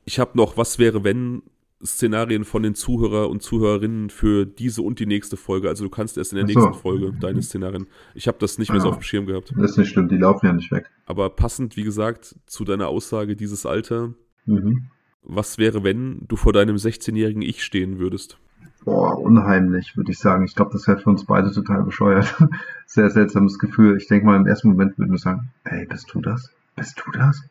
ich 0.07 0.19
habe 0.19 0.31
noch 0.35 0.57
Was 0.57 0.79
wäre 0.79 1.03
wenn 1.03 1.43
Szenarien 1.85 2.43
von 2.43 2.63
den 2.63 2.73
Zuhörer 2.73 3.29
und 3.29 3.43
Zuhörerinnen 3.43 4.09
für 4.09 4.45
diese 4.45 4.81
und 4.81 4.99
die 4.99 5.05
nächste 5.05 5.37
Folge. 5.37 5.69
Also 5.69 5.83
du 5.83 5.91
kannst 5.91 6.17
erst 6.17 6.33
in 6.33 6.37
der 6.37 6.47
so. 6.47 6.59
nächsten 6.59 6.81
Folge 6.81 7.13
deine 7.13 7.41
Szenarien. 7.43 7.85
Ich 8.15 8.27
habe 8.27 8.39
das 8.39 8.57
nicht 8.57 8.71
mehr 8.71 8.81
so 8.81 8.89
auf 8.89 8.97
dem 8.97 9.03
Schirm 9.03 9.27
gehabt. 9.27 9.53
Das 9.55 9.71
ist 9.71 9.77
nicht 9.77 9.89
schlimm, 9.89 10.07
die 10.07 10.17
laufen 10.17 10.47
ja 10.47 10.53
nicht 10.53 10.71
weg. 10.71 10.89
Aber 11.05 11.29
passend, 11.29 11.77
wie 11.77 11.83
gesagt, 11.83 12.35
zu 12.47 12.63
deiner 12.63 12.87
Aussage, 12.87 13.35
dieses 13.35 13.67
Alter. 13.67 14.15
Mhm. 14.45 14.87
Was 15.21 15.59
wäre, 15.59 15.83
wenn 15.83 16.25
du 16.27 16.35
vor 16.35 16.51
deinem 16.51 16.77
16-jährigen 16.77 17.43
Ich 17.43 17.63
stehen 17.63 17.99
würdest? 17.99 18.39
Boah, 18.83 19.19
unheimlich, 19.19 19.95
würde 19.97 20.11
ich 20.11 20.17
sagen. 20.17 20.45
Ich 20.45 20.55
glaube, 20.55 20.71
das 20.71 20.87
wäre 20.87 20.97
für 20.97 21.09
uns 21.09 21.25
beide 21.25 21.51
total 21.51 21.83
bescheuert. 21.83 22.33
Sehr 22.87 23.09
seltsames 23.11 23.59
Gefühl. 23.59 23.97
Ich 23.97 24.07
denke 24.07 24.25
mal, 24.25 24.37
im 24.37 24.47
ersten 24.47 24.69
Moment 24.69 24.97
würden 24.97 25.11
wir 25.11 25.19
sagen, 25.19 25.51
ey, 25.65 25.85
bist 25.85 26.11
du 26.13 26.21
das? 26.21 26.49
Bist 26.75 27.03
du 27.05 27.11
das? 27.11 27.43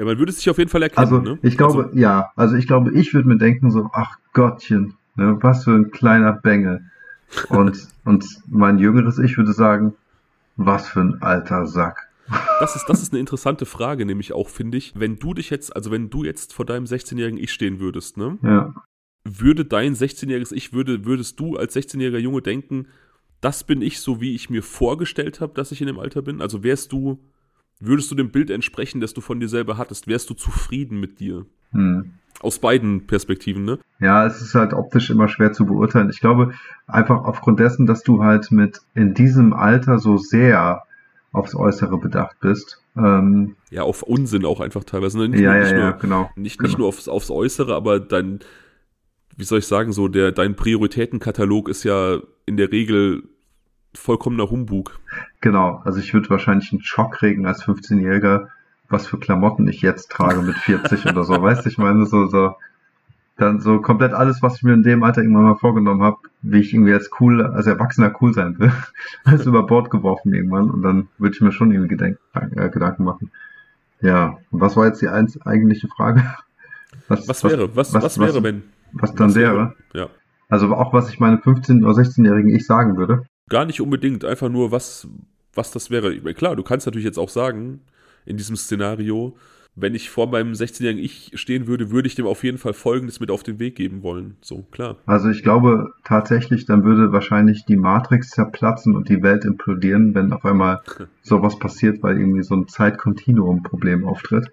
Ja, 0.00 0.06
man 0.06 0.16
würde 0.16 0.30
es 0.30 0.38
sich 0.38 0.48
auf 0.48 0.56
jeden 0.56 0.70
Fall 0.70 0.82
erkennen. 0.82 1.04
Also, 1.04 1.20
ne? 1.20 1.38
ich 1.42 1.58
glaube, 1.58 1.84
also, 1.84 1.98
ja. 1.98 2.30
Also, 2.34 2.56
ich 2.56 2.66
glaube, 2.66 2.90
ich 2.92 3.12
würde 3.12 3.28
mir 3.28 3.36
denken 3.36 3.70
so, 3.70 3.90
ach 3.92 4.16
Gottchen, 4.32 4.94
ne, 5.14 5.36
was 5.42 5.64
für 5.64 5.72
ein 5.72 5.90
kleiner 5.90 6.32
Bengel. 6.32 6.86
Und, 7.50 7.86
und 8.06 8.24
mein 8.48 8.78
jüngeres 8.78 9.18
Ich 9.18 9.36
würde 9.36 9.52
sagen, 9.52 9.92
was 10.56 10.88
für 10.88 11.00
ein 11.02 11.20
alter 11.20 11.66
Sack. 11.66 12.08
Das 12.60 12.76
ist, 12.76 12.86
das 12.86 13.02
ist 13.02 13.12
eine 13.12 13.20
interessante 13.20 13.66
Frage, 13.66 14.06
nämlich 14.06 14.32
auch, 14.32 14.48
finde 14.48 14.78
ich. 14.78 14.94
Wenn 14.96 15.18
du 15.18 15.34
dich 15.34 15.50
jetzt, 15.50 15.76
also 15.76 15.90
wenn 15.90 16.08
du 16.08 16.24
jetzt 16.24 16.54
vor 16.54 16.64
deinem 16.64 16.86
16-jährigen 16.86 17.38
Ich 17.38 17.52
stehen 17.52 17.78
würdest, 17.78 18.16
ne? 18.16 18.38
Ja. 18.42 18.72
Würde 19.24 19.66
dein 19.66 19.94
16-jähriges 19.94 20.54
Ich, 20.54 20.72
würde, 20.72 21.04
würdest 21.04 21.38
du 21.38 21.58
als 21.58 21.76
16-jähriger 21.76 22.16
Junge 22.16 22.40
denken, 22.40 22.86
das 23.42 23.64
bin 23.64 23.82
ich 23.82 24.00
so, 24.00 24.18
wie 24.22 24.34
ich 24.34 24.48
mir 24.48 24.62
vorgestellt 24.62 25.42
habe, 25.42 25.52
dass 25.52 25.72
ich 25.72 25.82
in 25.82 25.88
dem 25.88 25.98
Alter 25.98 26.22
bin? 26.22 26.40
Also 26.40 26.62
wärst 26.62 26.90
du 26.92 27.20
Würdest 27.80 28.10
du 28.10 28.14
dem 28.14 28.30
Bild 28.30 28.50
entsprechen, 28.50 29.00
das 29.00 29.14
du 29.14 29.22
von 29.22 29.40
dir 29.40 29.48
selber 29.48 29.78
hattest? 29.78 30.06
Wärst 30.06 30.28
du 30.28 30.34
zufrieden 30.34 31.00
mit 31.00 31.18
dir? 31.18 31.46
Hm. 31.72 32.12
Aus 32.40 32.58
beiden 32.58 33.06
Perspektiven, 33.06 33.64
ne? 33.64 33.78
Ja, 33.98 34.26
es 34.26 34.40
ist 34.40 34.54
halt 34.54 34.72
optisch 34.72 35.10
immer 35.10 35.28
schwer 35.28 35.52
zu 35.52 35.66
beurteilen. 35.66 36.10
Ich 36.10 36.20
glaube, 36.20 36.52
einfach 36.86 37.24
aufgrund 37.24 37.58
dessen, 37.58 37.86
dass 37.86 38.02
du 38.02 38.22
halt 38.22 38.50
mit 38.50 38.80
in 38.94 39.14
diesem 39.14 39.52
Alter 39.52 39.98
so 39.98 40.16
sehr 40.18 40.84
aufs 41.32 41.54
Äußere 41.54 41.98
bedacht 41.98 42.36
bist. 42.40 42.82
Ähm, 42.96 43.56
ja, 43.70 43.82
auf 43.82 44.02
Unsinn 44.02 44.44
auch 44.44 44.60
einfach 44.60 44.84
teilweise. 44.84 45.18
Ne? 45.18 45.28
Nicht, 45.28 45.40
ja, 45.40 45.52
nur, 45.52 45.56
ja, 45.56 45.62
nicht 45.62 45.72
ja, 45.72 45.90
nur, 45.90 45.92
genau. 45.98 46.30
Nicht, 46.36 46.58
genau. 46.58 46.68
nicht 46.68 46.78
nur 46.78 46.88
aufs, 46.88 47.08
aufs 47.08 47.30
Äußere, 47.30 47.74
aber 47.74 48.00
dein, 48.00 48.40
wie 49.36 49.44
soll 49.44 49.60
ich 49.60 49.66
sagen, 49.66 49.92
so 49.92 50.08
der, 50.08 50.32
dein 50.32 50.56
Prioritätenkatalog 50.56 51.68
ist 51.68 51.84
ja 51.84 52.18
in 52.46 52.56
der 52.56 52.72
Regel 52.72 53.22
vollkommener 53.94 54.50
Humbug. 54.50 54.98
Genau, 55.40 55.80
also 55.84 55.98
ich 55.98 56.14
würde 56.14 56.30
wahrscheinlich 56.30 56.72
einen 56.72 56.82
Schock 56.82 57.14
kriegen 57.14 57.46
als 57.46 57.64
15-Jähriger, 57.64 58.48
was 58.88 59.06
für 59.06 59.18
Klamotten 59.18 59.68
ich 59.68 59.82
jetzt 59.82 60.10
trage 60.10 60.42
mit 60.42 60.56
40 60.56 61.06
oder 61.06 61.24
so. 61.24 61.40
Weißt 61.40 61.64
du, 61.64 61.70
ich 61.70 61.78
meine, 61.78 62.06
so, 62.06 62.26
so, 62.26 62.54
dann 63.36 63.60
so 63.60 63.80
komplett 63.80 64.12
alles, 64.12 64.42
was 64.42 64.56
ich 64.56 64.62
mir 64.62 64.74
in 64.74 64.82
dem 64.82 65.02
Alter 65.02 65.22
irgendwann 65.22 65.44
mal 65.44 65.56
vorgenommen 65.56 66.02
habe, 66.02 66.18
wie 66.42 66.60
ich 66.60 66.74
irgendwie 66.74 66.92
jetzt 66.92 67.10
cool, 67.20 67.42
als 67.42 67.66
Erwachsener 67.66 68.14
cool 68.20 68.32
sein 68.34 68.58
will, 68.58 68.72
alles 69.24 69.46
über 69.46 69.64
Bord 69.64 69.90
geworfen 69.90 70.34
irgendwann 70.34 70.70
und 70.70 70.82
dann 70.82 71.08
würde 71.18 71.34
ich 71.34 71.40
mir 71.40 71.52
schon 71.52 71.70
irgendwie 71.70 71.88
Gedenk 71.88 72.18
äh, 72.34 72.68
Gedanken 72.68 73.04
machen. 73.04 73.30
Ja, 74.02 74.38
und 74.50 74.60
was 74.60 74.76
war 74.76 74.86
jetzt 74.86 75.02
die 75.02 75.08
eins, 75.08 75.40
eigentliche 75.42 75.88
Frage? 75.88 76.22
Was, 77.08 77.28
was 77.28 77.44
wäre, 77.44 77.74
was, 77.76 77.92
was, 77.92 78.04
was 78.04 78.18
wäre, 78.18 78.42
wenn? 78.42 78.62
Was 78.92 79.14
dann 79.14 79.34
wäre? 79.34 79.54
wäre? 79.54 79.74
Ja. 79.94 80.08
Also 80.48 80.74
auch, 80.74 80.92
was 80.92 81.08
ich 81.08 81.20
meine 81.20 81.36
15- 81.36 81.84
oder 81.84 81.92
16-jährigen 81.92 82.54
ich 82.54 82.66
sagen 82.66 82.96
würde? 82.96 83.24
Gar 83.50 83.66
nicht 83.66 83.82
unbedingt, 83.82 84.24
einfach 84.24 84.48
nur, 84.48 84.72
was, 84.72 85.06
was 85.54 85.70
das 85.70 85.90
wäre. 85.90 86.18
Klar, 86.32 86.56
du 86.56 86.62
kannst 86.62 86.86
natürlich 86.86 87.04
jetzt 87.04 87.18
auch 87.18 87.28
sagen, 87.28 87.80
in 88.24 88.38
diesem 88.38 88.56
Szenario, 88.56 89.36
wenn 89.76 89.94
ich 89.94 90.10
vor 90.10 90.28
meinem 90.28 90.52
16-jährigen 90.52 91.02
Ich 91.02 91.32
stehen 91.34 91.66
würde, 91.66 91.90
würde 91.90 92.08
ich 92.08 92.14
dem 92.14 92.26
auf 92.26 92.42
jeden 92.44 92.58
Fall 92.58 92.72
Folgendes 92.72 93.20
mit 93.20 93.30
auf 93.30 93.42
den 93.42 93.58
Weg 93.58 93.76
geben 93.76 94.02
wollen. 94.02 94.36
So, 94.40 94.64
klar. 94.70 94.96
Also 95.06 95.28
ich 95.28 95.42
glaube 95.42 95.92
tatsächlich, 96.04 96.64
dann 96.64 96.84
würde 96.84 97.12
wahrscheinlich 97.12 97.64
die 97.64 97.76
Matrix 97.76 98.30
zerplatzen 98.30 98.96
und 98.96 99.08
die 99.08 99.22
Welt 99.22 99.44
implodieren, 99.44 100.14
wenn 100.14 100.32
auf 100.32 100.44
einmal 100.44 100.80
sowas 101.22 101.58
passiert, 101.58 102.02
weil 102.02 102.18
irgendwie 102.18 102.42
so 102.42 102.54
ein 102.54 102.68
Zeitkontinuum-Problem 102.68 104.06
auftritt. 104.06 104.50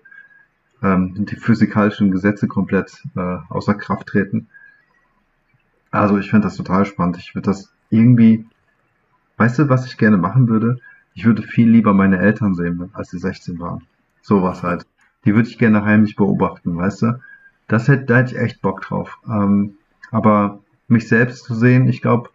Ähm, 0.84 1.26
die 1.26 1.36
physikalischen 1.36 2.12
Gesetze 2.12 2.48
komplett 2.48 3.04
äh, 3.16 3.38
außer 3.50 3.74
Kraft 3.74 4.08
treten. 4.08 4.48
Also 5.90 6.18
ich 6.18 6.30
finde 6.30 6.48
das 6.48 6.58
total 6.58 6.86
spannend. 6.86 7.18
Ich 7.18 7.34
würde 7.34 7.48
das 7.48 7.72
irgendwie, 7.90 8.46
weißt 9.38 9.60
du, 9.60 9.70
was 9.70 9.86
ich 9.86 9.98
gerne 9.98 10.18
machen 10.18 10.48
würde? 10.50 10.80
Ich 11.14 11.26
würde 11.26 11.42
viel 11.42 11.70
lieber 11.70 11.94
meine 11.94 12.20
Eltern 12.20 12.54
sehen, 12.54 12.90
als 12.94 13.10
sie 13.10 13.20
16 13.20 13.60
waren. 13.60 13.84
Sowas 14.22 14.64
halt 14.64 14.86
die 15.28 15.36
würde 15.36 15.50
ich 15.50 15.58
gerne 15.58 15.84
heimlich 15.84 16.16
beobachten, 16.16 16.78
weißt 16.78 17.02
du? 17.02 17.20
Das 17.68 17.90
hätte, 17.90 18.06
da 18.06 18.18
hätte 18.18 18.36
ich 18.36 18.42
echt 18.42 18.62
Bock 18.62 18.82
drauf. 18.82 19.20
Ähm, 19.28 19.74
aber 20.10 20.60
mich 20.88 21.10
selbst 21.10 21.44
zu 21.44 21.54
sehen, 21.54 21.90
ich 21.90 22.02
glaube, 22.02 22.30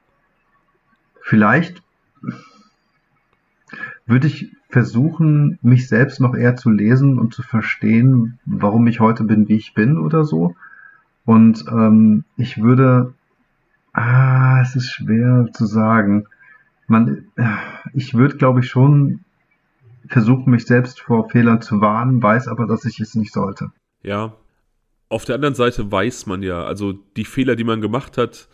vielleicht 1.23 1.83
würde 4.05 4.27
ich 4.27 4.55
versuchen, 4.69 5.59
mich 5.62 5.89
selbst 5.89 6.20
noch 6.20 6.35
eher 6.35 6.55
zu 6.55 6.69
lesen 6.69 7.19
und 7.19 7.33
zu 7.33 7.43
verstehen, 7.43 8.39
warum 8.45 8.87
ich 8.87 9.01
heute 9.01 9.24
bin, 9.24 9.49
wie 9.49 9.57
ich 9.57 9.73
bin 9.73 9.97
oder 9.97 10.24
so. 10.24 10.55
Und 11.24 11.65
ähm, 11.69 12.24
ich 12.37 12.61
würde, 12.62 13.15
ah, 13.95 14.61
es 14.61 14.77
ist 14.77 14.91
schwer 14.91 15.49
zu 15.55 15.65
sagen. 15.65 16.27
Man, 16.93 17.28
ich 17.94 18.12
würde, 18.12 18.36
glaube 18.36 18.60
ich, 18.60 18.69
schon 18.69 19.20
versuche 20.09 20.51
mich 20.51 20.66
selbst 20.66 21.01
vor 21.01 21.31
Fehlern 21.31 21.62
zu 21.62 21.81
warnen, 21.81 22.23
weiß 22.23 22.48
aber, 22.48 22.66
dass 22.66 22.85
ich 22.85 23.01
es 23.01 23.14
nicht 23.14 23.32
sollte. 23.32 23.73
Ja. 24.02 24.35
Auf 25.09 25.24
der 25.24 25.36
anderen 25.36 25.55
Seite 25.55 25.90
weiß 25.90 26.27
man 26.27 26.43
ja, 26.43 26.64
also 26.64 26.93
die 27.16 27.24
Fehler, 27.24 27.56
die 27.56 27.64
man 27.64 27.81
gemacht 27.81 28.19
hat, 28.19 28.47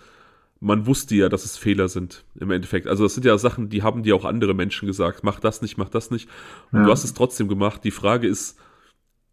man 0.60 0.86
wusste 0.86 1.16
ja, 1.16 1.28
dass 1.28 1.44
es 1.44 1.56
Fehler 1.56 1.88
sind 1.88 2.24
im 2.38 2.52
Endeffekt. 2.52 2.86
Also 2.86 3.02
das 3.02 3.14
sind 3.14 3.24
ja 3.24 3.36
Sachen, 3.38 3.70
die 3.70 3.82
haben 3.82 4.04
dir 4.04 4.14
auch 4.14 4.24
andere 4.24 4.54
Menschen 4.54 4.86
gesagt. 4.86 5.24
Mach 5.24 5.40
das 5.40 5.60
nicht, 5.60 5.76
mach 5.76 5.88
das 5.88 6.12
nicht. 6.12 6.28
Und 6.70 6.80
ja. 6.80 6.84
du 6.86 6.92
hast 6.92 7.02
es 7.02 7.14
trotzdem 7.14 7.48
gemacht. 7.48 7.82
Die 7.82 7.90
Frage 7.90 8.28
ist, 8.28 8.56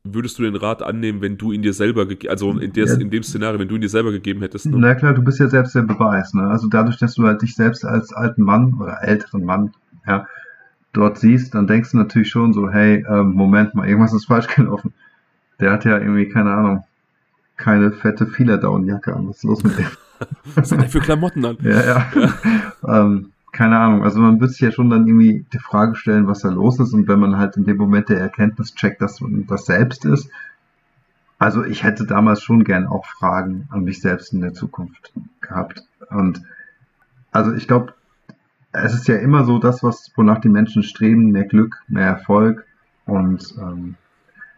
würdest 0.05 0.37
du 0.37 0.43
den 0.43 0.55
Rat 0.55 0.83
annehmen, 0.83 1.21
wenn 1.21 1.37
du 1.37 1.51
ihn 1.51 1.61
dir 1.61 1.73
selber, 1.73 2.07
also 2.29 2.51
in, 2.51 2.71
der, 2.73 2.85
ja. 2.85 2.93
in 2.95 3.09
dem 3.09 3.23
Szenario, 3.23 3.59
wenn 3.59 3.67
du 3.67 3.75
ihn 3.75 3.81
dir 3.81 3.89
selber 3.89 4.11
gegeben 4.11 4.41
hättest? 4.41 4.67
Ne? 4.67 4.77
Na 4.77 4.95
klar, 4.95 5.13
du 5.13 5.23
bist 5.23 5.39
ja 5.39 5.47
selbst 5.47 5.75
der 5.75 5.81
Beweis. 5.81 6.33
Ne? 6.33 6.43
Also 6.43 6.67
dadurch, 6.67 6.97
dass 6.97 7.15
du 7.15 7.23
halt 7.23 7.41
dich 7.41 7.55
selbst 7.55 7.83
als 7.83 8.13
alten 8.13 8.43
Mann 8.43 8.75
oder 8.79 9.01
älteren 9.01 9.43
Mann 9.43 9.73
ja, 10.07 10.27
dort 10.93 11.17
siehst, 11.17 11.55
dann 11.55 11.67
denkst 11.67 11.91
du 11.91 11.97
natürlich 11.97 12.29
schon 12.29 12.53
so, 12.53 12.69
hey, 12.69 13.03
ähm, 13.09 13.31
Moment 13.31 13.73
mal, 13.73 13.87
irgendwas 13.87 14.13
ist 14.13 14.25
falsch 14.25 14.47
gelaufen. 14.55 14.93
Der 15.59 15.71
hat 15.71 15.85
ja 15.85 15.97
irgendwie, 15.97 16.29
keine 16.29 16.51
Ahnung, 16.51 16.83
keine 17.57 17.91
fette 17.91 18.27
Fehlerdown-Jacke 18.27 19.15
an. 19.15 19.27
Was 19.27 19.37
ist 19.37 19.43
los 19.43 19.63
mit 19.63 19.77
dem? 19.77 19.87
Was 20.55 20.71
hat 20.71 20.81
der 20.81 20.89
für 20.89 20.99
Klamotten 20.99 21.43
an? 21.45 21.57
ja, 21.61 21.83
ja. 21.83 22.11
ja. 22.15 22.33
ähm, 23.01 23.31
keine 23.55 23.79
Ahnung. 23.79 24.03
Also 24.03 24.19
man 24.19 24.41
wird 24.41 24.51
sich 24.51 24.59
ja 24.59 24.71
schon 24.71 24.89
dann 24.89 25.07
irgendwie 25.07 25.45
die 25.53 25.59
Frage 25.59 25.95
stellen, 25.95 26.27
was 26.27 26.41
da 26.41 26.49
los 26.49 26.77
ist. 26.79 26.93
Und 26.93 27.07
wenn 27.07 27.19
man 27.19 27.37
halt 27.37 27.55
in 27.55 27.63
dem 27.63 27.77
Moment 27.77 28.09
der 28.09 28.19
Erkenntnis 28.19 28.75
checkt, 28.75 29.01
dass 29.01 29.21
man 29.21 29.47
das 29.47 29.65
selbst 29.65 30.03
ist. 30.03 30.29
Also 31.39 31.63
ich 31.63 31.83
hätte 31.83 32.05
damals 32.05 32.43
schon 32.43 32.65
gern 32.65 32.85
auch 32.85 33.05
Fragen 33.05 33.67
an 33.71 33.85
mich 33.85 34.01
selbst 34.01 34.33
in 34.33 34.41
der 34.41 34.53
Zukunft 34.53 35.13
gehabt. 35.39 35.83
Und 36.09 36.41
also 37.31 37.53
ich 37.53 37.65
glaube, 37.67 37.93
es 38.73 38.93
ist 38.93 39.07
ja 39.07 39.15
immer 39.15 39.45
so 39.45 39.57
das, 39.57 39.83
was, 39.83 40.11
wonach 40.17 40.41
die 40.41 40.49
Menschen 40.49 40.83
streben, 40.83 41.31
mehr 41.31 41.45
Glück, 41.45 41.81
mehr 41.87 42.07
Erfolg. 42.07 42.65
Und 43.05 43.55
ähm, 43.57 43.95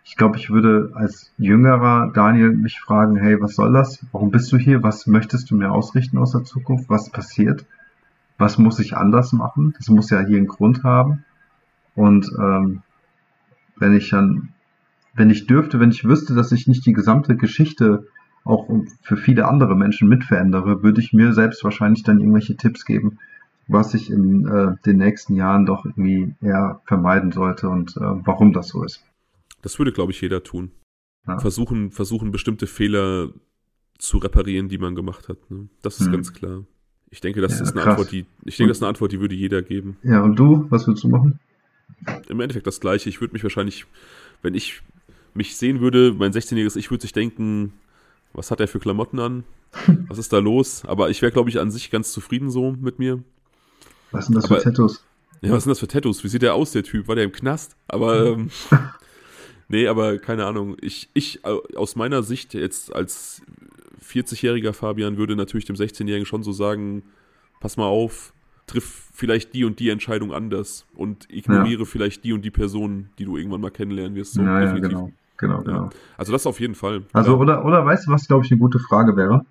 ich 0.05 0.15
glaube, 0.15 0.37
ich 0.37 0.49
würde 0.49 0.91
als 0.95 1.31
jüngerer 1.37 2.11
Daniel 2.13 2.49
mich 2.49 2.79
fragen, 2.79 3.15
hey, 3.15 3.39
was 3.39 3.55
soll 3.55 3.73
das? 3.73 4.03
Warum 4.11 4.31
bist 4.31 4.51
du 4.51 4.57
hier? 4.57 4.81
Was 4.81 5.05
möchtest 5.05 5.51
du 5.51 5.55
mir 5.55 5.71
ausrichten 5.71 6.17
aus 6.17 6.31
der 6.31 6.45
Zukunft? 6.45 6.89
Was 6.89 7.11
passiert? 7.11 7.63
Was 8.37 8.57
muss 8.57 8.79
ich 8.79 8.95
anders 8.95 9.33
machen? 9.33 9.73
Das 9.77 9.89
muss 9.89 10.09
ja 10.09 10.21
hier 10.21 10.37
einen 10.37 10.47
Grund 10.47 10.83
haben. 10.83 11.25
Und 11.95 12.29
ähm, 12.39 12.83
wenn 13.77 13.95
ich 13.95 14.09
dann, 14.09 14.49
wenn 15.15 15.29
ich 15.29 15.47
dürfte, 15.47 15.79
wenn 15.79 15.91
ich 15.91 16.05
wüsste, 16.05 16.35
dass 16.35 16.51
ich 16.51 16.67
nicht 16.67 16.85
die 16.85 16.93
gesamte 16.93 17.35
Geschichte 17.35 18.07
auch 18.43 18.69
für 19.01 19.17
viele 19.17 19.47
andere 19.47 19.75
Menschen 19.75 20.07
mitverändere, 20.07 20.83
würde 20.83 21.01
ich 21.01 21.13
mir 21.13 21.33
selbst 21.33 21.63
wahrscheinlich 21.63 22.03
dann 22.03 22.19
irgendwelche 22.19 22.55
Tipps 22.55 22.85
geben, 22.85 23.19
was 23.67 23.93
ich 23.93 24.09
in 24.09 24.47
äh, 24.47 24.75
den 24.85 24.97
nächsten 24.97 25.35
Jahren 25.35 25.65
doch 25.65 25.85
irgendwie 25.85 26.33
eher 26.41 26.81
vermeiden 26.85 27.31
sollte 27.31 27.67
und 27.67 27.97
äh, 27.97 28.01
warum 28.01 28.53
das 28.53 28.69
so 28.69 28.83
ist. 28.83 29.03
Das 29.61 29.77
würde, 29.79 29.91
glaube 29.91 30.11
ich, 30.11 30.21
jeder 30.21 30.43
tun. 30.43 30.71
Ja. 31.27 31.39
Versuchen, 31.39 31.91
versuchen, 31.91 32.31
bestimmte 32.31 32.67
Fehler 32.67 33.29
zu 33.97 34.19
reparieren, 34.19 34.69
die 34.69 34.77
man 34.77 34.95
gemacht 34.95 35.27
hat. 35.27 35.51
Ne? 35.51 35.67
Das 35.81 35.99
ist 35.99 36.05
hm. 36.05 36.13
ganz 36.13 36.33
klar. 36.33 36.63
Ich 37.09 37.21
denke, 37.21 37.41
das 37.41 37.57
ja, 37.57 37.63
ist 37.63 37.71
eine 37.71 37.81
krass. 37.81 37.91
Antwort, 37.91 38.11
die, 38.11 38.25
ich 38.43 38.57
denke, 38.57 38.69
das 38.69 38.77
ist 38.77 38.83
eine 38.83 38.89
Antwort, 38.89 39.11
die 39.11 39.19
würde 39.19 39.35
jeder 39.35 39.61
geben. 39.61 39.97
Ja, 40.03 40.21
und 40.21 40.35
du, 40.35 40.65
was 40.69 40.87
würdest 40.87 41.03
du 41.03 41.09
machen? 41.09 41.39
Im 42.27 42.39
Endeffekt 42.39 42.67
das 42.67 42.79
Gleiche. 42.79 43.09
Ich 43.09 43.21
würde 43.21 43.33
mich 43.33 43.43
wahrscheinlich, 43.43 43.85
wenn 44.41 44.53
ich 44.53 44.81
mich 45.33 45.55
sehen 45.55 45.79
würde, 45.79 46.13
mein 46.17 46.33
16-jähriges 46.33 46.75
Ich 46.75 46.91
würde 46.91 47.01
sich 47.01 47.13
denken, 47.13 47.73
was 48.33 48.51
hat 48.51 48.59
er 48.59 48.67
für 48.67 48.79
Klamotten 48.79 49.19
an? 49.19 49.43
Was 50.07 50.17
ist 50.17 50.31
da 50.31 50.39
los? 50.39 50.83
Aber 50.85 51.09
ich 51.09 51.21
wäre, 51.21 51.31
glaube 51.31 51.49
ich, 51.49 51.59
an 51.59 51.71
sich 51.71 51.91
ganz 51.91 52.13
zufrieden 52.13 52.49
so 52.49 52.71
mit 52.71 52.99
mir. 52.99 53.21
Was 54.11 54.27
sind 54.27 54.35
das 54.35 54.45
aber, 54.45 54.57
für 54.57 54.63
Tattoos? 54.63 55.03
Ja, 55.41 55.51
was 55.51 55.65
sind 55.65 55.71
das 55.71 55.79
für 55.79 55.87
Tattoos? 55.89 56.23
Wie 56.23 56.29
sieht 56.29 56.41
der 56.41 56.55
aus, 56.55 56.71
der 56.71 56.83
Typ? 56.83 57.09
War 57.09 57.15
der 57.15 57.25
im 57.25 57.33
Knast? 57.33 57.75
Aber, 57.87 58.27
ähm, 58.27 58.49
nee, 59.67 59.87
aber 59.87 60.17
keine 60.19 60.45
Ahnung. 60.45 60.77
Ich, 60.81 61.09
ich, 61.13 61.41
aus 61.45 61.95
meiner 61.97 62.23
Sicht 62.23 62.53
jetzt 62.53 62.95
als 62.95 63.41
40-jähriger 64.07 64.73
Fabian 64.73 65.17
würde 65.17 65.35
natürlich 65.35 65.65
dem 65.65 65.75
16-Jährigen 65.75 66.25
schon 66.25 66.43
so 66.43 66.51
sagen, 66.51 67.03
pass 67.59 67.77
mal 67.77 67.85
auf, 67.85 68.33
triff 68.65 69.09
vielleicht 69.13 69.53
die 69.53 69.65
und 69.65 69.79
die 69.79 69.89
Entscheidung 69.89 70.33
anders 70.33 70.85
und 70.93 71.27
ignoriere 71.29 71.81
ja. 71.81 71.85
vielleicht 71.85 72.23
die 72.23 72.33
und 72.33 72.43
die 72.43 72.51
Person, 72.51 73.09
die 73.17 73.25
du 73.25 73.37
irgendwann 73.37 73.61
mal 73.61 73.71
kennenlernen 73.71 74.15
wirst. 74.15 74.33
So, 74.33 74.41
ja, 74.41 74.59
definitiv. 74.59 74.91
Ja, 74.91 74.97
genau. 74.99 75.11
Genau, 75.37 75.61
genau. 75.61 75.89
Also 76.17 76.31
das 76.31 76.47
auf 76.47 76.59
jeden 76.59 76.75
Fall. 76.75 77.03
Also 77.13 77.37
oder, 77.37 77.63
oder 77.63 77.85
weißt 77.85 78.07
du, 78.07 78.11
was 78.11 78.27
glaube 78.27 78.45
ich 78.45 78.51
eine 78.51 78.59
gute 78.59 78.79
Frage 78.79 79.15
wäre? 79.15 79.45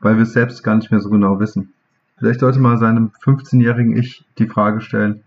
Weil 0.00 0.16
wir 0.16 0.22
es 0.22 0.32
selbst 0.32 0.62
gar 0.62 0.76
nicht 0.76 0.90
mehr 0.90 1.00
so 1.00 1.08
genau 1.08 1.40
wissen. 1.40 1.72
Vielleicht 2.18 2.40
sollte 2.40 2.58
man 2.58 2.78
seinem 2.78 3.12
15-jährigen 3.22 3.96
Ich 3.96 4.24
die 4.38 4.46
Frage 4.46 4.80
stellen, 4.80 5.22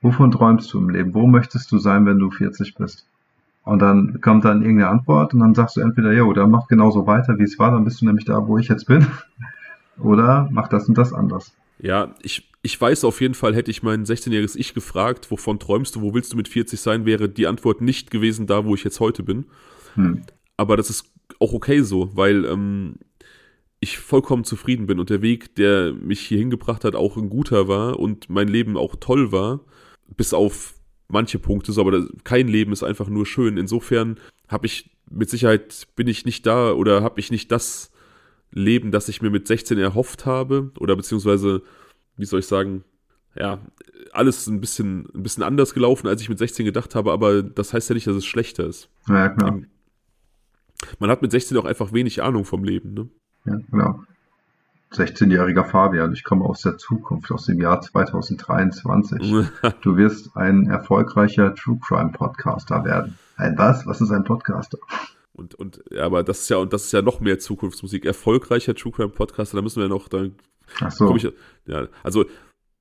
wovon 0.00 0.30
träumst 0.30 0.72
du 0.72 0.78
im 0.78 0.88
Leben? 0.88 1.14
Wo 1.14 1.26
möchtest 1.26 1.70
du 1.70 1.78
sein, 1.78 2.06
wenn 2.06 2.18
du 2.18 2.30
40 2.30 2.74
bist? 2.76 3.06
Und 3.64 3.78
dann 3.80 4.20
kommt 4.20 4.44
dann 4.44 4.62
irgendeine 4.62 4.90
Antwort 4.90 5.32
und 5.32 5.40
dann 5.40 5.54
sagst 5.54 5.76
du 5.76 5.80
entweder, 5.80 6.12
jo, 6.12 6.32
dann 6.34 6.50
mach 6.50 6.68
genauso 6.68 7.06
weiter, 7.06 7.38
wie 7.38 7.44
es 7.44 7.58
war, 7.58 7.70
dann 7.70 7.84
bist 7.84 8.00
du 8.00 8.06
nämlich 8.06 8.26
da, 8.26 8.46
wo 8.46 8.58
ich 8.58 8.68
jetzt 8.68 8.86
bin. 8.86 9.06
Oder 9.98 10.48
mach 10.50 10.68
das 10.68 10.88
und 10.88 10.98
das 10.98 11.12
anders. 11.12 11.54
Ja, 11.78 12.14
ich, 12.22 12.50
ich 12.62 12.78
weiß 12.78 13.04
auf 13.04 13.20
jeden 13.20 13.34
Fall, 13.34 13.54
hätte 13.54 13.70
ich 13.70 13.82
mein 13.82 14.04
16-jähriges 14.04 14.56
Ich 14.56 14.74
gefragt, 14.74 15.30
wovon 15.30 15.58
träumst 15.58 15.96
du, 15.96 16.02
wo 16.02 16.14
willst 16.14 16.32
du 16.32 16.36
mit 16.36 16.48
40 16.48 16.80
sein, 16.80 17.06
wäre 17.06 17.28
die 17.28 17.46
Antwort 17.46 17.80
nicht 17.80 18.10
gewesen 18.10 18.46
da, 18.46 18.64
wo 18.64 18.74
ich 18.74 18.84
jetzt 18.84 19.00
heute 19.00 19.22
bin. 19.22 19.46
Hm. 19.94 20.22
Aber 20.56 20.76
das 20.76 20.90
ist 20.90 21.12
auch 21.40 21.52
okay 21.52 21.80
so, 21.80 22.10
weil 22.14 22.44
ähm, 22.44 22.96
ich 23.80 23.98
vollkommen 23.98 24.44
zufrieden 24.44 24.86
bin 24.86 24.98
und 24.98 25.10
der 25.10 25.22
Weg, 25.22 25.54
der 25.56 25.92
mich 25.92 26.20
hier 26.20 26.38
hingebracht 26.38 26.84
hat, 26.84 26.96
auch 26.96 27.16
ein 27.16 27.28
guter 27.28 27.68
war 27.68 27.98
und 27.98 28.28
mein 28.30 28.48
Leben 28.48 28.76
auch 28.76 28.96
toll 28.98 29.32
war, 29.32 29.60
bis 30.16 30.34
auf 30.34 30.73
manche 31.08 31.38
Punkte 31.38 31.72
so, 31.72 31.80
aber 31.80 31.92
das, 31.92 32.06
kein 32.24 32.48
Leben 32.48 32.72
ist 32.72 32.82
einfach 32.82 33.08
nur 33.08 33.26
schön. 33.26 33.56
Insofern 33.56 34.18
habe 34.48 34.66
ich 34.66 34.90
mit 35.10 35.30
Sicherheit 35.30 35.86
bin 35.96 36.08
ich 36.08 36.24
nicht 36.24 36.46
da 36.46 36.72
oder 36.72 37.02
habe 37.02 37.20
ich 37.20 37.30
nicht 37.30 37.52
das 37.52 37.90
Leben, 38.50 38.90
das 38.90 39.08
ich 39.08 39.20
mir 39.20 39.30
mit 39.30 39.46
16 39.46 39.78
erhofft 39.78 40.26
habe 40.26 40.70
oder 40.78 40.96
beziehungsweise, 40.96 41.62
wie 42.16 42.24
soll 42.24 42.40
ich 42.40 42.46
sagen, 42.46 42.84
ja, 43.36 43.60
alles 44.12 44.46
ein 44.46 44.60
bisschen, 44.60 45.08
ein 45.14 45.22
bisschen 45.22 45.42
anders 45.42 45.74
gelaufen, 45.74 46.06
als 46.06 46.22
ich 46.22 46.28
mit 46.28 46.38
16 46.38 46.64
gedacht 46.64 46.94
habe, 46.94 47.12
aber 47.12 47.42
das 47.42 47.72
heißt 47.72 47.88
ja 47.88 47.94
nicht, 47.94 48.06
dass 48.06 48.16
es 48.16 48.24
schlechter 48.24 48.64
ist. 48.66 48.88
Ja, 49.08 49.28
klar. 49.28 49.60
Man 50.98 51.10
hat 51.10 51.22
mit 51.22 51.32
16 51.32 51.56
auch 51.56 51.64
einfach 51.64 51.92
wenig 51.92 52.22
Ahnung 52.22 52.44
vom 52.44 52.62
Leben, 52.62 52.94
ne? 52.94 53.08
Ja, 53.46 53.58
genau. 53.70 54.04
16-jähriger 54.94 55.64
Fabian, 55.64 56.12
ich 56.12 56.24
komme 56.24 56.44
aus 56.44 56.62
der 56.62 56.78
Zukunft, 56.78 57.30
aus 57.30 57.46
dem 57.46 57.60
Jahr 57.60 57.80
2023. 57.80 59.48
Du 59.82 59.96
wirst 59.96 60.36
ein 60.36 60.70
erfolgreicher 60.70 61.54
True 61.54 61.78
Crime 61.86 62.12
Podcaster 62.12 62.84
werden. 62.84 63.18
Ein 63.36 63.58
was? 63.58 63.86
Was 63.86 64.00
ist 64.00 64.10
ein 64.10 64.24
Podcaster? 64.24 64.78
Und, 65.32 65.54
und, 65.56 65.82
ja, 65.90 66.04
aber 66.04 66.22
das 66.22 66.40
ist 66.42 66.48
ja, 66.48 66.58
und 66.58 66.72
das 66.72 66.84
ist 66.84 66.92
ja 66.92 67.02
noch 67.02 67.20
mehr 67.20 67.38
Zukunftsmusik. 67.38 68.04
Erfolgreicher 68.04 68.74
True 68.74 68.92
Crime 68.92 69.08
Podcaster, 69.08 69.56
da 69.56 69.62
müssen 69.62 69.80
wir 69.80 69.88
noch, 69.88 70.08
dann 70.08 70.36
Ach 70.80 70.90
so. 70.90 71.14
Ich, 71.16 71.30
ja, 71.66 71.86
also. 72.02 72.24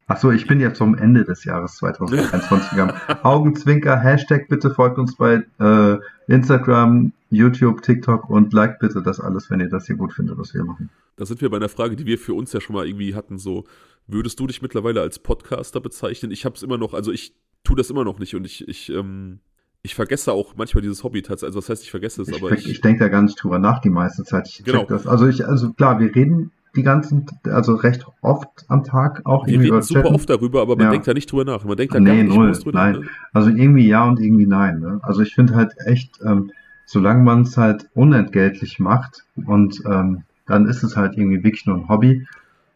Ach 0.07 0.18
so, 0.18 0.31
ich 0.31 0.48
bin 0.48 0.60
jetzt 0.60 0.77
zum 0.77 0.95
Ende 0.95 1.23
des 1.23 1.45
Jahres 1.45 1.76
2021 1.77 2.72
gegangen. 2.72 2.94
Augenzwinker, 3.23 3.98
Hashtag 3.98 4.49
bitte 4.49 4.69
folgt 4.69 4.98
uns 4.98 5.15
bei 5.15 5.44
äh, 5.60 5.98
Instagram, 6.27 7.14
YouTube, 7.30 7.81
TikTok 7.81 8.30
und 8.30 8.52
liked 8.52 8.80
bitte 8.80 9.02
das 9.02 9.22
alles, 9.22 9.49
wenn 9.49 9.61
ihr 9.61 9.69
das 9.69 9.88
hier 9.88 9.95
gut 9.95 10.14
findet, 10.14 10.38
was 10.38 10.53
wir 10.53 10.64
machen. 10.65 10.90
Da 11.15 11.26
sind 11.26 11.41
wir 11.41 11.49
bei 11.49 11.57
einer 11.57 11.69
Frage, 11.69 11.95
die 11.95 12.06
wir 12.06 12.18
für 12.18 12.34
uns 12.34 12.53
ja 12.53 12.61
schon 12.61 12.76
mal 12.76 12.88
irgendwie 12.88 13.15
hatten, 13.15 13.38
so, 13.38 13.65
würdest 14.07 14.40
du 14.40 14.48
dich 14.48 14.61
mittlerweile 14.61 15.02
als 15.02 15.19
Podcaster 15.19 15.80
bezeichnen? 15.80 16.31
Ich 16.31 16.45
habe 16.45 16.56
es 16.56 16.64
immer 16.64 16.77
noch, 16.77 16.94
also 16.94 17.11
ich 17.11 17.35
tue 17.64 17.76
das 17.76 17.90
immer 17.90 18.03
noch 18.03 18.19
nicht 18.19 18.35
und 18.35 18.45
ich, 18.45 18.68
ich, 18.68 18.90
ähm, 18.90 19.40
ich 19.81 19.95
vergesse 19.95 20.31
auch 20.31 20.56
manchmal 20.56 20.81
dieses 20.81 21.03
Hobby 21.03 21.22
tatsächlich. 21.22 21.56
Also 21.56 21.60
das 21.60 21.69
heißt, 21.69 21.84
ich 21.84 21.91
vergesse 21.91 22.22
es, 22.22 22.30
ich 22.30 22.35
aber 22.35 22.52
ich, 22.53 22.69
ich 22.69 22.81
denke 22.81 22.99
da 22.99 23.10
gar 23.10 23.22
nicht 23.22 23.41
drüber 23.41 23.60
nach 23.60 23.80
die 23.80 23.90
meiste 23.90 24.23
Zeit. 24.23 24.48
Ich 24.48 24.64
genau. 24.64 24.85
das. 24.85 25.07
Also 25.07 25.27
ich, 25.27 25.45
also 25.45 25.73
klar, 25.73 25.99
wir 25.99 26.14
reden 26.15 26.52
die 26.76 26.84
ganzen, 26.84 27.26
also 27.44 27.76
recht 27.76 28.06
oft 28.22 28.65
am 28.68 28.84
Tag 28.84 29.22
auch. 29.26 29.45
Wir 29.45 29.60
reden 29.60 29.81
super 29.81 30.02
chatten. 30.03 30.15
oft 30.15 30.30
darüber, 30.30 30.61
aber 30.61 30.76
man 30.76 30.85
ja. 30.85 30.91
denkt 30.91 31.07
da 31.07 31.14
nicht 31.14 31.31
drüber 31.31 31.45
nach. 31.45 31.64
Man 31.65 31.77
denkt 31.77 31.94
da 31.94 31.99
nee, 31.99 32.07
gar 32.07 32.15
nicht 32.15 32.35
null, 32.35 32.52
drüber 32.52 32.72
nein. 32.72 32.94
Ne? 32.94 33.07
Also 33.31 33.49
irgendwie 33.49 33.88
ja 33.88 34.06
und 34.06 34.19
irgendwie 34.19 34.48
nein. 34.48 34.80
Ne? 34.80 34.99
Also 35.03 35.22
ich 35.22 35.35
finde 35.35 35.56
halt 35.56 35.73
echt, 35.85 36.19
ähm, 36.26 36.52
solange 36.85 37.22
man 37.22 37.41
es 37.41 37.57
halt 37.57 37.90
unentgeltlich 37.94 38.80
macht 38.80 39.26
und 39.45 39.84
ähm, 39.85 40.23
dann 40.45 40.68
ist 40.68 40.84
es 40.84 40.95
halt 40.98 41.18
irgendwie 41.18 41.44
wirklich 41.44 41.65
nur 41.65 41.78
ein 41.78 41.90
Hobby. 41.90 42.28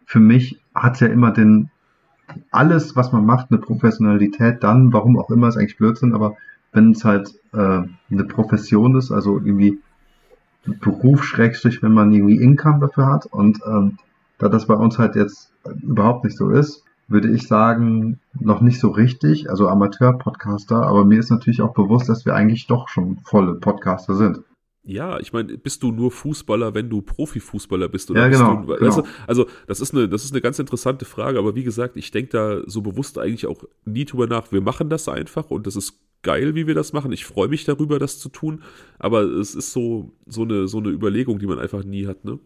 Für 0.06 0.19
mich 0.19 0.60
hat 0.73 0.99
ja 1.02 1.07
immer 1.07 1.31
den, 1.31 1.69
alles, 2.52 2.95
was 2.95 3.11
man 3.11 3.26
macht, 3.26 3.52
eine 3.52 3.60
Professionalität 3.60 4.64
dann, 4.64 4.94
warum 4.94 5.18
auch 5.19 5.30
immer, 5.30 5.48
ist 5.48 5.57
eigentlich 5.57 5.77
Blödsinn, 5.77 6.14
aber 6.14 6.35
wenn 6.72 6.91
es 6.91 7.03
halt 7.03 7.34
äh, 7.53 7.84
eine 8.11 8.23
Profession 8.26 8.95
ist, 8.98 9.11
also 9.11 9.38
irgendwie 9.38 9.80
Beruf, 10.65 11.23
Schrägstrich, 11.23 11.81
wenn 11.81 11.94
man 11.94 12.11
irgendwie 12.11 12.41
Income 12.41 12.80
dafür 12.80 13.07
hat. 13.07 13.26
Und 13.26 13.60
ähm, 13.65 13.98
da 14.38 14.49
das 14.49 14.68
bei 14.68 14.73
uns 14.73 14.98
halt 14.99 15.15
jetzt 15.15 15.52
überhaupt 15.81 16.26
nicht 16.26 16.38
so 16.38 16.49
ist, 16.49 16.84
würde 17.07 17.30
ich 17.31 17.48
sagen, 17.48 18.19
noch 18.38 18.60
nicht 18.60 18.80
so 18.80 18.89
richtig, 18.89 19.49
also 19.49 19.69
Amateur-Podcaster, 19.69 20.84
aber 20.85 21.06
mir 21.06 21.19
ist 21.19 21.31
natürlich 21.31 21.61
auch 21.61 21.73
bewusst, 21.73 22.10
dass 22.10 22.26
wir 22.26 22.35
eigentlich 22.35 22.68
doch 22.68 22.89
schon 22.89 23.19
volle 23.23 23.56
Podcaster 23.56 24.14
sind. 24.15 24.41
Ja, 24.88 25.19
ich 25.19 25.34
meine, 25.34 25.57
bist 25.57 25.84
du 25.84 25.91
nur 25.91 26.11
Fußballer, 26.11 26.73
wenn 26.73 26.89
du 26.89 27.01
Profifußballer 27.01 27.89
bist? 27.89 28.09
Oder 28.09 28.22
ja, 28.22 28.27
bist 28.30 28.39
genau, 28.39 28.55
du, 28.61 28.68
genau. 28.68 28.88
Weißt 28.88 28.97
du, 28.99 29.03
also, 29.27 29.45
das 29.68 29.81
ist, 29.81 29.93
eine, 29.93 30.07
das 30.07 30.23
ist 30.23 30.31
eine 30.31 30.39
ganz 30.39 30.59
interessante 30.59 31.03
Frage, 31.03 31.39
aber 31.39 31.55
wie 31.55 31.64
gesagt, 31.64 31.97
ich 31.97 32.09
denke 32.11 32.30
da 32.31 32.61
so 32.68 32.81
bewusst 32.81 33.18
eigentlich 33.18 33.47
auch 33.47 33.65
nie 33.84 34.05
drüber 34.05 34.27
nach. 34.27 34.49
Wir 34.53 34.61
machen 34.61 34.89
das 34.89 35.09
einfach 35.09 35.51
und 35.51 35.68
das 35.68 35.76
ist 35.76 35.99
geil, 36.23 36.55
wie 36.55 36.68
wir 36.68 36.73
das 36.73 36.93
machen. 36.93 37.11
Ich 37.11 37.26
freue 37.26 37.49
mich 37.49 37.65
darüber, 37.65 37.99
das 37.99 38.18
zu 38.18 38.30
tun, 38.30 38.64
aber 38.97 39.23
es 39.23 39.55
ist 39.55 39.73
so, 39.73 40.14
so, 40.26 40.43
eine, 40.43 40.69
so 40.69 40.77
eine 40.77 40.89
Überlegung, 40.89 41.38
die 41.39 41.47
man 41.47 41.59
einfach 41.59 41.84
nie 41.84 42.07
hat, 42.07 42.23
ne? 42.23 42.39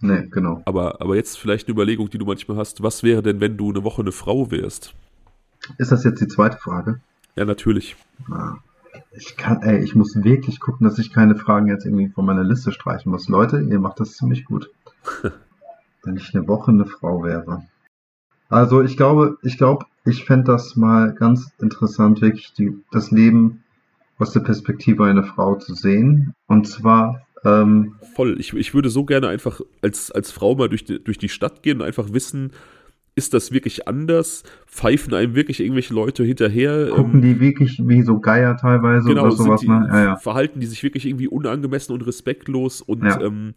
Nee, 0.00 0.28
genau. 0.30 0.62
Aber, 0.64 1.02
aber 1.02 1.14
jetzt 1.14 1.38
vielleicht 1.38 1.68
eine 1.68 1.74
Überlegung, 1.74 2.08
die 2.08 2.18
du 2.18 2.24
manchmal 2.24 2.56
hast. 2.56 2.82
Was 2.82 3.02
wäre 3.02 3.22
denn, 3.22 3.40
wenn 3.40 3.58
du 3.58 3.70
eine 3.70 3.84
Woche 3.84 4.00
eine 4.00 4.12
Frau 4.12 4.50
wärst? 4.50 4.94
Ist 5.76 5.92
das 5.92 6.04
jetzt 6.04 6.20
die 6.20 6.28
zweite 6.28 6.56
Frage? 6.56 7.00
Ja, 7.34 7.44
natürlich. 7.44 7.96
Ah, 8.30 8.56
ich 9.16 9.36
kann, 9.36 9.62
ey, 9.62 9.82
ich 9.82 9.94
muss 9.94 10.14
wirklich 10.22 10.60
gucken, 10.60 10.86
dass 10.86 10.98
ich 10.98 11.12
keine 11.12 11.36
Fragen 11.36 11.68
jetzt 11.68 11.84
irgendwie 11.84 12.08
von 12.08 12.26
meiner 12.26 12.44
Liste 12.44 12.72
streichen 12.72 13.10
muss. 13.10 13.28
Leute, 13.28 13.60
ihr 13.60 13.80
macht 13.80 14.00
das 14.00 14.16
ziemlich 14.16 14.44
gut. 14.44 14.70
wenn 16.06 16.16
ich 16.16 16.34
eine 16.34 16.48
Woche 16.48 16.70
eine 16.70 16.86
Frau 16.86 17.22
wäre. 17.22 17.66
Also 18.48 18.80
ich 18.82 18.96
glaube, 18.96 19.36
ich 19.42 19.58
glaube, 19.58 19.84
ich 20.04 20.24
fände 20.24 20.44
das 20.44 20.76
mal 20.76 21.12
ganz 21.12 21.50
interessant, 21.60 22.22
wirklich 22.22 22.52
die, 22.54 22.72
das 22.92 23.10
Leben 23.10 23.64
aus 24.18 24.32
der 24.32 24.40
Perspektive 24.40 25.04
einer 25.04 25.24
Frau 25.24 25.56
zu 25.56 25.74
sehen. 25.74 26.32
Und 26.46 26.68
zwar 26.68 27.26
ähm, 27.44 27.96
voll. 28.14 28.36
Ich, 28.38 28.54
ich 28.54 28.72
würde 28.72 28.88
so 28.88 29.04
gerne 29.04 29.28
einfach 29.28 29.60
als, 29.82 30.10
als 30.10 30.30
Frau 30.30 30.54
mal 30.54 30.68
durch 30.68 30.84
die, 30.84 31.02
durch 31.02 31.18
die 31.18 31.28
Stadt 31.28 31.62
gehen 31.62 31.80
und 31.80 31.86
einfach 31.86 32.12
wissen, 32.12 32.52
ist 33.16 33.32
das 33.34 33.50
wirklich 33.50 33.88
anders? 33.88 34.44
Pfeifen 34.66 35.14
einem 35.14 35.34
wirklich 35.34 35.60
irgendwelche 35.60 35.94
Leute 35.94 36.22
hinterher? 36.22 36.88
Gucken 36.90 37.14
ähm, 37.14 37.22
die 37.22 37.40
wirklich 37.40 37.80
wie 37.84 38.02
so 38.02 38.20
Geier 38.20 38.56
teilweise 38.56 39.08
genau, 39.08 39.22
oder 39.22 39.32
sowas? 39.32 39.60
Die, 39.62 39.68
ne? 39.68 39.88
ja, 39.90 40.04
ja. 40.04 40.16
Verhalten 40.16 40.60
die 40.60 40.66
sich 40.66 40.82
wirklich 40.82 41.06
irgendwie 41.06 41.26
unangemessen 41.26 41.94
und 41.94 42.02
respektlos 42.06 42.82
und 42.82 43.04
Ja. 43.04 43.20
ähm, 43.20 43.54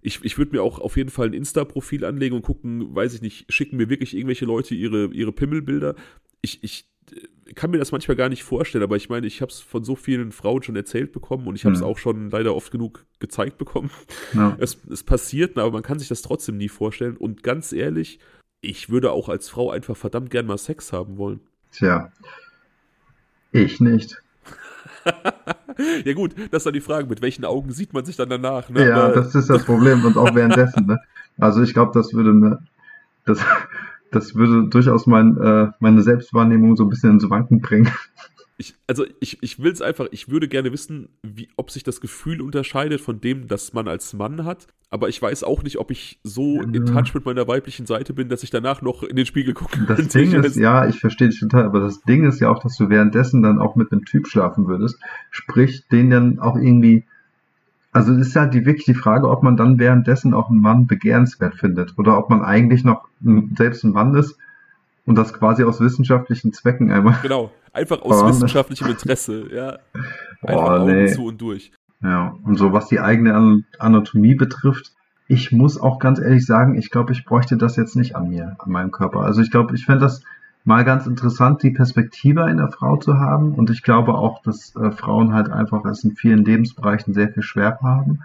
ich, 0.00 0.24
ich 0.24 0.36
würde 0.36 0.56
mir 0.56 0.62
auch 0.62 0.80
auf 0.80 0.96
jeden 0.96 1.10
Fall 1.10 1.26
ein 1.28 1.32
Insta-Profil 1.34 2.04
anlegen 2.04 2.34
und 2.34 2.42
gucken, 2.42 2.92
weiß 2.94 3.14
ich 3.14 3.22
nicht, 3.22 3.52
schicken 3.52 3.76
mir 3.76 3.88
wirklich 3.88 4.16
irgendwelche 4.16 4.46
Leute 4.46 4.74
ihre, 4.74 5.06
ihre 5.12 5.30
Pimmelbilder. 5.30 5.94
Ich, 6.40 6.64
ich 6.64 6.88
äh, 7.12 7.52
kann 7.52 7.70
mir 7.70 7.78
das 7.78 7.92
manchmal 7.92 8.16
gar 8.16 8.28
nicht 8.30 8.42
vorstellen, 8.42 8.82
aber 8.82 8.96
ich 8.96 9.08
meine, 9.10 9.26
ich 9.28 9.42
habe 9.42 9.52
es 9.52 9.60
von 9.60 9.84
so 9.84 9.94
vielen 9.94 10.32
Frauen 10.32 10.62
schon 10.62 10.74
erzählt 10.74 11.12
bekommen 11.12 11.46
und 11.46 11.54
ich 11.54 11.64
habe 11.66 11.74
es 11.74 11.82
Mhm. 11.82 11.86
auch 11.86 11.98
schon 11.98 12.30
leider 12.30 12.56
oft 12.56 12.72
genug 12.72 13.04
gezeigt 13.20 13.58
bekommen. 13.58 13.90
Ja. 14.32 14.56
Es, 14.58 14.78
es 14.90 15.04
passiert, 15.04 15.56
aber 15.58 15.70
man 15.70 15.82
kann 15.82 15.98
sich 16.00 16.08
das 16.08 16.22
trotzdem 16.22 16.56
nie 16.56 16.68
vorstellen. 16.70 17.16
Und 17.16 17.42
ganz 17.44 17.72
ehrlich, 17.72 18.18
ich 18.62 18.88
würde 18.88 19.10
auch 19.10 19.28
als 19.28 19.50
Frau 19.50 19.70
einfach 19.70 19.96
verdammt 19.96 20.30
gern 20.30 20.46
mal 20.46 20.56
Sex 20.56 20.92
haben 20.92 21.18
wollen. 21.18 21.40
Tja. 21.72 22.10
Ich 23.50 23.80
nicht. 23.80 24.22
ja 26.04 26.12
gut, 26.14 26.34
das 26.50 26.60
ist 26.60 26.66
dann 26.66 26.72
die 26.72 26.80
Frage, 26.80 27.08
mit 27.08 27.20
welchen 27.20 27.44
Augen 27.44 27.72
sieht 27.72 27.92
man 27.92 28.04
sich 28.04 28.16
dann 28.16 28.30
danach? 28.30 28.70
Ne? 28.70 28.88
Ja, 28.88 29.04
Aber- 29.06 29.14
das 29.14 29.34
ist 29.34 29.50
das 29.50 29.64
Problem 29.64 30.04
und 30.04 30.16
auch 30.16 30.34
währenddessen. 30.34 30.86
Ne? 30.86 31.00
Also 31.38 31.60
ich 31.60 31.74
glaube, 31.74 31.90
das 31.92 32.14
würde 32.14 32.32
mir, 32.32 32.60
das, 33.24 33.44
das 34.12 34.34
würde 34.36 34.68
durchaus 34.68 35.06
mein, 35.06 35.36
äh, 35.38 35.72
meine 35.80 36.02
Selbstwahrnehmung 36.02 36.76
so 36.76 36.84
ein 36.84 36.88
bisschen 36.90 37.10
ins 37.10 37.28
Wanken 37.28 37.60
bringen. 37.60 37.90
Ich, 38.58 38.74
also 38.86 39.04
ich, 39.20 39.42
ich 39.42 39.62
will 39.62 39.72
es 39.72 39.80
einfach, 39.80 40.06
ich 40.10 40.28
würde 40.28 40.46
gerne 40.46 40.72
wissen, 40.72 41.08
wie, 41.22 41.48
ob 41.56 41.70
sich 41.70 41.82
das 41.82 42.00
Gefühl 42.00 42.40
unterscheidet 42.40 43.00
von 43.00 43.20
dem, 43.20 43.48
das 43.48 43.72
man 43.72 43.88
als 43.88 44.12
Mann 44.12 44.44
hat. 44.44 44.66
Aber 44.90 45.08
ich 45.08 45.20
weiß 45.20 45.42
auch 45.44 45.62
nicht, 45.62 45.78
ob 45.78 45.90
ich 45.90 46.20
so 46.22 46.60
in 46.60 46.74
Ja. 46.74 46.84
Touch 46.84 47.14
mit 47.14 47.24
meiner 47.24 47.48
weiblichen 47.48 47.86
Seite 47.86 48.12
bin, 48.12 48.28
dass 48.28 48.42
ich 48.42 48.50
danach 48.50 48.82
noch 48.82 49.02
in 49.02 49.16
den 49.16 49.24
Spiegel 49.24 49.54
gucke. 49.54 49.80
Das 49.88 50.06
Ding 50.08 50.32
ist, 50.32 50.56
ja, 50.56 50.86
ich 50.86 51.00
verstehe 51.00 51.28
dich 51.28 51.40
total, 51.40 51.64
aber 51.64 51.80
das 51.80 52.02
Ding 52.02 52.26
ist 52.26 52.40
ja 52.40 52.50
auch, 52.50 52.62
dass 52.62 52.76
du 52.76 52.90
währenddessen 52.90 53.42
dann 53.42 53.58
auch 53.58 53.74
mit 53.74 53.90
einem 53.90 54.04
Typ 54.04 54.28
schlafen 54.28 54.68
würdest. 54.68 54.98
Sprich, 55.30 55.88
den 55.90 56.10
dann 56.10 56.38
auch 56.38 56.56
irgendwie, 56.56 57.04
also 57.90 58.12
es 58.12 58.28
ist 58.28 58.36
halt 58.36 58.52
die, 58.52 58.66
wirklich 58.66 58.84
die 58.84 58.94
Frage, 58.94 59.30
ob 59.30 59.42
man 59.42 59.56
dann 59.56 59.78
währenddessen 59.78 60.34
auch 60.34 60.50
einen 60.50 60.60
Mann 60.60 60.86
begehrenswert 60.86 61.54
findet 61.54 61.98
oder 61.98 62.18
ob 62.18 62.28
man 62.28 62.42
eigentlich 62.42 62.84
noch 62.84 63.08
selbst 63.56 63.82
ein 63.84 63.92
Mann 63.92 64.14
ist 64.14 64.36
und 65.06 65.16
das 65.16 65.32
quasi 65.32 65.64
aus 65.64 65.80
wissenschaftlichen 65.80 66.52
Zwecken 66.52 66.90
einmal. 66.90 67.16
Genau, 67.22 67.50
einfach 67.72 68.02
aus 68.02 68.22
Oh, 68.22 68.28
wissenschaftlichem 68.28 68.88
Interesse, 68.88 69.44
ja. 69.52 69.78
Einfach 70.42 70.62
Oh, 70.64 70.70
Augen 70.82 70.86
nee. 70.92 71.06
zu 71.12 71.24
und 71.26 71.40
durch. 71.40 71.72
Ja, 72.02 72.34
und 72.44 72.56
so 72.58 72.72
was 72.72 72.88
die 72.88 72.98
eigene 73.00 73.34
An- 73.34 73.64
Anatomie 73.78 74.34
betrifft, 74.34 74.92
ich 75.28 75.52
muss 75.52 75.80
auch 75.80 75.98
ganz 76.00 76.18
ehrlich 76.18 76.44
sagen, 76.44 76.74
ich 76.76 76.90
glaube, 76.90 77.12
ich 77.12 77.24
bräuchte 77.24 77.56
das 77.56 77.76
jetzt 77.76 77.94
nicht 77.96 78.16
an 78.16 78.28
mir, 78.28 78.56
an 78.58 78.70
meinem 78.72 78.90
Körper. 78.90 79.20
Also 79.20 79.40
ich 79.40 79.50
glaube, 79.52 79.74
ich 79.76 79.86
fände 79.86 80.00
das 80.00 80.22
mal 80.64 80.84
ganz 80.84 81.06
interessant, 81.06 81.62
die 81.62 81.70
Perspektive 81.70 82.44
einer 82.44 82.70
Frau 82.70 82.96
zu 82.96 83.18
haben. 83.18 83.54
Und 83.54 83.70
ich 83.70 83.82
glaube 83.82 84.14
auch, 84.14 84.42
dass 84.42 84.74
äh, 84.76 84.90
Frauen 84.90 85.32
halt 85.32 85.48
einfach 85.50 85.84
es 85.84 86.02
in 86.04 86.16
vielen 86.16 86.44
Lebensbereichen 86.44 87.14
sehr 87.14 87.28
viel 87.28 87.42
schwer 87.44 87.78
haben. 87.82 88.20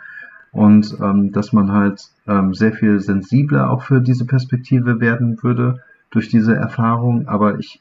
Und 0.51 0.97
ähm, 0.99 1.31
dass 1.31 1.53
man 1.53 1.71
halt 1.71 2.01
ähm, 2.27 2.53
sehr 2.55 2.73
viel 2.73 2.99
sensibler 2.99 3.69
auch 3.69 3.83
für 3.83 4.01
diese 4.01 4.25
Perspektive 4.25 4.99
werden 4.99 5.37
würde 5.43 5.81
durch 6.11 6.29
diese 6.29 6.55
Erfahrung. 6.55 7.27
Aber 7.27 7.59
ich 7.59 7.79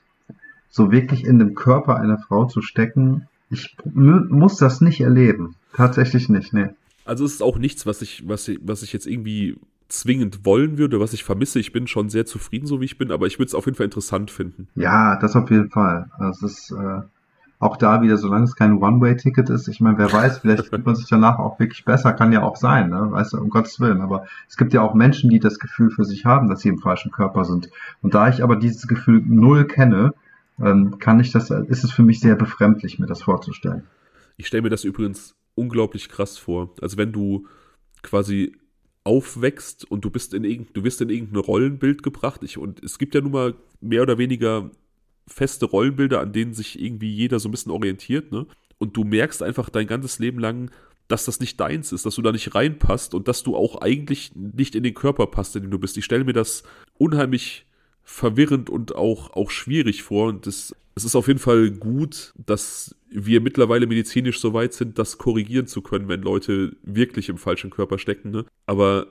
so 0.70 0.90
wirklich 0.90 1.24
in 1.24 1.39
dem 1.39 1.55
Körper 1.55 1.97
einer 1.97 2.19
Frau 2.19 2.44
zu 2.47 2.61
stecken, 2.61 3.28
ich 3.51 3.77
mu- 3.94 4.24
muss 4.28 4.57
das 4.57 4.81
nicht 4.81 5.01
erleben. 5.01 5.55
Tatsächlich 5.74 6.28
nicht, 6.28 6.53
nee. 6.53 6.69
Also 7.05 7.24
es 7.24 7.35
ist 7.35 7.43
auch 7.43 7.59
nichts, 7.59 7.86
was 7.86 8.03
ich, 8.03 8.28
was 8.28 8.48
ich, 8.48 8.59
was 8.62 8.82
ich 8.82 8.93
jetzt 8.93 9.07
irgendwie 9.07 9.57
zwingend 9.89 10.44
wollen 10.44 10.78
würde, 10.78 10.98
was 10.98 11.12
ich 11.12 11.23
vermisse. 11.23 11.61
Ich 11.61 11.73
bin 11.73 11.86
schon 11.86 12.09
sehr 12.09 12.27
zufrieden, 12.27 12.66
so 12.66 12.81
wie 12.81 12.86
ich 12.86 12.98
bin, 12.98 13.12
aber 13.12 13.27
ich 13.27 13.39
würde 13.39 13.47
es 13.47 13.55
auf 13.55 13.66
jeden 13.66 13.77
Fall 13.77 13.85
interessant 13.85 14.31
finden. 14.31 14.66
Ja, 14.74 15.16
das 15.20 15.36
auf 15.36 15.48
jeden 15.51 15.70
Fall. 15.70 16.11
Das 16.19 16.43
ist 16.43 16.73
äh, 16.73 17.01
auch 17.58 17.76
da 17.76 18.02
wieder, 18.02 18.18
solange 18.18 18.44
es 18.44 18.54
kein 18.54 18.82
One-Way-Ticket 18.82 19.48
ist. 19.50 19.68
Ich 19.68 19.80
meine, 19.80 19.98
wer 19.98 20.12
weiß, 20.12 20.38
vielleicht 20.38 20.66
fühlt 20.68 20.84
man 20.84 20.94
sich 20.94 21.08
danach 21.08 21.38
auch 21.38 21.58
wirklich 21.58 21.84
besser, 21.84 22.12
kann 22.12 22.32
ja 22.32 22.42
auch 22.42 22.56
sein, 22.56 22.90
ne? 22.90 23.08
Weißt 23.10 23.32
du, 23.32 23.38
um 23.38 23.48
Gottes 23.48 23.80
Willen. 23.80 24.00
Aber 24.00 24.26
es 24.48 24.56
gibt 24.56 24.72
ja 24.72 24.82
auch 24.82 24.94
Menschen, 24.94 25.30
die 25.30 25.40
das 25.40 25.58
Gefühl 25.58 25.90
für 25.90 26.04
sich 26.04 26.24
haben, 26.24 26.48
dass 26.48 26.60
sie 26.60 26.68
im 26.68 26.78
falschen 26.78 27.10
Körper 27.10 27.44
sind. 27.44 27.70
Und 28.02 28.14
da 28.14 28.28
ich 28.28 28.42
aber 28.42 28.56
dieses 28.56 28.86
Gefühl 28.86 29.22
null 29.26 29.66
kenne, 29.66 30.12
ähm, 30.60 30.98
kann 30.98 31.20
ich 31.20 31.32
das, 31.32 31.50
ist 31.50 31.84
es 31.84 31.92
für 31.92 32.02
mich 32.02 32.20
sehr 32.20 32.34
befremdlich, 32.34 32.98
mir 32.98 33.06
das 33.06 33.22
vorzustellen. 33.22 33.84
Ich 34.36 34.46
stelle 34.46 34.62
mir 34.62 34.70
das 34.70 34.84
übrigens 34.84 35.34
unglaublich 35.54 36.08
krass 36.08 36.38
vor. 36.38 36.74
Also 36.80 36.96
wenn 36.98 37.12
du 37.12 37.46
quasi 38.02 38.52
aufwächst 39.04 39.88
und 39.90 40.04
du 40.04 40.10
bist 40.10 40.34
in 40.34 40.44
irgend, 40.44 40.76
du 40.76 40.82
wirst 40.82 41.00
in 41.00 41.10
irgendein 41.10 41.40
Rollenbild 41.40 42.02
gebracht. 42.02 42.42
Ich, 42.42 42.58
und 42.58 42.82
es 42.82 42.98
gibt 42.98 43.14
ja 43.14 43.20
nun 43.20 43.32
mal 43.32 43.54
mehr 43.80 44.02
oder 44.02 44.18
weniger 44.18 44.70
feste 45.28 45.66
Rollenbilder, 45.66 46.20
an 46.20 46.32
denen 46.32 46.55
sich 46.55 46.81
irgendwie 46.81 47.12
jeder 47.12 47.39
so 47.39 47.48
ein 47.48 47.53
bisschen 47.53 47.73
orientiert, 47.73 48.32
ne? 48.32 48.47
Und 48.78 48.97
du 48.97 49.05
merkst 49.05 49.43
einfach 49.43 49.70
dein 49.70 49.86
ganzes 49.86 50.19
Leben 50.19 50.39
lang, 50.39 50.70
dass 51.09 51.24
das 51.24 51.40
nicht 51.40 51.59
deins 51.61 51.93
ist, 51.93 52.05
dass 52.05 52.16
du 52.16 52.23
da 52.23 52.32
nicht 52.32 52.55
reinpasst 52.55 53.15
und 53.15 53.28
dass 53.28 53.43
du 53.43 53.57
auch 53.57 53.81
eigentlich 53.81 54.32
nicht 54.35 54.74
in 54.74 54.82
den 54.82 54.94
Körper 54.94 55.27
passt, 55.28 55.57
in 55.57 55.62
dem 55.62 55.70
du 55.70 55.78
bist. 55.78 55.97
Ich 55.97 56.05
stelle 56.05 56.24
mir 56.24 56.32
das 56.32 56.65
unheimlich 56.98 57.66
verwirrend 58.03 58.70
und 58.70 58.94
auch, 58.94 59.32
auch 59.35 59.51
schwierig 59.51 60.03
vor. 60.03 60.28
Und 60.28 60.47
es 60.47 60.74
ist 60.94 61.16
auf 61.16 61.28
jeden 61.28 61.39
Fall 61.39 61.70
gut, 61.70 62.35
dass 62.44 62.97
wir 63.09 63.40
mittlerweile 63.40 63.86
medizinisch 63.86 64.40
so 64.40 64.53
weit 64.53 64.74
sind, 64.74 64.98
das 64.98 65.19
korrigieren 65.19 65.66
zu 65.66 65.81
können, 65.81 66.09
wenn 66.09 66.23
Leute 66.23 66.77
wirklich 66.82 67.28
im 67.28 67.39
falschen 67.39 67.70
Körper 67.70 67.98
stecken. 67.98 68.31
Ne? 68.31 68.44
Aber 68.66 69.07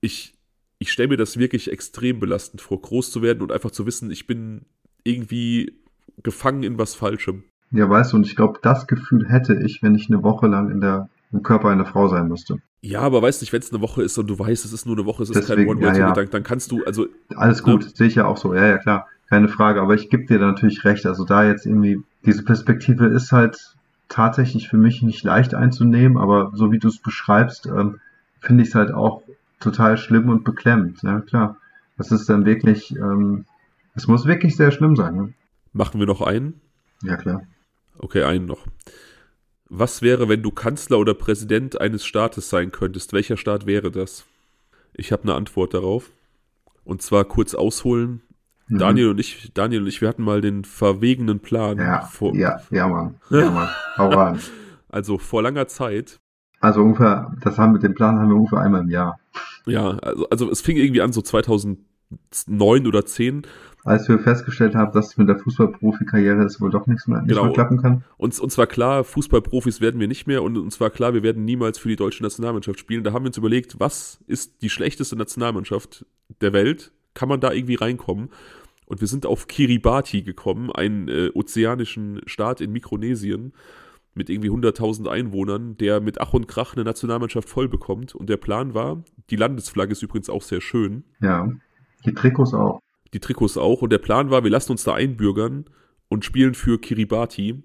ich, 0.00 0.34
ich 0.78 0.92
stelle 0.92 1.08
mir 1.08 1.16
das 1.16 1.36
wirklich 1.36 1.70
extrem 1.70 2.20
belastend 2.20 2.60
vor, 2.60 2.80
groß 2.80 3.10
zu 3.10 3.22
werden 3.22 3.42
und 3.42 3.52
einfach 3.52 3.70
zu 3.70 3.86
wissen, 3.86 4.10
ich 4.10 4.26
bin 4.26 4.66
irgendwie 5.04 5.74
gefangen 6.22 6.62
in 6.62 6.78
was 6.78 6.94
Falschem. 6.94 7.44
Ja, 7.72 7.88
weißt 7.88 8.12
du, 8.12 8.16
und 8.16 8.26
ich 8.26 8.36
glaube, 8.36 8.58
das 8.62 8.86
Gefühl 8.86 9.28
hätte 9.28 9.54
ich, 9.54 9.82
wenn 9.82 9.94
ich 9.94 10.10
eine 10.10 10.22
Woche 10.22 10.46
lang 10.48 10.70
in 10.70 10.80
der, 10.80 11.08
im 11.32 11.42
Körper 11.42 11.68
einer 11.68 11.86
Frau 11.86 12.08
sein 12.08 12.28
müsste. 12.28 12.58
Ja, 12.82 13.00
aber 13.00 13.22
weißt 13.22 13.42
du, 13.42 13.52
wenn 13.52 13.60
es 13.60 13.72
eine 13.72 13.82
Woche 13.82 14.02
ist 14.02 14.18
und 14.18 14.28
du 14.28 14.38
weißt, 14.38 14.64
es 14.64 14.72
ist 14.72 14.86
nur 14.86 14.96
eine 14.96 15.06
Woche, 15.06 15.22
es 15.22 15.30
ist 15.30 15.36
Deswegen, 15.36 15.68
kein 15.68 15.76
One-Way-Gedanke, 15.76 16.18
ja, 16.18 16.22
ja. 16.22 16.30
dann 16.30 16.42
kannst 16.42 16.72
du, 16.72 16.84
also. 16.84 17.06
Alles 17.36 17.62
gut, 17.62 17.84
ne? 17.84 17.90
sehe 17.94 18.06
ich 18.06 18.14
ja 18.14 18.24
auch 18.26 18.38
so, 18.38 18.54
ja, 18.54 18.66
ja, 18.66 18.78
klar, 18.78 19.06
keine 19.28 19.48
Frage, 19.48 19.80
aber 19.80 19.94
ich 19.94 20.08
gebe 20.08 20.24
dir 20.24 20.38
da 20.38 20.46
natürlich 20.46 20.84
recht, 20.84 21.06
also 21.06 21.24
da 21.24 21.44
jetzt 21.44 21.66
irgendwie, 21.66 22.02
diese 22.24 22.42
Perspektive 22.42 23.06
ist 23.06 23.32
halt 23.32 23.74
tatsächlich 24.08 24.68
für 24.68 24.78
mich 24.78 25.02
nicht 25.02 25.22
leicht 25.22 25.54
einzunehmen, 25.54 26.18
aber 26.18 26.52
so 26.54 26.72
wie 26.72 26.78
du 26.78 26.88
es 26.88 26.98
beschreibst, 26.98 27.66
ähm, 27.66 28.00
finde 28.40 28.62
ich 28.62 28.70
es 28.70 28.74
halt 28.74 28.92
auch 28.92 29.22
total 29.60 29.98
schlimm 29.98 30.28
und 30.28 30.42
beklemmend, 30.42 31.02
ja, 31.02 31.20
klar. 31.20 31.56
Das 31.98 32.10
ist 32.10 32.30
dann 32.30 32.46
wirklich, 32.46 32.96
ähm, 32.96 33.44
es 33.94 34.06
muss 34.06 34.26
wirklich 34.26 34.56
sehr 34.56 34.70
schlimm 34.70 34.96
sein. 34.96 35.16
Ne? 35.16 35.32
Machen 35.72 36.00
wir 36.00 36.06
noch 36.06 36.20
einen? 36.20 36.60
Ja, 37.02 37.16
klar. 37.16 37.42
Okay, 37.98 38.22
einen 38.22 38.46
noch. 38.46 38.66
Was 39.68 40.02
wäre, 40.02 40.28
wenn 40.28 40.42
du 40.42 40.50
Kanzler 40.50 40.98
oder 40.98 41.14
Präsident 41.14 41.80
eines 41.80 42.04
Staates 42.04 42.50
sein 42.50 42.72
könntest? 42.72 43.12
Welcher 43.12 43.36
Staat 43.36 43.66
wäre 43.66 43.90
das? 43.90 44.24
Ich 44.94 45.12
habe 45.12 45.22
eine 45.22 45.34
Antwort 45.34 45.74
darauf. 45.74 46.10
Und 46.84 47.02
zwar 47.02 47.24
kurz 47.24 47.54
ausholen. 47.54 48.22
Mhm. 48.66 48.78
Daniel 48.78 49.08
und 49.10 49.20
ich, 49.20 49.52
Daniel 49.54 49.82
und 49.82 49.86
ich, 49.86 50.00
wir 50.00 50.08
hatten 50.08 50.24
mal 50.24 50.40
den 50.40 50.64
verwegenen 50.64 51.40
Plan. 51.40 51.78
Ja, 51.78 52.00
vor, 52.02 52.34
ja, 52.34 52.60
ja, 52.70 52.88
Mann. 52.88 53.14
Ja, 53.30 53.50
Mann. 53.50 53.68
Hau 53.96 54.08
rein. 54.08 54.40
Also 54.92 55.18
vor 55.18 55.40
langer 55.40 55.68
Zeit. 55.68 56.18
Also 56.58 56.82
ungefähr, 56.82 57.32
das 57.42 57.58
haben 57.58 57.74
mit 57.74 57.84
dem 57.84 57.94
Plan 57.94 58.18
haben 58.18 58.28
wir 58.28 58.34
ungefähr 58.34 58.58
einmal 58.58 58.80
im 58.80 58.90
Jahr. 58.90 59.20
Ja, 59.66 59.90
also, 59.98 60.28
also 60.30 60.50
es 60.50 60.62
fing 60.62 60.76
irgendwie 60.76 61.00
an 61.00 61.12
so 61.12 61.22
2009 61.22 62.88
oder 62.88 63.06
10 63.06 63.42
als 63.84 64.08
wir 64.08 64.18
festgestellt 64.18 64.74
haben, 64.74 64.92
dass 64.92 65.16
mit 65.16 65.28
der 65.28 65.38
Fußballprofi-Karriere 65.38 66.42
es 66.44 66.60
wohl 66.60 66.70
doch 66.70 66.86
nichts 66.86 67.06
mehr, 67.06 67.20
nicht 67.20 67.30
genau. 67.30 67.44
mehr 67.44 67.52
klappen 67.52 67.80
kann. 67.80 68.04
Uns, 68.16 68.38
uns 68.40 68.58
war 68.58 68.66
klar, 68.66 69.04
Fußballprofis 69.04 69.80
werden 69.80 70.00
wir 70.00 70.08
nicht 70.08 70.26
mehr 70.26 70.42
und 70.42 70.56
uns 70.58 70.80
war 70.80 70.90
klar, 70.90 71.14
wir 71.14 71.22
werden 71.22 71.44
niemals 71.44 71.78
für 71.78 71.88
die 71.88 71.96
deutsche 71.96 72.22
Nationalmannschaft 72.22 72.78
spielen. 72.78 73.04
Da 73.04 73.12
haben 73.12 73.24
wir 73.24 73.28
uns 73.28 73.38
überlegt, 73.38 73.80
was 73.80 74.20
ist 74.26 74.62
die 74.62 74.70
schlechteste 74.70 75.16
Nationalmannschaft 75.16 76.04
der 76.40 76.52
Welt? 76.52 76.92
Kann 77.14 77.28
man 77.28 77.40
da 77.40 77.52
irgendwie 77.52 77.76
reinkommen? 77.76 78.30
Und 78.86 79.00
wir 79.00 79.08
sind 79.08 79.24
auf 79.24 79.46
Kiribati 79.46 80.22
gekommen, 80.22 80.70
einen 80.72 81.08
äh, 81.08 81.30
ozeanischen 81.34 82.20
Staat 82.26 82.60
in 82.60 82.72
Mikronesien 82.72 83.52
mit 84.14 84.28
irgendwie 84.28 84.50
100.000 84.50 85.08
Einwohnern, 85.08 85.76
der 85.76 86.00
mit 86.00 86.20
Ach 86.20 86.32
und 86.34 86.48
Krach 86.48 86.74
eine 86.74 86.84
Nationalmannschaft 86.84 87.48
voll 87.48 87.68
bekommt. 87.68 88.14
Und 88.14 88.28
der 88.28 88.36
Plan 88.36 88.74
war, 88.74 89.02
die 89.30 89.36
Landesflagge 89.36 89.92
ist 89.92 90.02
übrigens 90.02 90.28
auch 90.28 90.42
sehr 90.42 90.60
schön. 90.60 91.04
Ja, 91.20 91.48
die 92.04 92.12
Trikots 92.12 92.52
auch 92.52 92.80
die 93.12 93.20
Trikots 93.20 93.56
auch. 93.56 93.82
Und 93.82 93.90
der 93.90 93.98
Plan 93.98 94.30
war, 94.30 94.44
wir 94.44 94.50
lassen 94.50 94.72
uns 94.72 94.84
da 94.84 94.94
einbürgern 94.94 95.64
und 96.08 96.24
spielen 96.24 96.54
für 96.54 96.80
Kiribati. 96.80 97.62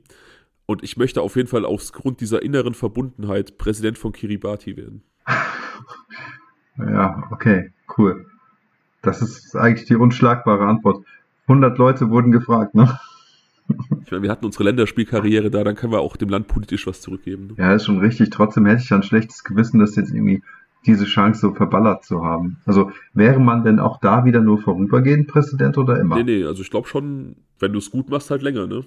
Und 0.65 0.83
ich 0.83 0.97
möchte 0.97 1.21
auf 1.21 1.35
jeden 1.35 1.47
Fall 1.47 1.65
aufgrund 1.65 2.21
dieser 2.21 2.41
inneren 2.41 2.73
Verbundenheit 2.73 3.57
Präsident 3.57 3.97
von 3.97 4.11
Kiribati 4.11 4.77
werden. 4.77 5.03
Ja, 6.77 7.23
okay, 7.31 7.71
cool. 7.97 8.25
Das 9.01 9.21
ist 9.21 9.55
eigentlich 9.55 9.87
die 9.87 9.95
unschlagbare 9.95 10.65
Antwort. 10.65 11.05
100 11.47 11.77
Leute 11.77 12.09
wurden 12.09 12.31
gefragt, 12.31 12.75
ne? 12.75 12.99
Ich 14.03 14.11
meine, 14.11 14.21
wir 14.21 14.29
hatten 14.29 14.45
unsere 14.45 14.65
Länderspielkarriere 14.65 15.49
da, 15.49 15.63
dann 15.63 15.75
können 15.75 15.91
wir 15.91 15.99
auch 15.99 16.17
dem 16.17 16.29
Land 16.29 16.47
politisch 16.47 16.85
was 16.85 17.01
zurückgeben. 17.01 17.47
Ne? 17.47 17.53
Ja, 17.57 17.73
ist 17.73 17.85
schon 17.85 17.97
richtig. 17.97 18.29
Trotzdem 18.29 18.67
hätte 18.67 18.83
ich 18.83 18.93
ein 18.93 19.01
schlechtes 19.01 19.43
Gewissen, 19.43 19.79
dass 19.79 19.95
jetzt 19.95 20.11
irgendwie 20.11 20.43
diese 20.85 21.05
Chance 21.05 21.41
so 21.41 21.53
verballert 21.53 22.03
zu 22.03 22.23
haben. 22.23 22.57
Also 22.65 22.91
wäre 23.13 23.39
man 23.39 23.63
denn 23.63 23.79
auch 23.79 23.99
da 23.99 24.25
wieder 24.25 24.41
nur 24.41 24.59
vorübergehend 24.59 25.27
Präsident 25.27 25.77
oder 25.77 25.99
immer? 25.99 26.17
Nee, 26.17 26.23
nee, 26.23 26.45
also 26.45 26.61
ich 26.61 26.69
glaube 26.69 26.87
schon, 26.87 27.35
wenn 27.59 27.73
du 27.73 27.79
es 27.79 27.91
gut 27.91 28.09
machst, 28.09 28.31
halt 28.31 28.41
länger, 28.41 28.67
ne? 28.67 28.85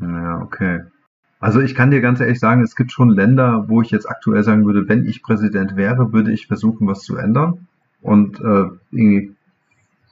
Ja, 0.00 0.40
okay. 0.42 0.80
Also 1.40 1.60
ich 1.60 1.74
kann 1.74 1.90
dir 1.90 2.02
ganz 2.02 2.20
ehrlich 2.20 2.38
sagen, 2.38 2.62
es 2.62 2.76
gibt 2.76 2.92
schon 2.92 3.08
Länder, 3.08 3.64
wo 3.68 3.80
ich 3.80 3.90
jetzt 3.90 4.08
aktuell 4.08 4.44
sagen 4.44 4.66
würde, 4.66 4.88
wenn 4.88 5.06
ich 5.06 5.22
Präsident 5.22 5.74
wäre, 5.74 6.12
würde 6.12 6.32
ich 6.32 6.46
versuchen, 6.46 6.86
was 6.86 7.00
zu 7.02 7.16
ändern 7.16 7.66
und 8.02 8.40
äh, 8.40 8.68
irgendwie 8.90 9.34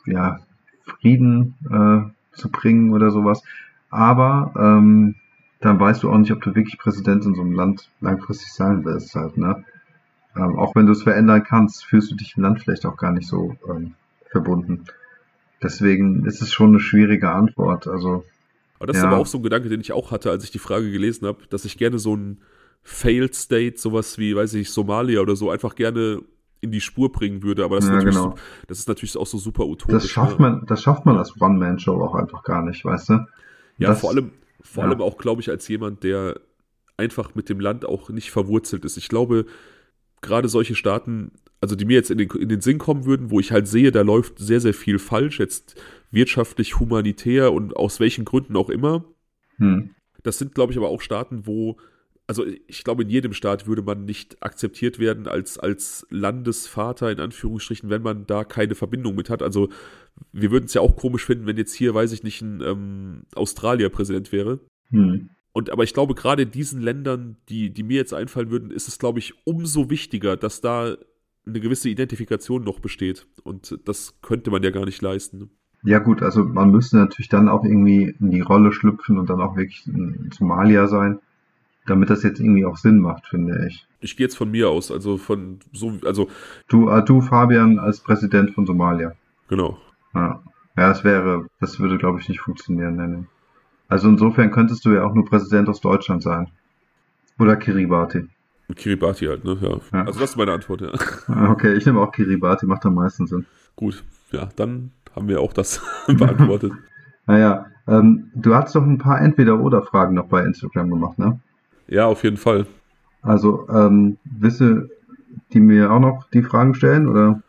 ja, 0.07 0.39
Frieden 0.85 1.55
äh, 1.71 2.37
zu 2.37 2.51
bringen 2.51 2.93
oder 2.93 3.11
sowas. 3.11 3.43
Aber 3.91 4.53
ähm, 4.59 5.17
dann 5.61 5.79
weißt 5.79 6.03
du 6.03 6.11
auch 6.11 6.19
nicht, 6.19 6.33
ob 6.33 6.41
du 6.43 6.55
wirklich 6.55 6.79
Präsident 6.79 7.25
in 7.25 7.35
so 7.35 7.43
einem 7.43 7.53
Land 7.53 7.91
langfristig 8.01 8.53
sein 8.53 8.85
willst 8.85 9.15
halt, 9.15 9.37
ne? 9.37 9.65
Ähm, 10.39 10.57
auch 10.59 10.75
wenn 10.75 10.87
du 10.87 10.93
es 10.93 11.03
verändern 11.03 11.43
kannst, 11.43 11.85
fühlst 11.85 12.11
du 12.11 12.15
dich 12.15 12.35
im 12.37 12.45
Land 12.45 12.63
vielleicht 12.63 12.87
auch 12.87 12.97
gar 12.97 13.13
nicht 13.13 13.27
so 13.27 13.57
ähm, 13.69 13.95
verbunden. 14.31 14.85
Deswegen 15.63 16.25
ist 16.25 16.41
es 16.41 16.53
schon 16.53 16.69
eine 16.69 16.81
schwierige 16.81 17.31
Antwort. 17.31 17.89
Also, 17.89 18.25
aber 18.79 18.87
das 18.87 18.97
ja. 18.97 19.03
ist 19.03 19.07
aber 19.07 19.19
auch 19.19 19.27
so 19.27 19.39
ein 19.39 19.43
Gedanke, 19.43 19.69
den 19.69 19.81
ich 19.81 19.93
auch 19.93 20.13
hatte, 20.13 20.31
als 20.31 20.45
ich 20.45 20.51
die 20.53 20.61
Frage 20.61 20.91
gelesen 20.91 21.27
habe, 21.27 21.41
dass 21.51 21.65
ich 21.65 21.77
gerne 21.77 21.99
so 21.99 22.15
ein 22.15 22.41
Failed 22.83 23.35
State, 23.35 23.79
sowas 23.79 24.19
wie, 24.19 24.37
weiß 24.37 24.55
ich, 24.55 24.71
Somalia 24.71 25.21
oder 25.21 25.35
so, 25.35 25.51
einfach 25.51 25.75
gerne 25.75 26.23
in 26.61 26.71
die 26.71 26.81
Spur 26.81 27.11
bringen 27.11 27.43
würde. 27.43 27.65
Aber 27.65 27.77
das, 27.77 27.87
ja, 27.87 27.91
ist, 27.91 28.05
natürlich 28.05 28.23
genau. 28.23 28.35
das 28.69 28.79
ist 28.79 28.89
natürlich 28.89 29.17
auch 29.17 29.27
so 29.27 29.39
super 29.39 29.67
utopisch. 29.67 29.95
Das 29.95 30.09
schafft 30.09 30.39
ne? 30.39 30.51
man, 30.51 30.67
das 30.67 30.83
schafft 30.83 31.05
man 31.05 31.17
als 31.17 31.41
One-Man-Show 31.41 32.01
auch 32.01 32.15
einfach 32.15 32.45
gar 32.45 32.63
nicht, 32.63 32.85
weißt 32.85 33.11
du? 33.11 33.27
Ja, 33.79 33.89
das, 33.89 34.01
vor 34.01 34.11
allem, 34.11 34.33
vor 34.61 34.85
ja. 34.85 34.91
allem 34.91 35.01
auch, 35.03 35.19
glaube 35.19 35.41
ich, 35.41 35.51
als 35.51 35.67
jemand, 35.67 36.05
der 36.05 36.41
einfach 36.97 37.35
mit 37.35 37.49
dem 37.49 37.61
Land 37.61 37.85
auch 37.87 38.11
nicht 38.11 38.31
verwurzelt 38.31 38.85
ist. 38.85 38.97
Ich 38.97 39.09
glaube, 39.09 39.47
gerade 40.21 40.49
solche 40.49 40.75
Staaten, 40.75 41.33
also 41.61 41.77
die 41.77 41.85
mir 41.85 41.95
jetzt 41.95 42.11
in 42.11 42.19
den, 42.19 42.31
in 42.31 42.49
den 42.49 42.61
Sinn 42.61 42.79
kommen 42.79 43.05
würden, 43.05 43.31
wo 43.31 43.41
ich 43.41 43.53
halt 43.53 43.69
sehe, 43.69 43.93
da 43.93 44.03
läuft 44.03 44.39
sehr, 44.39 44.61
sehr 44.61 44.75
viel 44.75 44.99
falsch, 44.99 45.39
jetzt 45.39 45.81
wirtschaftlich, 46.11 46.79
humanitär 46.79 47.53
und 47.53 47.77
aus 47.77 48.01
welchen 48.01 48.25
Gründen 48.25 48.57
auch 48.57 48.71
immer. 48.71 49.05
Hm. 49.57 49.91
Das 50.23 50.39
sind, 50.39 50.55
glaube 50.55 50.73
ich, 50.73 50.79
aber 50.79 50.89
auch 50.89 51.01
Staaten, 51.01 51.47
wo, 51.47 51.79
also 52.27 52.45
ich 52.67 52.85
glaube, 52.85 53.03
in 53.03 53.11
jedem 53.11 53.33
Staat 53.33 53.67
würde 53.67 53.83
man 53.83 54.05
nicht 54.05 54.43
akzeptiert 54.43 54.99
werden 54.99 55.27
als, 55.27 55.59
als 55.59 56.07
Landesvater, 56.11 57.11
in 57.11 57.21
Anführungsstrichen, 57.21 57.91
wenn 57.91 58.03
man 58.03 58.27
da 58.27 58.45
keine 58.45 58.75
Verbindung 58.75 59.15
mit 59.15 59.31
hat. 59.31 59.43
Also 59.43 59.69
wir 60.33 60.51
würden 60.51 60.67
es 60.67 60.75
ja 60.75 60.81
auch 60.81 60.97
komisch 60.97 61.25
finden, 61.25 61.47
wenn 61.47 61.57
jetzt 61.57 61.75
hier, 61.75 61.95
weiß 61.95 62.13
ich 62.13 62.23
nicht, 62.23 62.43
ein 62.43 62.61
ähm, 62.63 63.23
Australier 63.35 63.89
Präsident 63.89 64.33
wäre. 64.33 64.61
Hm. 64.91 65.31
Und 65.59 65.71
aber 65.71 65.83
ich 65.83 65.93
glaube, 65.93 66.15
gerade 66.15 66.43
in 66.43 66.53
diesen 66.53 66.81
Ländern, 66.81 67.37
die, 67.49 67.71
die 67.71 67.83
mir 67.83 67.97
jetzt 67.97 68.15
einfallen 68.15 68.53
würden, 68.53 68.71
ist 68.71 68.87
es, 68.87 68.97
glaube 69.01 69.19
ich, 69.19 69.35
umso 69.45 69.91
wichtiger, 69.91 70.37
dass 70.37 70.61
da 70.61 70.95
eine 71.45 71.59
gewisse 71.59 71.89
Identifikation 71.89 72.63
noch 72.63 72.79
besteht. 72.79 73.27
Und 73.43 73.77
das 73.85 74.21
könnte 74.23 74.53
man 74.53 74.63
ja 74.63 74.71
gar 74.71 74.85
nicht 74.85 75.03
leisten. 75.03 75.51
Ja 75.83 75.99
gut, 75.99 76.23
also 76.23 76.45
man 76.45 76.71
müsste 76.71 76.99
natürlich 76.99 77.29
dann 77.29 77.49
auch 77.49 77.65
irgendwie 77.65 78.15
in 78.21 78.31
die 78.31 78.41
Rolle 78.41 78.71
schlüpfen 78.71 79.19
und 79.19 79.29
dann 79.31 79.41
auch 79.41 79.57
wirklich 79.57 79.85
ein 79.89 80.31
Somalia 80.33 80.87
sein, 80.87 81.19
damit 81.87 82.09
das 82.09 82.23
jetzt 82.23 82.39
irgendwie 82.39 82.65
auch 82.65 82.77
Sinn 82.77 83.01
macht, 83.01 83.27
finde 83.27 83.67
ich. 83.67 83.85
Ich 83.99 84.17
gehe 84.17 84.27
jetzt 84.27 84.37
von 84.37 84.53
mir 84.53 84.71
aus, 84.71 84.93
also 84.93 85.17
von 85.17 85.59
so, 85.73 85.95
also. 86.05 86.29
Du, 86.69 86.89
äh, 86.89 87.05
du 87.05 87.21
Fabian 87.21 87.81
als 87.81 87.99
Präsident 87.99 88.53
von 88.53 88.65
Somalia. 88.65 89.15
Genau. 89.49 89.77
Ja, 90.15 90.41
ja 90.77 90.89
das 90.89 91.03
wäre, 91.03 91.49
das 91.59 91.81
würde 91.81 91.99
glaube 91.99 92.21
ich 92.21 92.29
nicht 92.29 92.43
funktionieren. 92.43 92.95
Nee, 92.95 93.27
also 93.89 94.09
insofern 94.09 94.51
könntest 94.51 94.85
du 94.85 94.91
ja 94.91 95.05
auch 95.05 95.15
nur 95.15 95.25
Präsident 95.25 95.69
aus 95.69 95.81
Deutschland 95.81 96.23
sein. 96.23 96.49
Oder 97.39 97.57
Kiribati. 97.57 98.27
Kiribati 98.75 99.27
halt, 99.27 99.45
ne? 99.45 99.57
Ja. 99.61 99.79
ja. 99.93 100.05
Also 100.05 100.21
das 100.21 100.31
ist 100.31 100.37
meine 100.37 100.53
Antwort, 100.53 100.83
ja. 100.83 100.93
Okay, 101.51 101.75
ich 101.75 101.87
nehme 101.87 102.01
auch 102.01 102.13
Kiribati, 102.13 102.67
macht 102.67 102.85
am 102.85 102.95
meisten 102.95 103.27
Sinn. 103.27 103.47
Gut, 103.77 104.05
ja, 104.33 104.49
dann 104.57 104.91
haben 105.15 105.29
wir 105.29 105.41
auch 105.41 105.53
das 105.53 105.81
beantwortet. 106.07 106.73
naja, 107.27 107.67
ähm, 107.87 108.31
du 108.35 108.55
hast 108.55 108.75
doch 108.75 108.83
ein 108.83 108.99
paar 108.99 109.21
Entweder-Oder-Fragen 109.21 110.15
noch 110.15 110.27
bei 110.27 110.45
Instagram 110.45 110.91
gemacht, 110.91 111.19
ne? 111.19 111.41
Ja, 111.87 112.07
auf 112.07 112.23
jeden 112.25 112.37
Fall. 112.37 112.67
Also, 113.23 113.67
ähm, 113.71 114.19
wisse 114.25 114.91
die 115.53 115.61
mir 115.61 115.91
auch 115.91 116.01
noch 116.01 116.29
die 116.31 116.43
Fragen 116.43 116.75
stellen, 116.75 117.09
oder? 117.09 117.43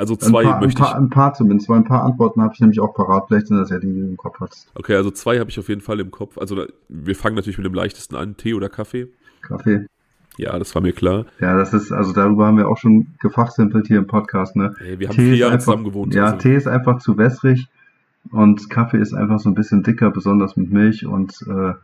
Also 0.00 0.16
zwei 0.16 0.44
paar, 0.44 0.60
möchte 0.60 0.80
ein 0.80 0.84
paar, 0.84 0.94
ich. 0.94 0.98
Ein 0.98 1.10
paar 1.10 1.34
zumindest, 1.34 1.68
weil 1.68 1.76
ein 1.76 1.84
paar 1.84 2.04
Antworten 2.04 2.40
habe 2.40 2.54
ich 2.54 2.60
nämlich 2.60 2.80
auch 2.80 2.94
parat. 2.94 3.24
Vielleicht 3.28 3.48
sind 3.48 3.58
das 3.58 3.68
ja 3.68 3.78
die, 3.78 3.92
die 3.92 4.00
du 4.00 4.06
im 4.06 4.16
Kopf 4.16 4.40
hast. 4.40 4.66
Okay, 4.74 4.94
also 4.94 5.10
zwei 5.10 5.38
habe 5.38 5.50
ich 5.50 5.58
auf 5.58 5.68
jeden 5.68 5.82
Fall 5.82 6.00
im 6.00 6.10
Kopf. 6.10 6.38
Also 6.38 6.64
wir 6.88 7.14
fangen 7.14 7.36
natürlich 7.36 7.58
mit 7.58 7.66
dem 7.66 7.74
leichtesten 7.74 8.16
an. 8.16 8.34
Tee 8.38 8.54
oder 8.54 8.70
Kaffee? 8.70 9.08
Kaffee. 9.42 9.86
Ja, 10.38 10.58
das 10.58 10.74
war 10.74 10.80
mir 10.80 10.92
klar. 10.92 11.26
Ja, 11.38 11.54
das 11.54 11.74
ist, 11.74 11.92
also 11.92 12.14
darüber 12.14 12.46
haben 12.46 12.56
wir 12.56 12.66
auch 12.66 12.78
schon 12.78 13.08
gefachsimpelt 13.20 13.88
hier 13.88 13.98
im 13.98 14.06
Podcast, 14.06 14.56
ne? 14.56 14.74
Hey, 14.78 14.98
wir 14.98 15.08
haben 15.08 15.16
Tee 15.16 15.22
vier 15.22 15.36
Jahre 15.36 15.52
einfach, 15.52 15.66
zusammen 15.66 15.84
gewohnt. 15.84 16.14
Ja, 16.14 16.24
also. 16.26 16.38
Tee 16.38 16.56
ist 16.56 16.66
einfach 16.66 16.98
zu 17.00 17.18
wässrig 17.18 17.68
und 18.30 18.70
Kaffee 18.70 18.98
ist 18.98 19.12
einfach 19.12 19.38
so 19.38 19.50
ein 19.50 19.54
bisschen 19.54 19.82
dicker, 19.82 20.10
besonders 20.10 20.56
mit 20.56 20.72
Milch 20.72 21.04
und 21.04 21.34
äh, 21.46 21.74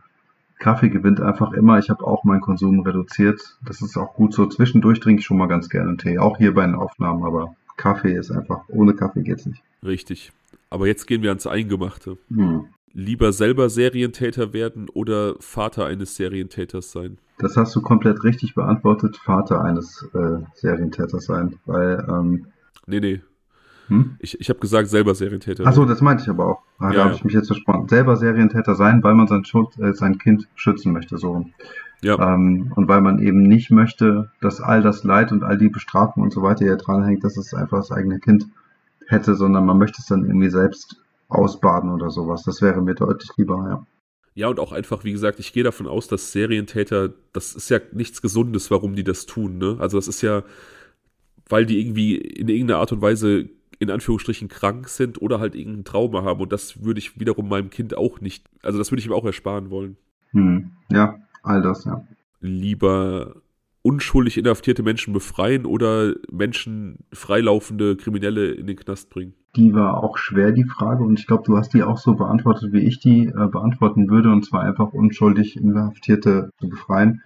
Kaffee 0.57 0.89
gewinnt 0.89 1.21
einfach 1.21 1.51
immer. 1.53 1.77
Ich 1.77 1.91
habe 1.91 2.03
auch 2.03 2.23
meinen 2.23 2.41
Konsum 2.41 2.79
reduziert. 2.79 3.59
Das 3.63 3.83
ist 3.83 3.95
auch 3.95 4.15
gut 4.15 4.33
so. 4.33 4.47
Zwischendurch 4.47 4.99
trinke 5.01 5.19
ich 5.19 5.25
schon 5.27 5.37
mal 5.37 5.45
ganz 5.45 5.69
gerne 5.69 5.95
Tee, 5.97 6.17
auch 6.17 6.37
hier 6.39 6.55
bei 6.55 6.65
den 6.65 6.73
Aufnahmen, 6.73 7.23
aber 7.23 7.53
Kaffee 7.77 8.13
ist 8.13 8.31
einfach, 8.31 8.63
ohne 8.67 8.93
Kaffee 8.93 9.21
geht's 9.21 9.45
nicht. 9.45 9.63
Richtig. 9.83 10.31
Aber 10.69 10.87
jetzt 10.87 11.07
gehen 11.07 11.21
wir 11.21 11.29
ans 11.29 11.47
Eingemachte. 11.47 12.17
Hm. 12.29 12.65
Lieber 12.93 13.31
selber 13.31 13.69
Serientäter 13.69 14.53
werden 14.53 14.89
oder 14.89 15.35
Vater 15.39 15.85
eines 15.85 16.15
Serientäters 16.15 16.91
sein? 16.91 17.19
Das 17.37 17.55
hast 17.55 17.75
du 17.75 17.81
komplett 17.81 18.23
richtig 18.23 18.55
beantwortet. 18.55 19.17
Vater 19.17 19.63
eines 19.63 20.07
äh, 20.13 20.39
Serientäters 20.55 21.25
sein, 21.25 21.59
weil. 21.65 22.03
Ähm, 22.09 22.47
nee, 22.87 22.99
nee. 22.99 23.21
Hm? 23.87 24.17
Ich, 24.19 24.39
ich 24.39 24.49
habe 24.49 24.59
gesagt, 24.59 24.89
selber 24.89 25.15
Serientäter. 25.15 25.65
Achso, 25.65 25.85
das 25.85 26.01
meinte 26.01 26.23
ich 26.23 26.29
aber 26.29 26.45
auch. 26.45 26.61
Da 26.79 26.91
ja, 26.91 27.03
habe 27.05 27.13
ich 27.13 27.23
mich 27.23 27.33
jetzt 27.33 27.47
versprochen. 27.47 27.87
Selber 27.87 28.17
Serientäter 28.17 28.75
sein, 28.75 29.01
weil 29.03 29.13
man 29.13 29.27
sein, 29.27 29.45
Schutz, 29.45 29.77
äh, 29.77 29.93
sein 29.93 30.17
Kind 30.17 30.47
schützen 30.55 30.91
möchte, 30.91 31.17
so. 31.17 31.45
Ja. 32.01 32.33
Ähm, 32.33 32.71
und 32.75 32.87
weil 32.87 33.01
man 33.01 33.19
eben 33.19 33.41
nicht 33.41 33.71
möchte, 33.71 34.31
dass 34.41 34.61
all 34.61 34.81
das 34.81 35.03
Leid 35.03 35.31
und 35.31 35.43
all 35.43 35.57
die 35.57 35.69
Bestrafung 35.69 36.23
und 36.23 36.31
so 36.31 36.41
weiter 36.43 36.65
hier 36.65 36.75
dranhängt, 36.75 37.23
dass 37.23 37.37
es 37.37 37.53
einfach 37.53 37.79
das 37.79 37.91
eigene 37.91 38.19
Kind 38.19 38.47
hätte, 39.07 39.35
sondern 39.35 39.65
man 39.65 39.77
möchte 39.77 40.01
es 40.01 40.07
dann 40.07 40.25
irgendwie 40.25 40.49
selbst 40.49 40.97
ausbaden 41.27 41.91
oder 41.91 42.09
sowas. 42.09 42.43
Das 42.43 42.61
wäre 42.61 42.81
mir 42.81 42.95
deutlich 42.95 43.29
lieber, 43.37 43.65
ja. 43.67 43.85
Ja, 44.35 44.49
und 44.49 44.59
auch 44.59 44.71
einfach, 44.71 45.03
wie 45.03 45.11
gesagt, 45.11 45.39
ich 45.39 45.51
gehe 45.51 45.63
davon 45.63 45.87
aus, 45.87 46.07
dass 46.07 46.31
Serientäter, 46.31 47.09
das 47.33 47.55
ist 47.55 47.69
ja 47.69 47.79
nichts 47.91 48.21
Gesundes, 48.21 48.69
warum 48.69 48.95
die 48.95 49.03
das 49.03 49.25
tun, 49.25 49.57
ne? 49.57 49.77
Also 49.79 49.97
das 49.97 50.07
ist 50.07 50.21
ja, 50.21 50.43
weil 51.49 51.65
die 51.65 51.81
irgendwie 51.81 52.17
in 52.17 52.47
irgendeiner 52.47 52.79
Art 52.79 52.91
und 52.91 53.01
Weise 53.01 53.49
in 53.79 53.89
Anführungsstrichen 53.89 54.47
krank 54.47 54.89
sind 54.89 55.21
oder 55.21 55.39
halt 55.39 55.55
irgendein 55.55 55.85
Trauma 55.85 56.23
haben. 56.23 56.39
Und 56.41 56.51
das 56.51 56.83
würde 56.83 56.99
ich 56.99 57.19
wiederum 57.19 57.49
meinem 57.49 57.71
Kind 57.71 57.97
auch 57.97 58.21
nicht, 58.21 58.45
also 58.61 58.77
das 58.77 58.91
würde 58.91 58.99
ich 58.99 59.07
ihm 59.07 59.13
auch 59.13 59.25
ersparen 59.25 59.71
wollen. 59.71 59.97
Hm. 60.31 60.71
Ja, 60.91 61.19
all 61.47 61.61
das, 61.61 61.85
ja. 61.85 62.03
Lieber 62.39 63.35
unschuldig 63.87 64.37
inhaftierte 64.37 64.83
Menschen 64.83 65.13
befreien 65.13 65.65
oder 65.65 66.13
Menschen 66.29 67.05
freilaufende 67.13 67.95
Kriminelle 67.95 68.51
in 68.51 68.67
den 68.67 68.75
Knast 68.75 69.09
bringen? 69.09 69.33
Die 69.55 69.73
war 69.73 70.03
auch 70.03 70.17
schwer, 70.17 70.51
die 70.51 70.65
Frage. 70.65 71.03
Und 71.03 71.19
ich 71.19 71.25
glaube, 71.25 71.43
du 71.45 71.57
hast 71.57 71.73
die 71.73 71.83
auch 71.83 71.97
so 71.97 72.13
beantwortet, 72.13 72.73
wie 72.73 72.85
ich 72.85 72.99
die 72.99 73.27
äh, 73.27 73.47
beantworten 73.47 74.09
würde. 74.09 74.29
Und 74.29 74.45
zwar 74.45 74.61
einfach 74.61 74.91
unschuldig 74.91 75.55
Inhaftierte 75.55 76.51
zu 76.59 76.67
befreien, 76.67 77.23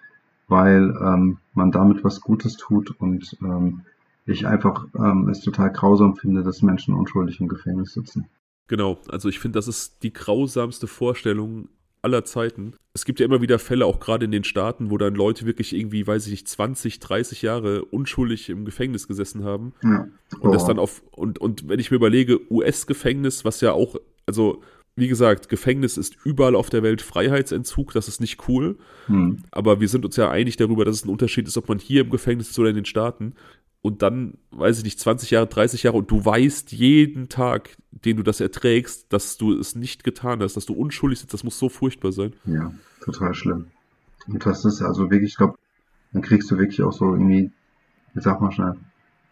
weil 0.48 0.96
ähm, 1.02 1.40
man 1.54 1.72
damit 1.72 2.04
was 2.04 2.22
Gutes 2.22 2.58
tut 2.58 2.92
und 3.00 3.36
ähm, 3.42 3.82
ich 4.26 4.46
einfach 4.46 4.86
ähm, 4.96 5.30
es 5.30 5.42
total 5.42 5.72
grausam 5.72 6.16
finde, 6.16 6.44
dass 6.44 6.62
Menschen 6.62 6.94
unschuldig 6.94 7.40
im 7.40 7.48
Gefängnis 7.48 7.94
sitzen. 7.94 8.28
Genau, 8.68 9.00
also 9.10 9.30
ich 9.30 9.40
finde, 9.40 9.58
das 9.58 9.68
ist 9.68 10.04
die 10.04 10.14
grausamste 10.14 10.88
Vorstellung 10.88 11.70
aller 12.02 12.26
Zeiten. 12.26 12.74
Es 12.94 13.06
gibt 13.06 13.20
ja 13.20 13.26
immer 13.26 13.42
wieder 13.42 13.60
Fälle, 13.60 13.86
auch 13.86 14.00
gerade 14.00 14.26
in 14.26 14.32
den 14.32 14.44
Staaten, 14.44 14.90
wo 14.90 14.98
dann 14.98 15.16
Leute 15.16 15.46
wirklich 15.46 15.74
irgendwie, 15.74 16.06
weiß 16.06 16.26
ich 16.26 16.32
nicht, 16.32 16.48
20, 16.48 17.00
30 17.00 17.42
Jahre 17.42 17.86
unschuldig 17.86 18.50
im 18.50 18.66
Gefängnis 18.66 19.08
gesessen 19.08 19.44
haben. 19.44 19.74
Ja. 19.84 20.08
Oh. 20.40 20.48
Und 20.48 20.54
das 20.54 20.66
dann 20.66 20.80
auf, 20.80 21.04
und, 21.12 21.40
und 21.40 21.70
wenn 21.70 21.80
ich 21.80 21.92
mir 21.92 21.98
überlege, 21.98 22.40
US-Gefängnis, 22.52 23.46
was 23.46 23.62
ja 23.62 23.72
auch, 23.74 23.96
also 24.26 24.62
wie 24.96 25.08
gesagt, 25.08 25.48
Gefängnis 25.48 25.98
ist 25.98 26.18
überall 26.26 26.56
auf 26.56 26.70
der 26.70 26.84
Welt 26.84 27.02
Freiheitsentzug, 27.02 27.94
das 27.94 28.10
ist 28.10 28.20
nicht 28.20 28.48
cool. 28.50 28.78
Hm. 29.06 29.44
Aber 29.52 29.80
wir 29.80 29.88
sind 29.88 30.04
uns 30.04 30.18
ja 30.18 30.30
einig 30.30 30.58
darüber, 30.58 30.84
dass 30.84 30.98
es 30.98 31.06
ein 31.06 31.10
Unterschied 31.10 31.48
ist, 31.48 31.58
ob 31.58 31.70
man 31.70 31.80
hier 31.80 32.02
im 32.02 32.10
Gefängnis 32.10 32.50
ist 32.50 32.60
oder 32.60 32.70
in 32.70 32.76
den 32.76 32.86
Staaten 32.86 33.34
und 33.82 34.02
dann, 34.02 34.38
weiß 34.52 34.78
ich 34.80 34.84
nicht, 34.84 35.00
20 35.00 35.32
Jahre, 35.32 35.48
30 35.48 35.84
Jahre 35.84 35.98
und 35.98 36.12
du 36.12 36.24
weißt 36.24 36.72
jeden 36.72 37.30
Tag, 37.30 37.78
den 37.92 38.18
du 38.18 38.24
das 38.24 38.40
erträgst, 38.40 39.12
dass 39.12 39.38
du 39.38 39.58
es 39.58 39.76
nicht 39.76 40.04
getan 40.04 40.42
hast, 40.42 40.56
dass 40.56 40.66
du 40.66 40.74
unschuldig 40.74 41.20
sitzt, 41.20 41.34
das 41.34 41.44
muss 41.44 41.58
so 41.58 41.70
furchtbar 41.70 42.12
sein. 42.12 42.34
Ja, 42.46 42.72
total 43.04 43.34
schlimm. 43.34 43.68
Und 44.28 44.46
das 44.46 44.66
ist 44.66 44.82
also 44.82 45.10
wirklich, 45.10 45.32
ich 45.32 45.38
glaube, 45.38 45.56
dann 46.14 46.22
kriegst 46.22 46.52
du 46.52 46.58
wirklich 46.58 46.82
auch 46.84 46.94
so 46.94 47.14
irgendwie, 47.14 47.52
ich 48.14 48.22
sag 48.22 48.40
mal 48.40 48.52
schnell, 48.52 48.76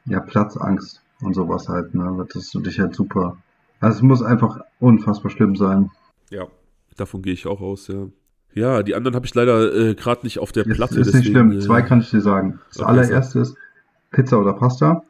ja, 0.05 0.19
Platzangst 0.19 1.01
und 1.21 1.35
sowas 1.35 1.67
halt, 1.67 1.93
ne, 1.93 2.25
dass 2.33 2.49
du 2.49 2.59
dich 2.59 2.79
halt 2.79 2.95
super, 2.95 3.37
also 3.79 3.97
es 3.97 4.01
muss 4.01 4.23
einfach 4.23 4.61
unfassbar 4.79 5.29
schlimm 5.29 5.55
sein. 5.55 5.91
Ja, 6.31 6.47
davon 6.97 7.21
gehe 7.21 7.33
ich 7.33 7.45
auch 7.45 7.61
aus, 7.61 7.87
ja. 7.87 8.07
Ja, 8.55 8.81
die 8.81 8.95
anderen 8.95 9.15
habe 9.15 9.27
ich 9.27 9.35
leider 9.35 9.73
äh, 9.75 9.93
gerade 9.93 10.23
nicht 10.23 10.39
auf 10.39 10.51
der 10.51 10.63
Platte. 10.63 10.95
Das 10.95 11.07
ist 11.07 11.13
deswegen, 11.13 11.49
nicht 11.49 11.61
schlimm. 11.61 11.61
Zwei 11.61 11.81
äh, 11.81 11.83
kann 11.83 12.01
ich 12.01 12.09
dir 12.09 12.21
sagen. 12.21 12.59
Das 12.69 12.81
allererste 12.81 13.39
ist, 13.39 13.55
Pizza 14.11 14.39
oder 14.39 14.53
Pasta. 14.53 15.03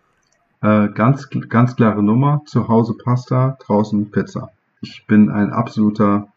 Äh, 0.61 0.89
ganz, 0.89 1.29
ganz 1.29 1.75
klare 1.75 2.03
Nummer. 2.03 2.41
Zu 2.45 2.67
Hause 2.67 2.95
Pasta, 2.95 3.57
draußen 3.65 4.11
Pizza. 4.11 4.51
Ich 4.81 5.05
bin 5.07 5.29
ein 5.29 5.51
absoluter 5.51 6.27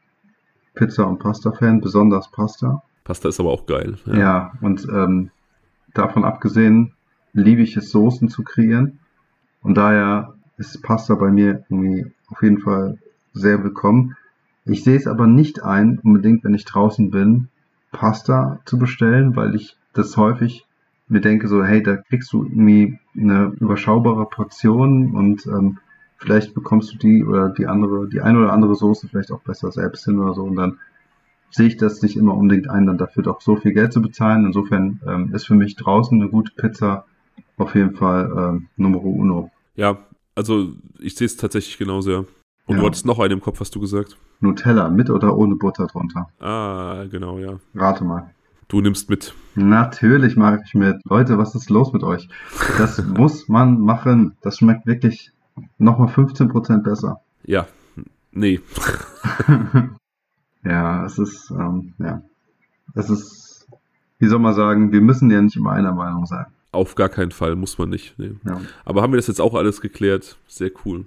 Pizza- 0.74 1.06
und 1.06 1.18
Pasta-Fan, 1.18 1.80
besonders 1.80 2.30
Pasta. 2.30 2.82
Pasta 3.05 3.28
ist 3.28 3.40
aber 3.40 3.51
auch 3.51 3.66
geil. 3.66 3.97
Ja, 4.06 4.16
ja 4.16 4.52
und 4.60 4.86
ähm, 4.89 5.30
davon 5.94 6.24
abgesehen 6.24 6.93
liebe 7.32 7.62
ich 7.62 7.76
es, 7.76 7.90
Soßen 7.90 8.28
zu 8.28 8.43
kreieren. 8.43 8.98
Und 9.62 9.76
daher 9.76 10.34
ist 10.56 10.82
Pasta 10.82 11.14
bei 11.14 11.30
mir 11.30 11.64
irgendwie 11.68 12.12
auf 12.28 12.43
jeden 12.43 12.60
Fall 12.60 12.98
sehr 13.32 13.62
willkommen. 13.62 14.16
Ich 14.64 14.84
sehe 14.84 14.97
es 14.97 15.06
aber 15.06 15.26
nicht 15.26 15.62
ein, 15.62 15.98
unbedingt, 15.98 16.44
wenn 16.44 16.55
ich 16.55 16.64
draußen 16.64 17.10
bin, 17.10 17.48
Pasta 17.90 18.60
zu 18.64 18.78
bestellen, 18.78 19.34
weil 19.36 19.55
ich 19.55 19.76
das 19.93 20.16
häufig 20.16 20.66
mir 21.12 21.20
denke 21.20 21.48
so, 21.48 21.64
hey, 21.64 21.82
da 21.82 21.97
kriegst 21.97 22.32
du 22.32 22.44
irgendwie 22.44 22.98
eine 23.16 23.52
überschaubare 23.60 24.26
Portion 24.26 25.14
und 25.14 25.47
ähm, 25.47 25.78
vielleicht 26.16 26.55
bekommst 26.55 26.93
du 26.93 26.98
die 26.98 27.24
oder 27.24 27.51
die 27.51 27.66
andere, 27.66 28.09
die 28.09 28.20
eine 28.20 28.39
oder 28.39 28.52
andere 28.52 28.74
Soße 28.74 29.09
vielleicht 29.09 29.32
auch 29.32 29.40
besser 29.40 29.70
selbst 29.72 30.05
hin 30.05 30.18
oder 30.18 30.34
so 30.34 30.43
und 30.43 30.56
dann 30.56 30.78
sehe 31.51 31.66
ich 31.66 31.76
das 31.76 32.02
nicht 32.02 32.16
immer 32.16 32.34
unbedingt 32.34 32.70
ein, 32.70 32.86
dann 32.86 32.98
dafür 32.98 33.22
doch 33.22 33.40
so 33.40 33.56
viel 33.56 33.72
Geld 33.72 33.93
zu 33.93 34.01
bezahlen. 34.01 34.47
Insofern 34.47 35.01
ähm, 35.06 35.34
ist 35.34 35.47
für 35.47 35.55
mich 35.55 35.76
draußen 35.76 36.20
eine 36.20 36.30
gute 36.30 36.52
Pizza 36.56 37.05
auf 37.59 37.74
jeden 37.74 37.94
Fall 37.94 38.32
ähm, 38.36 38.68
Numero 38.76 39.09
uno. 39.09 39.51
Ja, 39.76 39.98
also 40.34 40.70
ich 40.98 41.14
sehe 41.14 41.26
es 41.26 41.36
tatsächlich 41.36 41.78
genauso, 41.78 42.10
ja. 42.10 42.18
Und 42.66 42.76
ja. 42.76 42.80
du 42.80 42.86
hattest 42.86 43.06
noch 43.06 43.18
einen 43.18 43.34
im 43.34 43.40
Kopf, 43.40 43.60
hast 43.60 43.74
du 43.74 43.80
gesagt? 43.80 44.16
Nutella, 44.40 44.89
mit 44.89 45.10
oder 45.10 45.36
ohne 45.36 45.56
Butter 45.56 45.86
drunter? 45.86 46.28
Ah, 46.40 47.05
genau, 47.10 47.39
ja. 47.39 47.59
Rate 47.74 48.05
mal. 48.05 48.30
Du 48.68 48.80
nimmst 48.80 49.10
mit. 49.10 49.34
Natürlich 49.55 50.36
mache 50.36 50.60
ich 50.64 50.74
mit. 50.74 50.97
Leute, 51.05 51.39
was 51.39 51.55
ist 51.55 51.70
los 51.70 51.93
mit 51.93 52.02
euch? 52.02 52.28
Das 52.78 53.02
muss 53.06 53.48
man 53.48 53.80
machen. 53.80 54.36
Das 54.40 54.59
schmeckt 54.59 54.86
wirklich 54.86 55.30
nochmal 55.78 56.09
15% 56.09 56.82
besser. 56.82 57.20
Ja, 57.44 57.66
nee. 58.30 58.60
ja, 60.64 61.05
es 61.05 61.18
ist, 61.18 61.51
ähm, 61.51 61.94
ja. 61.98 62.22
Es 62.94 63.10
ist, 63.10 63.66
wie 64.18 64.26
soll 64.26 64.39
man 64.39 64.55
sagen, 64.55 64.93
wir 64.93 65.01
müssen 65.01 65.30
ja 65.30 65.40
nicht 65.40 65.56
immer 65.56 65.72
einer 65.72 65.93
Meinung 65.93 66.26
sein. 66.26 66.47
Auf 66.72 66.94
gar 66.94 67.10
keinen 67.10 67.32
Fall, 67.32 67.55
muss 67.55 67.76
man 67.76 67.90
nicht. 67.90 68.18
Nee. 68.18 68.32
Ja. 68.44 68.60
Aber 68.84 69.02
haben 69.02 69.12
wir 69.12 69.18
das 69.18 69.26
jetzt 69.26 69.40
auch 69.40 69.55
alles 69.55 69.80
geklärt? 69.80 70.39
Sehr 70.47 70.70
cool. 70.84 71.05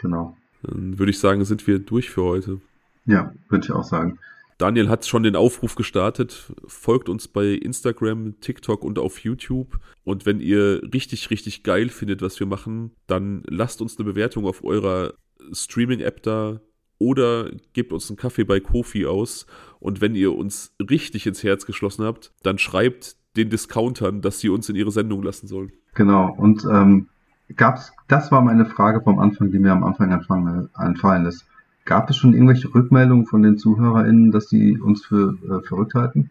Genau. 0.00 0.36
Dann 0.62 0.98
würde 0.98 1.10
ich 1.10 1.20
sagen, 1.20 1.44
sind 1.44 1.66
wir 1.66 1.78
durch 1.78 2.10
für 2.10 2.22
heute. 2.24 2.60
Ja, 3.04 3.32
würde 3.48 3.64
ich 3.64 3.72
auch 3.72 3.84
sagen. 3.84 4.18
Daniel 4.58 4.88
hat 4.88 5.06
schon 5.06 5.22
den 5.22 5.36
Aufruf 5.36 5.74
gestartet. 5.74 6.52
Folgt 6.66 7.08
uns 7.08 7.28
bei 7.28 7.48
Instagram, 7.48 8.40
TikTok 8.40 8.84
und 8.84 8.98
auf 8.98 9.18
YouTube. 9.18 9.78
Und 10.02 10.24
wenn 10.24 10.40
ihr 10.40 10.80
richtig, 10.94 11.30
richtig 11.30 11.62
geil 11.62 11.88
findet, 11.90 12.22
was 12.22 12.40
wir 12.40 12.46
machen, 12.46 12.92
dann 13.06 13.42
lasst 13.48 13.82
uns 13.82 13.98
eine 13.98 14.06
Bewertung 14.06 14.46
auf 14.46 14.64
eurer 14.64 15.12
Streaming-App 15.52 16.22
da 16.22 16.60
oder 16.98 17.50
gebt 17.74 17.92
uns 17.92 18.08
einen 18.08 18.16
Kaffee 18.16 18.44
bei 18.44 18.60
Kofi 18.60 19.06
aus. 19.06 19.46
Und 19.78 20.00
wenn 20.00 20.14
ihr 20.14 20.34
uns 20.34 20.74
richtig 20.80 21.26
ins 21.26 21.42
Herz 21.42 21.66
geschlossen 21.66 22.04
habt, 22.04 22.32
dann 22.42 22.58
schreibt 22.58 23.16
den 23.36 23.50
Discountern, 23.50 24.22
dass 24.22 24.40
sie 24.40 24.48
uns 24.48 24.70
in 24.70 24.76
ihre 24.76 24.90
Sendung 24.90 25.22
lassen 25.22 25.46
sollen. 25.46 25.72
Genau. 25.94 26.34
Und 26.34 26.64
ähm, 26.64 27.08
gab's, 27.54 27.92
das 28.08 28.32
war 28.32 28.40
meine 28.40 28.64
Frage 28.64 29.02
vom 29.02 29.18
Anfang, 29.18 29.50
die 29.50 29.58
mir 29.58 29.72
am 29.72 29.84
Anfang 29.84 30.10
entfallen 30.10 31.26
ist. 31.26 31.46
Gab 31.86 32.10
es 32.10 32.16
schon 32.16 32.34
irgendwelche 32.34 32.74
Rückmeldungen 32.74 33.26
von 33.26 33.42
den 33.42 33.58
ZuhörerInnen, 33.58 34.32
dass 34.32 34.48
sie 34.48 34.78
uns 34.78 35.06
für 35.06 35.38
äh, 35.44 35.66
verrückt 35.66 35.94
halten? 35.94 36.30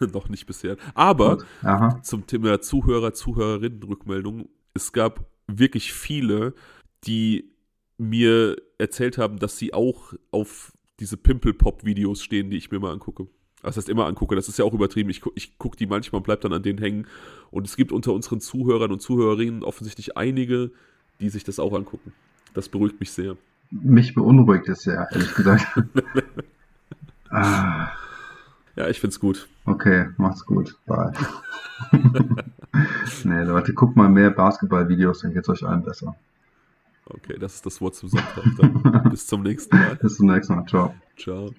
Noch 0.12 0.30
nicht 0.30 0.46
bisher. 0.46 0.76
Aber 0.94 1.38
zum 2.02 2.26
Thema 2.26 2.60
Zuhörer, 2.60 3.12
Zuhörerinnen 3.12 3.82
Rückmeldungen. 3.82 4.48
Es 4.74 4.92
gab 4.92 5.26
wirklich 5.46 5.92
viele, 5.92 6.54
die 7.04 7.52
mir 7.98 8.56
erzählt 8.78 9.18
haben, 9.18 9.38
dass 9.38 9.58
sie 9.58 9.74
auch 9.74 10.14
auf 10.30 10.72
diese 11.00 11.18
Pimple-Pop-Videos 11.18 12.22
stehen, 12.22 12.50
die 12.50 12.56
ich 12.56 12.70
mir 12.70 12.80
mal 12.80 12.92
angucke. 12.92 13.28
Das 13.62 13.76
heißt, 13.76 13.90
immer 13.90 14.06
angucke. 14.06 14.34
Das 14.36 14.48
ist 14.48 14.58
ja 14.58 14.64
auch 14.64 14.72
übertrieben. 14.72 15.10
Ich, 15.10 15.20
ich 15.34 15.58
gucke 15.58 15.76
die 15.76 15.86
manchmal 15.86 16.20
und 16.20 16.24
bleibe 16.24 16.40
dann 16.40 16.54
an 16.54 16.62
denen 16.62 16.78
hängen. 16.78 17.06
Und 17.50 17.66
es 17.66 17.76
gibt 17.76 17.92
unter 17.92 18.14
unseren 18.14 18.40
Zuhörern 18.40 18.90
und 18.90 19.02
Zuhörerinnen 19.02 19.64
offensichtlich 19.64 20.16
einige, 20.16 20.72
die 21.20 21.28
sich 21.28 21.44
das 21.44 21.58
auch 21.58 21.74
angucken. 21.74 22.14
Das 22.54 22.70
beruhigt 22.70 22.98
mich 22.98 23.10
sehr 23.10 23.36
mich 23.72 24.14
beunruhigt 24.14 24.68
es 24.68 24.82
sehr, 24.82 25.08
ehrlich 25.10 25.34
gesagt. 25.34 25.66
ah. 27.30 27.88
Ja, 28.76 28.88
ich 28.88 29.00
find's 29.00 29.20
gut. 29.20 29.48
Okay, 29.64 30.08
macht's 30.16 30.46
gut. 30.46 30.76
Bye. 30.86 31.12
nee, 33.24 33.42
Leute, 33.42 33.74
guckt 33.74 33.96
mal 33.96 34.08
mehr 34.08 34.30
Basketball-Videos, 34.30 35.20
dann 35.20 35.34
geht's 35.34 35.48
euch 35.48 35.64
allen 35.64 35.82
besser. 35.82 36.16
Okay, 37.06 37.36
das 37.38 37.56
ist 37.56 37.66
das 37.66 37.80
Wort 37.80 37.94
zum 37.94 38.08
Sonntag. 38.08 38.44
Dann 38.58 39.02
bis 39.10 39.26
zum 39.26 39.42
nächsten 39.42 39.76
Mal. 39.76 39.96
Bis 39.96 40.16
zum 40.16 40.26
nächsten 40.26 40.54
Mal. 40.54 40.66
Ciao. 40.66 40.94
Ciao. 41.16 41.50